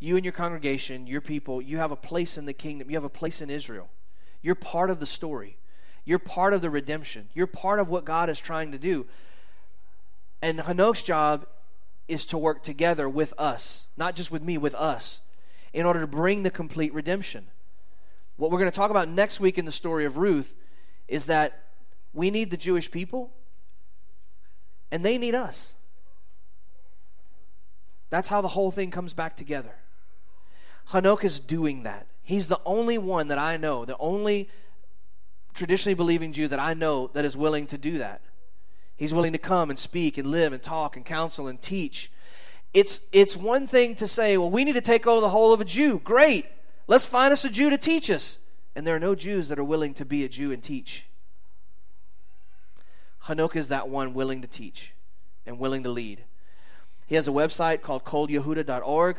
you 0.02 0.16
and 0.16 0.24
your 0.24 0.32
congregation, 0.32 1.06
your 1.06 1.20
people, 1.20 1.62
you 1.62 1.78
have 1.78 1.92
a 1.92 1.96
place 1.96 2.36
in 2.36 2.44
the 2.44 2.52
kingdom, 2.52 2.90
you 2.90 2.96
have 2.96 3.04
a 3.04 3.08
place 3.08 3.40
in 3.40 3.48
Israel. 3.48 3.88
You're 4.42 4.56
part 4.56 4.90
of 4.90 4.98
the 4.98 5.06
story, 5.06 5.58
you're 6.04 6.18
part 6.18 6.52
of 6.52 6.60
the 6.60 6.70
redemption, 6.70 7.28
you're 7.34 7.46
part 7.46 7.78
of 7.78 7.88
what 7.88 8.04
God 8.04 8.28
is 8.28 8.40
trying 8.40 8.72
to 8.72 8.78
do. 8.78 9.06
And 10.42 10.58
Hanok's 10.58 11.04
job 11.04 11.46
is 12.08 12.26
to 12.26 12.36
work 12.36 12.64
together 12.64 13.08
with 13.08 13.32
us, 13.38 13.86
not 13.96 14.16
just 14.16 14.32
with 14.32 14.42
me, 14.42 14.58
with 14.58 14.74
us, 14.74 15.20
in 15.72 15.86
order 15.86 16.00
to 16.00 16.08
bring 16.08 16.42
the 16.42 16.50
complete 16.50 16.92
redemption. 16.92 17.46
What 18.36 18.50
we're 18.50 18.58
going 18.58 18.70
to 18.70 18.76
talk 18.76 18.90
about 18.90 19.08
next 19.08 19.38
week 19.38 19.56
in 19.56 19.66
the 19.66 19.72
story 19.72 20.04
of 20.04 20.16
Ruth 20.16 20.52
is 21.06 21.26
that 21.26 21.62
we 22.12 22.28
need 22.32 22.50
the 22.50 22.56
Jewish 22.56 22.90
people 22.90 23.30
and 24.90 25.04
they 25.04 25.16
need 25.16 25.36
us. 25.36 25.74
That's 28.10 28.26
how 28.26 28.40
the 28.40 28.48
whole 28.48 28.72
thing 28.72 28.90
comes 28.90 29.14
back 29.14 29.36
together. 29.36 29.76
Hanok 30.92 31.24
is 31.24 31.40
doing 31.40 31.82
that. 31.82 32.06
He's 32.22 32.48
the 32.48 32.60
only 32.64 32.98
one 32.98 33.28
that 33.28 33.38
I 33.38 33.56
know, 33.56 33.84
the 33.84 33.96
only 33.98 34.48
traditionally 35.54 35.94
believing 35.94 36.32
Jew 36.32 36.48
that 36.48 36.58
I 36.58 36.74
know 36.74 37.10
that 37.14 37.24
is 37.24 37.36
willing 37.36 37.66
to 37.68 37.78
do 37.78 37.98
that. 37.98 38.20
He's 38.96 39.12
willing 39.12 39.32
to 39.32 39.38
come 39.38 39.70
and 39.70 39.78
speak 39.78 40.16
and 40.16 40.30
live 40.30 40.52
and 40.52 40.62
talk 40.62 40.96
and 40.96 41.04
counsel 41.04 41.48
and 41.48 41.60
teach 41.60 42.10
it's, 42.74 43.06
it's 43.12 43.36
one 43.36 43.66
thing 43.66 43.94
to 43.96 44.08
say, 44.08 44.36
well, 44.36 44.50
we 44.50 44.64
need 44.64 44.74
to 44.74 44.80
take 44.80 45.06
over 45.06 45.20
the 45.20 45.28
whole 45.28 45.52
of 45.52 45.60
a 45.60 45.64
Jew. 45.64 46.00
Great. 46.02 46.46
Let's 46.86 47.04
find 47.04 47.32
us 47.32 47.44
a 47.44 47.50
Jew 47.50 47.70
to 47.70 47.78
teach 47.78 48.10
us. 48.10 48.38
And 48.74 48.86
there 48.86 48.96
are 48.96 49.00
no 49.00 49.14
Jews 49.14 49.48
that 49.48 49.58
are 49.58 49.64
willing 49.64 49.92
to 49.94 50.04
be 50.04 50.24
a 50.24 50.28
Jew 50.28 50.52
and 50.52 50.62
teach. 50.62 51.06
Hanok 53.24 53.54
is 53.54 53.68
that 53.68 53.88
one 53.88 54.14
willing 54.14 54.40
to 54.40 54.48
teach 54.48 54.94
and 55.46 55.58
willing 55.58 55.82
to 55.82 55.90
lead. 55.90 56.24
He 57.06 57.14
has 57.14 57.28
a 57.28 57.32
website 57.32 57.82
called 57.82 58.04
coldyehuda.org. 58.04 59.16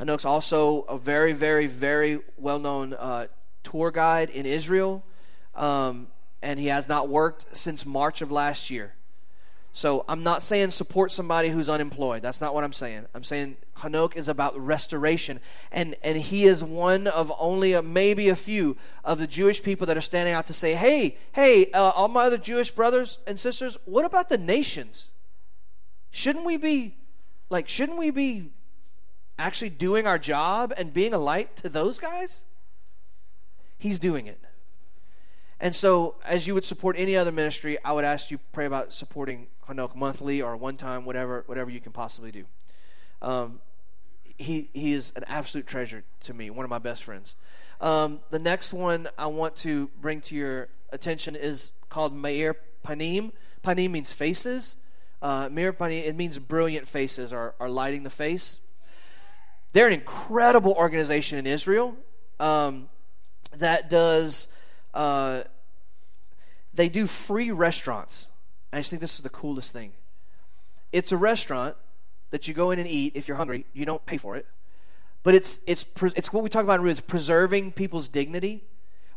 Hanok's 0.00 0.24
also 0.24 0.82
a 0.82 0.98
very, 0.98 1.32
very, 1.32 1.66
very 1.66 2.20
well 2.36 2.58
known 2.58 2.94
uh, 2.94 3.26
tour 3.62 3.90
guide 3.90 4.30
in 4.30 4.46
Israel. 4.46 5.04
Um, 5.54 6.08
and 6.42 6.60
he 6.60 6.66
has 6.66 6.88
not 6.88 7.08
worked 7.08 7.56
since 7.56 7.86
March 7.86 8.20
of 8.20 8.30
last 8.30 8.70
year. 8.70 8.94
So 9.72 10.04
I'm 10.08 10.22
not 10.22 10.42
saying 10.42 10.70
support 10.70 11.10
somebody 11.10 11.48
who's 11.48 11.68
unemployed. 11.68 12.22
That's 12.22 12.40
not 12.40 12.54
what 12.54 12.62
I'm 12.62 12.72
saying. 12.72 13.06
I'm 13.12 13.24
saying 13.24 13.56
Hanok 13.78 14.14
is 14.14 14.28
about 14.28 14.56
restoration. 14.56 15.40
And, 15.72 15.96
and 16.02 16.16
he 16.16 16.44
is 16.44 16.62
one 16.62 17.08
of 17.08 17.32
only 17.40 17.72
a, 17.72 17.82
maybe 17.82 18.28
a 18.28 18.36
few 18.36 18.76
of 19.04 19.18
the 19.18 19.26
Jewish 19.26 19.62
people 19.62 19.86
that 19.88 19.96
are 19.96 20.02
standing 20.02 20.32
out 20.32 20.46
to 20.46 20.54
say, 20.54 20.74
hey, 20.74 21.16
hey, 21.32 21.72
uh, 21.72 21.90
all 21.90 22.06
my 22.06 22.26
other 22.26 22.38
Jewish 22.38 22.70
brothers 22.70 23.18
and 23.26 23.38
sisters, 23.38 23.76
what 23.84 24.04
about 24.04 24.28
the 24.28 24.38
nations? 24.38 25.10
Shouldn't 26.12 26.44
we 26.44 26.56
be, 26.56 26.94
like, 27.50 27.66
shouldn't 27.66 27.98
we 27.98 28.10
be 28.10 28.50
actually 29.38 29.70
doing 29.70 30.06
our 30.06 30.18
job 30.18 30.72
and 30.76 30.92
being 30.92 31.12
a 31.12 31.18
light 31.18 31.56
to 31.56 31.68
those 31.68 31.98
guys? 31.98 32.42
He's 33.78 33.98
doing 33.98 34.26
it. 34.26 34.40
And 35.60 35.74
so, 35.74 36.16
as 36.24 36.46
you 36.46 36.54
would 36.54 36.64
support 36.64 36.96
any 36.98 37.16
other 37.16 37.32
ministry, 37.32 37.78
I 37.84 37.92
would 37.92 38.04
ask 38.04 38.30
you 38.30 38.38
pray 38.52 38.66
about 38.66 38.92
supporting 38.92 39.46
Hanok 39.68 39.94
monthly 39.94 40.42
or 40.42 40.56
one 40.56 40.76
time, 40.76 41.04
whatever 41.04 41.44
whatever 41.46 41.70
you 41.70 41.80
can 41.80 41.92
possibly 41.92 42.30
do. 42.30 42.44
Um, 43.22 43.60
he 44.36 44.68
he 44.72 44.92
is 44.92 45.12
an 45.16 45.24
absolute 45.26 45.66
treasure 45.66 46.04
to 46.22 46.34
me, 46.34 46.50
one 46.50 46.64
of 46.64 46.70
my 46.70 46.78
best 46.78 47.04
friends. 47.04 47.36
Um, 47.80 48.20
the 48.30 48.38
next 48.38 48.72
one 48.72 49.08
I 49.16 49.26
want 49.26 49.56
to 49.56 49.90
bring 50.00 50.20
to 50.22 50.34
your 50.34 50.68
attention 50.90 51.36
is 51.36 51.72
called 51.88 52.14
Meir 52.14 52.56
Panim. 52.84 53.32
Panim 53.64 53.90
means 53.90 54.12
faces. 54.12 54.76
Uh, 55.22 55.48
Meir 55.50 55.72
Panim 55.72 56.04
it 56.04 56.16
means 56.16 56.38
brilliant 56.38 56.86
faces 56.86 57.32
or, 57.32 57.54
or 57.58 57.68
lighting 57.68 58.02
the 58.02 58.10
face. 58.10 58.60
They're 59.74 59.88
an 59.88 59.92
incredible 59.92 60.72
organization 60.72 61.36
in 61.36 61.48
Israel 61.48 61.96
um, 62.38 62.88
that 63.58 63.90
does 63.90 64.46
uh, 64.94 65.42
they 66.72 66.88
do 66.88 67.08
free 67.08 67.50
restaurants. 67.50 68.28
I 68.72 68.78
just 68.78 68.90
think 68.90 69.00
this 69.00 69.16
is 69.16 69.22
the 69.22 69.28
coolest 69.28 69.72
thing. 69.72 69.92
It's 70.92 71.10
a 71.10 71.16
restaurant 71.16 71.74
that 72.30 72.46
you 72.46 72.54
go 72.54 72.70
in 72.70 72.78
and 72.78 72.88
eat 72.88 73.16
if 73.16 73.26
you're 73.26 73.36
hungry. 73.36 73.66
You 73.72 73.84
don't 73.84 74.06
pay 74.06 74.16
for 74.16 74.36
it, 74.36 74.46
but 75.24 75.34
it's 75.34 75.58
it's 75.66 75.84
it's 76.14 76.32
what 76.32 76.44
we 76.44 76.50
talk 76.50 76.62
about 76.62 76.78
in 76.78 76.84
Ruth, 76.84 77.08
preserving 77.08 77.72
people's 77.72 78.08
dignity, 78.08 78.62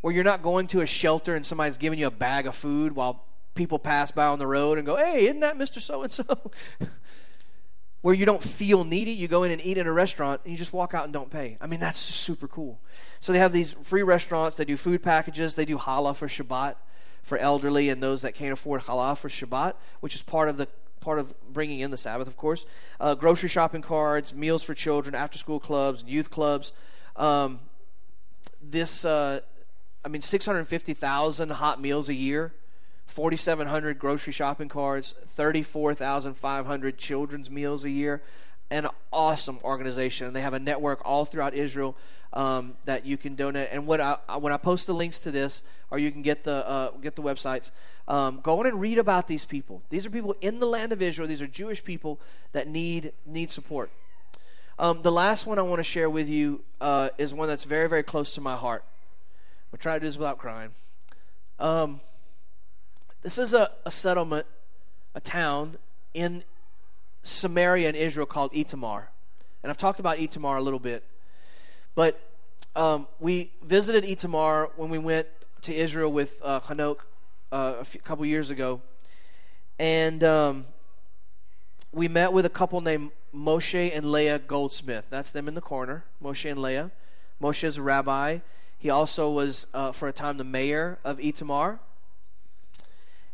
where 0.02 0.12
you're 0.12 0.24
not 0.24 0.42
going 0.42 0.66
to 0.68 0.82
a 0.82 0.88
shelter 0.88 1.36
and 1.36 1.46
somebody's 1.46 1.78
giving 1.78 2.00
you 2.00 2.08
a 2.08 2.12
bag 2.12 2.48
of 2.48 2.56
food 2.56 2.96
while 2.96 3.24
people 3.54 3.78
pass 3.78 4.10
by 4.10 4.26
on 4.26 4.40
the 4.40 4.48
road 4.48 4.80
and 4.80 4.88
go, 4.88 4.96
"Hey, 4.96 5.26
isn't 5.26 5.42
that 5.42 5.56
Mister 5.56 5.80
So 5.80 6.02
and 6.02 6.12
So?" 6.12 6.52
Where 8.08 8.16
you 8.16 8.26
don't 8.26 8.42
feel 8.42 8.86
needy, 8.86 9.12
you 9.12 9.28
go 9.28 9.44
in 9.44 9.52
and 9.52 9.60
eat 9.66 9.78
in 9.78 9.86
a 9.86 9.92
restaurant 9.92 10.40
and 10.46 10.54
you 10.54 10.58
just 10.58 10.72
walk 10.72 10.94
out 10.94 11.04
and 11.04 11.12
don't 11.12 11.30
pay. 11.30 11.58
I 11.60 11.68
mean, 11.68 11.82
that's 11.82 11.98
super 11.98 12.48
cool. 12.48 12.80
So 13.20 13.34
they 13.34 13.40
have 13.40 13.52
these 13.52 13.74
free 13.84 14.02
restaurants. 14.02 14.56
They 14.56 14.64
do 14.64 14.78
food 14.78 15.04
packages. 15.04 15.56
They 15.56 15.66
do 15.66 15.78
challah 15.78 16.16
for 16.16 16.30
Shabbat 16.30 16.76
for 17.22 17.38
elderly 17.38 17.90
and 17.90 18.02
those 18.02 18.22
that 18.22 18.34
can't 18.34 18.54
afford 18.54 18.84
challah 18.84 19.18
for 19.18 19.28
Shabbat, 19.28 19.74
which 20.00 20.16
is 20.16 20.22
part 20.22 20.48
of 20.48 20.56
the 20.56 20.70
part 21.02 21.20
of 21.20 21.36
bringing 21.52 21.82
in 21.82 21.92
the 21.92 21.98
Sabbath, 21.98 22.30
of 22.30 22.38
course. 22.38 22.66
Uh, 22.98 23.14
grocery 23.14 23.50
shopping 23.50 23.82
cards, 23.82 24.34
meals 24.34 24.64
for 24.64 24.74
children, 24.74 25.14
after 25.14 25.38
school 25.38 25.60
clubs, 25.60 26.06
youth 26.08 26.32
clubs. 26.32 26.72
Um, 27.18 27.60
this, 28.62 29.04
uh, 29.04 29.42
I 30.06 30.08
mean, 30.08 30.22
650,000 30.22 31.50
hot 31.50 31.82
meals 31.82 32.08
a 32.08 32.14
year, 32.14 32.54
4,700 33.08 33.98
grocery 33.98 34.34
shopping 34.34 34.70
cards, 34.70 35.16
34,500 35.30 36.98
children's 36.98 37.50
meals 37.50 37.84
a 37.84 37.90
year. 37.90 38.22
An 38.70 38.88
awesome 39.14 39.60
organization. 39.64 40.28
And 40.28 40.36
they 40.36 40.42
have 40.42 40.54
a 40.54 40.60
network 40.60 41.02
all 41.06 41.24
throughout 41.24 41.54
Israel 41.54 41.96
um, 42.34 42.76
that 42.86 43.06
you 43.06 43.18
can 43.18 43.36
donate. 43.36 43.70
And 43.72 43.88
what 43.88 44.02
I, 44.02 44.18
when 44.38 44.52
I 44.52 44.58
post 44.58 44.88
the 44.88 44.94
links 44.94 45.20
to 45.22 45.32
this, 45.32 45.64
or 45.90 46.00
you 46.00 46.12
can 46.12 46.22
get 46.22 46.44
the 46.44 46.68
uh, 46.68 46.92
get 47.02 47.16
the 47.16 47.22
websites, 47.22 47.72
um, 48.08 48.42
go 48.44 48.60
on 48.60 48.66
and 48.66 48.80
read 48.80 48.98
about 48.98 49.28
these 49.28 49.46
people. 49.46 49.82
These 49.90 50.06
are 50.06 50.10
people 50.10 50.36
in 50.42 50.60
the 50.60 50.68
land 50.68 50.92
of 50.92 51.02
Israel. 51.02 51.28
These 51.28 51.42
are 51.42 51.48
Jewish 51.48 51.84
people 51.84 52.20
that 52.52 52.68
need 52.68 53.14
need 53.26 53.52
support. 53.52 53.90
Um, 54.80 55.02
the 55.02 55.12
last 55.12 55.48
one 55.48 55.58
I 55.58 55.64
want 55.64 55.80
to 55.80 55.84
share 55.84 56.10
with 56.10 56.30
you 56.30 56.62
uh, 56.82 57.10
is 57.18 57.34
one 57.34 57.48
that's 57.48 57.64
very 57.64 57.88
very 57.88 58.04
close 58.04 58.34
to 58.36 58.42
my 58.42 58.56
heart. 58.56 58.84
I'll 59.74 59.80
try 59.80 59.94
to 59.96 60.00
do 60.00 60.06
this 60.06 60.18
without 60.18 60.38
crying. 60.38 60.72
This 63.28 63.38
is 63.38 63.54
a, 63.54 63.72
a 63.84 63.92
settlement, 63.92 64.46
a 65.14 65.20
town 65.20 65.76
in 66.14 66.46
Samaria 67.24 67.90
in 67.90 67.96
Israel 67.96 68.26
called 68.26 68.54
Itamar. 68.54 69.08
And 69.62 69.70
I've 69.70 69.76
talked 69.76 70.00
about 70.00 70.18
Itamar 70.18 70.58
a 70.58 70.62
little 70.62 70.80
bit. 70.80 71.04
But 71.94 72.22
um, 72.74 73.06
we 73.20 73.52
visited 73.62 74.06
Itamar 74.06 74.70
when 74.78 74.90
we 74.90 74.98
went 74.98 75.28
to 75.64 75.76
Israel 75.76 76.10
with 76.10 76.40
uh, 76.42 76.62
Hanok 76.62 77.00
uh, 77.52 77.74
a 77.80 77.84
few, 77.84 78.00
couple 78.00 78.26
years 78.26 78.50
ago. 78.50 78.80
And 79.78 80.24
um, 80.24 80.66
we 81.92 82.08
met 82.08 82.32
with 82.32 82.46
a 82.46 82.50
couple 82.50 82.80
named 82.80 83.12
Moshe 83.36 83.92
and 83.94 84.10
Leah 84.10 84.40
Goldsmith. 84.40 85.08
That's 85.10 85.34
them 85.34 85.50
in 85.50 85.54
the 85.54 85.60
corner, 85.60 86.06
Moshe 86.24 86.50
and 86.50 86.62
Leah. 86.62 86.92
Moshe 87.42 87.66
is 87.66 87.76
a 87.76 87.82
rabbi. 87.82 88.40
He 88.80 88.90
also 88.90 89.30
was, 89.30 89.68
uh, 89.74 89.92
for 89.92 90.08
a 90.08 90.14
time, 90.14 90.38
the 90.38 90.46
mayor 90.46 91.00
of 91.04 91.18
Itamar. 91.18 91.80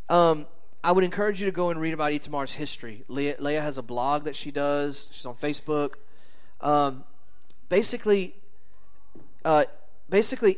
Um, 0.10 0.48
I 0.84 0.92
would 0.92 1.04
encourage 1.04 1.40
you 1.40 1.46
to 1.46 1.52
go 1.52 1.70
and 1.70 1.80
read 1.80 1.94
about 1.94 2.12
Itamar's 2.12 2.52
history. 2.52 3.04
Leah, 3.08 3.62
has 3.62 3.78
a 3.78 3.82
blog 3.82 4.26
that 4.26 4.36
she 4.36 4.52
does. 4.52 5.10
She's 5.12 5.26
on 5.26 5.36
Facebook. 5.36 5.94
Um, 6.60 7.06
basically, 7.70 8.36
uh, 9.46 9.66
basically, 10.10 10.58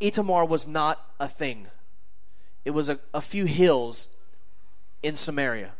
Itamar 0.00 0.46
was 0.46 0.66
not 0.66 1.04
a 1.18 1.28
thing. 1.28 1.68
It 2.64 2.72
was 2.72 2.88
a, 2.88 2.98
a 3.14 3.20
few 3.20 3.46
hills 3.46 4.08
in 5.02 5.16
Samaria. 5.16 5.72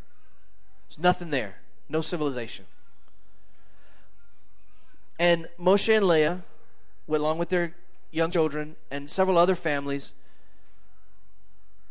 There's 0.88 0.98
nothing 0.98 1.30
there. 1.30 1.56
No 1.88 2.00
civilization. 2.00 2.64
And 5.18 5.48
Moshe 5.58 5.94
and 5.94 6.06
Leah, 6.06 6.42
went 7.06 7.20
along 7.20 7.38
with 7.38 7.48
their 7.50 7.74
young 8.10 8.30
children 8.30 8.76
and 8.90 9.10
several 9.10 9.38
other 9.38 9.54
families, 9.54 10.12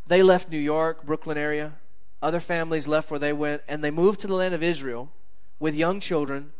they 0.07 0.23
left 0.23 0.49
New 0.49 0.59
York, 0.59 1.05
Brooklyn 1.05 1.37
area. 1.37 1.73
Other 2.21 2.39
families 2.39 2.87
left 2.87 3.09
where 3.09 3.19
they 3.19 3.33
went, 3.33 3.61
and 3.67 3.83
they 3.83 3.91
moved 3.91 4.19
to 4.21 4.27
the 4.27 4.35
land 4.35 4.53
of 4.53 4.61
Israel 4.61 5.09
with 5.59 5.75
young 5.75 5.99
children, 5.99 6.51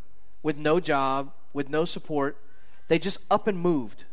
with 0.42 0.56
no 0.56 0.80
job, 0.80 1.32
with 1.52 1.68
no 1.68 1.84
support. 1.84 2.36
They 2.88 2.98
just 2.98 3.24
up 3.30 3.46
and 3.46 3.58
moved 3.58 4.04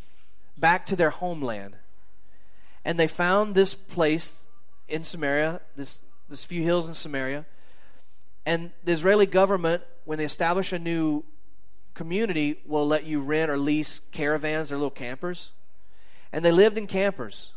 back 0.57 0.85
to 0.87 0.95
their 0.95 1.09
homeland. 1.09 1.75
And 2.85 2.99
they 2.99 3.07
found 3.07 3.55
this 3.55 3.73
place 3.73 4.45
in 4.87 5.03
Samaria, 5.03 5.61
this, 5.75 5.99
this 6.29 6.45
few 6.45 6.63
hills 6.63 6.87
in 6.87 6.93
Samaria. 6.93 7.45
And 8.45 8.71
the 8.83 8.91
Israeli 8.91 9.25
government, 9.25 9.83
when 10.05 10.17
they 10.17 10.25
establish 10.25 10.71
a 10.71 10.79
new 10.79 11.23
community, 11.93 12.59
will 12.65 12.87
let 12.87 13.05
you 13.05 13.21
rent 13.21 13.51
or 13.51 13.57
lease 13.57 14.01
caravans 14.11 14.71
or 14.71 14.75
little 14.75 14.89
campers. 14.89 15.51
And 16.31 16.45
they 16.45 16.51
lived 16.51 16.77
in 16.77 16.87
campers 16.87 17.53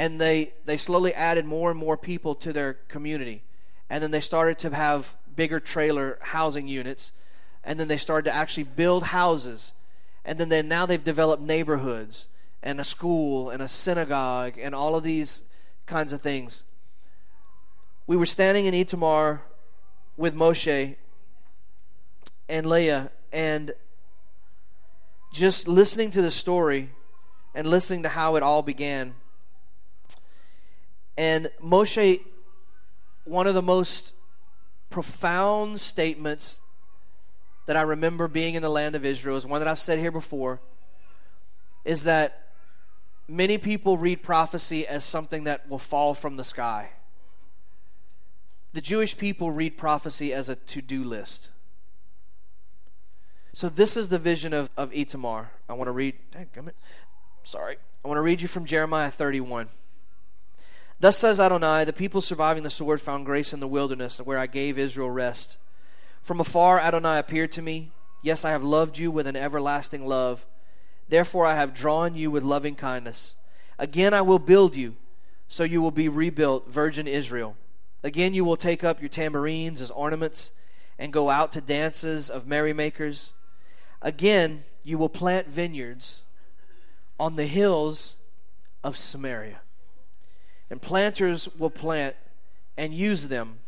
and 0.00 0.18
they 0.18 0.54
they 0.64 0.78
slowly 0.78 1.12
added 1.12 1.44
more 1.44 1.70
and 1.70 1.78
more 1.78 1.94
people 1.98 2.34
to 2.34 2.54
their 2.54 2.72
community. 2.88 3.42
And 3.90 4.02
then 4.02 4.10
they 4.12 4.22
started 4.22 4.58
to 4.60 4.74
have 4.74 5.14
bigger 5.36 5.60
trailer 5.60 6.18
housing 6.22 6.68
units. 6.68 7.12
And 7.62 7.78
then 7.78 7.88
they 7.88 7.98
started 7.98 8.30
to 8.30 8.34
actually 8.34 8.62
build 8.62 9.02
houses. 9.02 9.74
And 10.24 10.38
then 10.38 10.48
they, 10.48 10.62
now 10.62 10.86
they've 10.86 11.04
developed 11.04 11.42
neighborhoods 11.42 12.28
and 12.62 12.80
a 12.80 12.84
school 12.84 13.50
and 13.50 13.60
a 13.60 13.68
synagogue 13.68 14.54
and 14.58 14.74
all 14.74 14.96
of 14.96 15.04
these 15.04 15.42
kinds 15.84 16.14
of 16.14 16.22
things. 16.22 16.62
We 18.06 18.16
were 18.16 18.24
standing 18.24 18.64
in 18.64 18.72
Itamar 18.72 19.40
with 20.16 20.34
Moshe 20.34 20.96
and 22.48 22.66
Leah 22.66 23.10
and 23.34 23.72
just 25.30 25.68
listening 25.68 26.10
to 26.12 26.22
the 26.22 26.30
story 26.30 26.88
and 27.54 27.68
listening 27.68 28.02
to 28.04 28.08
how 28.08 28.36
it 28.36 28.42
all 28.42 28.62
began 28.62 29.14
and 31.20 31.50
Moshe, 31.62 32.22
one 33.24 33.46
of 33.46 33.52
the 33.52 33.60
most 33.60 34.14
profound 34.88 35.78
statements 35.78 36.62
that 37.66 37.76
I 37.76 37.82
remember 37.82 38.26
being 38.26 38.54
in 38.54 38.62
the 38.62 38.70
land 38.70 38.94
of 38.94 39.04
Israel 39.04 39.36
is 39.36 39.44
one 39.44 39.60
that 39.60 39.68
I've 39.68 39.78
said 39.78 39.98
here 39.98 40.10
before 40.10 40.60
is 41.84 42.04
that 42.04 42.48
many 43.28 43.58
people 43.58 43.98
read 43.98 44.22
prophecy 44.22 44.86
as 44.86 45.04
something 45.04 45.44
that 45.44 45.68
will 45.68 45.78
fall 45.78 46.14
from 46.14 46.38
the 46.38 46.42
sky. 46.42 46.92
The 48.72 48.80
Jewish 48.80 49.18
people 49.18 49.50
read 49.50 49.76
prophecy 49.76 50.32
as 50.32 50.48
a 50.48 50.56
to 50.56 50.80
do 50.80 51.04
list. 51.04 51.50
So, 53.52 53.68
this 53.68 53.94
is 53.94 54.08
the 54.08 54.18
vision 54.18 54.54
of, 54.54 54.70
of 54.74 54.90
Itamar. 54.92 55.48
I 55.68 55.74
want 55.74 55.88
to 55.88 55.92
read, 55.92 56.14
dang, 56.32 56.48
sorry. 57.42 57.76
I 58.02 58.08
want 58.08 58.16
to 58.16 58.22
read 58.22 58.40
you 58.40 58.48
from 58.48 58.64
Jeremiah 58.64 59.10
31. 59.10 59.68
Thus 61.00 61.16
says 61.16 61.40
Adonai, 61.40 61.86
the 61.86 61.94
people 61.94 62.20
surviving 62.20 62.62
the 62.62 62.68
sword 62.68 63.00
found 63.00 63.24
grace 63.24 63.54
in 63.54 63.60
the 63.60 63.66
wilderness, 63.66 64.18
where 64.18 64.36
I 64.36 64.46
gave 64.46 64.78
Israel 64.78 65.10
rest. 65.10 65.56
From 66.22 66.40
afar 66.40 66.78
Adonai 66.78 67.18
appeared 67.18 67.52
to 67.52 67.62
me. 67.62 67.90
Yes, 68.22 68.44
I 68.44 68.50
have 68.50 68.62
loved 68.62 68.98
you 68.98 69.10
with 69.10 69.26
an 69.26 69.34
everlasting 69.34 70.06
love. 70.06 70.44
Therefore 71.08 71.46
I 71.46 71.54
have 71.54 71.72
drawn 71.72 72.14
you 72.14 72.30
with 72.30 72.42
loving 72.42 72.74
kindness. 72.74 73.34
Again 73.78 74.12
I 74.12 74.20
will 74.20 74.38
build 74.38 74.76
you, 74.76 74.94
so 75.48 75.64
you 75.64 75.80
will 75.80 75.90
be 75.90 76.10
rebuilt, 76.10 76.68
virgin 76.68 77.08
Israel. 77.08 77.56
Again 78.02 78.34
you 78.34 78.44
will 78.44 78.58
take 78.58 78.84
up 78.84 79.00
your 79.00 79.08
tambourines 79.08 79.80
as 79.80 79.90
ornaments, 79.90 80.52
and 80.98 81.14
go 81.14 81.30
out 81.30 81.50
to 81.52 81.62
dances 81.62 82.28
of 82.28 82.46
merrymakers. 82.46 83.32
Again 84.02 84.64
you 84.84 84.98
will 84.98 85.08
plant 85.08 85.48
vineyards 85.48 86.20
on 87.18 87.36
the 87.36 87.46
hills 87.46 88.16
of 88.84 88.98
Samaria 88.98 89.60
and 90.70 90.80
planters 90.80 91.48
will 91.58 91.70
plant 91.70 92.16
and 92.76 92.94
use 92.94 93.28
them. 93.28 93.58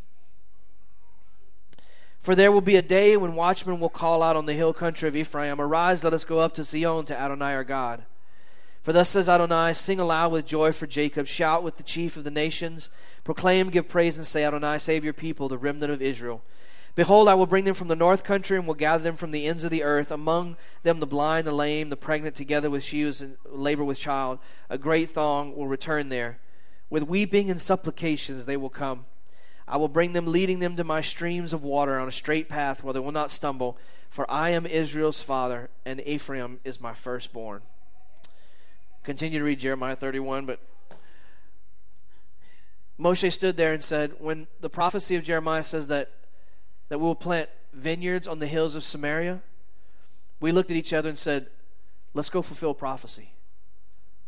For 2.22 2.36
there 2.36 2.52
will 2.52 2.60
be 2.60 2.76
a 2.76 2.82
day 2.82 3.16
when 3.16 3.34
watchmen 3.34 3.80
will 3.80 3.88
call 3.88 4.22
out 4.22 4.36
on 4.36 4.46
the 4.46 4.52
hill 4.52 4.72
country 4.72 5.08
of 5.08 5.16
Ephraim, 5.16 5.60
Arise, 5.60 6.04
let 6.04 6.14
us 6.14 6.24
go 6.24 6.38
up 6.38 6.54
to 6.54 6.64
Zion 6.64 7.04
to 7.06 7.20
Adonai 7.20 7.54
our 7.54 7.64
God. 7.64 8.04
For 8.82 8.92
thus 8.92 9.10
says 9.10 9.28
Adonai, 9.28 9.74
Sing 9.74 9.98
aloud 9.98 10.30
with 10.30 10.46
joy 10.46 10.72
for 10.72 10.86
Jacob, 10.86 11.26
shout 11.26 11.64
with 11.64 11.76
the 11.76 11.82
chief 11.82 12.16
of 12.16 12.24
the 12.24 12.30
nations, 12.30 12.90
proclaim, 13.24 13.70
give 13.70 13.88
praise, 13.88 14.16
and 14.16 14.26
say, 14.26 14.44
Adonai, 14.44 14.78
save 14.78 15.02
your 15.02 15.12
people, 15.12 15.48
the 15.48 15.58
remnant 15.58 15.92
of 15.92 16.00
Israel. 16.00 16.42
Behold, 16.94 17.26
I 17.26 17.34
will 17.34 17.46
bring 17.46 17.64
them 17.64 17.74
from 17.74 17.88
the 17.88 17.96
north 17.96 18.22
country 18.22 18.58
and 18.58 18.66
will 18.66 18.74
gather 18.74 19.02
them 19.02 19.16
from 19.16 19.30
the 19.30 19.46
ends 19.46 19.64
of 19.64 19.70
the 19.70 19.82
earth, 19.82 20.10
among 20.10 20.56
them 20.82 21.00
the 21.00 21.06
blind, 21.06 21.46
the 21.46 21.52
lame, 21.52 21.88
the 21.88 21.96
pregnant, 21.96 22.36
together 22.36 22.68
with 22.68 22.84
she 22.84 23.02
who 23.02 23.12
labor 23.46 23.82
with 23.82 23.98
child. 23.98 24.38
A 24.68 24.76
great 24.76 25.10
throng 25.10 25.56
will 25.56 25.68
return 25.68 26.08
there. 26.08 26.38
With 26.92 27.04
weeping 27.04 27.50
and 27.50 27.58
supplications 27.58 28.44
they 28.44 28.58
will 28.58 28.68
come. 28.68 29.06
I 29.66 29.78
will 29.78 29.88
bring 29.88 30.12
them, 30.12 30.26
leading 30.26 30.58
them 30.58 30.76
to 30.76 30.84
my 30.84 31.00
streams 31.00 31.54
of 31.54 31.62
water 31.62 31.98
on 31.98 32.06
a 32.06 32.12
straight 32.12 32.50
path 32.50 32.84
where 32.84 32.92
they 32.92 33.00
will 33.00 33.12
not 33.12 33.30
stumble. 33.30 33.78
For 34.10 34.30
I 34.30 34.50
am 34.50 34.66
Israel's 34.66 35.22
father, 35.22 35.70
and 35.86 36.06
Ephraim 36.06 36.60
is 36.64 36.82
my 36.82 36.92
firstborn. 36.92 37.62
Continue 39.04 39.38
to 39.38 39.44
read 39.46 39.58
Jeremiah 39.58 39.96
31, 39.96 40.44
but 40.44 40.60
Moshe 43.00 43.32
stood 43.32 43.56
there 43.56 43.72
and 43.72 43.82
said, 43.82 44.16
when 44.18 44.46
the 44.60 44.68
prophecy 44.68 45.16
of 45.16 45.24
Jeremiah 45.24 45.64
says 45.64 45.86
that, 45.86 46.10
that 46.90 46.98
we'll 46.98 47.14
plant 47.14 47.48
vineyards 47.72 48.28
on 48.28 48.38
the 48.38 48.46
hills 48.46 48.76
of 48.76 48.84
Samaria, 48.84 49.40
we 50.40 50.52
looked 50.52 50.70
at 50.70 50.76
each 50.76 50.92
other 50.92 51.08
and 51.08 51.16
said, 51.16 51.46
let's 52.12 52.28
go 52.28 52.42
fulfill 52.42 52.74
prophecy. 52.74 53.32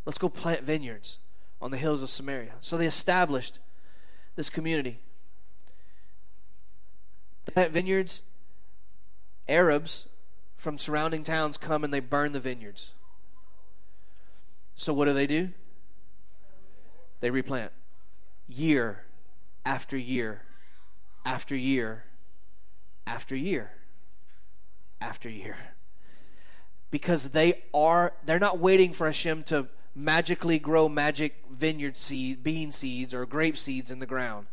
Let's 0.06 0.16
go 0.16 0.30
plant 0.30 0.62
vineyards 0.62 1.18
on 1.64 1.70
the 1.70 1.78
hills 1.78 2.02
of 2.02 2.10
Samaria. 2.10 2.52
So 2.60 2.76
they 2.76 2.86
established 2.86 3.58
this 4.36 4.50
community. 4.50 5.00
At 7.56 7.70
vineyards, 7.70 8.20
Arabs 9.48 10.06
from 10.58 10.76
surrounding 10.76 11.24
towns 11.24 11.56
come 11.56 11.82
and 11.82 11.92
they 11.92 12.00
burn 12.00 12.32
the 12.32 12.40
vineyards. 12.40 12.92
So 14.76 14.92
what 14.92 15.06
do 15.06 15.14
they 15.14 15.26
do? 15.26 15.52
They 17.20 17.30
replant 17.30 17.72
year 18.46 19.04
after 19.64 19.96
year 19.96 20.42
after 21.24 21.56
year 21.56 22.04
after 23.06 23.34
year 23.34 23.70
after 25.00 25.30
year. 25.30 25.56
Because 26.90 27.30
they 27.30 27.62
are 27.72 28.12
they're 28.26 28.38
not 28.38 28.58
waiting 28.58 28.92
for 28.92 29.06
Hashem 29.06 29.44
to 29.44 29.68
magically 29.94 30.58
grow 30.58 30.88
magic 30.88 31.44
vineyard 31.50 31.96
seed, 31.96 32.42
bean 32.42 32.72
seeds, 32.72 33.14
or 33.14 33.24
grape 33.26 33.56
seeds 33.56 33.90
in 33.90 34.00
the 34.00 34.06
ground. 34.06 34.46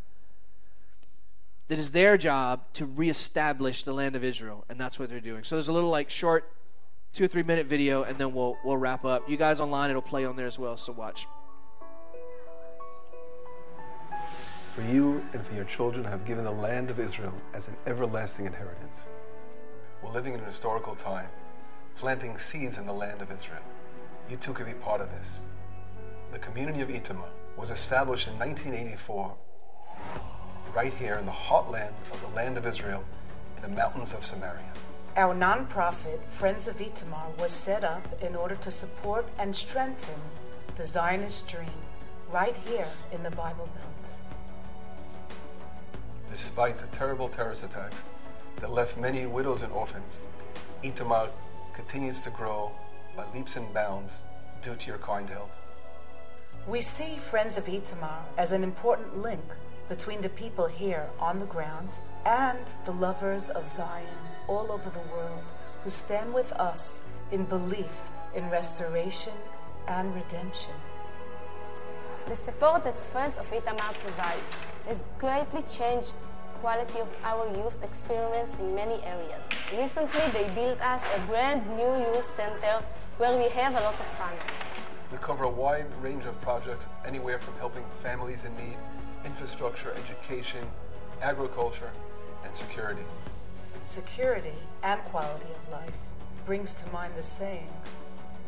That 1.67 1.79
is 1.79 1.91
their 1.91 2.17
job 2.17 2.65
to 2.73 2.85
reestablish 2.85 3.83
the 3.83 3.93
land 3.93 4.15
of 4.15 4.23
Israel, 4.23 4.65
and 4.69 4.79
that's 4.79 4.99
what 4.99 5.09
they're 5.09 5.19
doing. 5.19 5.43
So 5.43 5.55
there's 5.55 5.69
a 5.69 5.73
little 5.73 5.89
like 5.89 6.09
short 6.09 6.51
two 7.13 7.25
or 7.25 7.27
three 7.27 7.43
minute 7.43 7.65
video, 7.65 8.03
and 8.03 8.17
then 8.17 8.33
we'll 8.33 8.57
we'll 8.63 8.77
wrap 8.77 9.05
up. 9.05 9.29
You 9.29 9.37
guys 9.37 9.59
online, 9.59 9.89
it'll 9.89 10.01
play 10.01 10.25
on 10.25 10.35
there 10.35 10.47
as 10.47 10.59
well, 10.59 10.77
so 10.77 10.91
watch. 10.91 11.27
For 14.73 14.81
you 14.83 15.25
and 15.33 15.45
for 15.45 15.53
your 15.53 15.65
children, 15.65 16.05
I 16.05 16.11
have 16.11 16.25
given 16.25 16.45
the 16.45 16.51
land 16.51 16.89
of 16.89 16.99
Israel 16.99 17.33
as 17.53 17.67
an 17.67 17.75
everlasting 17.85 18.45
inheritance. 18.45 19.09
We're 20.01 20.11
living 20.11 20.33
in 20.33 20.39
an 20.39 20.45
historical 20.45 20.95
time, 20.95 21.27
planting 21.95 22.37
seeds 22.37 22.77
in 22.77 22.85
the 22.85 22.93
land 22.93 23.21
of 23.21 23.31
Israel 23.31 23.63
you 24.31 24.37
too 24.37 24.53
could 24.53 24.65
be 24.65 24.73
part 24.73 25.01
of 25.01 25.11
this. 25.11 25.43
The 26.31 26.39
community 26.39 26.79
of 26.79 26.87
Itamar 26.87 27.27
was 27.57 27.69
established 27.69 28.29
in 28.29 28.39
1984, 28.39 29.35
right 30.73 30.93
here 30.93 31.15
in 31.15 31.25
the 31.25 31.33
heartland 31.33 31.91
of 32.13 32.21
the 32.21 32.33
land 32.33 32.57
of 32.57 32.65
Israel, 32.65 33.03
in 33.57 33.61
the 33.61 33.67
mountains 33.67 34.13
of 34.13 34.23
Samaria. 34.23 34.71
Our 35.17 35.35
nonprofit, 35.35 36.23
Friends 36.29 36.69
of 36.69 36.77
Itamar, 36.77 37.37
was 37.37 37.51
set 37.51 37.83
up 37.83 38.23
in 38.23 38.33
order 38.33 38.55
to 38.55 38.71
support 38.71 39.27
and 39.37 39.53
strengthen 39.53 40.21
the 40.77 40.85
Zionist 40.85 41.49
dream 41.49 41.81
right 42.31 42.55
here 42.65 42.87
in 43.11 43.23
the 43.23 43.31
Bible 43.31 43.67
Belt. 43.75 44.15
Despite 46.31 46.79
the 46.79 46.87
terrible 46.95 47.27
terrorist 47.27 47.65
attacks 47.65 48.01
that 48.61 48.71
left 48.71 48.97
many 48.97 49.25
widows 49.25 49.61
and 49.61 49.73
orphans, 49.73 50.23
Itamar 50.83 51.27
continues 51.73 52.21
to 52.21 52.29
grow 52.29 52.71
by 53.15 53.25
leaps 53.33 53.55
and 53.55 53.73
bounds 53.73 54.23
due 54.61 54.75
to 54.75 54.87
your 54.87 54.97
kind 54.99 55.29
help. 55.29 55.51
We 56.67 56.81
see 56.81 57.17
Friends 57.17 57.57
of 57.57 57.65
Itamar 57.65 58.21
as 58.37 58.51
an 58.51 58.63
important 58.63 59.17
link 59.17 59.43
between 59.89 60.21
the 60.21 60.29
people 60.29 60.67
here 60.67 61.09
on 61.19 61.39
the 61.39 61.45
ground 61.45 61.89
and 62.25 62.59
the 62.85 62.91
lovers 62.91 63.49
of 63.49 63.67
Zion 63.67 64.05
all 64.47 64.71
over 64.71 64.89
the 64.89 65.11
world 65.13 65.43
who 65.83 65.89
stand 65.89 66.33
with 66.33 66.51
us 66.53 67.03
in 67.31 67.45
belief 67.45 68.11
in 68.35 68.49
restoration 68.49 69.33
and 69.87 70.13
redemption. 70.15 70.73
The 72.27 72.35
support 72.35 72.83
that 72.83 72.99
Friends 72.99 73.37
of 73.37 73.49
Itamar 73.51 73.93
provides 74.05 74.55
has 74.87 75.07
greatly 75.17 75.63
changed 75.63 76.13
quality 76.61 76.99
of 76.99 77.09
our 77.23 77.47
youth 77.57 77.83
experiments 77.83 78.55
in 78.57 78.75
many 78.75 79.03
areas. 79.03 79.49
Recently, 79.75 80.21
they 80.31 80.47
built 80.53 80.79
us 80.79 81.03
a 81.15 81.19
brand 81.25 81.67
new 81.75 81.91
youth 82.05 82.23
center 82.35 82.83
where 83.17 83.35
we 83.35 83.49
have 83.49 83.73
a 83.73 83.81
lot 83.81 83.99
of 83.99 84.05
fun. 84.05 84.33
We 85.11 85.17
cover 85.17 85.45
a 85.45 85.49
wide 85.49 85.87
range 86.01 86.25
of 86.25 86.39
projects, 86.41 86.87
anywhere 87.03 87.39
from 87.39 87.55
helping 87.55 87.83
families 88.03 88.45
in 88.45 88.55
need, 88.57 88.77
infrastructure, 89.25 89.91
education, 89.93 90.63
agriculture, 91.21 91.89
and 92.45 92.55
security. 92.55 93.01
Security 93.83 94.53
and 94.83 95.01
quality 95.05 95.49
of 95.55 95.71
life 95.71 95.99
brings 96.45 96.75
to 96.75 96.87
mind 96.91 97.13
the 97.17 97.23
saying, 97.23 97.69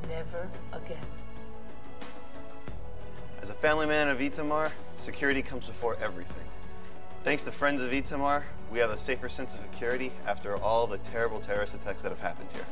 never 0.07 0.47
again. 0.71 1.09
As 3.41 3.49
a 3.49 3.55
family 3.55 3.87
man 3.87 4.07
of 4.07 4.19
Itamar, 4.19 4.71
security 4.97 5.41
comes 5.41 5.67
before 5.67 5.97
everything. 5.99 6.42
Thanks 7.23 7.43
to 7.43 7.53
Friends 7.53 7.81
of 7.81 7.89
Itamar, 7.91 8.43
we 8.69 8.79
have 8.79 8.89
a 8.89 8.97
safer 8.97 9.29
sense 9.29 9.55
of 9.55 9.61
security 9.61 10.11
after 10.27 10.57
all 10.57 10.87
the 10.87 10.97
terrible 10.97 11.39
terrorist 11.39 11.73
attacks 11.73 12.01
that 12.01 12.09
have 12.09 12.19
happened 12.19 12.49
here. 12.51 12.65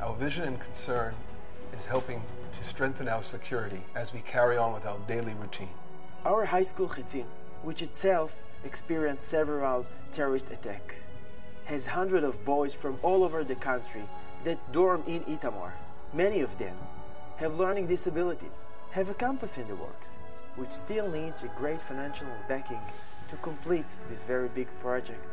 Our 0.00 0.14
vision 0.14 0.44
and 0.44 0.58
concern 0.58 1.12
is 1.76 1.84
helping 1.84 2.22
to 2.58 2.64
strengthen 2.64 3.08
our 3.08 3.22
security 3.22 3.82
as 3.94 4.14
we 4.14 4.20
carry 4.20 4.56
on 4.56 4.72
with 4.72 4.86
our 4.86 4.96
daily 5.06 5.34
routine. 5.34 5.68
Our 6.24 6.46
high 6.46 6.62
school 6.62 6.88
Chitzim, 6.88 7.26
which 7.62 7.82
itself 7.82 8.34
experienced 8.64 9.28
several 9.28 9.84
terrorist 10.12 10.50
attacks, 10.50 10.94
has 11.66 11.84
hundreds 11.84 12.24
of 12.24 12.42
boys 12.46 12.72
from 12.72 12.98
all 13.02 13.22
over 13.22 13.44
the 13.44 13.54
country 13.54 14.04
that 14.44 14.72
dorm 14.72 15.04
in 15.06 15.24
Itamar. 15.24 15.72
Many 16.14 16.40
of 16.40 16.56
them 16.56 16.76
have 17.36 17.58
learning 17.58 17.88
disabilities, 17.88 18.64
have 18.92 19.10
a 19.10 19.14
campus 19.14 19.58
in 19.58 19.68
the 19.68 19.76
works, 19.76 20.16
which 20.56 20.72
still 20.72 21.10
needs 21.10 21.42
a 21.42 21.48
great 21.48 21.82
financial 21.82 22.28
backing 22.48 22.80
to 23.29 23.35
complete 23.37 23.85
this 24.09 24.23
very 24.23 24.49
big 24.49 24.67
project 24.79 25.25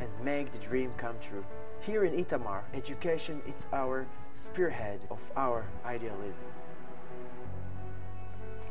and 0.00 0.08
make 0.22 0.52
the 0.52 0.58
dream 0.58 0.92
come 0.96 1.16
true. 1.20 1.44
Here 1.80 2.04
in 2.04 2.24
Itamar, 2.24 2.60
education 2.74 3.42
is 3.46 3.66
our 3.72 4.06
spearhead 4.34 5.00
of 5.10 5.20
our 5.36 5.66
idealism. 5.84 6.48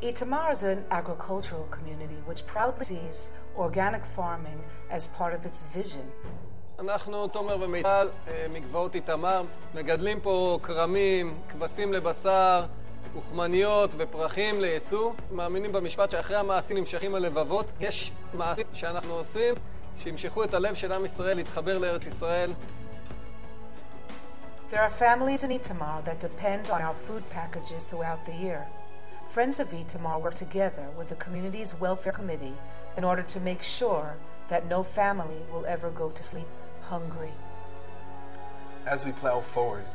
Itamar 0.01 0.51
is 0.51 0.63
an 0.63 0.83
agricultural 0.91 1.65
community 1.71 2.17
which 2.25 2.45
proudly 2.45 2.83
sees 2.83 3.31
organic 3.57 4.05
farming 4.05 4.59
as 4.89 5.07
part 5.07 5.33
of 5.33 5.45
its 5.45 5.63
vision. 5.73 6.11
אנחנו, 6.79 7.27
תומר 7.27 7.57
ומיטל, 7.61 8.09
אה, 8.27 8.45
מגבעות 8.53 8.95
איתמר, 8.95 9.43
מגדלים 9.75 10.19
פה 10.21 10.59
כרמים, 10.63 11.37
כבשים 11.49 11.93
לבשר, 11.93 12.65
אוכמניות 13.15 13.95
ופרחים 13.97 14.61
לייצוא. 14.61 15.11
מאמינים 15.31 15.71
במשפט 15.71 16.11
שאחרי 16.11 16.35
המעשים 16.35 16.77
נמשכים 16.77 17.15
הלבבות. 17.15 17.71
יש 17.79 18.11
מעשים 18.33 18.65
שאנחנו 18.73 19.13
עושים 19.13 19.55
שימשכו 19.97 20.43
את 20.43 20.53
הלב 20.53 20.75
של 20.75 20.91
עם 20.91 21.05
ישראל 21.05 21.35
להתחבר 21.35 21.77
לארץ 21.77 22.05
ישראל. 22.05 22.53
There 24.71 24.81
are 24.81 24.89
families 24.89 25.43
in 25.43 25.51
Itamar 25.51 26.03
that 26.05 26.19
depend 26.19 26.71
on 26.71 26.81
our 26.81 26.95
food 27.07 27.23
packages 27.29 27.85
throughout 27.89 28.21
the 28.25 28.35
year. 28.45 28.61
Friends 29.35 29.59
of 29.59 29.67
Itamar 29.81 30.17
work 30.25 30.35
together 30.45 30.85
with 30.97 31.09
the 31.09 31.19
community's 31.25 31.71
welfare 31.79 32.15
committee 32.19 32.55
in 32.97 33.03
order 33.03 33.23
to 33.33 33.39
make 33.39 33.61
sure 33.79 34.07
that 34.51 34.61
no 34.75 34.79
family 34.83 35.41
will 35.51 35.65
ever 35.75 35.89
go 36.01 36.07
to 36.17 36.23
sleep 36.31 36.49
hungry. 36.89 37.33
As 38.93 38.99
we 39.05 39.11
plow 39.21 39.39
forward 39.55 39.85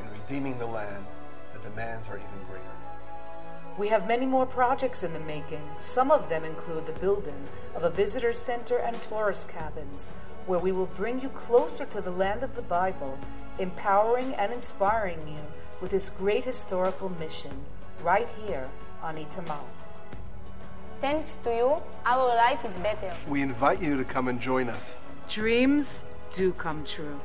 in 0.00 0.06
redeeming 0.18 0.56
the 0.58 0.70
land, 0.78 1.04
the 1.06 1.17
demands 1.69 2.07
are 2.07 2.17
even 2.17 2.45
greater. 2.49 2.63
We 3.77 3.87
have 3.89 4.07
many 4.07 4.25
more 4.25 4.45
projects 4.45 5.03
in 5.03 5.13
the 5.13 5.19
making. 5.21 5.61
Some 5.79 6.11
of 6.11 6.27
them 6.29 6.43
include 6.43 6.85
the 6.85 6.99
building 6.99 7.47
of 7.75 7.83
a 7.83 7.89
visitor 7.89 8.33
center 8.33 8.77
and 8.77 9.01
tourist 9.01 9.49
cabins, 9.49 10.11
where 10.47 10.59
we 10.59 10.71
will 10.71 10.87
bring 10.97 11.21
you 11.21 11.29
closer 11.29 11.85
to 11.85 12.01
the 12.01 12.11
land 12.11 12.43
of 12.43 12.55
the 12.55 12.61
Bible, 12.61 13.17
empowering 13.57 14.33
and 14.35 14.51
inspiring 14.51 15.19
you 15.27 15.39
with 15.81 15.91
this 15.91 16.09
great 16.09 16.43
historical 16.43 17.09
mission 17.09 17.51
right 18.03 18.27
here 18.45 18.67
on 19.01 19.15
Itamar. 19.15 19.63
Thanks 20.99 21.35
to 21.43 21.55
you, 21.55 21.81
our 22.05 22.27
life 22.35 22.65
is 22.65 22.75
better. 22.77 23.15
We 23.29 23.41
invite 23.41 23.81
you 23.81 23.95
to 23.95 24.03
come 24.03 24.27
and 24.27 24.41
join 24.41 24.67
us. 24.67 24.99
Dreams 25.29 26.03
do 26.33 26.51
come 26.53 26.83
true. 26.83 27.19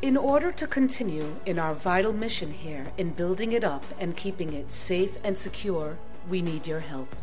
In 0.00 0.16
order 0.16 0.52
to 0.52 0.66
continue 0.68 1.34
in 1.44 1.58
our 1.58 1.74
vital 1.74 2.12
mission 2.12 2.52
here 2.52 2.86
in 2.98 3.10
building 3.10 3.50
it 3.50 3.64
up 3.64 3.84
and 3.98 4.16
keeping 4.16 4.52
it 4.52 4.70
safe 4.70 5.18
and 5.24 5.36
secure, 5.36 5.98
we 6.28 6.40
need 6.40 6.68
your 6.68 6.78
help. 6.78 7.14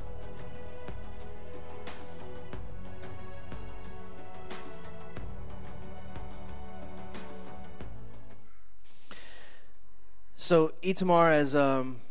So 10.36 10.74
Itamar 10.84 11.40
is 11.40 11.56
um, 11.56 12.02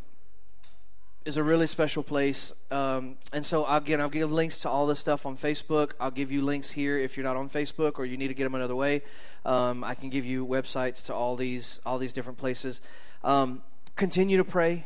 is 1.27 1.37
a 1.37 1.43
really 1.43 1.67
special 1.67 2.03
place, 2.03 2.53
um, 2.71 3.17
and 3.33 3.47
so 3.47 3.65
again, 3.67 4.01
I'll 4.01 4.09
give 4.09 4.33
links 4.33 4.59
to 4.61 4.69
all 4.69 4.87
this 4.87 4.99
stuff 4.99 5.25
on 5.25 5.37
Facebook. 5.37 5.93
I'll 6.01 6.11
give 6.11 6.33
you 6.33 6.43
links 6.43 6.71
here 6.71 6.99
if 6.99 7.17
you're 7.17 7.25
not 7.25 7.37
on 7.37 7.49
Facebook 7.49 7.99
or 7.99 8.07
you 8.07 8.17
need 8.17 8.29
to 8.29 8.35
get 8.35 8.45
them 8.45 8.55
another 8.55 8.75
way. 8.75 9.03
Um, 9.45 9.85
I 9.85 9.95
can 9.95 10.09
give 10.09 10.25
you 10.25 10.47
websites 10.47 11.05
to 11.07 11.15
all 11.15 11.37
these 11.37 11.81
all 11.85 11.99
these 11.99 12.13
different 12.13 12.39
places. 12.39 12.81
Um, 13.23 13.63
continue 13.97 14.37
to 14.39 14.45
pray. 14.45 14.85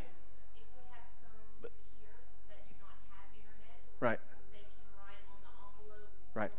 Right. 4.01 4.19
Right. 6.35 6.51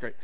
Great. 0.00 0.14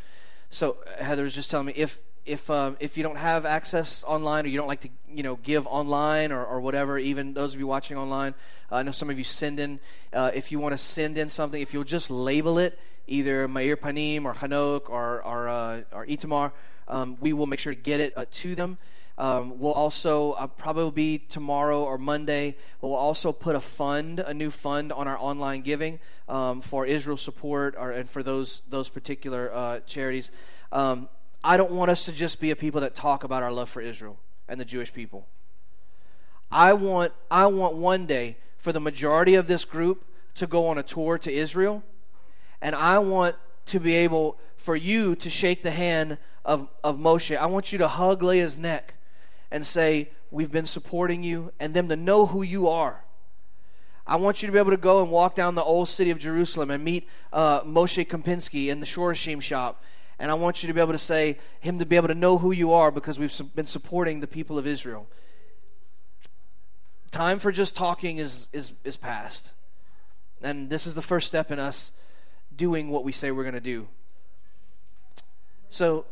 So 0.50 0.76
Heather 0.98 1.24
was 1.24 1.34
just 1.34 1.50
telling 1.50 1.66
me 1.66 1.72
if 1.76 1.98
if 2.26 2.48
um, 2.50 2.76
if 2.80 2.96
you 2.96 3.02
don't 3.02 3.16
have 3.16 3.44
access 3.44 4.02
online 4.04 4.46
or 4.46 4.48
you 4.48 4.56
don't 4.56 4.68
like 4.68 4.80
to 4.80 4.88
you 5.12 5.22
know 5.22 5.36
give 5.36 5.66
online 5.66 6.32
or, 6.32 6.44
or 6.44 6.60
whatever, 6.60 6.98
even 6.98 7.34
those 7.34 7.54
of 7.54 7.60
you 7.60 7.66
watching 7.66 7.96
online, 7.96 8.34
uh, 8.72 8.76
I 8.76 8.82
know 8.82 8.92
some 8.92 9.10
of 9.10 9.18
you 9.18 9.24
send 9.24 9.60
in. 9.60 9.80
Uh, 10.12 10.30
if 10.34 10.50
you 10.50 10.58
want 10.58 10.72
to 10.72 10.78
send 10.78 11.18
in 11.18 11.30
something, 11.30 11.60
if 11.60 11.74
you'll 11.74 11.84
just 11.84 12.10
label 12.10 12.58
it 12.58 12.78
either 13.06 13.46
Meir 13.48 13.76
Panim 13.76 14.24
or 14.24 14.34
Hanok 14.34 14.88
or 14.88 15.22
or, 15.22 15.48
uh, 15.48 15.82
or 15.92 16.06
Itamar, 16.06 16.52
um, 16.88 17.16
we 17.20 17.32
will 17.32 17.46
make 17.46 17.58
sure 17.60 17.74
to 17.74 17.80
get 17.80 18.00
it 18.00 18.12
uh, 18.16 18.24
to 18.30 18.54
them. 18.54 18.78
Um, 19.16 19.60
we'll 19.60 19.72
also 19.72 20.32
uh, 20.32 20.48
probably 20.48 20.90
be 20.90 21.18
tomorrow 21.18 21.84
or 21.84 21.98
Monday. 21.98 22.56
We'll 22.80 22.94
also 22.94 23.30
put 23.30 23.54
a 23.54 23.60
fund, 23.60 24.18
a 24.18 24.34
new 24.34 24.50
fund, 24.50 24.92
on 24.92 25.06
our 25.06 25.16
online 25.18 25.62
giving 25.62 26.00
um, 26.28 26.60
for 26.60 26.84
Israel 26.84 27.16
support 27.16 27.76
or, 27.78 27.92
and 27.92 28.10
for 28.10 28.22
those 28.22 28.62
those 28.68 28.88
particular 28.88 29.52
uh, 29.54 29.80
charities. 29.80 30.30
Um, 30.72 31.08
I 31.44 31.56
don't 31.56 31.70
want 31.70 31.90
us 31.90 32.06
to 32.06 32.12
just 32.12 32.40
be 32.40 32.50
a 32.50 32.56
people 32.56 32.80
that 32.80 32.94
talk 32.94 33.22
about 33.22 33.42
our 33.42 33.52
love 33.52 33.68
for 33.68 33.80
Israel 33.80 34.18
and 34.48 34.58
the 34.58 34.64
Jewish 34.64 34.92
people. 34.92 35.26
I 36.50 36.72
want 36.72 37.12
I 37.30 37.46
want 37.46 37.74
one 37.74 38.06
day 38.06 38.36
for 38.58 38.72
the 38.72 38.80
majority 38.80 39.34
of 39.34 39.46
this 39.46 39.64
group 39.64 40.04
to 40.36 40.46
go 40.46 40.66
on 40.68 40.78
a 40.78 40.82
tour 40.82 41.18
to 41.18 41.32
Israel, 41.32 41.84
and 42.64 42.74
I 42.74 42.98
want 42.98 43.36
to 43.66 43.78
be 43.78 43.94
able 43.94 44.38
for 44.56 44.74
you 44.74 45.14
to 45.16 45.30
shake 45.30 45.62
the 45.62 45.70
hand 45.70 46.18
of, 46.44 46.68
of 46.82 46.98
Moshe. 46.98 47.36
I 47.36 47.46
want 47.46 47.70
you 47.70 47.78
to 47.78 47.86
hug 47.86 48.22
Leah's 48.22 48.58
neck 48.58 48.94
and 49.52 49.64
say, 49.64 50.10
We've 50.32 50.50
been 50.50 50.66
supporting 50.66 51.22
you, 51.22 51.52
and 51.60 51.74
them 51.74 51.88
to 51.90 51.94
know 51.94 52.26
who 52.26 52.42
you 52.42 52.66
are. 52.66 53.04
I 54.04 54.16
want 54.16 54.42
you 54.42 54.46
to 54.46 54.52
be 54.52 54.58
able 54.58 54.72
to 54.72 54.76
go 54.76 55.00
and 55.00 55.12
walk 55.12 55.36
down 55.36 55.54
the 55.54 55.62
old 55.62 55.88
city 55.88 56.10
of 56.10 56.18
Jerusalem 56.18 56.72
and 56.72 56.82
meet 56.82 57.08
uh, 57.32 57.60
Moshe 57.60 58.04
Kempinski 58.04 58.66
in 58.66 58.80
the 58.80 58.86
Shorashim 58.86 59.40
shop 59.40 59.80
and 60.18 60.30
I 60.30 60.34
want 60.34 60.62
you 60.62 60.68
to 60.68 60.72
be 60.72 60.80
able 60.80 60.92
to 60.92 60.98
say, 60.98 61.38
Him 61.60 61.78
to 61.78 61.86
be 61.86 61.96
able 61.96 62.08
to 62.08 62.14
know 62.14 62.38
who 62.38 62.52
you 62.52 62.72
are 62.72 62.90
because 62.90 63.18
we've 63.18 63.32
been 63.54 63.66
supporting 63.66 64.20
the 64.20 64.26
people 64.26 64.58
of 64.58 64.66
Israel. 64.66 65.06
Time 67.10 67.38
for 67.38 67.52
just 67.52 67.76
talking 67.76 68.18
is, 68.18 68.48
is, 68.52 68.72
is 68.84 68.96
past. 68.96 69.52
And 70.42 70.70
this 70.70 70.86
is 70.86 70.94
the 70.94 71.02
first 71.02 71.26
step 71.26 71.50
in 71.50 71.58
us 71.58 71.92
doing 72.56 72.90
what 72.90 73.04
we 73.04 73.12
say 73.12 73.30
we're 73.30 73.42
going 73.42 73.54
to 73.54 73.60
do. 73.60 73.88
So, 75.68 76.04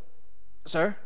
sir? 0.66 0.96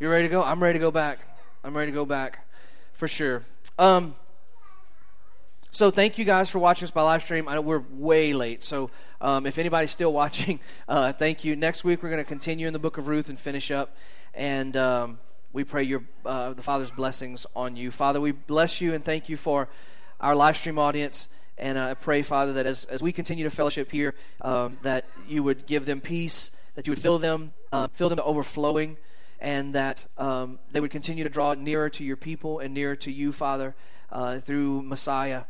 You're 0.00 0.10
ready 0.10 0.26
to 0.26 0.32
go? 0.32 0.42
I'm 0.42 0.62
ready 0.62 0.78
to 0.78 0.82
go 0.82 0.90
back. 0.90 1.20
I'm 1.62 1.76
ready 1.76 1.92
to 1.92 1.94
go 1.94 2.04
back 2.04 2.46
for 2.94 3.06
sure. 3.06 3.42
Um, 3.78 4.16
so 5.70 5.90
thank 5.90 6.18
you 6.18 6.24
guys 6.24 6.50
for 6.50 6.58
watching 6.58 6.84
us 6.84 6.90
by 6.90 7.02
live 7.02 7.22
stream. 7.22 7.48
I 7.48 7.54
know 7.54 7.60
we're 7.60 7.82
way 7.92 8.32
late, 8.32 8.62
so 8.62 8.90
um, 9.20 9.46
if 9.46 9.58
anybody's 9.58 9.90
still 9.90 10.12
watching, 10.22 10.60
uh, 10.88 11.12
thank 11.12 11.44
you. 11.44 11.56
Next 11.56 11.84
week 11.84 12.02
we're 12.02 12.10
going 12.10 12.20
to 12.20 12.28
continue 12.28 12.66
in 12.66 12.72
the 12.72 12.78
book 12.78 12.98
of 12.98 13.06
Ruth 13.06 13.28
and 13.28 13.38
finish 13.38 13.70
up. 13.70 13.96
And 14.34 14.76
um, 14.76 15.18
we 15.52 15.64
pray 15.64 15.82
your 15.84 16.02
uh, 16.26 16.52
the 16.52 16.62
Father's 16.62 16.90
blessings 16.90 17.46
on 17.54 17.76
you. 17.76 17.90
Father, 17.90 18.20
we 18.20 18.32
bless 18.32 18.80
you 18.80 18.94
and 18.94 19.04
thank 19.04 19.28
you 19.28 19.36
for 19.36 19.68
our 20.20 20.34
live 20.34 20.56
stream 20.56 20.78
audience. 20.78 21.28
And 21.58 21.78
I 21.78 21.94
pray, 21.94 22.22
Father, 22.22 22.54
that 22.54 22.66
as, 22.66 22.84
as 22.86 23.02
we 23.02 23.12
continue 23.12 23.44
to 23.44 23.50
fellowship 23.50 23.90
here, 23.90 24.14
um, 24.40 24.78
that 24.82 25.04
you 25.28 25.42
would 25.42 25.66
give 25.66 25.86
them 25.86 26.00
peace, 26.00 26.50
that 26.74 26.86
you 26.86 26.90
would 26.92 26.98
fill 26.98 27.18
them, 27.18 27.52
uh, 27.72 27.88
fill 27.92 28.08
them 28.08 28.16
to 28.16 28.24
overflowing, 28.24 28.96
and 29.38 29.74
that 29.74 30.06
um, 30.18 30.58
they 30.70 30.80
would 30.80 30.90
continue 30.90 31.24
to 31.24 31.30
draw 31.30 31.54
nearer 31.54 31.90
to 31.90 32.04
your 32.04 32.16
people 32.16 32.58
and 32.58 32.72
nearer 32.72 32.96
to 32.96 33.12
you, 33.12 33.32
Father, 33.32 33.74
uh, 34.10 34.38
through 34.38 34.82
Messiah, 34.82 35.44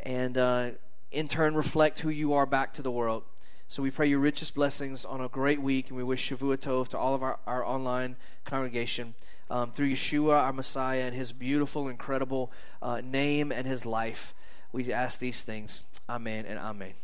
and 0.00 0.38
uh, 0.38 0.70
in 1.10 1.28
turn 1.28 1.54
reflect 1.54 2.00
who 2.00 2.10
you 2.10 2.34
are 2.34 2.46
back 2.46 2.72
to 2.74 2.82
the 2.82 2.90
world. 2.90 3.24
So 3.70 3.82
we 3.82 3.90
pray 3.90 4.06
your 4.06 4.18
richest 4.18 4.54
blessings 4.54 5.04
on 5.04 5.20
a 5.20 5.28
great 5.28 5.60
week, 5.60 5.88
and 5.88 5.96
we 5.96 6.02
wish 6.02 6.30
Shavua 6.30 6.56
Tov 6.56 6.88
to 6.88 6.98
all 6.98 7.14
of 7.14 7.22
our, 7.22 7.38
our 7.46 7.64
online 7.64 8.16
congregation. 8.44 9.14
Um, 9.50 9.72
through 9.72 9.90
Yeshua, 9.90 10.34
our 10.34 10.52
Messiah, 10.52 11.04
and 11.04 11.14
his 11.14 11.32
beautiful, 11.32 11.88
incredible 11.88 12.52
uh, 12.82 13.00
name 13.00 13.50
and 13.50 13.66
his 13.66 13.86
life. 13.86 14.34
We 14.72 14.92
ask 14.92 15.20
these 15.20 15.42
things. 15.42 15.84
Amen 16.08 16.46
and 16.46 16.58
amen. 16.58 16.94